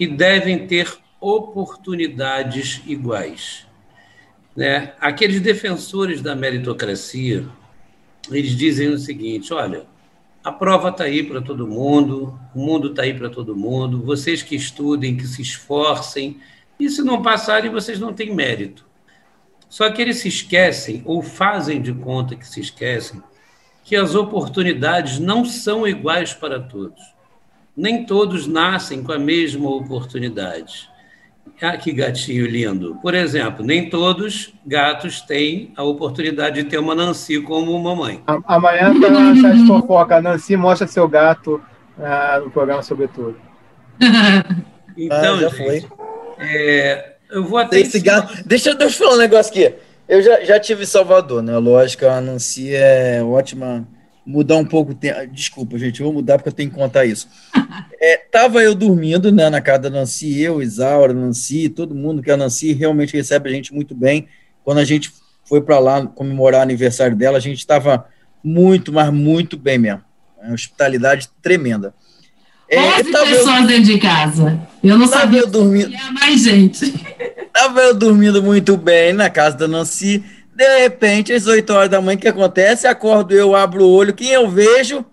e 0.00 0.06
devem 0.06 0.66
ter 0.66 0.90
oportunidades 1.20 2.80
iguais. 2.86 3.66
Né? 4.56 4.94
Aqueles 4.98 5.38
defensores 5.42 6.22
da 6.22 6.34
meritocracia, 6.34 7.46
eles 8.30 8.56
dizem 8.56 8.88
o 8.88 8.96
seguinte: 8.96 9.52
olha, 9.52 9.84
a 10.46 10.52
prova 10.52 10.90
está 10.90 11.02
aí 11.02 11.24
para 11.24 11.42
todo 11.42 11.66
mundo, 11.66 12.38
o 12.54 12.60
mundo 12.60 12.90
está 12.90 13.02
aí 13.02 13.12
para 13.12 13.28
todo 13.28 13.56
mundo, 13.56 14.04
vocês 14.04 14.44
que 14.44 14.54
estudem, 14.54 15.16
que 15.16 15.26
se 15.26 15.42
esforcem, 15.42 16.40
e 16.78 16.88
se 16.88 17.02
não 17.02 17.20
passarem, 17.20 17.68
vocês 17.68 17.98
não 17.98 18.12
têm 18.12 18.32
mérito. 18.32 18.86
Só 19.68 19.90
que 19.90 20.00
eles 20.00 20.18
se 20.18 20.28
esquecem, 20.28 21.02
ou 21.04 21.20
fazem 21.20 21.82
de 21.82 21.92
conta 21.92 22.36
que 22.36 22.46
se 22.46 22.60
esquecem, 22.60 23.20
que 23.82 23.96
as 23.96 24.14
oportunidades 24.14 25.18
não 25.18 25.44
são 25.44 25.84
iguais 25.84 26.32
para 26.32 26.60
todos. 26.60 27.02
Nem 27.76 28.06
todos 28.06 28.46
nascem 28.46 29.02
com 29.02 29.10
a 29.10 29.18
mesma 29.18 29.68
oportunidade. 29.68 30.88
Ah, 31.60 31.76
que 31.76 31.92
gatinho 31.92 32.46
lindo. 32.46 32.96
Por 33.02 33.14
exemplo, 33.14 33.64
nem 33.64 33.88
todos 33.88 34.52
gatos 34.66 35.20
têm 35.22 35.72
a 35.76 35.82
oportunidade 35.82 36.62
de 36.62 36.68
ter 36.68 36.78
uma 36.78 36.94
Nancy 36.94 37.40
como 37.40 37.78
mamãe. 37.78 38.22
Amanhã 38.26 38.92
tem 38.98 39.10
uma 39.10 39.52
de 39.54 39.66
fofoca. 39.66 40.20
Nancy 40.20 40.56
mostra 40.56 40.86
seu 40.86 41.08
gato 41.08 41.62
ah, 41.98 42.40
no 42.44 42.50
programa 42.50 42.82
Sobretudo. 42.82 43.36
Então, 44.98 45.34
ah, 45.34 45.40
já 45.40 45.48
gente, 45.50 45.56
foi. 45.58 45.84
É, 46.38 47.16
eu 47.30 47.44
vou 47.44 47.58
até. 47.58 47.80
Esse 47.80 48.00
gato... 48.00 48.32
deixa, 48.46 48.74
deixa 48.74 48.96
eu 48.96 48.98
falar 48.98 49.16
um 49.16 49.18
negócio 49.18 49.52
aqui. 49.52 49.74
Eu 50.08 50.22
já, 50.22 50.42
já 50.42 50.58
tive 50.58 50.84
em 50.84 50.86
Salvador, 50.86 51.42
né? 51.42 51.54
Lógico, 51.58 52.06
a 52.06 52.18
Nancy 52.18 52.74
é 52.74 53.22
ótima 53.22 53.86
mudar 54.26 54.56
um 54.56 54.64
pouco. 54.64 54.92
Desculpa, 55.30 55.78
gente, 55.78 56.00
eu 56.00 56.06
vou 56.06 56.14
mudar 56.14 56.36
porque 56.36 56.48
eu 56.48 56.52
tenho 56.52 56.70
que 56.70 56.76
contar 56.76 57.04
isso. 57.04 57.28
É, 57.98 58.18
tava 58.18 58.62
eu 58.62 58.74
dormindo 58.74 59.32
né, 59.32 59.48
na 59.48 59.60
casa 59.60 59.84
da 59.84 59.90
Nancy, 59.90 60.38
eu, 60.38 60.62
Isaura, 60.62 61.14
Nancy, 61.14 61.68
todo 61.70 61.94
mundo, 61.94 62.22
que 62.22 62.30
a 62.30 62.36
Nancy 62.36 62.74
realmente 62.74 63.16
recebe 63.16 63.48
a 63.48 63.52
gente 63.52 63.74
muito 63.74 63.94
bem. 63.94 64.28
Quando 64.62 64.78
a 64.78 64.84
gente 64.84 65.10
foi 65.44 65.62
para 65.62 65.78
lá 65.78 66.06
comemorar 66.06 66.60
o 66.60 66.62
aniversário 66.62 67.16
dela, 67.16 67.38
a 67.38 67.40
gente 67.40 67.58
estava 67.58 68.06
muito, 68.44 68.92
mas 68.92 69.10
muito 69.10 69.56
bem 69.56 69.78
mesmo. 69.78 70.02
É 70.40 70.46
uma 70.46 70.54
hospitalidade 70.54 71.30
tremenda. 71.42 71.94
É, 72.68 72.78
11 72.78 73.04
pessoas 73.04 73.60
eu, 73.60 73.66
dentro 73.66 73.84
de 73.84 73.98
casa. 73.98 74.60
Eu 74.84 74.98
não 74.98 75.08
sabia 75.08 75.40
eu 75.40 75.46
dormindo. 75.46 75.90
mais 76.12 76.42
gente. 76.42 76.92
Tava 77.52 77.80
eu 77.80 77.94
dormindo 77.94 78.42
muito 78.42 78.76
bem 78.76 79.14
na 79.14 79.30
casa 79.30 79.56
da 79.56 79.66
Nancy 79.66 80.22
de 80.56 80.78
repente, 80.78 81.34
às 81.34 81.46
8 81.46 81.70
horas 81.70 81.90
da 81.90 82.00
manhã, 82.00 82.16
o 82.16 82.20
que 82.20 82.28
acontece? 82.28 82.86
Acordo 82.86 83.34
eu, 83.34 83.54
abro 83.54 83.84
o 83.84 83.92
olho, 83.92 84.14
quem 84.14 84.30
eu 84.30 84.48
vejo? 84.48 85.04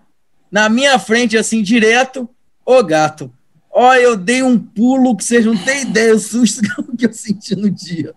Na 0.50 0.70
minha 0.70 0.98
frente, 0.98 1.36
assim, 1.36 1.62
direto, 1.62 2.26
o 2.64 2.82
gato. 2.82 3.30
Olha, 3.70 4.00
eu 4.00 4.16
dei 4.16 4.42
um 4.42 4.58
pulo 4.58 5.14
que 5.14 5.22
vocês 5.22 5.44
não 5.44 5.56
têm 5.56 5.82
ideia, 5.82 6.14
o 6.14 6.18
susto 6.18 6.62
que 6.96 7.04
eu 7.04 7.12
senti 7.12 7.54
no 7.54 7.68
dia. 7.68 8.14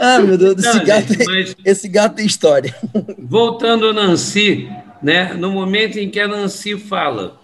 Ah, 0.00 0.20
meu 0.20 0.38
Deus, 0.38 0.64
esse, 0.64 0.84
gato, 0.84 1.12
gente, 1.12 1.26
mas... 1.26 1.56
esse 1.62 1.88
gato 1.88 2.14
tem 2.14 2.24
história. 2.24 2.74
Voltando 3.18 3.88
a 3.88 3.92
Nancy, 3.92 4.70
né, 5.02 5.34
no 5.34 5.50
momento 5.50 5.98
em 5.98 6.08
que 6.08 6.20
a 6.20 6.28
Nancy 6.28 6.78
fala, 6.78 7.38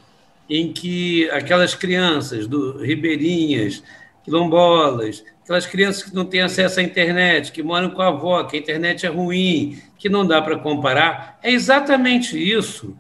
em 0.49 0.73
que 0.73 1.29
aquelas 1.31 1.75
crianças 1.75 2.47
do 2.47 2.79
Ribeirinhas, 2.79 3.83
quilombolas, 4.25 5.23
aquelas 5.45 5.67
crianças 5.67 6.03
que 6.05 6.15
não 6.15 6.25
têm 6.25 6.41
acesso 6.41 6.81
à 6.81 6.83
internet, 6.83 7.53
que 7.53 7.63
moram 7.63 7.91
com 7.91 8.01
a 8.01 8.09
avó, 8.09 8.43
que 8.45 8.57
a 8.57 8.59
internet 8.59 9.05
é 9.05 9.11
ruim, 9.11 9.79
que 9.99 10.09
não 10.09 10.27
dá 10.27 10.41
para 10.41 10.59
comparar, 10.59 11.39
é 11.43 11.53
exatamente 11.53 12.37
isso 12.37 12.97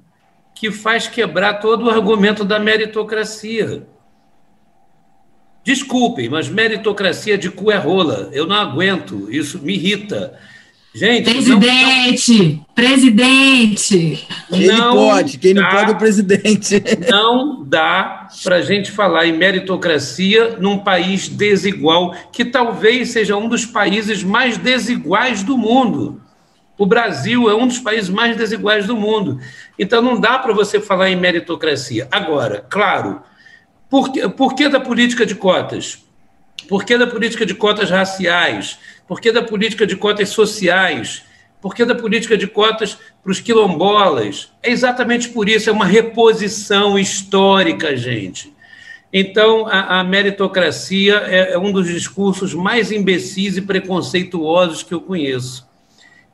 que 0.55 0.71
faz 0.71 1.09
quebrar 1.09 1.55
todo 1.55 1.87
o 1.87 1.91
argumento 1.91 2.45
da 2.45 2.59
meritocracia. 2.61 3.87
Desculpem, 5.65 6.29
mas 6.29 6.49
meritocracia 6.49 7.39
de 7.39 7.51
cu 7.51 7.73
é 7.73 7.77
rola. 7.77 8.29
Eu 8.31 8.47
não 8.47 8.57
aguento, 8.57 9.33
isso 9.33 9.59
me 9.61 9.75
irrita. 9.75 10.39
Gente, 10.97 11.29
presidente, 11.29 12.53
não, 12.55 12.65
presidente. 12.73 14.29
Quem 14.49 14.66
não 14.69 14.95
pode, 14.95 15.39
quem 15.39 15.53
dá, 15.53 15.62
não 15.62 15.71
pode 15.71 15.91
é 15.91 15.95
o 15.95 15.99
presidente. 15.99 16.85
Não 17.11 17.65
dá 17.65 18.29
para 18.45 18.57
a 18.57 18.62
gente 18.62 18.93
falar 18.93 19.27
em 19.27 19.37
meritocracia 19.37 20.57
num 20.61 20.79
país 20.79 21.29
desigual, 21.29 22.15
que 22.31 22.45
talvez 22.45 23.11
seja 23.11 23.37
um 23.37 23.49
dos 23.49 23.66
países 23.66 24.23
mais 24.23 24.57
desiguais 24.57 25.43
do 25.43 25.59
mundo. 25.59 26.23
O 26.79 26.87
Brasil 26.87 27.51
é 27.51 27.55
um 27.57 27.66
dos 27.66 27.81
países 27.81 28.09
mais 28.09 28.37
desiguais 28.37 28.87
do 28.87 28.97
mundo. 28.97 29.41
Então 29.77 30.01
não 30.01 30.21
dá 30.21 30.39
para 30.39 30.53
você 30.53 30.79
falar 30.79 31.11
em 31.11 31.16
meritocracia. 31.16 32.07
Agora, 32.09 32.65
claro, 32.71 33.21
por 33.91 34.12
que, 34.12 34.29
por 34.29 34.55
que 34.55 34.69
da 34.69 34.79
política 34.79 35.27
de 35.27 35.35
cotas? 35.35 36.03
Por 36.69 36.85
que 36.85 36.97
da 36.97 37.07
política 37.07 37.45
de 37.45 37.55
cotas 37.55 37.91
raciais? 37.91 38.78
Por 39.07 39.20
que 39.20 39.31
da 39.31 39.43
política 39.43 39.86
de 39.86 39.97
cotas 39.97 40.31
sociais? 40.31 41.23
Por 41.61 41.74
que 41.74 41.85
da 41.85 41.95
política 41.95 42.36
de 42.36 42.47
cotas 42.47 42.99
para 43.23 43.32
os 43.32 43.41
quilombolas? 43.41 44.51
É 44.62 44.70
exatamente 44.70 45.28
por 45.28 45.49
isso, 45.49 45.70
é 45.70 45.73
uma 45.73 45.86
reposição 45.86 46.99
histórica, 46.99 47.97
gente. 47.97 48.53
Então, 49.12 49.66
a, 49.66 50.01
a 50.01 50.05
meritocracia 50.05 51.23
é, 51.27 51.53
é 51.53 51.59
um 51.59 51.70
dos 51.70 51.86
discursos 51.86 52.53
mais 52.53 52.91
imbecis 52.91 53.57
e 53.57 53.62
preconceituosos 53.62 54.82
que 54.82 54.93
eu 54.93 55.01
conheço. 55.01 55.66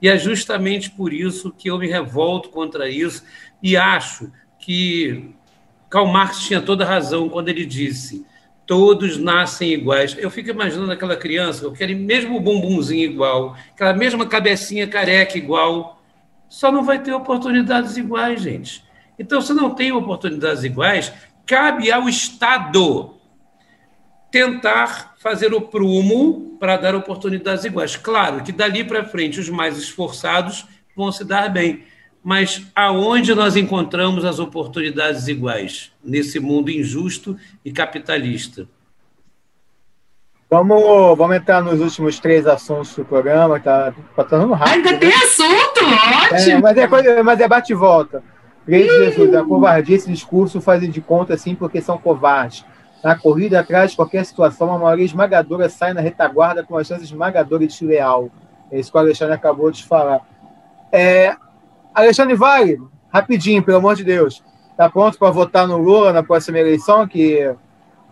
E 0.01 0.09
é 0.09 0.17
justamente 0.17 0.91
por 0.91 1.13
isso 1.13 1.53
que 1.57 1.69
eu 1.69 1.79
me 1.79 1.87
revolto 1.87 2.49
contra 2.49 2.89
isso 2.89 3.23
e 3.63 3.77
acho 3.77 4.33
que 4.59 5.31
Karl 5.91 6.07
Marx 6.07 6.41
tinha 6.41 6.61
toda 6.61 6.85
razão 6.85 7.29
quando 7.29 7.49
ele 7.49 7.67
disse 7.67 8.25
todos 8.71 9.19
nascem 9.19 9.73
iguais. 9.73 10.17
Eu 10.17 10.31
fico 10.31 10.49
imaginando 10.49 10.93
aquela 10.93 11.17
criança, 11.17 11.65
eu 11.65 11.73
quero 11.73 11.93
mesmo 11.97 12.37
o 12.37 12.41
bumbumzinho 12.41 13.03
igual, 13.03 13.57
aquela 13.75 13.93
mesma 13.93 14.25
cabecinha 14.25 14.87
careca 14.87 15.37
igual, 15.37 16.01
só 16.49 16.71
não 16.71 16.85
vai 16.85 17.03
ter 17.03 17.13
oportunidades 17.13 17.97
iguais, 17.97 18.43
gente. 18.43 18.85
Então, 19.19 19.41
se 19.41 19.53
não 19.53 19.75
tem 19.75 19.91
oportunidades 19.91 20.63
iguais, 20.63 21.13
cabe 21.45 21.91
ao 21.91 22.09
Estado 22.09 23.17
tentar 24.31 25.17
fazer 25.19 25.53
o 25.53 25.63
prumo 25.63 26.57
para 26.61 26.77
dar 26.77 26.95
oportunidades 26.95 27.65
iguais. 27.65 27.97
Claro 27.97 28.45
que 28.45 28.53
dali 28.53 28.85
para 28.85 29.05
frente 29.05 29.41
os 29.41 29.49
mais 29.49 29.77
esforçados 29.79 30.65
vão 30.95 31.11
se 31.11 31.25
dar 31.25 31.49
bem, 31.49 31.83
mas 32.23 32.67
aonde 32.75 33.35
nós 33.35 33.57
encontramos 33.57 34.25
as 34.25 34.39
oportunidades 34.39 35.27
iguais 35.29 35.91
nesse 36.05 36.39
mundo 36.39 36.71
injusto 36.71 37.37
e 37.65 37.73
capitalista? 37.73 38.69
Vamos, 40.51 41.17
vamos 41.17 41.37
entrar 41.37 41.63
nos 41.63 41.81
últimos 41.81 42.19
três 42.19 42.45
assuntos 42.47 42.95
do 42.97 43.05
programa, 43.05 43.61
tá 43.61 43.95
passando 44.17 44.53
rápido. 44.53 44.89
Ainda 44.89 44.99
tem 44.99 45.13
assunto, 45.15 45.81
ótimo! 46.35 46.59
É, 46.59 46.61
mas, 46.61 46.77
é 46.77 46.89
coisa, 46.89 47.23
mas 47.23 47.41
é 47.41 47.47
bate 47.47 47.73
e 47.73 47.77
volta. 47.77 48.23
Três 48.67 48.91
Jesus, 48.93 49.35
a 49.35 49.45
covardia, 49.45 49.97
esse 49.97 50.11
discurso 50.11 50.61
fazem 50.61 50.91
de 50.91 51.01
conta 51.01 51.35
assim 51.35 51.55
porque 51.55 51.81
são 51.81 51.97
covardes. 51.97 52.65
Na 53.03 53.17
corrida 53.17 53.61
atrás 53.61 53.93
de 53.93 53.97
qualquer 53.97 54.25
situação, 54.25 54.73
a 54.73 54.79
maioria 54.79 55.05
esmagadora 55.05 55.69
sai 55.69 55.95
na 55.95 56.01
retaguarda 56.01 56.65
com 56.65 56.77
a 56.77 56.85
chance 56.85 57.05
esmagadora 57.05 57.67
de 57.67 57.85
leal. 57.87 58.29
É 58.71 58.79
isso 58.79 58.91
que 58.91 58.99
o 58.99 59.01
Alexandre 59.01 59.35
acabou 59.35 59.71
de 59.71 59.85
falar. 59.85 60.21
É, 60.93 61.37
Alexandre 62.01 62.35
Vale, 62.35 62.81
rapidinho, 63.13 63.63
pelo 63.63 63.79
amor 63.79 63.97
de 63.97 64.05
Deus. 64.05 64.43
Está 64.71 64.89
pronto 64.89 65.19
para 65.19 65.31
votar 65.31 65.67
no 65.67 65.77
Lula 65.77 66.13
na 66.13 66.23
próxima 66.23 66.59
eleição? 66.59 67.07
Que 67.07 67.55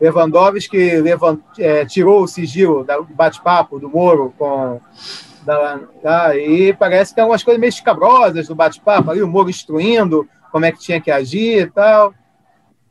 Lewandowski 0.00 1.00
levant, 1.00 1.40
é, 1.58 1.84
tirou 1.84 2.22
o 2.22 2.28
sigilo 2.28 2.84
do 2.84 3.14
bate-papo 3.14 3.78
do 3.78 3.88
Moro 3.88 4.32
com. 4.38 4.80
Da, 5.44 5.80
da, 6.02 6.36
e 6.36 6.74
parece 6.74 7.12
que 7.12 7.14
tem 7.14 7.22
algumas 7.22 7.42
coisas 7.42 7.58
meio 7.58 7.70
escabrosas 7.70 8.50
no 8.50 8.54
bate-papo 8.54 9.10
ali, 9.10 9.22
o 9.22 9.28
Moro 9.28 9.48
instruindo 9.48 10.28
como 10.52 10.66
é 10.66 10.72
que 10.72 10.78
tinha 10.78 11.00
que 11.00 11.10
agir 11.10 11.62
e 11.62 11.70
tal. 11.70 12.12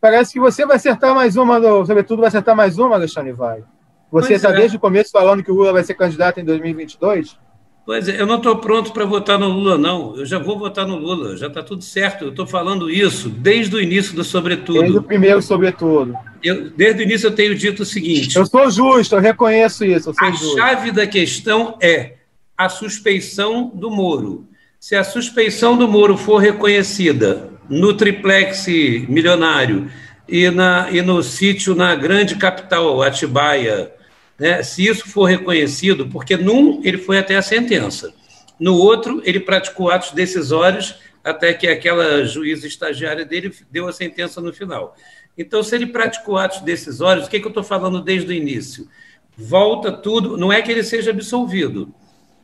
Parece 0.02 0.34
que 0.34 0.40
você 0.40 0.66
vai 0.66 0.78
acertar 0.78 1.14
mais 1.14 1.36
uma, 1.36 1.62
sobretudo 1.86 2.20
vai 2.20 2.30
acertar 2.30 2.56
mais 2.56 2.80
uma, 2.80 2.96
Alexandre 2.96 3.32
Vai. 3.32 3.64
Você 4.12 4.36
está 4.36 4.50
é. 4.50 4.54
desde 4.54 4.78
o 4.78 4.80
começo 4.80 5.12
falando 5.12 5.44
que 5.44 5.52
o 5.52 5.56
Lula 5.56 5.74
vai 5.74 5.84
ser 5.84 5.94
candidato 5.94 6.40
em 6.40 6.46
2022? 6.46 7.38
Pois 7.88 8.10
é, 8.10 8.20
eu 8.20 8.26
não 8.26 8.36
estou 8.36 8.58
pronto 8.58 8.92
para 8.92 9.06
votar 9.06 9.40
no 9.40 9.48
Lula, 9.48 9.78
não. 9.78 10.14
Eu 10.18 10.26
já 10.26 10.38
vou 10.38 10.60
votar 10.60 10.86
no 10.86 10.98
Lula, 10.98 11.38
já 11.38 11.48
está 11.48 11.64
tudo 11.64 11.82
certo. 11.82 12.26
Eu 12.26 12.30
estou 12.32 12.46
falando 12.46 12.90
isso 12.90 13.30
desde 13.30 13.74
o 13.74 13.82
início 13.82 14.14
do 14.14 14.26
Sobretudo. 14.26 14.82
Desde 14.82 14.98
o 14.98 15.02
primeiro 15.02 15.42
Sobretudo. 15.42 16.14
Eu, 16.44 16.70
desde 16.72 17.02
o 17.02 17.04
início 17.04 17.28
eu 17.28 17.32
tenho 17.32 17.56
dito 17.56 17.84
o 17.84 17.86
seguinte. 17.86 18.36
Eu 18.36 18.46
sou 18.46 18.70
justo, 18.70 19.16
eu 19.16 19.22
reconheço 19.22 19.86
isso. 19.86 20.14
a 20.20 20.32
justo. 20.32 20.58
chave 20.58 20.92
da 20.92 21.08
questão 21.08 21.78
é 21.82 22.16
a 22.58 22.68
suspeição 22.68 23.72
do 23.74 23.90
Moro. 23.90 24.46
Se 24.78 24.94
a 24.94 25.04
suspeição 25.06 25.78
do 25.78 25.88
Moro 25.88 26.18
for 26.18 26.40
reconhecida 26.40 27.50
no 27.70 27.94
triplex 27.94 28.68
milionário 29.08 29.90
e, 30.28 30.50
na, 30.50 30.90
e 30.92 31.02
no 31.02 31.24
sítio 31.24 31.74
na 31.74 31.96
grande 31.96 32.36
capital, 32.36 33.02
Atibaia, 33.02 33.94
né, 34.40 34.62
se 34.64 34.86
isso 34.86 35.08
for 35.10 35.26
reconhecido, 35.26 36.08
porque 36.08 36.38
num 36.38 36.82
ele 36.84 36.98
foi 36.98 37.18
até 37.18 37.36
a 37.36 37.42
sentença, 37.42 38.14
no 38.60 38.76
outro 38.76 39.22
ele 39.26 39.40
praticou 39.40 39.90
atos 39.90 40.12
decisórios 40.12 40.96
até 41.24 41.54
que 41.54 41.68
aquela 41.68 42.24
juíza 42.24 42.68
estagiária 42.68 43.26
dele 43.26 43.54
deu 43.70 43.88
a 43.88 43.94
sentença 43.94 44.40
no 44.40 44.54
final. 44.54 44.96
Então, 45.38 45.62
se 45.62 45.76
ele 45.76 45.88
praticou 45.88 46.38
atos 46.38 46.62
decisórios, 46.62 47.28
o 47.28 47.30
que, 47.30 47.40
que 47.40 47.46
eu 47.46 47.50
estou 47.50 47.64
falando 47.64 48.02
desde 48.02 48.32
o 48.32 48.34
início? 48.34 48.88
Volta 49.38 49.92
tudo, 49.92 50.38
não 50.38 50.52
é 50.52 50.62
que 50.62 50.72
ele 50.72 50.84
seja 50.84 51.12
absolvido. 51.12 51.94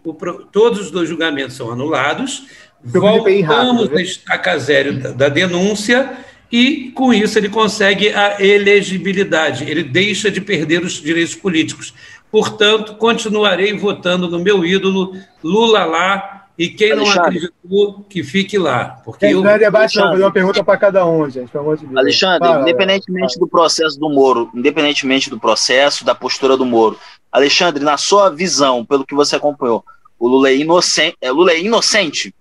O, 0.04 0.14
todos 0.14 0.80
os 0.80 0.92
dois 0.92 1.10
julgamentos 1.10 1.56
são 1.56 1.72
anulados, 1.72 2.46
voltamos 2.84 3.92
a 3.92 4.02
estaca 4.02 4.58
zero 4.60 5.00
da, 5.00 5.12
da 5.12 5.30
denúncia 5.30 6.18
e, 6.54 6.92
com 6.92 7.12
isso, 7.12 7.40
ele 7.40 7.50
consegue 7.50 8.10
a 8.14 8.40
elegibilidade, 8.40 9.68
ele 9.68 9.84
deixa 9.84 10.30
de 10.30 10.40
perder 10.40 10.84
os 10.84 11.02
direitos 11.02 11.34
políticos. 11.34 11.96
Portanto, 12.32 12.94
continuarei 12.94 13.76
votando 13.76 14.30
no 14.30 14.38
meu 14.38 14.64
ídolo 14.64 15.16
Lula 15.44 15.84
lá, 15.84 16.46
e 16.56 16.70
quem 16.70 16.92
Alexandre. 16.92 17.18
não 17.18 17.26
acreditou, 17.26 18.06
que 18.08 18.24
fique 18.24 18.60
lá. 18.60 19.02
Porque 19.04 19.26
eu... 19.26 19.42
Não 19.42 19.50
é 19.50 19.58
debate, 19.58 19.98
não, 19.98 20.12
fazer 20.12 20.22
uma 20.22 20.32
pergunta 20.32 20.64
para 20.64 20.78
cada 20.78 21.04
um, 21.08 21.28
gente, 21.28 21.50
pelo 21.50 21.64
amor 21.64 21.78
de 21.78 21.88
Deus. 21.88 21.98
Alexandre, 21.98 22.62
independentemente 22.62 23.40
do 23.40 23.48
processo 23.48 24.00
do 24.00 24.08
Moro, 24.12 24.52
independentemente 24.54 25.32
do 25.32 25.40
processo, 25.40 26.06
da 26.06 26.14
postura 26.14 26.56
do 26.56 26.68
Moro, 26.68 27.00
Alexandre, 27.32 27.84
na 27.84 27.98
sua 27.98 28.30
visão, 28.30 28.86
pelo 28.86 29.04
que 29.04 29.16
você 29.16 29.36
acompanhou, 29.36 29.84
o 30.20 30.28
Lula 30.28 30.50
é 30.50 30.56
inocente? 30.56 31.18
É, 31.20 31.32
Lula 31.32 31.52
é 31.52 31.60
inocente? 31.60 32.32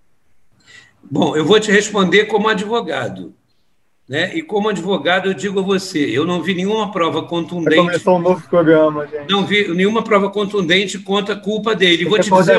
Bom, 1.03 1.35
eu 1.35 1.47
vou 1.47 1.59
te 1.59 1.73
responder 1.73 2.27
como 2.27 2.47
advogado. 2.49 3.35
Né? 4.13 4.31
E 4.35 4.43
como 4.43 4.69
advogado, 4.69 5.31
eu 5.31 5.33
digo 5.33 5.61
a 5.61 5.63
você, 5.63 5.99
eu 5.99 6.27
não 6.27 6.43
vi 6.43 6.55
nenhuma 6.55 6.93
prova 6.93 7.23
contundente. 7.23 7.77
Começou 7.77 8.19
um 8.19 8.21
novo 8.21 8.47
programa, 8.47 9.07
gente. 9.07 9.33
Não 9.33 9.47
vi 9.47 9.67
nenhuma 9.69 10.03
prova 10.03 10.29
contundente 10.29 10.99
contra 10.99 11.35
a 11.35 11.39
culpa 11.39 11.75
dele. 11.75 12.05
Vou 12.05 12.19
te 12.19 12.31
dizer 12.31 12.59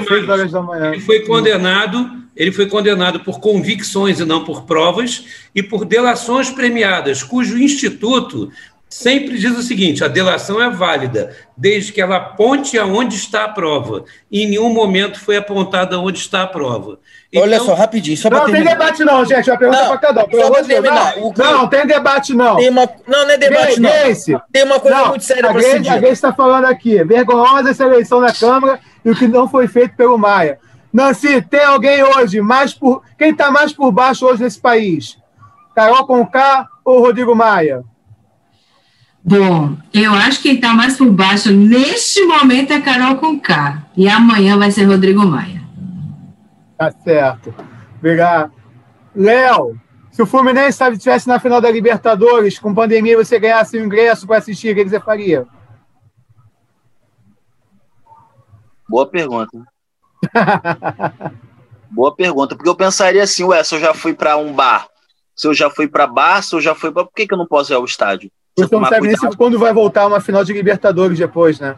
mais. 0.64 0.84
Ele 0.94 1.00
foi 1.00 1.20
condenado, 1.20 2.10
ele 2.36 2.52
foi 2.52 2.66
condenado 2.66 3.20
por 3.20 3.40
convicções 3.40 4.20
e 4.20 4.26
não 4.26 4.44
por 4.44 4.64
provas, 4.64 5.26
e 5.54 5.62
por 5.62 5.86
delações 5.86 6.50
premiadas, 6.50 7.22
cujo 7.22 7.60
instituto 7.60 8.52
sempre 8.94 9.38
diz 9.38 9.58
o 9.58 9.62
seguinte: 9.62 10.04
a 10.04 10.08
delação 10.08 10.62
é 10.62 10.70
válida, 10.70 11.36
desde 11.58 11.92
que 11.92 12.02
ela 12.02 12.18
aponte 12.18 12.78
aonde 12.78 13.16
está 13.16 13.46
a 13.46 13.50
prova. 13.50 14.06
E 14.32 14.44
em 14.44 14.50
nenhum 14.50 14.72
momento 14.72 15.20
foi 15.20 15.38
apontada 15.38 16.00
onde 16.00 16.20
está 16.20 16.44
a 16.44 16.48
prova. 16.48 17.00
Então, 17.32 17.44
Olha 17.44 17.60
só, 17.60 17.74
rapidinho. 17.74 18.16
Só 18.16 18.30
não, 18.30 18.46
tem 18.46 18.64
debate 18.64 19.04
não, 19.04 19.26
gente. 19.26 19.50
Uma 19.50 19.58
pergunta 19.58 19.86
para 19.86 19.98
cada 19.98 20.26
um. 20.26 20.32
Só 20.32 20.64
terminar. 20.64 21.16
Não, 21.18 21.34
não, 21.34 21.68
tem 21.68 21.88
debate 21.88 22.34
não. 22.36 22.56
Tem 22.58 22.70
uma... 22.70 22.90
Não, 23.08 23.26
não 23.26 23.32
é 23.32 23.38
debate 23.38 23.80
não. 23.80 23.90
Tem 24.52 24.64
uma 24.64 24.80
coisa 24.80 24.98
não, 24.98 25.08
muito 25.10 25.24
séria 25.24 25.52
para 25.52 25.62
ser 25.62 25.90
A 25.90 25.98
Grace 25.98 26.14
está 26.14 26.32
falando 26.32 26.66
aqui. 26.66 27.04
Vergonhosa 27.04 27.72
essa 27.72 27.86
eleição 27.86 28.22
na 28.22 28.32
Câmara 28.32 28.80
e 29.04 29.10
o 29.10 29.16
que 29.16 29.28
não 29.28 29.50
foi 29.50 29.68
feito 29.68 29.96
pelo 29.96 30.18
Maia. 30.18 30.60
Nancy, 30.94 31.42
tem 31.42 31.64
alguém 31.64 32.04
hoje 32.04 32.40
mais 32.40 32.72
por... 32.72 33.02
Quem 33.18 33.32
está 33.32 33.50
mais 33.50 33.74
por 33.74 33.92
baixo 33.92 34.28
hoje 34.28 34.44
nesse 34.44 34.62
país? 34.62 35.18
Carol 35.76 36.06
Conká 36.06 36.68
ou 36.86 37.00
Rodrigo 37.00 37.34
Maia? 37.34 37.84
Bom, 39.26 39.78
eu 39.94 40.14
acho 40.14 40.42
que 40.42 40.50
quem 40.50 40.56
está 40.56 40.74
mais 40.74 40.98
por 40.98 41.10
baixo 41.10 41.52
neste 41.52 42.26
momento 42.26 42.74
é 42.74 42.82
Carol 42.82 43.16
Conká. 43.16 43.84
E 43.96 44.10
amanhã 44.10 44.58
vai 44.58 44.70
ser 44.70 44.84
Rodrigo 44.84 45.26
Maia. 45.26 45.64
Tá 46.78 46.92
certo. 46.92 47.54
Obrigado. 48.00 48.52
Léo, 49.16 49.80
se 50.12 50.22
o 50.22 50.26
Fluminense 50.26 50.78
sabe, 50.78 50.98
estivesse 50.98 51.28
na 51.28 51.40
final 51.40 51.62
da 51.62 51.72
Libertadores, 51.72 52.60
com 52.60 52.74
pandemia, 52.74 53.16
você 53.16 53.40
ganhasse 53.40 53.78
o 53.78 53.86
ingresso 53.86 54.28
para 54.28 54.40
assistir, 54.40 54.74
o 54.74 54.76
que 54.76 54.90
você 54.90 55.00
faria? 55.00 55.48
Boa 58.90 59.08
pergunta. 59.08 59.58
Boa 61.90 62.14
pergunta, 62.14 62.56
porque 62.56 62.70
eu 62.70 62.76
pensaria 62.76 63.24
assim, 63.24 63.44
ué, 63.44 63.64
se 63.64 63.76
eu 63.76 63.80
já 63.80 63.94
fui 63.94 64.14
para 64.14 64.36
um 64.36 64.52
bar, 64.52 64.88
se 65.36 65.48
eu 65.48 65.54
já 65.54 65.70
fui 65.70 65.88
para 65.88 66.08
bar, 66.08 66.42
se 66.44 66.56
eu 66.56 66.60
já 66.60 66.76
fui 66.76 66.92
para. 66.92 67.06
Por 67.06 67.14
que, 67.14 67.28
que 67.28 67.34
eu 67.34 67.38
não 67.38 67.48
posso 67.48 67.72
ir 67.72 67.76
ao 67.76 67.86
estádio? 67.86 68.32
Você 68.58 68.76
não 68.76 68.86
sabe 68.86 69.08
nem 69.08 69.16
quando 69.36 69.58
vai 69.58 69.74
voltar 69.74 70.06
uma 70.08 70.22
final 70.22 70.44
de 70.44 70.54
Libertadores 70.54 71.18
depois, 71.18 71.60
né? 71.60 71.76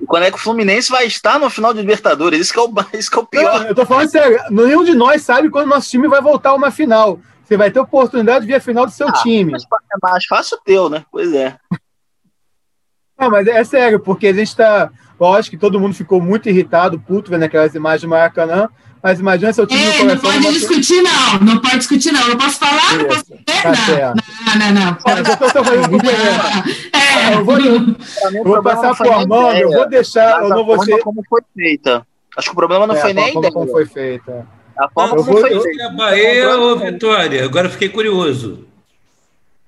E 0.00 0.06
quando 0.06 0.24
é 0.24 0.30
que 0.30 0.36
o 0.36 0.40
Fluminense 0.40 0.90
vai 0.90 1.06
estar 1.06 1.38
no 1.38 1.48
final 1.48 1.72
de 1.72 1.80
Libertadores? 1.80 2.40
Isso 2.40 2.52
que 2.52 2.58
é 2.58 2.62
o, 2.62 2.72
isso 2.98 3.10
que 3.10 3.18
é 3.18 3.20
o 3.20 3.26
pior. 3.26 3.60
Não, 3.60 3.66
eu 3.68 3.74
tô 3.74 3.86
falando 3.86 4.08
sério, 4.08 4.40
nenhum 4.50 4.84
de 4.84 4.94
nós 4.94 5.22
sabe 5.22 5.50
quando 5.50 5.68
nosso 5.68 5.90
time 5.90 6.08
vai 6.08 6.20
voltar 6.20 6.50
a 6.50 6.54
uma 6.54 6.70
final. 6.70 7.20
Você 7.44 7.56
vai 7.56 7.70
ter 7.70 7.80
oportunidade 7.80 8.46
de 8.46 8.50
ver 8.50 8.58
a 8.58 8.60
final 8.60 8.86
do 8.86 8.92
seu 8.92 9.08
ah, 9.08 9.12
time. 9.12 9.52
Mas 9.52 9.64
é 9.64 9.96
mais 10.02 10.24
fácil 10.26 10.56
o 10.56 10.60
teu, 10.60 10.88
né? 10.88 11.04
Pois 11.10 11.32
é. 11.32 11.56
Não, 13.18 13.30
mas 13.30 13.46
é 13.46 13.62
sério, 13.62 14.00
porque 14.00 14.28
a 14.28 14.32
gente 14.32 14.56
tá. 14.56 14.90
Lógico 15.20 15.54
que 15.54 15.60
todo 15.60 15.78
mundo 15.78 15.94
ficou 15.94 16.20
muito 16.20 16.48
irritado, 16.48 16.98
puto, 16.98 17.30
vendo 17.30 17.44
aquelas 17.44 17.74
imagens 17.74 18.02
do 18.02 18.08
Maracanã. 18.08 18.68
Mas 19.02 19.18
imagina 19.18 19.52
time 19.52 19.66
Ei, 19.82 20.04
no 20.04 20.20
coração. 20.20 20.32
Não 20.32 20.42
pode 20.42 20.58
discutir, 20.58 21.02
não. 21.02 21.40
Não 21.40 21.58
pode 21.58 21.78
discutir, 21.78 22.12
não. 22.12 22.28
Não 22.28 22.36
posso 22.36 22.58
falar? 22.58 22.98
Não 22.98 23.04
posso 23.06 23.24
Tá 23.44 24.14
não, 24.46 24.72
não, 24.72 24.80
não. 24.80 24.98
Eu. 25.04 26.44
É. 26.92 27.34
Eu 27.34 27.44
vou, 27.44 27.58
eu 27.58 28.44
vou 28.44 28.62
passar 28.62 28.96
por 28.96 29.08
Armando, 29.08 29.58
eu 29.58 29.70
vou 29.70 29.88
deixar. 29.88 30.42
Eu 30.42 30.48
não 30.50 30.64
vou 30.64 30.84
ser. 30.84 30.98
como 31.00 31.22
foi 31.28 31.42
feita. 31.54 32.06
Acho 32.36 32.48
que 32.48 32.52
o 32.52 32.56
problema 32.56 32.86
não 32.86 32.94
é, 32.94 33.00
foi 33.00 33.12
nem. 33.12 33.32
Como 33.32 33.66
foi 33.66 33.86
feita. 33.86 34.46
A 34.78 34.88
forma 34.88 35.16
como 35.16 35.24
foi 35.24 35.60
feita. 35.60 35.90
Bahia 35.90 36.56
ou 36.56 36.78
Vitória? 36.78 37.44
Agora 37.44 37.68
fiquei 37.68 37.88
curioso. 37.88 38.66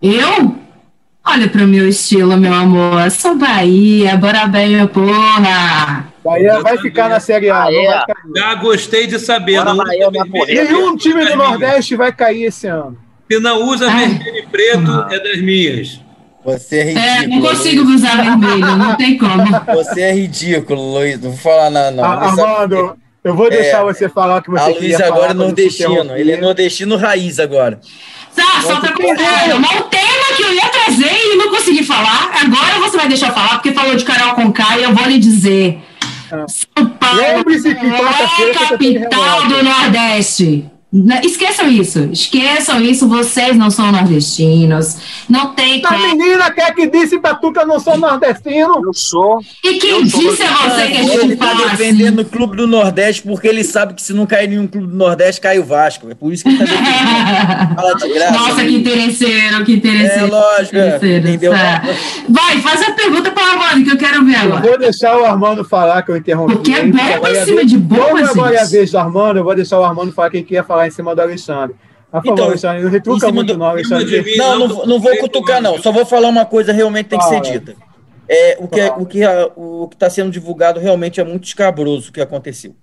Eu? 0.00 0.63
Olha 1.26 1.48
para 1.48 1.64
o 1.64 1.66
meu 1.66 1.88
estilo, 1.88 2.36
meu 2.36 2.52
amor. 2.52 3.10
Sou 3.10 3.34
Bahia, 3.34 4.16
bora 4.16 4.46
bem, 4.46 4.86
porra. 4.86 6.06
Bahia 6.22 6.60
vai 6.60 6.76
ficar 6.78 7.08
na 7.08 7.18
Série 7.18 7.48
A. 7.48 7.64
Bahia. 7.64 8.04
Já 8.36 8.54
gostei 8.56 9.06
de 9.06 9.18
saber. 9.18 9.64
Não 9.64 9.76
Bahia, 9.76 10.10
Nenhum 10.46 10.96
time 10.96 11.24
do 11.24 11.36
Nordeste 11.36 11.96
vai 11.96 12.12
cair 12.12 12.44
esse 12.44 12.66
ano. 12.66 12.98
Se 13.30 13.40
não 13.40 13.64
usa 13.64 13.90
Ai. 13.90 14.08
vermelho 14.08 14.36
e 14.36 14.46
preto, 14.46 14.90
ah. 14.90 15.08
é 15.10 15.18
das 15.18 15.40
minhas. 15.40 16.00
Você 16.44 16.76
é 16.76 16.84
ridículo. 16.84 17.06
É, 17.06 17.26
não 17.26 17.40
consigo 17.40 17.82
Luiz. 17.84 18.00
usar 18.00 18.16
vermelho, 18.22 18.76
não 18.76 18.96
tem 18.96 19.16
como. 19.16 19.44
Você 19.74 20.02
é 20.02 20.12
ridículo, 20.12 20.98
Luiz. 20.98 21.18
Não 21.18 21.30
vou 21.30 21.38
falar 21.38 21.70
nada, 21.70 21.90
não. 21.90 22.04
Ah, 22.04 22.26
Armando, 22.26 22.98
eu 23.24 23.34
vou 23.34 23.48
deixar 23.48 23.80
é, 23.80 23.84
você 23.84 24.10
falar 24.10 24.38
o 24.38 24.42
que 24.42 24.50
você 24.50 24.70
a 24.70 24.74
Luiz 24.74 25.00
agora 25.00 25.30
é 25.30 25.34
nordestino. 25.34 26.16
Ele 26.16 26.32
é 26.32 26.36
nordestino 26.36 26.96
raiz 26.96 27.40
agora. 27.40 27.80
Tá, 28.34 28.60
só 28.62 28.80
pra 28.80 28.92
contar. 28.92 29.48
É 29.48 29.54
um 29.54 29.60
tema 29.60 30.36
que 30.36 30.42
eu 30.42 30.54
ia 30.54 30.68
trazer 30.68 31.12
e 31.12 31.36
não 31.36 31.50
consegui 31.50 31.84
falar. 31.84 32.30
Agora 32.42 32.80
você 32.80 32.96
vai 32.96 33.08
deixar 33.08 33.32
falar, 33.32 33.50
porque 33.50 33.72
falou 33.72 33.94
Aí 34.72 34.82
eu 34.82 34.94
vou 34.94 35.06
lhe 35.06 35.18
dizer. 35.18 35.78
Ah. 36.30 36.44
São 36.48 36.86
Paulo 36.86 37.20
é 37.20 37.42
capital 38.52 39.46
do 39.48 39.62
Nordeste. 39.62 40.73
Esqueçam 41.24 41.68
isso, 41.68 42.08
esqueçam 42.12 42.80
isso, 42.80 43.08
vocês 43.08 43.56
não 43.56 43.68
são 43.68 43.90
nordestinos, 43.90 44.96
não 45.28 45.52
tem 45.52 45.82
A 45.84 45.98
menina 45.98 46.52
quer 46.52 46.72
que 46.72 46.86
disse 46.86 47.18
pra 47.18 47.34
tu 47.34 47.52
que 47.52 47.58
eu 47.58 47.66
não 47.66 47.80
sou 47.80 47.98
nordestino. 47.98 48.80
Eu 48.84 48.94
sou. 48.94 49.40
E 49.64 49.74
quem 49.78 50.04
disse 50.04 50.42
a 50.44 50.52
você 50.52 50.86
que 50.86 50.96
a 50.98 51.02
gente 51.02 51.16
ele 51.16 51.36
tá 51.36 51.46
fala 51.46 51.62
tá 51.62 51.68
defendendo 51.70 52.20
assim? 52.20 52.28
o 52.28 52.30
Clube 52.30 52.56
do 52.56 52.68
Nordeste 52.68 53.22
porque 53.22 53.48
ele 53.48 53.64
sabe 53.64 53.94
que 53.94 54.02
se 54.02 54.12
não 54.12 54.24
cair 54.24 54.48
nenhum 54.48 54.68
Clube 54.68 54.86
do 54.86 54.96
Nordeste, 54.96 55.40
cai 55.40 55.58
o 55.58 55.64
Vasco. 55.64 56.08
É 56.08 56.14
por 56.14 56.32
isso 56.32 56.44
que 56.44 56.50
ele 56.50 56.58
tá 56.58 56.64
defendendo. 56.64 57.74
Fala 57.74 57.94
de 57.94 58.08
graça. 58.14 58.32
Nossa, 58.32 58.64
que 58.64 58.76
interesseiro, 58.76 59.64
que 59.64 59.72
interesseiro. 59.72 60.26
É, 60.26 60.30
lógico. 60.30 60.76
Entendeu? 60.76 61.52
Tá. 61.52 61.82
Vai, 62.28 62.60
faz 62.60 62.82
a 62.82 62.92
pergunta 62.92 63.32
para 63.32 63.42
o 63.42 63.46
Armando 63.46 63.84
que 63.84 63.90
eu 63.90 63.98
quero 63.98 64.24
ver 64.24 64.36
agora. 64.36 64.64
Eu 64.64 64.70
vou 64.70 64.78
deixar 64.78 65.16
o 65.18 65.24
Armando 65.24 65.64
falar 65.64 66.02
que 66.02 66.12
eu 66.12 66.16
interrompi. 66.16 66.54
Porque 66.54 66.72
é 66.72 66.84
bom 66.84 67.26
em 67.26 67.44
cima 67.44 67.64
de 67.64 67.78
boa, 67.78 68.10
Como 68.10 68.24
agora 68.24 68.54
é 68.54 68.60
a 68.60 68.64
vez 68.64 68.92
do 68.92 68.98
Armando, 68.98 69.38
eu 69.38 69.44
vou 69.44 69.56
deixar 69.56 69.80
o 69.80 69.84
Armando 69.84 70.12
falar 70.12 70.30
quem 70.30 70.44
quer 70.44 70.64
falar 70.64 70.83
em 70.86 70.90
cima 70.90 71.14
do 71.14 71.22
Alexandre. 71.22 71.76
Por 72.10 72.22
favor, 72.22 72.32
então, 72.32 72.44
Alexandre, 72.46 72.82
não 72.82 72.90
retruca 72.90 73.32
muito, 73.32 73.52
do... 73.52 73.58
não, 73.58 73.66
Alexandre. 73.66 74.36
Não, 74.36 74.58
não, 74.58 74.86
não 74.86 75.00
vou 75.00 75.16
cutucar, 75.18 75.60
não. 75.60 75.82
Só 75.82 75.90
vou 75.90 76.06
falar 76.06 76.28
uma 76.28 76.44
coisa 76.44 76.72
realmente 76.72 77.06
tem 77.06 77.18
que 77.18 77.24
ser 77.24 77.40
dita. 77.40 77.74
É, 78.28 78.56
o 78.58 78.68
que 78.68 78.80
é, 78.80 78.92
o 78.92 79.06
que 79.06 79.20
o 79.56 79.88
que 79.88 79.96
está 79.96 80.08
sendo 80.08 80.30
divulgado 80.30 80.80
realmente 80.80 81.20
é 81.20 81.24
muito 81.24 81.44
escabroso 81.44 82.08
o 82.08 82.12
que 82.12 82.20
aconteceu. 82.20 82.74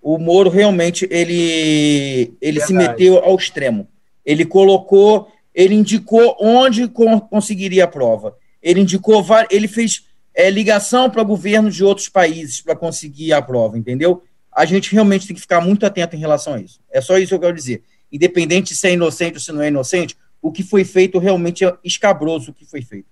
O 0.00 0.16
Moro 0.16 0.48
realmente 0.48 1.06
ele 1.10 2.34
ele 2.40 2.60
se 2.60 2.72
meteu 2.72 3.18
ao 3.18 3.34
extremo. 3.34 3.88
Ele 4.24 4.44
colocou, 4.44 5.28
ele 5.54 5.74
indicou 5.74 6.36
onde 6.40 6.88
conseguiria 7.30 7.84
a 7.84 7.88
prova. 7.88 8.36
Ele 8.62 8.80
indicou, 8.80 9.24
ele 9.50 9.66
fez 9.66 10.04
é, 10.34 10.50
ligação 10.50 11.10
para 11.10 11.22
governos 11.22 11.74
de 11.74 11.84
outros 11.84 12.08
países 12.08 12.60
para 12.60 12.76
conseguir 12.76 13.32
a 13.32 13.42
prova, 13.42 13.76
entendeu? 13.76 14.22
A 14.58 14.64
gente 14.64 14.92
realmente 14.92 15.24
tem 15.24 15.36
que 15.36 15.40
ficar 15.40 15.60
muito 15.60 15.86
atento 15.86 16.16
em 16.16 16.18
relação 16.18 16.54
a 16.54 16.60
isso. 16.60 16.80
É 16.90 17.00
só 17.00 17.16
isso 17.16 17.28
que 17.28 17.34
eu 17.36 17.40
quero 17.40 17.54
dizer. 17.54 17.80
Independente 18.10 18.74
se 18.74 18.88
é 18.88 18.92
inocente 18.92 19.34
ou 19.34 19.40
se 19.40 19.52
não 19.52 19.62
é 19.62 19.68
inocente, 19.68 20.18
o 20.42 20.50
que 20.50 20.64
foi 20.64 20.82
feito 20.82 21.20
realmente 21.20 21.64
é 21.64 21.72
escabroso 21.84 22.50
o 22.50 22.54
que 22.54 22.64
foi 22.64 22.82
feito. 22.82 23.06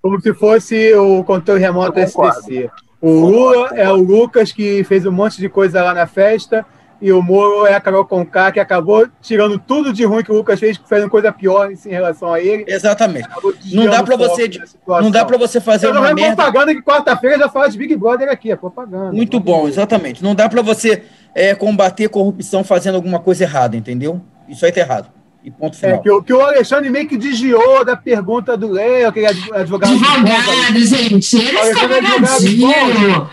Como 0.00 0.20
se 0.20 0.32
fosse 0.32 0.94
o 0.94 1.24
controle 1.24 1.60
remoto 1.60 1.98
SDC. 1.98 2.70
O 3.00 3.10
Lula 3.10 3.70
é 3.74 3.90
o 3.90 3.96
Lucas 3.96 4.52
que 4.52 4.84
fez 4.84 5.04
um 5.04 5.10
monte 5.10 5.38
de 5.38 5.48
coisa 5.48 5.82
lá 5.82 5.92
na 5.92 6.06
festa 6.06 6.64
e 7.02 7.12
o 7.12 7.20
Moro 7.20 7.66
é 7.66 7.74
a 7.74 7.80
Carol 7.80 8.04
Conká, 8.04 8.52
que 8.52 8.60
acabou 8.60 9.08
tirando 9.20 9.58
tudo 9.58 9.92
de 9.92 10.04
ruim 10.04 10.22
que 10.22 10.30
o 10.30 10.36
Lucas 10.36 10.60
fez, 10.60 10.80
fazendo 10.88 11.10
coisa 11.10 11.32
pior 11.32 11.68
em 11.72 11.90
relação 11.90 12.32
a 12.32 12.40
ele. 12.40 12.64
Exatamente. 12.68 13.28
Não 13.72 13.86
dá 13.88 14.04
para 14.04 14.14
você, 14.14 14.48
não 14.86 15.10
dá 15.10 15.24
para 15.24 15.36
você 15.36 15.60
fazer 15.60 15.88
uma 15.88 16.10
é 16.10 16.14
merda. 16.14 16.36
propaganda 16.36 16.72
que 16.72 16.80
quarta-feira 16.80 17.38
já 17.38 17.48
fala 17.48 17.68
de 17.68 17.76
Big 17.76 17.96
Brother 17.96 18.28
aqui, 18.28 18.52
é 18.52 18.56
propaganda. 18.56 19.12
Muito 19.12 19.40
bom, 19.40 19.66
exatamente. 19.66 20.22
Não 20.22 20.32
dá 20.32 20.48
para 20.48 20.62
você 20.62 21.02
é, 21.34 21.56
combater 21.56 22.08
corrupção 22.08 22.62
fazendo 22.62 22.94
alguma 22.94 23.18
coisa 23.18 23.42
errada, 23.42 23.76
entendeu? 23.76 24.20
Isso 24.48 24.64
aí 24.64 24.70
tá 24.70 24.80
errado. 24.80 25.10
E 25.44 25.50
ponto 25.50 25.76
final. 25.76 25.96
É, 25.96 25.98
que, 25.98 26.10
o, 26.10 26.22
que 26.22 26.32
o 26.32 26.40
Alexandre 26.40 26.88
meio 26.88 27.08
que 27.08 27.16
desviou 27.16 27.84
da 27.84 27.96
pergunta 27.96 28.56
do 28.56 28.70
Léo, 28.70 29.12
que 29.12 29.18
ele 29.18 29.26
é 29.26 29.30
advogado. 29.60 29.92
Advogado, 29.92 30.78
gente. 30.78 31.36
Ele 31.36 31.56
é 31.56 31.62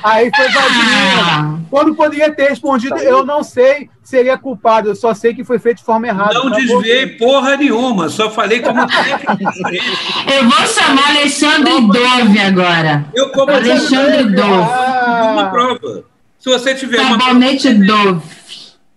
Aí 0.04 0.32
foi 0.36 0.50
vazio. 0.50 0.82
Ah. 1.22 1.60
Quando 1.70 1.94
poderia 1.94 2.32
ter 2.34 2.50
respondido, 2.50 2.96
tá 2.96 3.04
eu 3.04 3.24
não 3.24 3.44
sei 3.44 3.90
se 4.04 4.18
ele 4.18 4.30
é 4.30 4.38
culpado, 4.38 4.90
eu 4.90 4.96
só 4.96 5.14
sei 5.14 5.36
que 5.36 5.44
foi 5.44 5.60
feito 5.60 5.78
de 5.78 5.84
forma 5.84 6.08
errada. 6.08 6.34
Não 6.34 6.50
tá 6.50 6.56
desviei 6.56 7.06
porra 7.06 7.56
nenhuma, 7.56 8.10
só 8.10 8.32
falei 8.32 8.60
como 8.60 8.82
Eu 10.34 10.50
vou 10.50 10.68
chamar 10.68 11.10
Alexandre 11.10 11.82
Dove 11.82 12.40
agora. 12.40 13.06
Eu 13.14 13.30
como 13.30 13.52
Alexandre 13.52 14.24
Dove. 14.24 14.72
Ah. 14.72 15.30
Uma 15.34 15.52
prova. 15.52 16.04
Se 16.40 16.50
você 16.50 16.74
tiver 16.74 16.98
Sabonete 16.98 17.68
uma 17.68 17.86
prova. 17.86 18.04
Dove. 18.04 18.22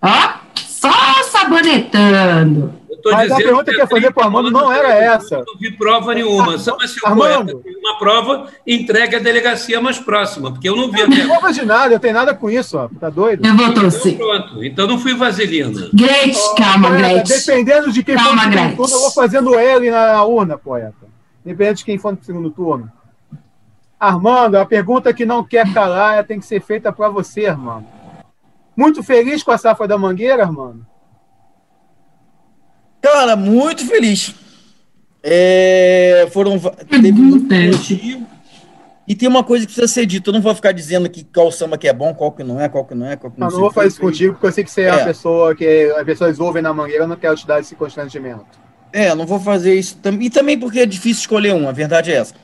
Ó, 0.01 0.31
só 0.57 1.23
sabonetando. 1.25 2.82
Mas 3.11 3.31
a 3.31 3.37
pergunta 3.37 3.65
que 3.65 3.77
eu 3.77 3.81
ia 3.81 3.87
fazer 3.87 4.13
para 4.13 4.23
o 4.23 4.27
Armando 4.27 4.51
não 4.51 4.73
era 4.73 4.89
essa. 4.95 5.39
Não 5.39 5.59
vi 5.59 5.71
prova 5.73 6.15
nenhuma. 6.15 6.59
Só 6.59 6.79
se 6.81 7.03
o 7.03 7.07
Armando. 7.07 7.53
poeta 7.53 7.65
tem 7.65 7.77
uma 7.77 7.99
prova, 7.99 8.49
entregue 8.67 9.17
a 9.17 9.19
delegacia 9.19 9.81
mais 9.81 9.99
próxima, 9.99 10.53
porque 10.53 10.69
eu 10.69 10.77
não 10.77 10.91
vi 10.91 11.03
a 11.03 11.09
minha. 11.09 11.25
Não 11.25 11.39
prova 11.39 11.53
de 11.53 11.65
nada, 11.65 11.95
eu 11.95 12.01
tenho 12.01 12.15
nada 12.15 12.35
com 12.35 12.51
isso, 12.51 12.79
ó. 12.79 12.89
Tá 13.01 13.11
doido? 13.11 13.47
Eu 13.47 13.57
vou 13.57 13.75
torcer. 13.75 14.15
Então, 14.15 14.27
pronto. 14.27 14.65
Então 14.65 14.87
não 14.87 14.99
fui 14.99 15.15
vaselina. 15.15 15.89
Gretchen, 15.93 16.35
oh, 16.37 16.55
calma, 16.55 16.91
Gretchen. 16.91 17.37
Dependendo 17.39 17.93
de 17.93 18.03
quem 18.03 18.15
calma, 18.15 18.31
for 18.31 18.37
no 18.37 18.53
segundo 18.53 18.77
turno, 18.77 18.95
eu 18.95 19.01
vou 19.01 19.11
fazendo 19.11 19.55
L 19.59 19.91
na 19.91 20.25
urna, 20.25 20.59
poeta. 20.59 20.95
Dependendo 21.45 21.79
de 21.79 21.85
quem 21.85 21.99
for 21.99 22.13
no 22.13 22.23
segundo 22.23 22.51
turno. 22.51 22.91
Armando, 23.99 24.57
a 24.57 24.67
pergunta 24.67 25.15
que 25.15 25.25
não 25.25 25.45
quer 25.45 25.73
calar 25.73 26.25
tem 26.25 26.41
que 26.41 26.47
ser 26.47 26.61
feita 26.61 26.93
para 26.93 27.09
você, 27.09 27.47
Armando. 27.47 27.87
Muito 28.77 29.03
feliz 29.03 29.43
com 29.43 29.53
a 29.53 29.59
safra 29.59 29.87
da 29.87 29.99
Mangueira, 29.99 30.43
Armando? 30.43 30.85
Cara, 33.03 33.35
muito 33.37 33.85
feliz. 33.87 34.35
É, 35.23 36.29
foram. 36.33 36.59
Teve 36.59 37.13
muito 37.13 37.53
elogio. 37.53 38.27
E 39.07 39.15
tem 39.15 39.29
uma 39.29 39.43
coisa 39.43 39.67
que 39.67 39.73
precisa 39.73 39.93
ser 39.93 40.07
dita. 40.07 40.31
Eu 40.31 40.35
não 40.35 40.41
vou 40.41 40.55
ficar 40.55 40.73
dizendo 40.73 41.11
que 41.11 41.25
qual 41.25 41.51
samba 41.51 41.77
que 41.77 41.89
é 41.89 41.93
bom, 41.93 42.15
qual 42.15 42.31
que 42.31 42.45
não 42.45 42.61
é, 42.61 42.69
qual 42.69 42.85
que 42.85 42.95
não 42.95 43.07
é, 43.07 43.17
qual 43.17 43.33
que 43.33 43.39
não, 43.39 43.49
não, 43.49 43.53
não 43.53 43.61
vou 43.63 43.73
fazer 43.73 43.89
isso 43.89 44.01
contigo, 44.01 44.35
porque 44.35 44.47
eu 44.47 44.53
sei 44.53 44.65
que 44.65 44.71
você 44.71 44.83
é, 44.83 44.85
é 44.85 44.91
a 44.91 45.05
pessoa 45.05 45.55
que 45.55 45.93
as 45.99 46.05
pessoas 46.05 46.39
ouvem 46.39 46.63
na 46.63 46.73
mangueira, 46.73 47.05
eu 47.05 47.09
não 47.09 47.17
quero 47.17 47.37
te 47.37 47.47
dar 47.47 47.61
esse 47.61 47.75
constrangimento. 47.75 48.47
É, 48.93 49.15
não 49.15 49.27
vou 49.27 49.41
fazer 49.41 49.75
isso. 49.75 49.99
E 50.21 50.31
também 50.31 50.59
porque 50.59 50.81
é 50.81 50.87
difícil 50.87 51.23
escolher 51.23 51.53
um, 51.53 51.69
a 51.69 51.73
verdade 51.73 52.13
é 52.13 52.17
essa. 52.17 52.35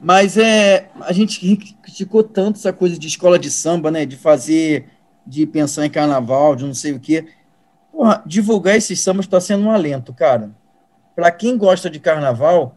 Mas 0.00 0.36
é, 0.38 0.88
a 1.02 1.12
gente 1.12 1.38
criticou 1.82 2.22
tanto 2.22 2.58
essa 2.58 2.72
coisa 2.72 2.98
de 2.98 3.06
escola 3.06 3.38
de 3.38 3.50
samba, 3.50 3.90
né? 3.90 4.06
De 4.06 4.16
fazer, 4.16 4.86
de 5.26 5.44
pensar 5.46 5.84
em 5.84 5.90
carnaval, 5.90 6.56
de 6.56 6.64
não 6.64 6.74
sei 6.74 6.92
o 6.92 7.00
quê. 7.00 7.26
Porra, 7.98 8.22
divulgar 8.24 8.76
esses 8.76 9.00
sambas 9.00 9.24
está 9.24 9.40
sendo 9.40 9.64
um 9.64 9.72
alento, 9.72 10.12
cara. 10.12 10.52
Para 11.16 11.32
quem 11.32 11.58
gosta 11.58 11.90
de 11.90 11.98
carnaval, 11.98 12.76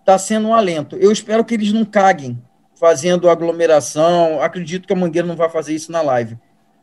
está 0.00 0.18
sendo 0.18 0.48
um 0.48 0.52
alento. 0.52 0.96
Eu 0.96 1.12
espero 1.12 1.44
que 1.44 1.54
eles 1.54 1.72
não 1.72 1.84
caguem 1.84 2.36
fazendo 2.74 3.30
aglomeração. 3.30 4.42
Acredito 4.42 4.84
que 4.84 4.92
a 4.92 4.96
Mangueira 4.96 5.28
não 5.28 5.36
vai 5.36 5.48
fazer 5.48 5.76
isso 5.76 5.92
na 5.92 6.02
live. 6.02 6.36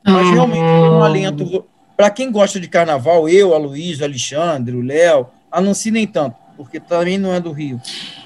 Mas 0.08 0.30
realmente 0.30 0.62
é 0.62 0.90
um 0.90 1.04
alento. 1.04 1.66
Para 1.98 2.10
quem 2.10 2.32
gosta 2.32 2.62
de 2.62 2.70
carnaval, 2.70 3.28
eu, 3.28 3.54
a 3.54 3.58
Luiz, 3.58 4.00
o 4.00 4.06
Alexandre, 4.06 4.74
o 4.74 4.82
Léo, 4.82 5.28
anuncie 5.52 5.92
nem 5.92 6.08
tanto, 6.08 6.38
porque 6.56 6.80
também 6.80 7.18
não 7.18 7.34
é 7.34 7.42
do 7.42 7.52
Rio. 7.52 7.82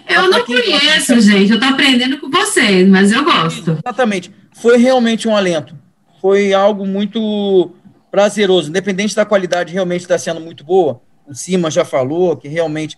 Eu 0.08 0.30
não 0.30 0.46
conheço, 0.46 1.16
de... 1.16 1.22
gente. 1.22 1.50
Eu 1.50 1.56
estou 1.56 1.74
aprendendo 1.74 2.20
com 2.20 2.30
vocês, 2.30 2.88
mas 2.88 3.12
eu 3.12 3.24
gosto. 3.24 3.80
Exatamente. 3.84 4.32
Foi 4.54 4.78
realmente 4.78 5.28
um 5.28 5.36
alento. 5.36 5.76
Foi 6.22 6.54
algo 6.54 6.86
muito 6.86 7.74
prazeroso, 8.12 8.70
independente 8.70 9.16
da 9.16 9.26
qualidade, 9.26 9.74
realmente 9.74 10.02
está 10.02 10.18
sendo 10.18 10.40
muito 10.40 10.64
boa. 10.64 11.02
O 11.28 11.34
Cima 11.34 11.70
já 11.70 11.86
falou 11.86 12.36
que 12.36 12.48
realmente 12.48 12.98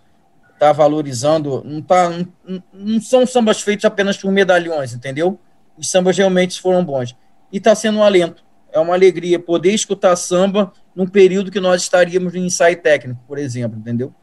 está 0.54 0.72
valorizando, 0.72 1.64
não, 1.66 1.82
tá, 1.82 2.10
não, 2.10 2.64
não, 2.72 3.02
são 3.02 3.26
sambas 3.26 3.62
feitos 3.62 3.84
apenas 3.84 4.18
por 4.18 4.32
medalhões, 4.32 4.94
entendeu? 4.94 5.40
Os 5.78 5.90
sambas 5.90 6.18
realmente 6.18 6.62
foram 6.62 6.86
bons. 6.86 7.16
E 7.52 7.58
está 7.58 7.74
sendo 7.74 7.98
um 7.98 8.04
alento, 8.04 8.44
é 8.72 8.80
uma 8.80 8.94
alegria 8.94 9.40
poder 9.40 9.74
escutar 9.74 10.16
samba 10.16 10.72
num 10.96 11.08
período 11.08 11.52
que 11.52 11.60
nós 11.60 11.82
estaríamos 11.82 12.36
em 12.36 12.46
ensaio 12.46 12.80
técnico, 12.82 13.20
por 13.28 13.38
exemplo, 13.38 13.80
entendeu? 13.80 14.14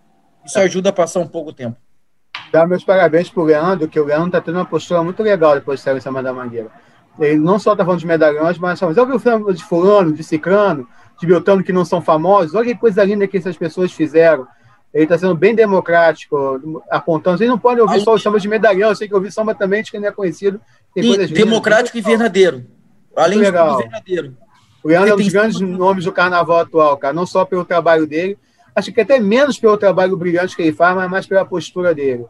Isso 0.44 0.58
ajuda 0.58 0.90
a 0.90 0.92
passar 0.92 1.20
um 1.20 1.26
pouco 1.26 1.50
o 1.50 1.52
tempo. 1.52 1.76
Dá 2.52 2.66
meus 2.66 2.84
parabéns 2.84 3.28
para 3.28 3.42
o 3.42 3.44
Leandro, 3.44 3.88
que 3.88 4.00
o 4.00 4.04
Leandro 4.04 4.28
está 4.28 4.40
tendo 4.40 4.54
uma 4.54 4.64
postura 4.64 5.02
muito 5.02 5.22
legal 5.22 5.54
depois 5.54 5.80
de 5.80 5.84
sair 5.84 5.96
em 5.96 6.00
Samba 6.00 6.22
da 6.22 6.32
Mangueira. 6.32 6.70
Ele 7.18 7.38
não 7.38 7.58
só 7.58 7.72
está 7.72 7.84
falando 7.84 8.00
de 8.00 8.06
medalhões, 8.06 8.58
mas 8.58 8.78
já 8.78 8.86
ouviu 8.86 9.16
o 9.16 9.52
de 9.52 9.64
fulano, 9.64 10.12
de 10.12 10.22
ciclano, 10.22 10.86
de 11.20 11.26
Beltrano 11.26 11.64
que 11.64 11.72
não 11.72 11.84
são 11.84 12.00
famosos? 12.00 12.54
Olha 12.54 12.66
que 12.66 12.74
coisa 12.76 13.04
linda 13.04 13.26
que 13.26 13.36
essas 13.36 13.56
pessoas 13.56 13.92
fizeram. 13.92 14.46
Ele 14.94 15.04
está 15.04 15.18
sendo 15.18 15.34
bem 15.34 15.54
democrático, 15.54 16.82
apontando. 16.90 17.38
Vocês 17.38 17.50
não 17.50 17.58
podem 17.58 17.82
ouvir 17.82 18.00
só 18.00 18.14
o 18.14 18.18
samba 18.18 18.40
de 18.40 18.48
medalhão, 18.48 18.88
eu 18.88 18.96
sei 18.96 19.08
que 19.08 19.14
ouvir 19.14 19.30
samba 19.30 19.54
também 19.54 19.82
de 19.82 19.90
quem 19.90 20.00
não 20.00 20.08
é 20.08 20.12
conhecido. 20.12 20.60
E, 20.96 21.26
democrático 21.26 21.98
e 21.98 22.00
verdadeiro. 22.00 22.64
Além 23.14 23.40
de 23.40 23.52
tudo, 23.52 23.78
verdadeiro. 23.78 24.36
O 24.82 24.88
Leandro 24.88 25.10
é 25.10 25.14
um 25.14 25.16
dos 25.16 25.28
grandes 25.28 25.60
nomes 25.60 26.04
do 26.04 26.12
carnaval 26.12 26.60
atual, 26.60 26.96
cara. 26.96 27.12
Não 27.12 27.26
só 27.26 27.44
pelo 27.44 27.64
trabalho 27.64 28.06
dele, 28.06 28.38
acho 28.74 28.92
que 28.92 29.00
até 29.00 29.18
menos 29.18 29.58
pelo 29.58 29.76
trabalho 29.76 30.16
brilhante 30.16 30.56
que 30.56 30.62
ele 30.62 30.72
faz, 30.72 30.94
mas 30.94 31.10
mais 31.10 31.26
pela 31.26 31.44
postura 31.44 31.94
dele. 31.94 32.24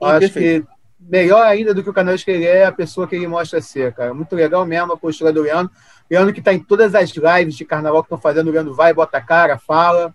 acho 0.00 0.32
que 0.32 0.64
melhor 1.00 1.46
ainda 1.46 1.72
do 1.72 1.82
que 1.82 1.90
o 1.90 1.92
canal 1.92 2.16
que 2.16 2.30
ele 2.30 2.44
é 2.44 2.64
a 2.64 2.72
pessoa 2.72 3.06
que 3.06 3.14
ele 3.14 3.26
mostra 3.26 3.60
ser, 3.60 3.92
cara. 3.92 4.12
Muito 4.12 4.34
legal 4.34 4.64
mesmo 4.66 4.92
a 4.92 4.96
postura 4.96 5.32
do 5.32 5.42
Leandro. 5.42 5.72
Leandro 6.10 6.32
que 6.32 6.40
está 6.40 6.52
em 6.52 6.58
todas 6.58 6.94
as 6.94 7.10
lives 7.10 7.56
de 7.56 7.64
carnaval 7.64 8.02
que 8.02 8.06
estão 8.06 8.18
fazendo, 8.18 8.48
o 8.48 8.52
Leandro 8.52 8.74
vai, 8.74 8.92
bota 8.92 9.18
a 9.18 9.20
cara, 9.20 9.58
fala. 9.58 10.12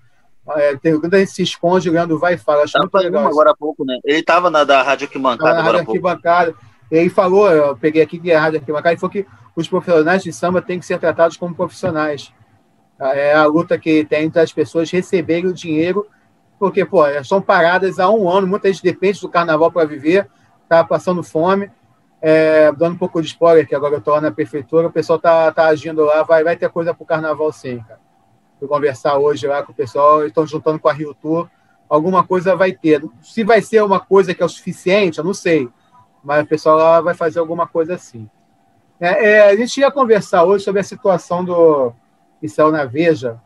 É, 0.56 0.76
tem, 0.76 1.00
quando 1.00 1.14
a 1.14 1.20
gente 1.20 1.32
se 1.32 1.42
esconde, 1.42 1.90
o 1.90 1.94
Leandro 1.94 2.20
vai 2.20 2.34
e 2.34 2.38
fala. 2.38 2.64
Acho 2.64 2.78
muito 2.78 2.98
legal. 2.98 3.26
Agora 3.26 3.52
há 3.52 3.56
pouco, 3.56 3.86
né? 3.86 3.98
Ele 4.04 4.20
estava 4.20 4.50
na 4.50 4.64
da 4.64 4.82
Rádio 4.82 5.06
Arquibancada. 5.06 5.54
Na 5.54 5.62
Rádio 5.62 5.80
Arquibancada. 5.82 6.56
Ele 6.92 7.10
falou, 7.10 7.50
eu 7.50 7.78
peguei 7.78 8.02
aqui 8.02 8.20
que 8.20 8.32
é 8.32 8.36
a 8.36 8.42
Rádio 8.42 8.60
Arquibancada, 8.60 8.94
e 8.94 9.00
falou 9.00 9.12
que 9.12 9.26
os 9.56 9.68
profissionais 9.68 10.22
de 10.22 10.34
samba 10.34 10.62
têm 10.62 10.80
que 10.80 10.86
ser 10.86 11.00
tratados 11.00 11.38
como 11.38 11.56
profissionais. 11.56 12.34
É 13.00 13.34
a 13.34 13.46
luta 13.46 13.78
que 13.78 14.06
tem 14.06 14.26
entre 14.26 14.42
as 14.42 14.54
pessoas 14.54 14.92
receberem 14.92 15.48
o 15.48 15.54
dinheiro, 15.54 16.06
porque, 16.60 16.86
pô, 16.86 17.04
são 17.24 17.42
paradas 17.42 18.00
há 18.00 18.10
um 18.10 18.30
ano, 18.30 18.46
muita 18.46 18.72
gente 18.72 18.84
depende 18.84 19.20
do 19.20 19.30
carnaval 19.30 19.72
para 19.72 19.88
viver 19.88 20.30
está 20.74 20.84
passando 20.84 21.24
fome. 21.24 21.72
é, 22.26 22.72
dando 22.72 22.94
um 22.94 22.98
pouco 22.98 23.22
de 23.22 23.28
spoiler, 23.28 23.68
que 23.68 23.76
agora 23.76 23.96
eu 23.96 24.00
estou 24.00 24.20
na 24.22 24.32
prefeitura, 24.32 24.88
o 24.88 24.92
pessoal 24.92 25.18
está 25.18 25.52
tá 25.52 25.68
agindo 25.68 26.06
lá, 26.06 26.24
vai, 26.24 26.42
vai 26.42 26.56
ter 26.56 26.70
coisa 26.70 26.94
para 26.94 27.04
o 27.04 27.06
carnaval 27.06 27.52
sim, 27.52 27.84
cara. 27.86 28.00
Conversar 28.66 29.18
hoje 29.18 29.46
lá 29.46 29.62
com 29.62 29.74
o 29.74 29.76
pessoal, 29.76 30.26
estão 30.26 30.48
juntando 30.48 30.80
com 30.80 30.88
a 30.88 30.94
Rio 30.94 31.14
Tour, 31.14 31.50
alguma 31.90 32.24
coisa 32.24 32.56
vai 32.56 32.72
ter. 32.72 33.04
Se 33.22 33.44
vai 33.44 33.62
ser 33.62 33.84
uma 33.84 34.00
coisa 34.00 34.34
que 34.34 34.42
é 34.42 34.46
o 34.46 34.50
suficiente, 34.50 35.18
eu 35.18 35.26
não 35.26 35.34
sei, 35.34 35.68
mas 36.24 36.46
o 36.46 36.48
pessoal 36.48 36.78
lá 36.78 37.02
vai 37.02 37.14
fazer 37.14 37.40
alguma 37.40 37.68
coisa 37.68 37.96
assim. 37.96 38.30
É, 39.02 39.32
é, 39.32 39.50
a 39.50 39.56
gente 39.58 39.82
ia 39.82 39.92
conversar 39.92 40.46
hoje 40.46 40.64
sobre 40.64 40.80
a 40.80 40.84
situação 40.84 41.44
do 41.44 41.92
Isso 42.42 42.72
na 42.72 42.86
Veja, 42.86 43.38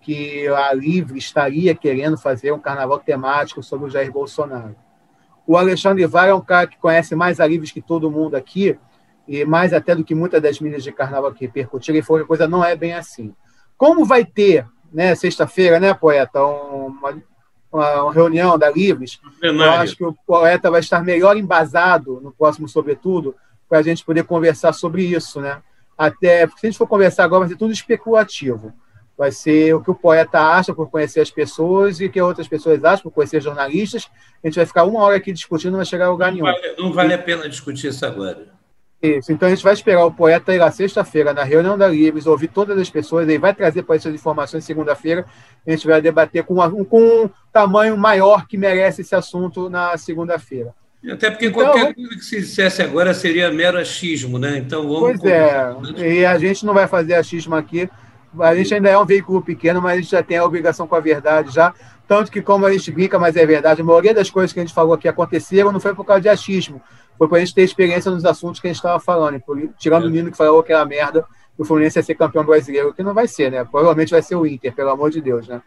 que 0.00 0.48
a 0.48 0.74
Livre 0.74 1.18
estaria 1.18 1.72
querendo 1.72 2.18
fazer 2.18 2.50
um 2.50 2.58
carnaval 2.58 2.98
temático 2.98 3.62
sobre 3.62 3.86
o 3.86 3.90
Jair 3.90 4.10
Bolsonaro. 4.10 4.74
O 5.46 5.56
Alexandre 5.56 6.06
Vara 6.06 6.30
é 6.30 6.34
um 6.34 6.40
cara 6.40 6.66
que 6.66 6.78
conhece 6.78 7.14
mais 7.14 7.40
a 7.40 7.46
Livres 7.46 7.70
que 7.70 7.82
todo 7.82 8.10
mundo 8.10 8.34
aqui, 8.34 8.78
e 9.26 9.44
mais 9.44 9.72
até 9.72 9.94
do 9.94 10.04
que 10.04 10.14
muitas 10.14 10.40
das 10.42 10.60
mídias 10.60 10.82
de 10.82 10.92
carnaval 10.92 11.32
que 11.32 11.44
repercutiram, 11.46 11.98
e 11.98 12.02
foi 12.02 12.20
que 12.20 12.24
a 12.24 12.28
coisa 12.28 12.48
não 12.48 12.64
é 12.64 12.74
bem 12.76 12.94
assim. 12.94 13.34
Como 13.76 14.04
vai 14.04 14.24
ter, 14.24 14.66
né, 14.92 15.14
sexta-feira, 15.14 15.80
né, 15.80 15.92
poeta, 15.92 16.42
uma, 16.42 17.22
uma, 17.72 18.12
reunião 18.12 18.58
da 18.58 18.70
Livres, 18.70 19.20
eu 19.42 19.62
acho 19.72 19.96
que 19.96 20.04
o 20.04 20.14
poeta 20.26 20.70
vai 20.70 20.80
estar 20.80 21.02
melhor 21.02 21.36
embasado 21.36 22.20
no 22.22 22.32
próximo, 22.32 22.68
sobretudo, 22.68 23.34
para 23.68 23.78
a 23.78 23.82
gente 23.82 24.04
poder 24.04 24.24
conversar 24.24 24.72
sobre 24.72 25.04
isso, 25.04 25.40
né? 25.40 25.62
Até, 25.96 26.46
porque 26.46 26.60
se 26.60 26.66
a 26.66 26.70
gente 26.70 26.78
for 26.78 26.86
conversar 26.86 27.24
agora, 27.24 27.40
vai 27.40 27.48
ser 27.48 27.56
tudo 27.56 27.72
especulativo. 27.72 28.72
Vai 29.16 29.30
ser 29.30 29.74
o 29.74 29.80
que 29.80 29.90
o 29.90 29.94
poeta 29.94 30.40
acha 30.40 30.74
por 30.74 30.90
conhecer 30.90 31.20
as 31.20 31.30
pessoas 31.30 32.00
e 32.00 32.06
o 32.06 32.10
que 32.10 32.20
outras 32.20 32.48
pessoas 32.48 32.84
acham 32.84 33.04
por 33.04 33.12
conhecer 33.12 33.40
jornalistas. 33.40 34.08
A 34.42 34.46
gente 34.48 34.56
vai 34.56 34.66
ficar 34.66 34.84
uma 34.84 35.00
hora 35.00 35.16
aqui 35.16 35.32
discutindo, 35.32 35.72
não 35.72 35.78
vai 35.78 35.86
chegar 35.86 36.06
a 36.06 36.10
lugar 36.10 36.32
nenhum. 36.32 36.46
Não 36.46 36.52
vale, 36.52 36.74
não 36.78 36.92
vale 36.92 37.14
a 37.14 37.18
pena 37.18 37.48
discutir 37.48 37.88
isso 37.88 38.04
agora. 38.04 38.54
Isso, 39.04 39.32
então 39.32 39.46
a 39.46 39.50
gente 39.50 39.62
vai 39.62 39.74
esperar 39.74 40.06
o 40.06 40.10
poeta 40.10 40.54
ir 40.54 40.58
lá 40.58 40.70
sexta-feira 40.70 41.34
na 41.34 41.44
reunião 41.44 41.76
da 41.76 41.86
Livres, 41.86 42.26
ouvir 42.26 42.48
todas 42.48 42.78
as 42.78 42.88
pessoas, 42.88 43.28
ele 43.28 43.38
vai 43.38 43.52
trazer 43.52 43.82
para 43.82 43.96
essas 43.96 44.14
informações 44.14 44.64
segunda-feira, 44.64 45.26
a 45.66 45.70
gente 45.70 45.86
vai 45.86 46.00
debater 46.00 46.42
com, 46.42 46.54
uma, 46.54 46.70
com 46.70 47.24
um 47.24 47.30
tamanho 47.52 47.98
maior 47.98 48.46
que 48.46 48.56
merece 48.56 49.02
esse 49.02 49.14
assunto 49.14 49.68
na 49.68 49.94
segunda-feira. 49.98 50.74
Até 51.12 51.30
porque 51.30 51.46
então, 51.46 51.64
qualquer 51.64 51.94
coisa 51.94 52.10
que 52.10 52.24
se 52.24 52.40
dissesse 52.40 52.80
agora 52.80 53.12
seria 53.12 53.52
mero 53.52 53.76
achismo, 53.76 54.38
né? 54.38 54.56
Então 54.56 54.88
vamos. 54.88 55.20
Pois 55.20 55.24
é, 55.24 55.76
e 55.98 56.24
a 56.24 56.38
gente 56.38 56.64
não 56.64 56.72
vai 56.72 56.88
fazer 56.88 57.12
achismo 57.12 57.54
aqui. 57.54 57.90
A 58.40 58.54
gente 58.54 58.74
ainda 58.74 58.88
é 58.88 58.98
um 58.98 59.04
veículo 59.04 59.42
pequeno, 59.42 59.80
mas 59.80 59.92
a 59.92 59.96
gente 60.00 60.10
já 60.10 60.22
tem 60.22 60.38
a 60.38 60.44
obrigação 60.44 60.86
com 60.86 60.94
a 60.94 61.00
verdade 61.00 61.52
já. 61.52 61.74
Tanto 62.06 62.30
que, 62.30 62.42
como 62.42 62.66
a 62.66 62.72
gente 62.72 62.90
brinca, 62.90 63.18
mas 63.18 63.34
é 63.36 63.46
verdade, 63.46 63.80
a 63.80 63.84
maioria 63.84 64.12
das 64.12 64.28
coisas 64.28 64.52
que 64.52 64.60
a 64.60 64.62
gente 64.62 64.74
falou 64.74 64.92
aqui 64.92 65.08
aconteceram 65.08 65.72
não 65.72 65.80
foi 65.80 65.94
por 65.94 66.04
causa 66.04 66.20
de 66.20 66.28
achismo, 66.28 66.82
foi 67.16 67.26
para 67.28 67.38
a 67.38 67.40
gente 67.40 67.54
ter 67.54 67.62
experiência 67.62 68.10
nos 68.10 68.24
assuntos 68.24 68.60
que 68.60 68.66
a 68.66 68.70
gente 68.70 68.76
estava 68.76 69.00
falando. 69.00 69.42
Tirando 69.78 70.04
é. 70.04 70.06
o 70.06 70.10
Nino 70.10 70.30
que 70.30 70.36
falou 70.36 70.62
que 70.62 70.72
era 70.72 70.84
merda, 70.84 71.24
o 71.56 71.64
Fluminense 71.64 71.98
ia 71.98 72.02
ser 72.02 72.14
campeão 72.14 72.44
brasileiro, 72.44 72.92
que 72.92 73.02
não 73.02 73.14
vai 73.14 73.26
ser, 73.26 73.50
né? 73.50 73.64
Provavelmente 73.64 74.10
vai 74.10 74.22
ser 74.22 74.34
o 74.34 74.46
Inter, 74.46 74.74
pelo 74.74 74.90
amor 74.90 75.10
de 75.10 75.20
Deus, 75.20 75.48
né? 75.48 75.62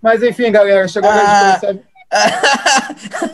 Mas 0.00 0.22
enfim, 0.22 0.52
galera, 0.52 0.86
chegou 0.86 1.10
ah. 1.10 1.54
a 1.56 1.74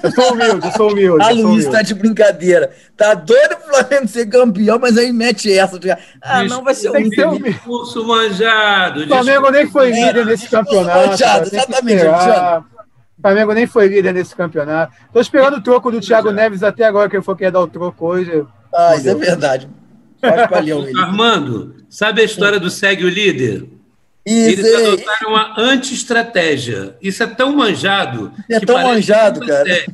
eu 0.02 0.10
sou 0.10 0.32
humilde, 0.32 0.66
eu 0.66 0.72
sou 0.72 0.90
humilde. 0.90 1.24
A 1.24 1.30
Luiz 1.30 1.66
tá 1.68 1.80
de 1.80 1.94
brincadeira. 1.94 2.72
Tá 2.96 3.14
doido 3.14 3.56
pro 3.56 3.74
Flamengo 3.74 4.09
ser 4.09 4.26
campeão, 4.26 4.78
mas 4.80 4.98
aí 4.98 5.12
mete 5.12 5.52
essa. 5.52 5.78
Ah, 6.20 6.42
não 6.42 6.64
vai 6.64 6.74
ser 6.74 6.90
um 6.90 7.38
discurso 7.40 8.05
manjado. 8.05 9.05
O 9.05 9.06
Flamengo 9.06 9.51
nem 9.51 9.70
foi 9.70 9.92
é, 9.92 10.06
líder 10.06 10.26
nesse 10.26 10.48
campeonato. 10.48 11.09
Manjado, 11.09 11.46
exatamente. 11.46 12.05
O 12.05 13.22
Flamengo 13.22 13.52
nem 13.52 13.66
foi 13.66 13.86
líder 13.86 14.12
nesse 14.12 14.34
campeonato. 14.34 14.92
Tô 15.12 15.20
esperando 15.20 15.59
o 15.59 15.62
troco 15.62 15.90
do 15.90 16.01
Thiago 16.01 16.32
Neves 16.32 16.62
até 16.64 16.84
agora, 16.84 17.09
que 17.09 17.16
ele 17.16 17.22
for 17.22 17.36
querer 17.36 17.52
dar 17.52 17.60
o 17.60 17.68
troco 17.68 18.06
hoje. 18.06 18.44
Ah, 18.74 18.96
isso 18.96 19.09
é 19.09 19.14
verdade. 19.14 19.68
Armando, 21.01 21.76
sabe 21.88 22.22
a 22.22 22.24
história 22.24 22.59
do 22.59 22.70
segue 22.70 23.05
o 23.05 23.09
líder? 23.09 23.68
Isso, 24.26 24.60
Eles 24.60 24.74
adotaram 24.74 25.28
uma 25.30 25.60
anti-estratégia. 25.60 26.96
Isso 27.02 27.22
é 27.22 27.26
tão 27.26 27.55
manjado. 27.55 28.32
É 28.51 28.59
tão 28.59 28.82
manjado, 28.82 29.40
cara. 29.40 29.84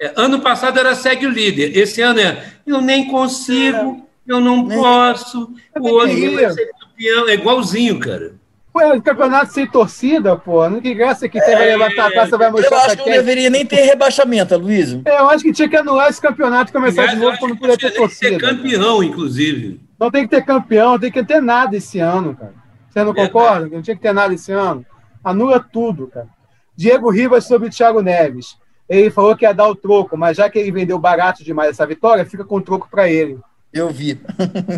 É, 0.00 0.12
ano 0.16 0.40
passado 0.40 0.78
era 0.78 0.94
segue 0.94 1.26
o 1.26 1.30
líder. 1.30 1.76
Esse 1.76 2.00
ano 2.00 2.20
é 2.20 2.42
eu 2.66 2.80
nem 2.80 3.06
consigo, 3.08 4.06
eu 4.26 4.40
não 4.40 4.66
nem 4.66 4.78
posso, 4.78 5.50
o 5.78 5.88
outro 5.88 6.34
vai 6.34 6.50
ser 6.50 6.70
campeão. 6.78 7.28
É 7.28 7.34
igualzinho, 7.34 7.98
cara. 7.98 8.34
Pô, 8.72 8.80
campeonato 9.00 9.54
sem 9.54 9.66
torcida, 9.66 10.36
pô. 10.36 10.68
Não 10.68 10.82
que 10.82 10.94
graça 10.94 11.28
que 11.28 11.40
tem, 11.40 11.54
é, 11.54 11.56
vai 11.56 11.66
levantar 11.66 12.08
a 12.08 12.12
taça, 12.12 12.36
vai 12.36 12.50
mostrar. 12.50 12.76
Eu 12.76 12.82
acho 12.82 12.96
que 12.96 13.10
não 13.10 13.16
deveria 13.16 13.48
nem 13.48 13.64
ter 13.64 13.82
rebaixamento, 13.82 14.56
Luiz. 14.58 14.92
É, 15.04 15.18
eu 15.18 15.30
acho 15.30 15.44
que 15.44 15.52
tinha 15.52 15.68
que 15.68 15.76
anular 15.76 16.10
esse 16.10 16.20
campeonato 16.20 16.70
e 16.70 16.72
começar 16.72 17.06
de 17.06 17.16
novo 17.16 17.38
quando 17.38 17.56
puder 17.56 17.78
ter 17.78 17.92
torcida. 17.92 18.30
Tem 18.30 18.38
que 18.38 18.44
ter 18.44 18.54
campeão, 18.54 19.02
inclusive. 19.02 19.80
Não 19.98 20.10
tem 20.10 20.24
que 20.24 20.36
ter 20.36 20.44
campeão, 20.44 20.92
não 20.92 20.98
tem 20.98 21.10
que 21.10 21.24
ter 21.24 21.40
nada 21.40 21.74
esse 21.74 21.98
ano, 21.98 22.36
cara. 22.36 22.65
Você 22.96 23.04
não 23.04 23.12
concorda? 23.12 23.68
Não 23.68 23.82
tinha 23.82 23.94
que 23.94 24.00
ter 24.00 24.14
nada 24.14 24.32
esse 24.32 24.50
ano. 24.50 24.84
Anula 25.22 25.60
tudo, 25.60 26.06
cara. 26.06 26.28
Diego 26.74 27.10
Rivas 27.10 27.44
sobre 27.44 27.68
o 27.68 27.70
Thiago 27.70 28.00
Neves. 28.00 28.56
Ele 28.88 29.10
falou 29.10 29.36
que 29.36 29.44
ia 29.44 29.52
dar 29.52 29.68
o 29.68 29.74
troco, 29.74 30.16
mas 30.16 30.38
já 30.38 30.48
que 30.48 30.58
ele 30.58 30.72
vendeu 30.72 30.98
barato 30.98 31.44
demais 31.44 31.70
essa 31.70 31.86
vitória, 31.86 32.24
fica 32.24 32.42
com 32.42 32.56
o 32.56 32.62
troco 32.62 32.88
para 32.90 33.06
ele. 33.06 33.38
Eu 33.70 33.90
vi. 33.90 34.14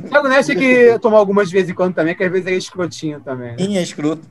Thiago 0.08 0.26
Neves 0.26 0.46
tem 0.48 0.58
que 0.58 0.98
tomar 1.00 1.18
algumas 1.18 1.48
vezes 1.48 1.70
em 1.70 1.74
quando 1.74 1.94
também, 1.94 2.16
que 2.16 2.24
às 2.24 2.30
vezes 2.32 2.46
ele 2.46 2.56
é 2.56 2.58
escrotinho 2.58 3.20
também. 3.20 3.50
Né? 3.50 3.76
é 3.76 3.82
escroto. 3.82 4.22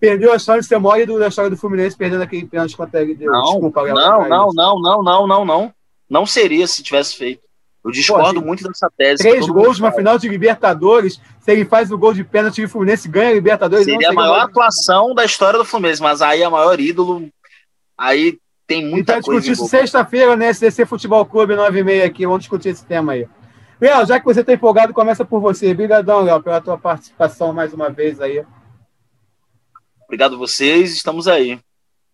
Perdeu 0.00 0.32
a 0.32 0.36
história 0.36 0.62
de 0.62 0.66
ser 0.66 0.78
mole 0.78 1.06
da 1.06 1.28
história 1.28 1.50
do 1.50 1.56
Fluminense 1.56 1.96
perdendo 1.96 2.22
aquele 2.22 2.46
pênalti 2.46 2.76
contra 2.76 3.00
ele 3.00 3.14
deu. 3.14 3.30
Não, 3.30 3.42
Desculpa, 3.42 3.82
não, 3.92 4.28
não, 4.28 4.52
não, 4.52 4.82
não, 4.82 5.02
não, 5.04 5.26
não, 5.26 5.44
não. 5.44 5.74
Não 6.08 6.26
seria 6.26 6.66
se 6.66 6.82
tivesse 6.82 7.16
feito. 7.16 7.42
Eu 7.84 7.90
discordo 7.90 8.40
Pô, 8.40 8.46
muito 8.46 8.64
dessa 8.64 8.90
tese. 8.94 9.22
Três 9.22 9.46
gols 9.46 9.78
numa 9.78 9.90
final 9.90 10.18
de 10.18 10.28
Libertadores. 10.28 11.20
Se 11.40 11.50
ele 11.50 11.64
faz 11.64 11.90
o 11.90 11.96
gol 11.96 12.12
de 12.12 12.22
pênalti 12.22 12.60
e 12.60 12.64
o 12.64 12.68
Fluminense 12.68 13.08
ganha 13.08 13.30
a 13.30 13.34
Libertadores. 13.34 13.86
Seria 13.86 14.08
não, 14.08 14.10
a 14.10 14.14
maior 14.14 14.40
atuação 14.40 15.14
da 15.14 15.24
história 15.24 15.58
do 15.58 15.64
Fluminense, 15.64 16.02
mas 16.02 16.20
aí 16.20 16.42
a 16.42 16.50
maior 16.50 16.78
ídolo. 16.78 17.28
Aí 17.96 18.38
tem 18.66 18.86
muita 18.86 19.14
então, 19.14 19.22
coisa. 19.22 19.40
discutir 19.40 19.70
sexta-feira, 19.70 20.36
né? 20.36 20.48
SDC 20.50 20.86
Futebol 20.86 21.24
Clube 21.24 21.56
9 21.56 22.02
aqui. 22.02 22.26
Vamos 22.26 22.40
discutir 22.40 22.68
esse 22.68 22.84
tema 22.84 23.12
aí. 23.12 23.26
Léo, 23.80 24.06
já 24.06 24.20
que 24.20 24.26
você 24.26 24.40
está 24.42 24.52
empolgado, 24.52 24.92
começa 24.92 25.24
por 25.24 25.40
você. 25.40 25.72
Obrigadão, 25.72 26.20
Léo, 26.20 26.42
pela 26.42 26.60
tua 26.60 26.76
participação 26.76 27.52
mais 27.52 27.72
uma 27.72 27.88
vez 27.88 28.20
aí. 28.20 28.44
Obrigado 30.04 30.36
vocês, 30.36 30.92
estamos 30.92 31.26
aí. 31.26 31.58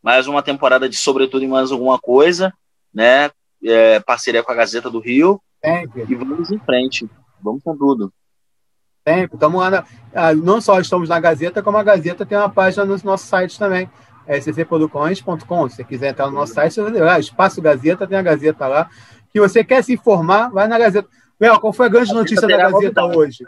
Mais 0.01 0.29
uma 0.29 0.43
temporada 0.43 0.89
de 0.89 0.97
Sobretudo 0.97 1.43
e 1.45 1.49
Mais 1.49 1.73
Alguma 1.73 1.99
Coisa, 1.99 2.53
né? 2.95 3.31
É, 3.65 3.99
parceria 4.01 4.45
com 4.45 4.53
a 4.53 4.55
Gazeta 4.55 4.89
do 4.89 5.01
Rio. 5.01 5.43
Sempre. 5.67 6.07
E 6.09 6.15
vamos 6.15 6.51
em 6.53 6.59
frente. 6.61 7.11
Vamos 7.43 7.63
com 7.65 7.77
tudo. 7.77 8.13
Sempre. 9.07 9.35
Estamos 9.35 9.61
lá 9.61 9.71
na, 9.71 9.85
ah, 10.15 10.35
não 10.35 10.61
só 10.61 10.79
estamos 10.79 11.09
na 11.09 11.19
Gazeta, 11.19 11.63
como 11.63 11.77
a 11.77 11.83
Gazeta 11.83 12.25
tem 12.25 12.39
uma 12.39 12.49
página 12.49 12.85
no 12.85 12.97
nosso 13.03 13.27
site 13.27 13.59
também. 13.59 13.91
É 14.29 14.39
ccproducões.com. 14.41 15.69
Se 15.69 15.77
você 15.77 15.85
quiser 15.85 16.11
entrar 16.11 16.27
no 16.27 16.33
nosso 16.33 16.55
site, 16.55 16.81
lá, 16.81 17.19
Espaço 17.19 17.61
Gazeta, 17.61 18.07
tem 18.07 18.17
a 18.17 18.23
Gazeta 18.23 18.67
lá. 18.69 18.89
Que 19.33 19.41
você 19.41 19.65
quer 19.65 19.83
se 19.83 19.93
informar, 19.93 20.51
vai 20.51 20.69
na 20.69 20.79
Gazeta. 20.79 21.09
Léo, 21.39 21.61
qual 21.61 21.73
foi 21.73 21.87
a 21.87 21.89
grande 21.89 22.13
a 22.13 22.15
notícia 22.15 22.47
da 22.47 22.57
Gazeta 22.57 23.05
hoje? 23.05 23.45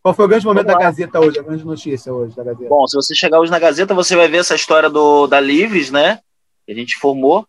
Qual 0.00 0.14
foi 0.14 0.24
o 0.24 0.28
grande 0.28 0.46
momento 0.46 0.66
da 0.66 0.78
Gazeta 0.78 1.20
hoje, 1.20 1.38
a 1.40 1.42
grande 1.42 1.64
notícia 1.64 2.12
hoje 2.12 2.34
da 2.34 2.44
Gazeta? 2.44 2.68
Bom, 2.68 2.86
se 2.86 2.96
você 2.96 3.14
chegar 3.14 3.40
hoje 3.40 3.50
na 3.50 3.58
Gazeta, 3.58 3.94
você 3.94 4.14
vai 4.16 4.28
ver 4.28 4.38
essa 4.38 4.54
história 4.54 4.88
do, 4.88 5.26
da 5.26 5.40
Livres, 5.40 5.90
né? 5.90 6.20
Que 6.64 6.72
a 6.72 6.74
gente 6.74 6.96
formou. 6.96 7.46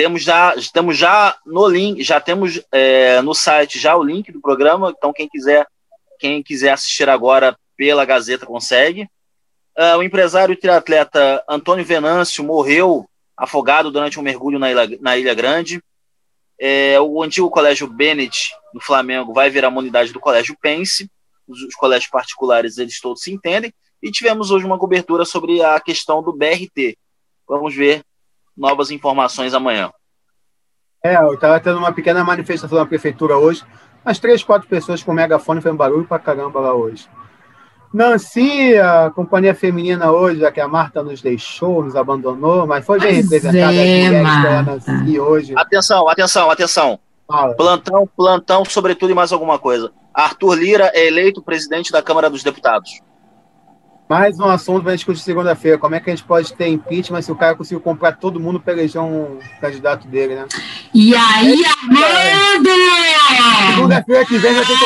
Temos 0.00 0.22
já, 0.22 0.54
temos 0.72 0.96
já 0.96 1.36
no 1.44 1.68
link, 1.68 2.02
já 2.02 2.18
temos 2.18 2.58
é, 2.72 3.20
no 3.20 3.34
site 3.34 3.78
já 3.78 3.94
o 3.94 4.02
link 4.02 4.32
do 4.32 4.40
programa, 4.40 4.94
então 4.96 5.12
quem 5.12 5.28
quiser, 5.28 5.66
quem 6.18 6.42
quiser 6.42 6.72
assistir 6.72 7.06
agora 7.06 7.54
pela 7.76 8.06
Gazeta 8.06 8.46
consegue. 8.46 9.02
Uh, 9.78 9.98
o 9.98 10.02
empresário 10.02 10.56
triatleta 10.56 11.44
Antônio 11.46 11.84
Venâncio 11.84 12.42
morreu 12.42 13.06
afogado 13.36 13.90
durante 13.90 14.18
um 14.18 14.22
mergulho 14.22 14.58
na 14.58 14.70
Ilha, 14.70 14.98
na 15.02 15.18
Ilha 15.18 15.34
Grande. 15.34 15.82
É, 16.58 16.98
o 16.98 17.22
antigo 17.22 17.50
colégio 17.50 17.86
Bennett 17.86 18.54
do 18.72 18.80
Flamengo 18.80 19.34
vai 19.34 19.50
virar 19.50 19.68
uma 19.68 19.80
unidade 19.80 20.14
do 20.14 20.20
colégio 20.20 20.56
Pense. 20.62 21.10
Os, 21.46 21.60
os 21.60 21.74
colégios 21.74 22.10
particulares 22.10 22.78
eles 22.78 22.98
todos 23.00 23.22
se 23.22 23.30
entendem. 23.30 23.70
E 24.02 24.10
tivemos 24.10 24.50
hoje 24.50 24.64
uma 24.64 24.78
cobertura 24.78 25.26
sobre 25.26 25.62
a 25.62 25.78
questão 25.78 26.22
do 26.22 26.32
BRT. 26.32 26.96
Vamos 27.46 27.74
ver 27.74 28.02
novas 28.56 28.90
informações 28.90 29.54
amanhã. 29.54 29.90
É, 31.04 31.16
eu 31.16 31.34
estava 31.34 31.58
tendo 31.60 31.78
uma 31.78 31.92
pequena 31.92 32.22
manifestação 32.22 32.78
na 32.78 32.86
prefeitura 32.86 33.36
hoje. 33.36 33.64
As 34.04 34.18
três, 34.18 34.42
quatro 34.42 34.68
pessoas 34.68 35.02
com 35.02 35.12
megafone 35.12 35.60
foi 35.60 35.72
um 35.72 35.76
barulho 35.76 36.06
pra 36.06 36.18
caramba 36.18 36.60
lá 36.60 36.74
hoje. 36.74 37.08
Nancy, 37.92 38.78
a 38.78 39.10
companhia 39.10 39.54
feminina 39.54 40.12
hoje, 40.12 40.40
já 40.40 40.52
que 40.52 40.60
a 40.60 40.68
Marta 40.68 41.02
nos 41.02 41.20
deixou, 41.20 41.82
nos 41.82 41.96
abandonou, 41.96 42.66
mas 42.66 42.86
foi 42.86 43.00
bem 43.00 43.14
representada 43.14 43.74
é, 43.74 44.20
a 44.20 44.62
Nancy 44.62 45.18
hoje. 45.18 45.54
Atenção, 45.56 46.08
atenção, 46.08 46.50
atenção. 46.50 47.00
Fala. 47.26 47.54
Plantão, 47.54 48.08
plantão, 48.16 48.64
sobretudo 48.64 49.10
e 49.10 49.14
mais 49.14 49.32
alguma 49.32 49.58
coisa. 49.58 49.92
Arthur 50.14 50.54
Lira 50.54 50.90
é 50.94 51.06
eleito 51.06 51.42
presidente 51.42 51.90
da 51.90 52.02
Câmara 52.02 52.30
dos 52.30 52.42
Deputados. 52.42 53.00
Mais 54.10 54.40
um 54.40 54.46
assunto 54.46 54.82
para 54.82 54.96
discutir 54.96 55.20
segunda-feira. 55.20 55.78
Como 55.78 55.94
é 55.94 56.00
que 56.00 56.10
a 56.10 56.12
gente 56.12 56.24
pode 56.24 56.52
ter 56.52 56.66
impeachment 56.66 57.22
se 57.22 57.30
o 57.30 57.36
cara 57.36 57.54
conseguiu 57.54 57.80
comprar 57.80 58.10
todo 58.10 58.40
mundo 58.40 58.58
para 58.58 58.72
eleger 58.72 59.00
um 59.00 59.38
candidato 59.60 60.08
dele, 60.08 60.34
né? 60.34 60.46
E 60.92 61.14
aí, 61.14 61.62
Armando! 61.64 62.70
Segunda-feira 63.72 63.76
Segunda-feira 63.76 64.26
que 64.26 64.38
vem 64.38 64.52
vai 64.52 64.64
ter 64.66 64.76
que 64.76 64.84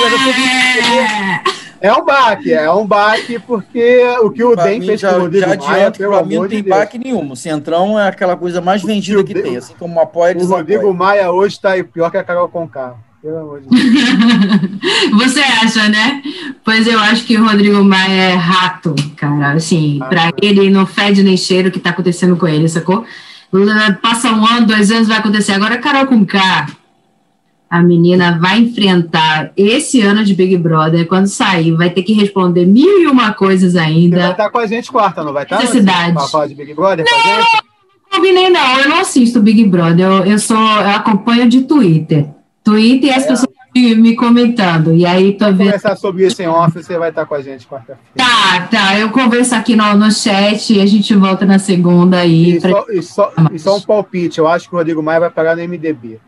isso. 0.78 1.64
É 1.80 1.90
um 1.94 2.04
baque, 2.04 2.52
é 2.52 2.70
um 2.70 2.86
baque, 2.86 3.38
porque 3.38 4.04
o 4.20 4.30
que 4.30 4.44
o 4.44 4.54
DEM 4.54 4.82
fez 4.82 5.00
já, 5.00 5.12
com 5.14 5.16
o 5.16 5.20
Rodrigo 5.22 5.46
já 5.48 5.56
Maia, 5.56 5.76
adianto, 5.86 5.98
pelo 5.98 6.12
pra 6.12 6.22
mim 6.24 6.34
não 6.34 6.42
de 6.42 6.48
tem 6.48 6.62
Deus. 6.62 6.76
baque 6.76 6.98
nenhum. 6.98 7.32
O 7.32 7.36
Centrão 7.36 7.98
é 7.98 8.08
aquela 8.08 8.36
coisa 8.36 8.60
mais 8.60 8.82
vendida 8.82 9.24
que 9.24 9.32
tem, 9.32 9.56
assim 9.56 9.72
como 9.78 9.98
apoia 10.00 10.36
O 10.36 10.46
Rodrigo 10.46 10.92
Maia 10.92 11.32
hoje 11.32 11.58
tá 11.58 11.70
aí 11.70 11.82
pior 11.82 12.10
que 12.10 12.18
a 12.18 12.24
Carol 12.24 12.50
Conká. 12.50 12.94
Pelo 13.24 13.38
amor 13.38 13.62
de 13.62 13.68
Deus. 13.70 13.82
Você 15.24 15.40
acha, 15.40 15.88
né? 15.88 16.22
Pois 16.62 16.86
eu 16.86 16.98
acho 16.98 17.24
que 17.24 17.38
o 17.38 17.44
Rodrigo 17.46 17.82
Maia 17.82 18.12
é 18.12 18.34
rato, 18.34 18.94
cara. 19.16 19.52
Assim, 19.52 19.98
Ah, 20.02 20.04
pra 20.06 20.30
tá. 20.30 20.36
ele 20.42 20.68
não 20.68 20.84
fede 20.84 21.22
nem 21.22 21.34
cheiro 21.34 21.70
o 21.70 21.72
que 21.72 21.80
tá 21.80 21.88
acontecendo 21.88 22.36
com 22.36 22.46
ele, 22.46 22.68
sacou? 22.68 23.02
Passa 24.02 24.30
um 24.30 24.44
ano, 24.46 24.66
dois 24.66 24.90
anos, 24.90 25.08
vai 25.08 25.16
acontecer. 25.18 25.52
Agora, 25.52 25.78
Carol 25.78 26.06
com 26.06 26.22
K, 26.26 26.66
a 27.70 27.82
menina 27.82 28.38
vai 28.38 28.58
enfrentar 28.60 29.52
esse 29.56 30.02
ano 30.02 30.22
de 30.22 30.34
Big 30.34 30.58
Brother. 30.58 31.06
Quando 31.06 31.26
sair, 31.26 31.72
vai 31.72 31.88
ter 31.88 32.02
que 32.02 32.12
responder 32.12 32.66
mil 32.66 33.00
e 33.00 33.06
uma 33.06 33.32
coisas 33.32 33.72
Você 33.72 33.78
vai 33.78 33.86
ainda. 33.86 34.30
estar 34.32 34.50
com 34.50 34.58
a 34.58 34.66
gente 34.66 34.92
quarta, 34.92 35.24
não 35.24 35.32
vai 35.32 35.44
estar? 35.44 35.60
Necessidade. 35.60 36.12
Pra 36.12 36.28
falar 36.28 36.46
de 36.48 36.54
Big 36.54 36.74
Brother 36.74 37.06
com 37.08 37.14
a 37.14 37.18
gente? 37.22 37.46
Não 37.54 38.18
combinei, 38.20 38.50
não. 38.50 38.78
Eu 38.80 38.88
não 38.90 39.00
assisto 39.00 39.40
Big 39.40 39.64
Brother. 39.64 40.04
Eu, 40.06 40.24
eu 40.26 40.38
sou, 40.38 40.58
eu 40.58 40.90
acompanho 40.90 41.48
de 41.48 41.62
Twitter. 41.62 42.28
Twitter 42.64 43.10
e 43.10 43.12
as 43.12 43.24
É. 43.24 43.28
pessoas 43.28 43.48
me, 43.74 43.94
me 43.94 44.16
comentando. 44.16 44.94
E 44.94 45.04
aí 45.04 45.34
tô 45.36 45.46
vendo. 45.46 45.58
conversar 45.66 45.96
sobre 45.96 46.26
isso 46.26 46.40
em 46.42 46.46
off, 46.48 46.72
você 46.72 46.96
vai 46.98 47.10
estar 47.10 47.26
com 47.26 47.34
a 47.34 47.42
gente 47.42 47.66
quarta-feira. 47.66 48.00
Tá, 48.16 48.66
tá. 48.70 48.98
Eu 48.98 49.10
converso 49.10 49.54
aqui 49.54 49.76
no, 49.76 49.94
no 49.96 50.10
chat 50.10 50.72
e 50.74 50.80
a 50.80 50.86
gente 50.86 51.14
volta 51.14 51.44
na 51.44 51.58
segunda 51.58 52.18
aí. 52.18 52.52
E 52.56 52.60
pra- 52.60 52.70
só, 52.70 52.86
e, 52.90 53.02
só, 53.02 53.32
e 53.52 53.58
só 53.58 53.76
um 53.76 53.80
palpite, 53.82 54.38
eu 54.38 54.48
acho 54.48 54.68
que 54.68 54.74
o 54.74 54.78
Rodrigo 54.78 55.02
Maia 55.02 55.20
vai 55.20 55.30
parar 55.30 55.54
no 55.56 55.62
MDB. 55.62 56.18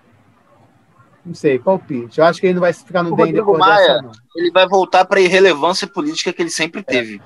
Não 1.25 1.35
sei, 1.35 1.59
palpite. 1.59 2.19
Eu 2.21 2.25
acho 2.25 2.41
que 2.41 2.47
ele 2.47 2.55
não 2.55 2.61
vai 2.61 2.73
ficar 2.73 3.03
no 3.03 3.13
O 3.13 3.17
DEM 3.17 3.27
Rodrigo 3.27 3.39
depois 3.53 3.59
Maia- 3.59 3.87
dessa, 3.89 4.03
não. 4.03 4.13
Ele 4.37 4.51
vai 4.53 4.69
voltar 4.69 5.05
para 5.05 5.19
a 5.19 5.23
irrelevância 5.23 5.87
política 5.87 6.33
que 6.33 6.43
ele 6.43 6.51
sempre 6.51 6.83
teve. 6.83 7.21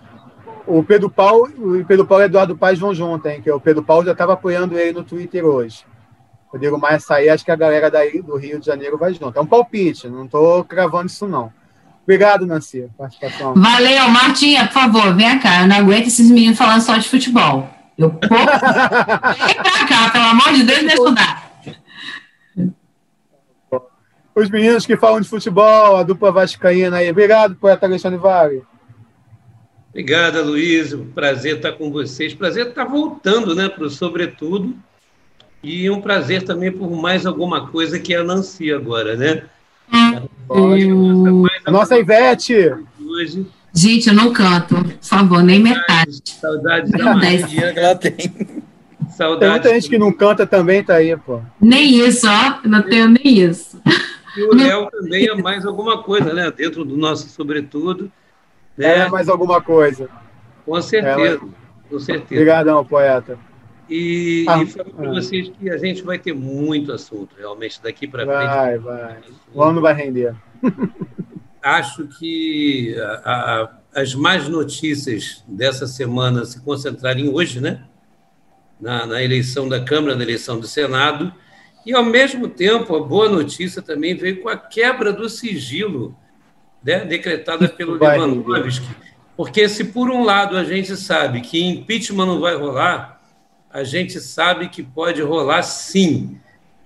O 0.67 0.83
Pedro 0.83 1.11
Paulo, 1.11 1.51
o 1.59 1.85
Pedro 1.85 2.07
Paulo 2.07 2.23
e 2.23 2.27
o 2.27 2.29
Eduardo 2.29 2.57
Paz 2.57 2.79
vão 2.79 2.95
junto, 2.95 3.27
hein? 3.27 3.41
Que 3.43 3.51
o 3.51 3.59
Pedro 3.61 3.83
Paulo 3.83 4.05
já 4.07 4.13
estava 4.13 4.35
apoiando 4.35 4.79
ele 4.79 4.93
no 4.93 5.03
Twitter 5.03 5.45
hoje. 5.45 5.85
O 6.51 6.55
Rodrigo 6.55 6.79
Maia 6.79 6.99
sair, 6.99 7.29
acho 7.29 7.45
que 7.45 7.51
a 7.51 7.57
galera 7.57 7.91
daí 7.91 8.21
do 8.21 8.37
Rio 8.37 8.59
de 8.59 8.67
Janeiro 8.67 8.99
vai 8.99 9.15
junto. 9.15 9.39
É 9.39 9.41
um 9.41 9.47
palpite, 9.47 10.09
não 10.09 10.25
estou 10.25 10.65
cravando 10.65 11.07
isso, 11.07 11.29
não. 11.29 11.53
Obrigado, 12.03 12.45
Nancy, 12.45 12.81
pela 12.81 12.91
participação. 12.99 13.55
Valeu, 13.55 14.09
Martinha, 14.09 14.67
por 14.67 14.73
favor, 14.73 15.15
vem 15.15 15.39
cá. 15.39 15.63
Eu 15.63 15.69
não 15.69 15.77
aguento 15.77 16.09
esses 16.09 16.29
meninos 16.29 16.59
falando 16.59 16.81
só 16.81 16.97
de 16.97 17.09
futebol. 17.09 17.71
Eu 17.97 18.11
pô, 18.11 18.19
vem 18.19 19.55
pra 19.63 19.87
cá, 19.87 20.11
pelo 20.11 20.25
amor 20.25 20.53
de 20.53 20.65
Deus, 20.65 20.83
me 20.83 20.93
ajudar. 20.93 21.51
Os 24.35 24.49
meninos 24.49 24.87
que 24.87 24.97
falam 24.97 25.21
de 25.21 25.29
futebol, 25.29 25.97
a 25.97 26.03
dupla 26.03 26.33
vascaína 26.33 26.97
aí. 26.97 27.11
Obrigado, 27.11 27.55
poeta 27.55 27.87
Alexandre 27.87 28.19
Vale. 28.19 28.65
Obrigado, 29.91 30.43
Luiz. 30.43 30.95
Prazer 31.15 31.57
estar 31.57 31.73
com 31.73 31.91
vocês. 31.91 32.33
Prazer 32.33 32.69
estar 32.69 32.85
voltando 32.85 33.55
né, 33.55 33.69
para 33.69 33.85
o 33.85 33.91
Sobretudo. 33.91 34.77
E 35.63 35.91
um 35.91 36.01
prazer 36.01 36.43
também 36.43 36.73
por 36.73 36.91
mais 36.91 37.27
alguma 37.27 37.69
coisa 37.69 37.99
que 37.99 38.15
é 38.15 38.19
a 38.19 38.25
Nancy 38.25 38.73
agora, 38.73 39.15
né? 39.17 39.43
Hum, 39.93 41.47
A 41.67 41.71
nossa 41.71 41.99
Ivete. 41.99 42.73
Hoje. 43.07 43.47
gente, 43.75 44.09
eu 44.09 44.15
não 44.15 44.33
canto, 44.33 44.75
por 44.77 44.93
favor, 45.03 45.43
nem 45.43 45.61
metade. 45.61 46.21
Saudades 46.25 46.91
da 46.93 47.15
Maria. 47.15 47.73
Que 47.73 47.79
ela 47.79 47.95
tem. 47.95 48.13
Tem 48.13 48.63
Saudades. 49.11 49.51
muita 49.51 49.69
gente 49.75 49.91
que 49.91 49.99
não 49.99 50.13
canta 50.13 50.47
também, 50.47 50.83
tá 50.83 50.95
aí, 50.95 51.15
pô. 51.17 51.41
Nem 51.61 52.07
isso, 52.07 52.27
ó. 52.27 52.67
Não 52.67 52.81
tenho 52.83 53.09
nem 53.09 53.39
isso. 53.41 53.81
E 54.37 54.43
o 54.43 54.55
Léo 54.55 54.89
também 54.91 55.29
é 55.29 55.35
mais 55.35 55.67
alguma 55.67 56.03
coisa, 56.03 56.33
né? 56.33 56.51
Dentro 56.51 56.85
do 56.85 56.97
nosso 56.97 57.29
Sobretudo. 57.29 58.11
Né? 58.79 59.01
É 59.01 59.09
mais 59.09 59.29
alguma 59.29 59.61
coisa. 59.61 60.09
Com 60.65 60.81
certeza. 60.81 61.41
Com 61.91 61.99
certeza. 61.99 62.41
Obrigadão, 62.41 62.85
poeta. 62.85 63.37
E, 63.91 64.45
Ah, 64.49 64.63
e 64.63 64.67
falo 64.67 64.91
para 64.91 65.09
ah. 65.11 65.15
vocês 65.15 65.51
que 65.59 65.69
a 65.69 65.77
gente 65.77 66.03
vai 66.03 66.19
ter 66.19 66.33
muito 66.33 66.93
assunto, 66.93 67.35
realmente, 67.37 67.83
daqui 67.83 68.07
para 68.07 68.25
frente. 68.25 68.55
Vai, 68.55 68.79
vai. 68.79 69.19
O 69.53 69.63
ano 69.63 69.81
vai 69.81 69.93
render. 69.95 70.35
Acho 71.63 72.07
que 72.07 72.95
a- 72.99 73.23
a- 73.95 74.01
as 74.01 74.15
más 74.15 74.49
notícias 74.49 75.45
dessa 75.47 75.87
semana 75.87 76.45
se 76.45 76.61
concentrarem 76.63 77.29
hoje, 77.29 77.61
né? 77.61 77.83
Na, 78.81 79.05
na 79.05 79.23
eleição 79.23 79.69
da 79.69 79.81
Câmara, 79.83 80.15
na 80.17 80.23
eleição 80.23 80.59
do 80.59 80.67
Senado. 80.67 81.33
E, 81.85 81.93
ao 81.93 82.05
mesmo 82.05 82.49
tempo, 82.49 82.95
a 82.97 83.01
boa 83.03 83.29
notícia 83.29 83.83
também 83.83 84.15
veio 84.15 84.41
com 84.41 84.49
a 84.49 84.57
quebra 84.57 85.13
do 85.13 85.29
sigilo 85.29 86.17
né, 86.83 87.05
decretada 87.05 87.69
pelo 87.69 87.95
Lewandowski. 87.99 88.87
Porque, 89.37 89.69
se 89.69 89.85
por 89.85 90.11
um 90.11 90.23
lado 90.25 90.57
a 90.57 90.65
gente 90.65 90.97
sabe 90.97 91.41
que 91.43 91.63
impeachment 91.63 92.27
não 92.27 92.41
vai 92.41 92.55
rolar, 92.57 93.20
a 93.73 93.85
gente 93.85 94.21
sabe 94.21 94.69
que 94.69 94.83
pode 94.83 95.23
rolar 95.23 95.63
sim 95.63 96.39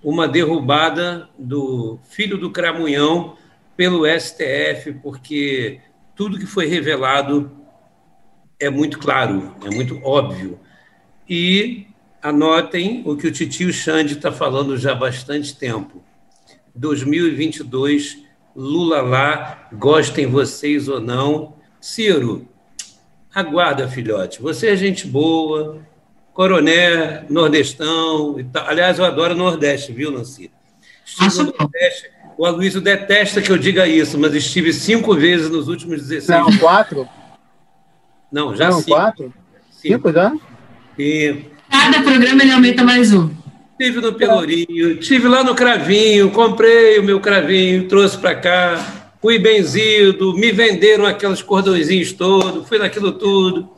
uma 0.03 0.29
derrubada 0.29 1.29
do 1.39 1.99
filho 2.11 2.37
do 2.37 2.51
Cramunhão 2.51 3.37
pelo 3.75 4.07
STF, 4.07 4.93
porque 5.03 5.81
tudo 6.15 6.39
que 6.39 6.47
foi 6.47 6.67
revelado 6.67 7.51
é 8.61 8.69
muito 8.69 8.99
claro, 8.99 9.55
é 9.65 9.71
muito 9.75 9.99
óbvio. 10.05 10.61
E 11.29 11.87
anotem 12.23 13.03
o 13.07 13.17
que 13.17 13.27
o 13.27 13.33
titio 13.33 13.73
Xande 13.73 14.15
está 14.15 14.31
falando 14.31 14.77
já 14.77 14.93
há 14.93 14.95
bastante 14.95 15.57
tempo. 15.57 16.03
2022, 16.75 18.19
Lula 18.55 19.01
lá, 19.01 19.69
gostem 19.73 20.27
vocês 20.27 20.87
ou 20.87 21.01
não. 21.01 21.55
Ciro, 21.81 22.47
aguarda, 23.35 23.89
filhote. 23.89 24.41
Você 24.41 24.69
é 24.69 24.77
gente 24.77 25.07
boa, 25.07 25.83
coroné, 26.35 27.25
nordestão 27.31 28.39
e 28.39 28.45
tal. 28.45 28.67
Aliás, 28.69 28.99
eu 28.99 29.05
adoro 29.05 29.35
Nordeste, 29.35 29.93
viu, 29.93 30.11
Nancy? 30.11 30.51
Estive 31.07 31.27
Acho 31.27 31.43
no. 31.45 31.55
Nordeste. 31.59 32.11
O 32.37 32.45
Aloysio 32.45 32.81
detesta 32.81 33.41
que 33.41 33.51
eu 33.53 33.57
diga 33.57 33.87
isso, 33.87 34.19
mas 34.19 34.35
estive 34.35 34.73
cinco 34.73 35.15
vezes 35.15 35.49
nos 35.49 35.69
últimos 35.69 36.03
16 36.03 36.29
Não, 36.29 36.59
quatro? 36.59 37.09
Não, 38.31 38.57
já 38.57 38.71
Não, 38.71 38.79
cinco. 38.79 38.91
quatro? 38.91 39.33
Cinco 39.71 40.13
já? 40.13 40.33
E 40.99 41.45
Cada 41.71 42.03
programa 42.03 42.43
ele 42.43 42.51
aumenta 42.53 42.83
mais 42.83 43.13
um. 43.13 43.31
Estive 43.79 44.01
no 44.01 44.13
Pelourinho, 44.15 44.99
estive 44.99 45.29
lá 45.29 45.45
no 45.45 45.55
Cravinho, 45.55 46.31
comprei 46.31 46.99
o 46.99 47.05
meu 47.05 47.21
Cravinho, 47.21 47.87
trouxe 47.89 48.19
para 48.19 48.35
cá, 48.35 49.13
fui 49.21 49.39
benzido, 49.39 50.33
me 50.35 50.51
venderam 50.53 51.07
aqueles 51.07 51.43
cordõezinhos 51.43 52.13
todos, 52.13 52.69
fui 52.69 52.79
naquilo 52.79 53.13
tudo. 53.13 53.69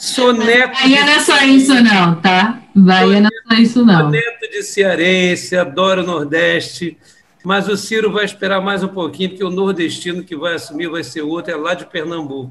Sou 0.00 0.32
neto, 0.32 0.72
Bahia 0.72 1.04
não 1.04 1.12
é 1.12 1.20
só 1.20 1.44
isso, 1.44 1.74
não, 1.74 2.14
tá? 2.22 2.58
Bahia 2.74 3.20
não 3.20 3.28
é 3.28 3.54
só 3.54 3.60
isso, 3.60 3.84
não. 3.84 4.08
neto 4.08 4.50
de 4.50 4.62
cearense, 4.62 5.54
adoro 5.54 6.02
o 6.02 6.06
Nordeste, 6.06 6.96
mas 7.44 7.68
o 7.68 7.76
Ciro 7.76 8.10
vai 8.10 8.24
esperar 8.24 8.62
mais 8.62 8.82
um 8.82 8.88
pouquinho, 8.88 9.28
porque 9.28 9.44
o 9.44 9.50
nordestino 9.50 10.24
que 10.24 10.34
vai 10.34 10.54
assumir 10.54 10.88
vai 10.88 11.04
ser 11.04 11.20
outro, 11.20 11.52
é 11.52 11.56
lá 11.56 11.74
de 11.74 11.84
Pernambuco. 11.84 12.50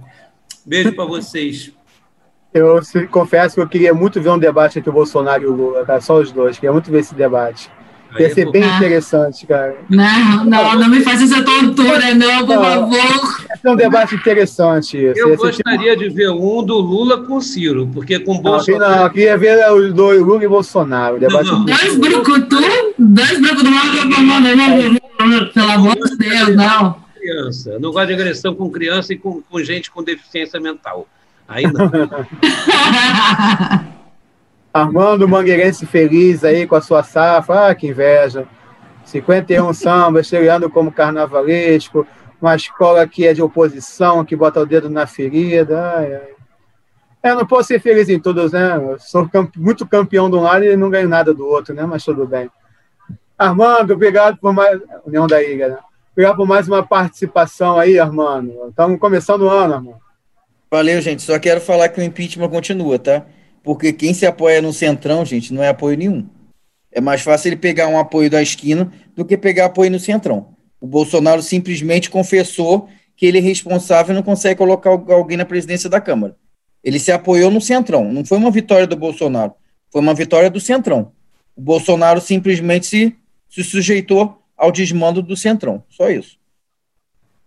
Beijo 0.63 0.93
para 0.93 1.05
vocês. 1.05 1.73
Eu 2.53 2.80
confesso 3.09 3.55
que 3.55 3.61
eu 3.61 3.67
queria 3.67 3.95
muito 3.95 4.21
ver 4.21 4.30
um 4.30 4.38
debate 4.38 4.77
entre 4.77 4.91
o 4.91 4.93
Bolsonaro 4.93 5.41
e 5.41 5.47
o 5.47 5.51
Lula, 5.51 5.84
cara. 5.84 6.01
Só 6.01 6.19
os 6.19 6.31
dois. 6.31 6.55
Queria 6.55 6.71
muito 6.71 6.91
ver 6.91 6.99
esse 6.99 7.15
debate. 7.15 7.71
Aí 8.15 8.23
Ia 8.23 8.34
ser 8.34 8.49
bem 8.52 8.64
Ah. 8.64 8.77
interessante, 8.77 9.45
cara. 9.45 9.76
Não, 9.90 10.44
não, 10.45 10.76
não 10.80 10.90
me 10.90 11.02
faça 11.02 11.23
essa 11.26 11.44
tortura, 11.44 12.14
não, 12.15 12.45
por 12.45 12.56
Não. 12.56 12.64
favor. 12.64 13.45
Ser 13.61 13.69
um 13.69 13.76
debate 13.76 14.15
interessante. 14.15 14.98
Isso. 14.98 15.19
Eu 15.19 15.27
Ia 15.30 15.36
tipo- 15.36 15.44
gostaria 15.45 15.95
de 15.95 16.10
ver 16.10 16.30
um 16.31 16.64
do 16.64 16.76
Lula 16.80 17.23
com 17.26 17.36
o 17.36 17.41
Ciro, 17.41 17.88
porque 17.94 18.18
com 18.19 18.31
o 18.31 18.36
Não, 18.36 18.41
Bolsonaro. 18.41 18.95
não, 18.95 19.03
eu 19.03 19.10
queria 19.11 19.38
ver 19.38 19.72
os 19.72 19.94
dois, 19.94 20.19
Lula 20.22 20.44
e 20.44 20.48
Bolsonaro. 20.48 21.18
O 21.18 21.19
debate 21.19 21.45
Não, 21.45 21.60
não. 21.60 21.65
Dois 21.65 21.95
brucutu, 21.98 22.57
dois 22.98 23.40
brucutu, 23.40 23.69
pelo 25.53 25.72
amor 25.72 25.95
de 25.95 26.18
Deus, 26.18 26.56
não. 26.56 26.95
criança. 27.19 27.77
Não 27.80 27.91
gosto 27.91 28.07
de 28.07 28.14
agressão 28.14 28.56
com 28.56 28.69
criança 28.72 29.14
e 29.14 29.18
com, 29.18 29.41
com 29.41 29.64
gente 29.64 29.91
com 29.91 30.02
deficiência 30.02 30.60
mental. 30.60 31.06
Aí 31.48 31.64
não. 31.64 31.91
Armando 34.74 35.28
Mangueirense 35.28 35.86
feliz 35.86 36.44
aí 36.44 36.68
com 36.68 36.76
a 36.76 36.82
sua 36.82 37.04
safra. 37.04 37.68
Ah, 37.68 37.76
que 37.76 37.88
inveja. 37.88 38.48
51 39.04 39.74
sambas, 39.74 40.28
chegando 40.28 40.70
como 40.70 40.91
carnavalesco. 40.91 42.06
Uma 42.41 42.56
escola 42.56 43.06
que 43.08 43.28
é 43.28 43.34
de 43.34 43.41
oposição, 43.41 44.24
que 44.24 44.36
bota 44.36 44.62
o 44.62 44.66
dedo 44.66 44.90
na 44.90 45.06
ferida. 45.06 45.96
Ai, 45.98 46.14
ai. 46.16 46.30
Eu 47.22 47.36
não 47.36 47.46
posso 47.46 47.68
ser 47.68 47.82
feliz 47.82 48.08
em 48.08 48.20
todos, 48.20 48.54
né? 48.54 48.78
Eu 48.78 48.98
sou 49.00 49.30
muito 49.58 49.86
campeão 49.86 50.30
de 50.30 50.38
um 50.38 50.41
lado 50.41 50.64
e 50.64 50.78
não 50.78 50.90
ganho 50.90 51.10
nada 51.10 51.34
do 51.34 51.46
outro, 51.46 51.74
né? 51.74 51.86
Mas 51.86 52.06
tudo 52.06 52.26
bem. 52.26 52.50
Armando, 53.38 53.94
obrigado 53.94 54.38
por 54.38 54.54
mais. 54.54 54.80
União 55.06 55.28
da 55.28 55.44
Ilha, 55.44 55.70
né? 55.70 55.78
Obrigado 56.14 56.38
por 56.38 56.48
mais 56.48 56.68
uma 56.68 56.86
participação 56.86 57.78
aí, 57.78 58.00
Armando. 58.00 58.54
Estamos 58.70 59.00
começando 59.00 59.41
o 59.41 59.50
ano, 59.50 59.74
Armando. 59.74 59.98
Valeu, 60.72 61.02
gente. 61.02 61.24
Só 61.24 61.38
quero 61.40 61.60
falar 61.60 61.90
que 61.90 62.00
o 62.00 62.04
impeachment 62.04 62.50
continua, 62.50 62.98
tá? 63.00 63.26
Porque 63.64 63.94
quem 63.94 64.14
se 64.14 64.26
apoia 64.26 64.61
no 64.61 64.73
centrão, 64.73 65.26
gente, 65.26 65.53
não 65.53 65.64
é 65.64 65.69
apoio 65.69 65.98
nenhum. 65.98 66.27
É 66.91 66.99
mais 66.99 67.22
fácil 67.22 67.49
ele 67.49 67.57
pegar 67.57 67.88
um 67.88 67.99
apoio 67.99 68.30
da 68.30 68.41
esquina 68.41 68.91
do 69.15 69.23
que 69.23 69.38
pegar 69.38 69.65
apoio 69.65 69.91
no 69.91 69.99
centrão. 69.99 70.56
O 70.81 70.88
Bolsonaro 70.88 71.41
simplesmente 71.41 72.10
confessou 72.10 72.90
que 73.15 73.26
ele 73.26 73.38
é 73.38 73.41
responsável 73.41 74.14
e 74.14 74.15
não 74.15 74.23
consegue 74.23 74.57
colocar 74.57 74.90
alguém 74.90 75.38
na 75.38 75.45
presidência 75.45 75.90
da 75.90 75.99
Câmara. 75.99 76.38
Ele 76.81 76.98
se 76.98 77.11
apoiou 77.11 77.52
no 77.52 77.60
Centrão. 77.60 78.11
Não 78.11 78.23
foi 78.23 78.38
uma 78.38 78.49
vitória 78.49 78.88
do 78.88 78.95
Bolsonaro, 78.95 79.53
foi 79.91 80.02
uma 80.02 80.14
vitória 80.14 80.49
do 80.49 80.60
Centrão. 80.60 81.11
O 81.53 81.61
Bolsonaro 81.61 82.22
simplesmente 82.22 82.86
se, 82.86 83.15
se 83.49 83.64
sujeitou 83.64 84.41
ao 84.56 84.72
desmando 84.72 85.22
do 85.22 85.36
Centrão. 85.36 85.84
Só 85.90 86.10
isso. 86.10 86.40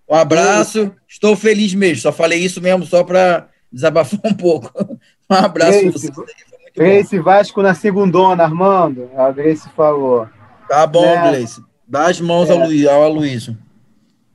Um 0.06 0.14
abraço. 0.14 0.92
Estou 1.08 1.34
feliz 1.34 1.72
mesmo. 1.72 2.02
Só 2.02 2.12
falei 2.12 2.38
isso 2.40 2.60
mesmo 2.60 2.84
só 2.84 3.02
para 3.02 3.48
desabafar 3.72 4.20
um 4.24 4.34
pouco. 4.34 4.70
Um 5.30 5.34
abraço. 5.34 5.80
Grace, 5.80 6.12
Grace 6.76 7.18
Vasco 7.18 7.62
na 7.62 7.72
segundona, 7.74 8.44
Armando. 8.44 9.08
A 9.16 9.30
Grace 9.30 9.66
falou. 9.74 10.28
Tá 10.68 10.86
bom, 10.86 11.00
né? 11.06 11.30
Grace. 11.30 11.62
Dá 11.88 12.08
as 12.08 12.20
mãos 12.20 12.50
é. 12.50 12.52
ao, 12.52 12.58
Luiz, 12.58 12.86
ao 12.86 13.02
Aloysio. 13.02 13.56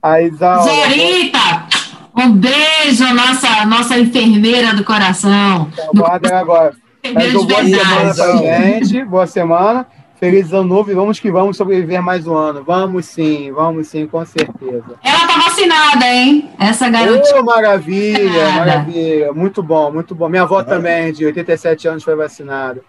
A 0.01 0.21
Isaura. 0.23 0.63
Zerita! 0.63 1.67
Um 2.15 2.31
beijo, 2.31 3.13
nossa, 3.13 3.63
nossa 3.67 3.99
enfermeira 3.99 4.73
do 4.73 4.83
coração. 4.83 5.69
Aguarda 5.93 6.39
agora. 6.39 6.75
Mas, 7.13 7.33
boa 7.33 7.63
semana 7.63 8.13
pra 8.15 8.37
gente. 8.37 9.05
Boa 9.05 9.27
semana. 9.27 9.87
Feliz 10.19 10.51
ano 10.51 10.63
novo 10.63 10.89
e 10.89 10.95
vamos 10.95 11.19
que 11.19 11.31
vamos 11.31 11.55
sobreviver 11.57 12.01
mais 12.01 12.25
um 12.25 12.35
ano. 12.35 12.63
Vamos 12.63 13.05
sim, 13.05 13.51
vamos 13.51 13.87
sim, 13.87 14.07
com 14.07 14.25
certeza. 14.25 14.95
Ela 15.03 15.27
tá 15.27 15.37
vacinada, 15.37 16.05
hein? 16.07 16.49
Essa 16.59 16.89
garota. 16.89 17.35
Oh, 17.35 17.43
maravilha, 17.43 18.49
maravilha. 18.49 19.31
Muito 19.31 19.61
bom, 19.61 19.91
muito 19.91 20.15
bom. 20.15 20.27
Minha 20.27 20.41
avó 20.41 20.63
também, 20.63 21.13
de 21.13 21.23
87 21.23 21.87
anos, 21.87 22.03
foi 22.03 22.15
vacinada. 22.15 22.81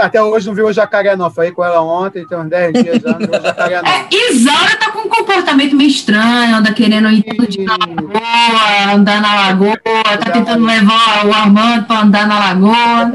Até 0.00 0.22
hoje 0.22 0.46
não 0.46 0.54
viu 0.54 0.66
o 0.66 0.72
jacaré, 0.72 1.14
não. 1.16 1.30
Falei 1.30 1.50
com 1.50 1.62
ela 1.62 1.82
ontem, 1.82 2.26
tem 2.26 2.38
uns 2.38 2.48
10 2.48 2.72
dias 2.72 3.02
já, 3.02 3.10
não 3.10 3.18
viu 3.18 3.28
o 3.28 3.42
jacaré, 3.42 3.82
não. 3.82 3.90
É, 3.92 4.08
Isaura 4.10 4.76
tá 4.78 4.90
com 4.90 5.00
um 5.00 5.08
comportamento 5.08 5.76
meio 5.76 5.90
estranho, 5.90 6.56
anda 6.56 6.72
querendo 6.72 7.10
ir 7.10 7.24
tudo 7.24 7.46
de 7.46 7.62
na 7.62 7.76
lagoa, 7.76 8.94
andar 8.94 9.20
na 9.20 9.34
lagoa, 9.34 9.76
tá 9.76 10.30
tentando 10.32 10.64
levar 10.64 11.26
o 11.26 11.34
Armando 11.34 11.84
pra 11.86 12.00
andar 12.00 12.26
na 12.26 12.38
lagoa. 12.38 13.12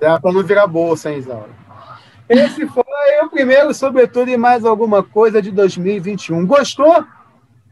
É 0.00 0.18
pra 0.20 0.32
não 0.32 0.44
virar 0.44 0.68
bolsa, 0.68 1.10
hein, 1.10 1.18
Isaura? 1.18 1.58
Esse 2.28 2.66
foi 2.66 2.84
o 3.22 3.30
primeiro, 3.30 3.72
sobretudo, 3.72 4.30
e 4.30 4.36
mais 4.36 4.64
alguma 4.64 5.02
coisa 5.02 5.40
de 5.40 5.50
2021. 5.50 6.46
Gostou? 6.46 7.04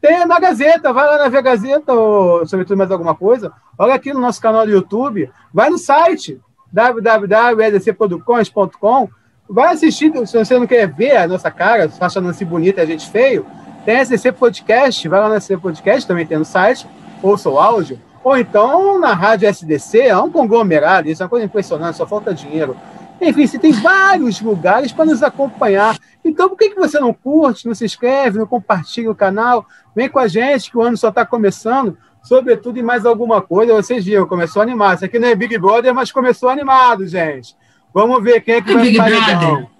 Tem 0.01 0.25
na 0.25 0.39
Gazeta, 0.39 0.93
vai 0.93 1.07
lá 1.07 1.19
na 1.19 1.29
Via 1.29 1.41
Gazeta, 1.41 1.93
ou, 1.93 2.47
sobretudo 2.47 2.79
mais 2.79 2.91
alguma 2.91 3.15
coisa. 3.15 3.53
Olha 3.79 3.95
aqui 3.95 4.13
no 4.13 4.21
nosso 4.21 4.41
canal 4.41 4.65
do 4.65 4.73
YouTube, 4.73 5.31
vai 5.53 5.69
no 5.69 5.79
site 5.79 6.41
www.edcproducões.com, 6.73 9.09
vai 9.49 9.75
assistir, 9.75 10.13
se 10.27 10.37
você 10.37 10.59
não 10.59 10.67
quer 10.67 10.89
ver 10.89 11.17
a 11.17 11.29
nossa 11.29 11.51
cara, 11.51 11.89
se 11.89 12.03
achando 12.03 12.29
assim 12.29 12.45
bonita 12.45 12.83
a 12.83 12.87
gente 12.87 13.09
feio, 13.11 13.47
tem 13.85 13.99
SDC 13.99 14.33
Podcast, 14.33 15.09
vai 15.09 15.21
lá 15.21 15.29
no 15.29 15.37
SDC 15.37 15.59
Podcast, 15.59 16.07
também 16.07 16.27
tem 16.27 16.39
no 16.39 16.45
site, 16.45 16.87
ouça 17.23 17.49
o 17.49 17.59
áudio, 17.59 17.99
ou 18.23 18.37
então 18.37 18.99
na 18.99 19.15
rádio 19.15 19.49
SDC, 19.49 20.01
é 20.01 20.17
um 20.17 20.31
conglomerado, 20.31 21.09
isso 21.09 21.23
é 21.23 21.25
uma 21.25 21.31
coisa 21.31 21.47
impressionante, 21.47 21.97
só 21.97 22.07
falta 22.07 22.35
dinheiro. 22.35 22.77
Enfim, 23.21 23.47
você 23.47 23.59
tem 23.59 23.73
vários 23.73 24.41
lugares 24.41 24.93
para 24.93 25.07
nos 25.07 25.23
acompanhar. 25.23 25.99
Então, 26.25 26.49
por 26.49 26.59
que, 26.59 26.71
que 26.71 26.77
você 26.77 27.01
não 27.01 27.15
curte, 27.15 27.67
não 27.67 27.75
se 27.75 27.85
inscreve, 27.85 28.39
não 28.39 28.47
compartilha 28.47 29.11
o 29.11 29.15
canal? 29.15 29.67
Vem 29.95 30.09
com 30.09 30.19
a 30.19 30.29
gente, 30.29 30.71
que 30.71 30.77
o 30.77 30.83
ano 30.83 30.97
só 30.97 31.09
está 31.09 31.25
começando. 31.25 31.97
Sobretudo 32.23 32.79
em 32.79 32.83
mais 32.83 33.07
alguma 33.07 33.41
coisa, 33.41 33.73
vocês 33.73 34.05
viram, 34.05 34.27
começou 34.27 34.61
animado. 34.61 34.97
Isso 34.97 35.05
aqui 35.05 35.19
não 35.19 35.29
é 35.29 35.35
Big 35.35 35.57
Brother, 35.59 35.95
mas 35.95 36.13
começou 36.13 36.49
animado, 36.49 37.07
gente. 37.07 37.57
Vamos 37.95 38.23
ver 38.23 38.41
quem 38.41 38.57
é 38.57 38.61
que 38.61 38.75
vai 38.75 38.91
no 38.91 38.97
paredão. 38.97 39.71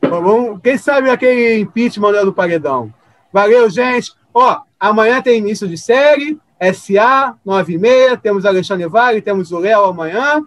Vamos, 0.00 0.60
quem 0.62 0.78
sabe 0.78 1.10
aquele 1.10 1.60
impeachment 1.60 2.24
do 2.24 2.32
paredão. 2.32 2.92
Valeu, 3.32 3.68
gente. 3.68 4.12
Ó, 4.32 4.60
amanhã 4.78 5.20
tem 5.20 5.38
início 5.38 5.68
de 5.68 5.76
série, 5.76 6.38
SA, 6.72 7.34
9h30, 7.46 8.20
temos 8.20 8.46
Alexandre 8.46 8.86
Vale, 8.86 9.20
temos 9.20 9.52
o 9.52 9.58
Léo 9.58 9.84
amanhã. 9.84 10.42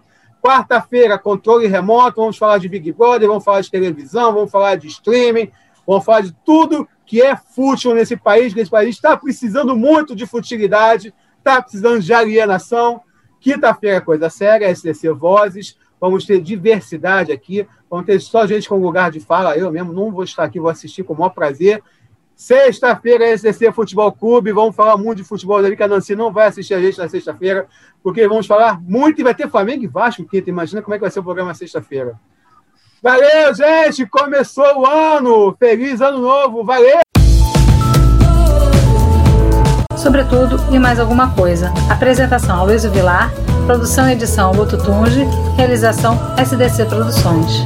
Quarta-feira, 0.46 1.18
controle 1.18 1.66
remoto, 1.66 2.20
vamos 2.20 2.38
falar 2.38 2.58
de 2.58 2.68
Big 2.68 2.92
Brother, 2.92 3.26
vamos 3.26 3.42
falar 3.42 3.62
de 3.62 3.68
televisão, 3.68 4.32
vamos 4.32 4.48
falar 4.48 4.76
de 4.76 4.86
streaming, 4.86 5.50
vamos 5.84 6.04
falar 6.04 6.20
de 6.20 6.32
tudo 6.44 6.88
que 7.04 7.20
é 7.20 7.34
fútil 7.34 7.92
nesse 7.92 8.16
país, 8.16 8.54
que 8.54 8.60
esse 8.60 8.70
país 8.70 8.94
está 8.94 9.16
precisando 9.16 9.76
muito 9.76 10.14
de 10.14 10.24
futilidade, 10.24 11.12
está 11.36 11.60
precisando 11.60 12.00
de 12.00 12.14
alienação. 12.14 13.00
Quinta-feira, 13.40 14.00
coisa 14.00 14.30
séria, 14.30 14.70
SDC 14.70 15.10
Vozes, 15.14 15.76
vamos 16.00 16.24
ter 16.24 16.40
diversidade 16.40 17.32
aqui, 17.32 17.66
vamos 17.90 18.06
ter 18.06 18.20
só 18.20 18.46
gente 18.46 18.68
com 18.68 18.76
lugar 18.76 19.10
de 19.10 19.18
fala, 19.18 19.58
eu 19.58 19.72
mesmo 19.72 19.92
não 19.92 20.12
vou 20.12 20.22
estar 20.22 20.44
aqui, 20.44 20.60
vou 20.60 20.70
assistir 20.70 21.02
com 21.02 21.12
o 21.12 21.18
maior 21.18 21.30
prazer. 21.30 21.82
Sexta-feira, 22.36 23.34
SCC 23.36 23.72
Futebol 23.72 24.12
Clube. 24.12 24.52
Vamos 24.52 24.76
falar 24.76 24.98
muito 24.98 25.16
de 25.16 25.24
futebol 25.24 25.56
ali, 25.56 25.74
que 25.74 25.82
a 25.82 25.88
Nancy 25.88 26.14
não 26.14 26.30
vai 26.30 26.48
assistir 26.48 26.74
a 26.74 26.80
gente 26.80 26.98
na 26.98 27.08
sexta-feira, 27.08 27.66
porque 28.02 28.28
vamos 28.28 28.46
falar 28.46 28.78
muito 28.82 29.18
e 29.18 29.24
vai 29.24 29.34
ter 29.34 29.48
Flamengo 29.48 29.84
e 29.84 29.86
Vasco 29.86 30.22
quinta. 30.22 30.50
Imagina 30.50 30.82
como 30.82 30.94
é 30.94 30.98
que 30.98 31.00
vai 31.00 31.10
ser 31.10 31.20
o 31.20 31.24
programa 31.24 31.54
sexta-feira. 31.54 32.20
Valeu, 33.02 33.54
gente! 33.54 34.04
Começou 34.06 34.82
o 34.82 34.86
ano! 34.86 35.56
Feliz 35.58 36.02
ano 36.02 36.18
novo! 36.18 36.62
Valeu! 36.62 36.98
Sobretudo 39.96 40.58
e 40.74 40.78
mais 40.78 41.00
alguma 41.00 41.34
coisa. 41.34 41.72
Apresentação 41.90 42.66
Luiz 42.66 42.84
Vilar, 42.84 43.32
produção 43.64 44.08
e 44.10 44.12
edição 44.12 44.52
Luto 44.52 44.76
Tunge, 44.76 45.24
realização 45.56 46.18
SDC 46.36 46.84
Produções. 46.84 47.64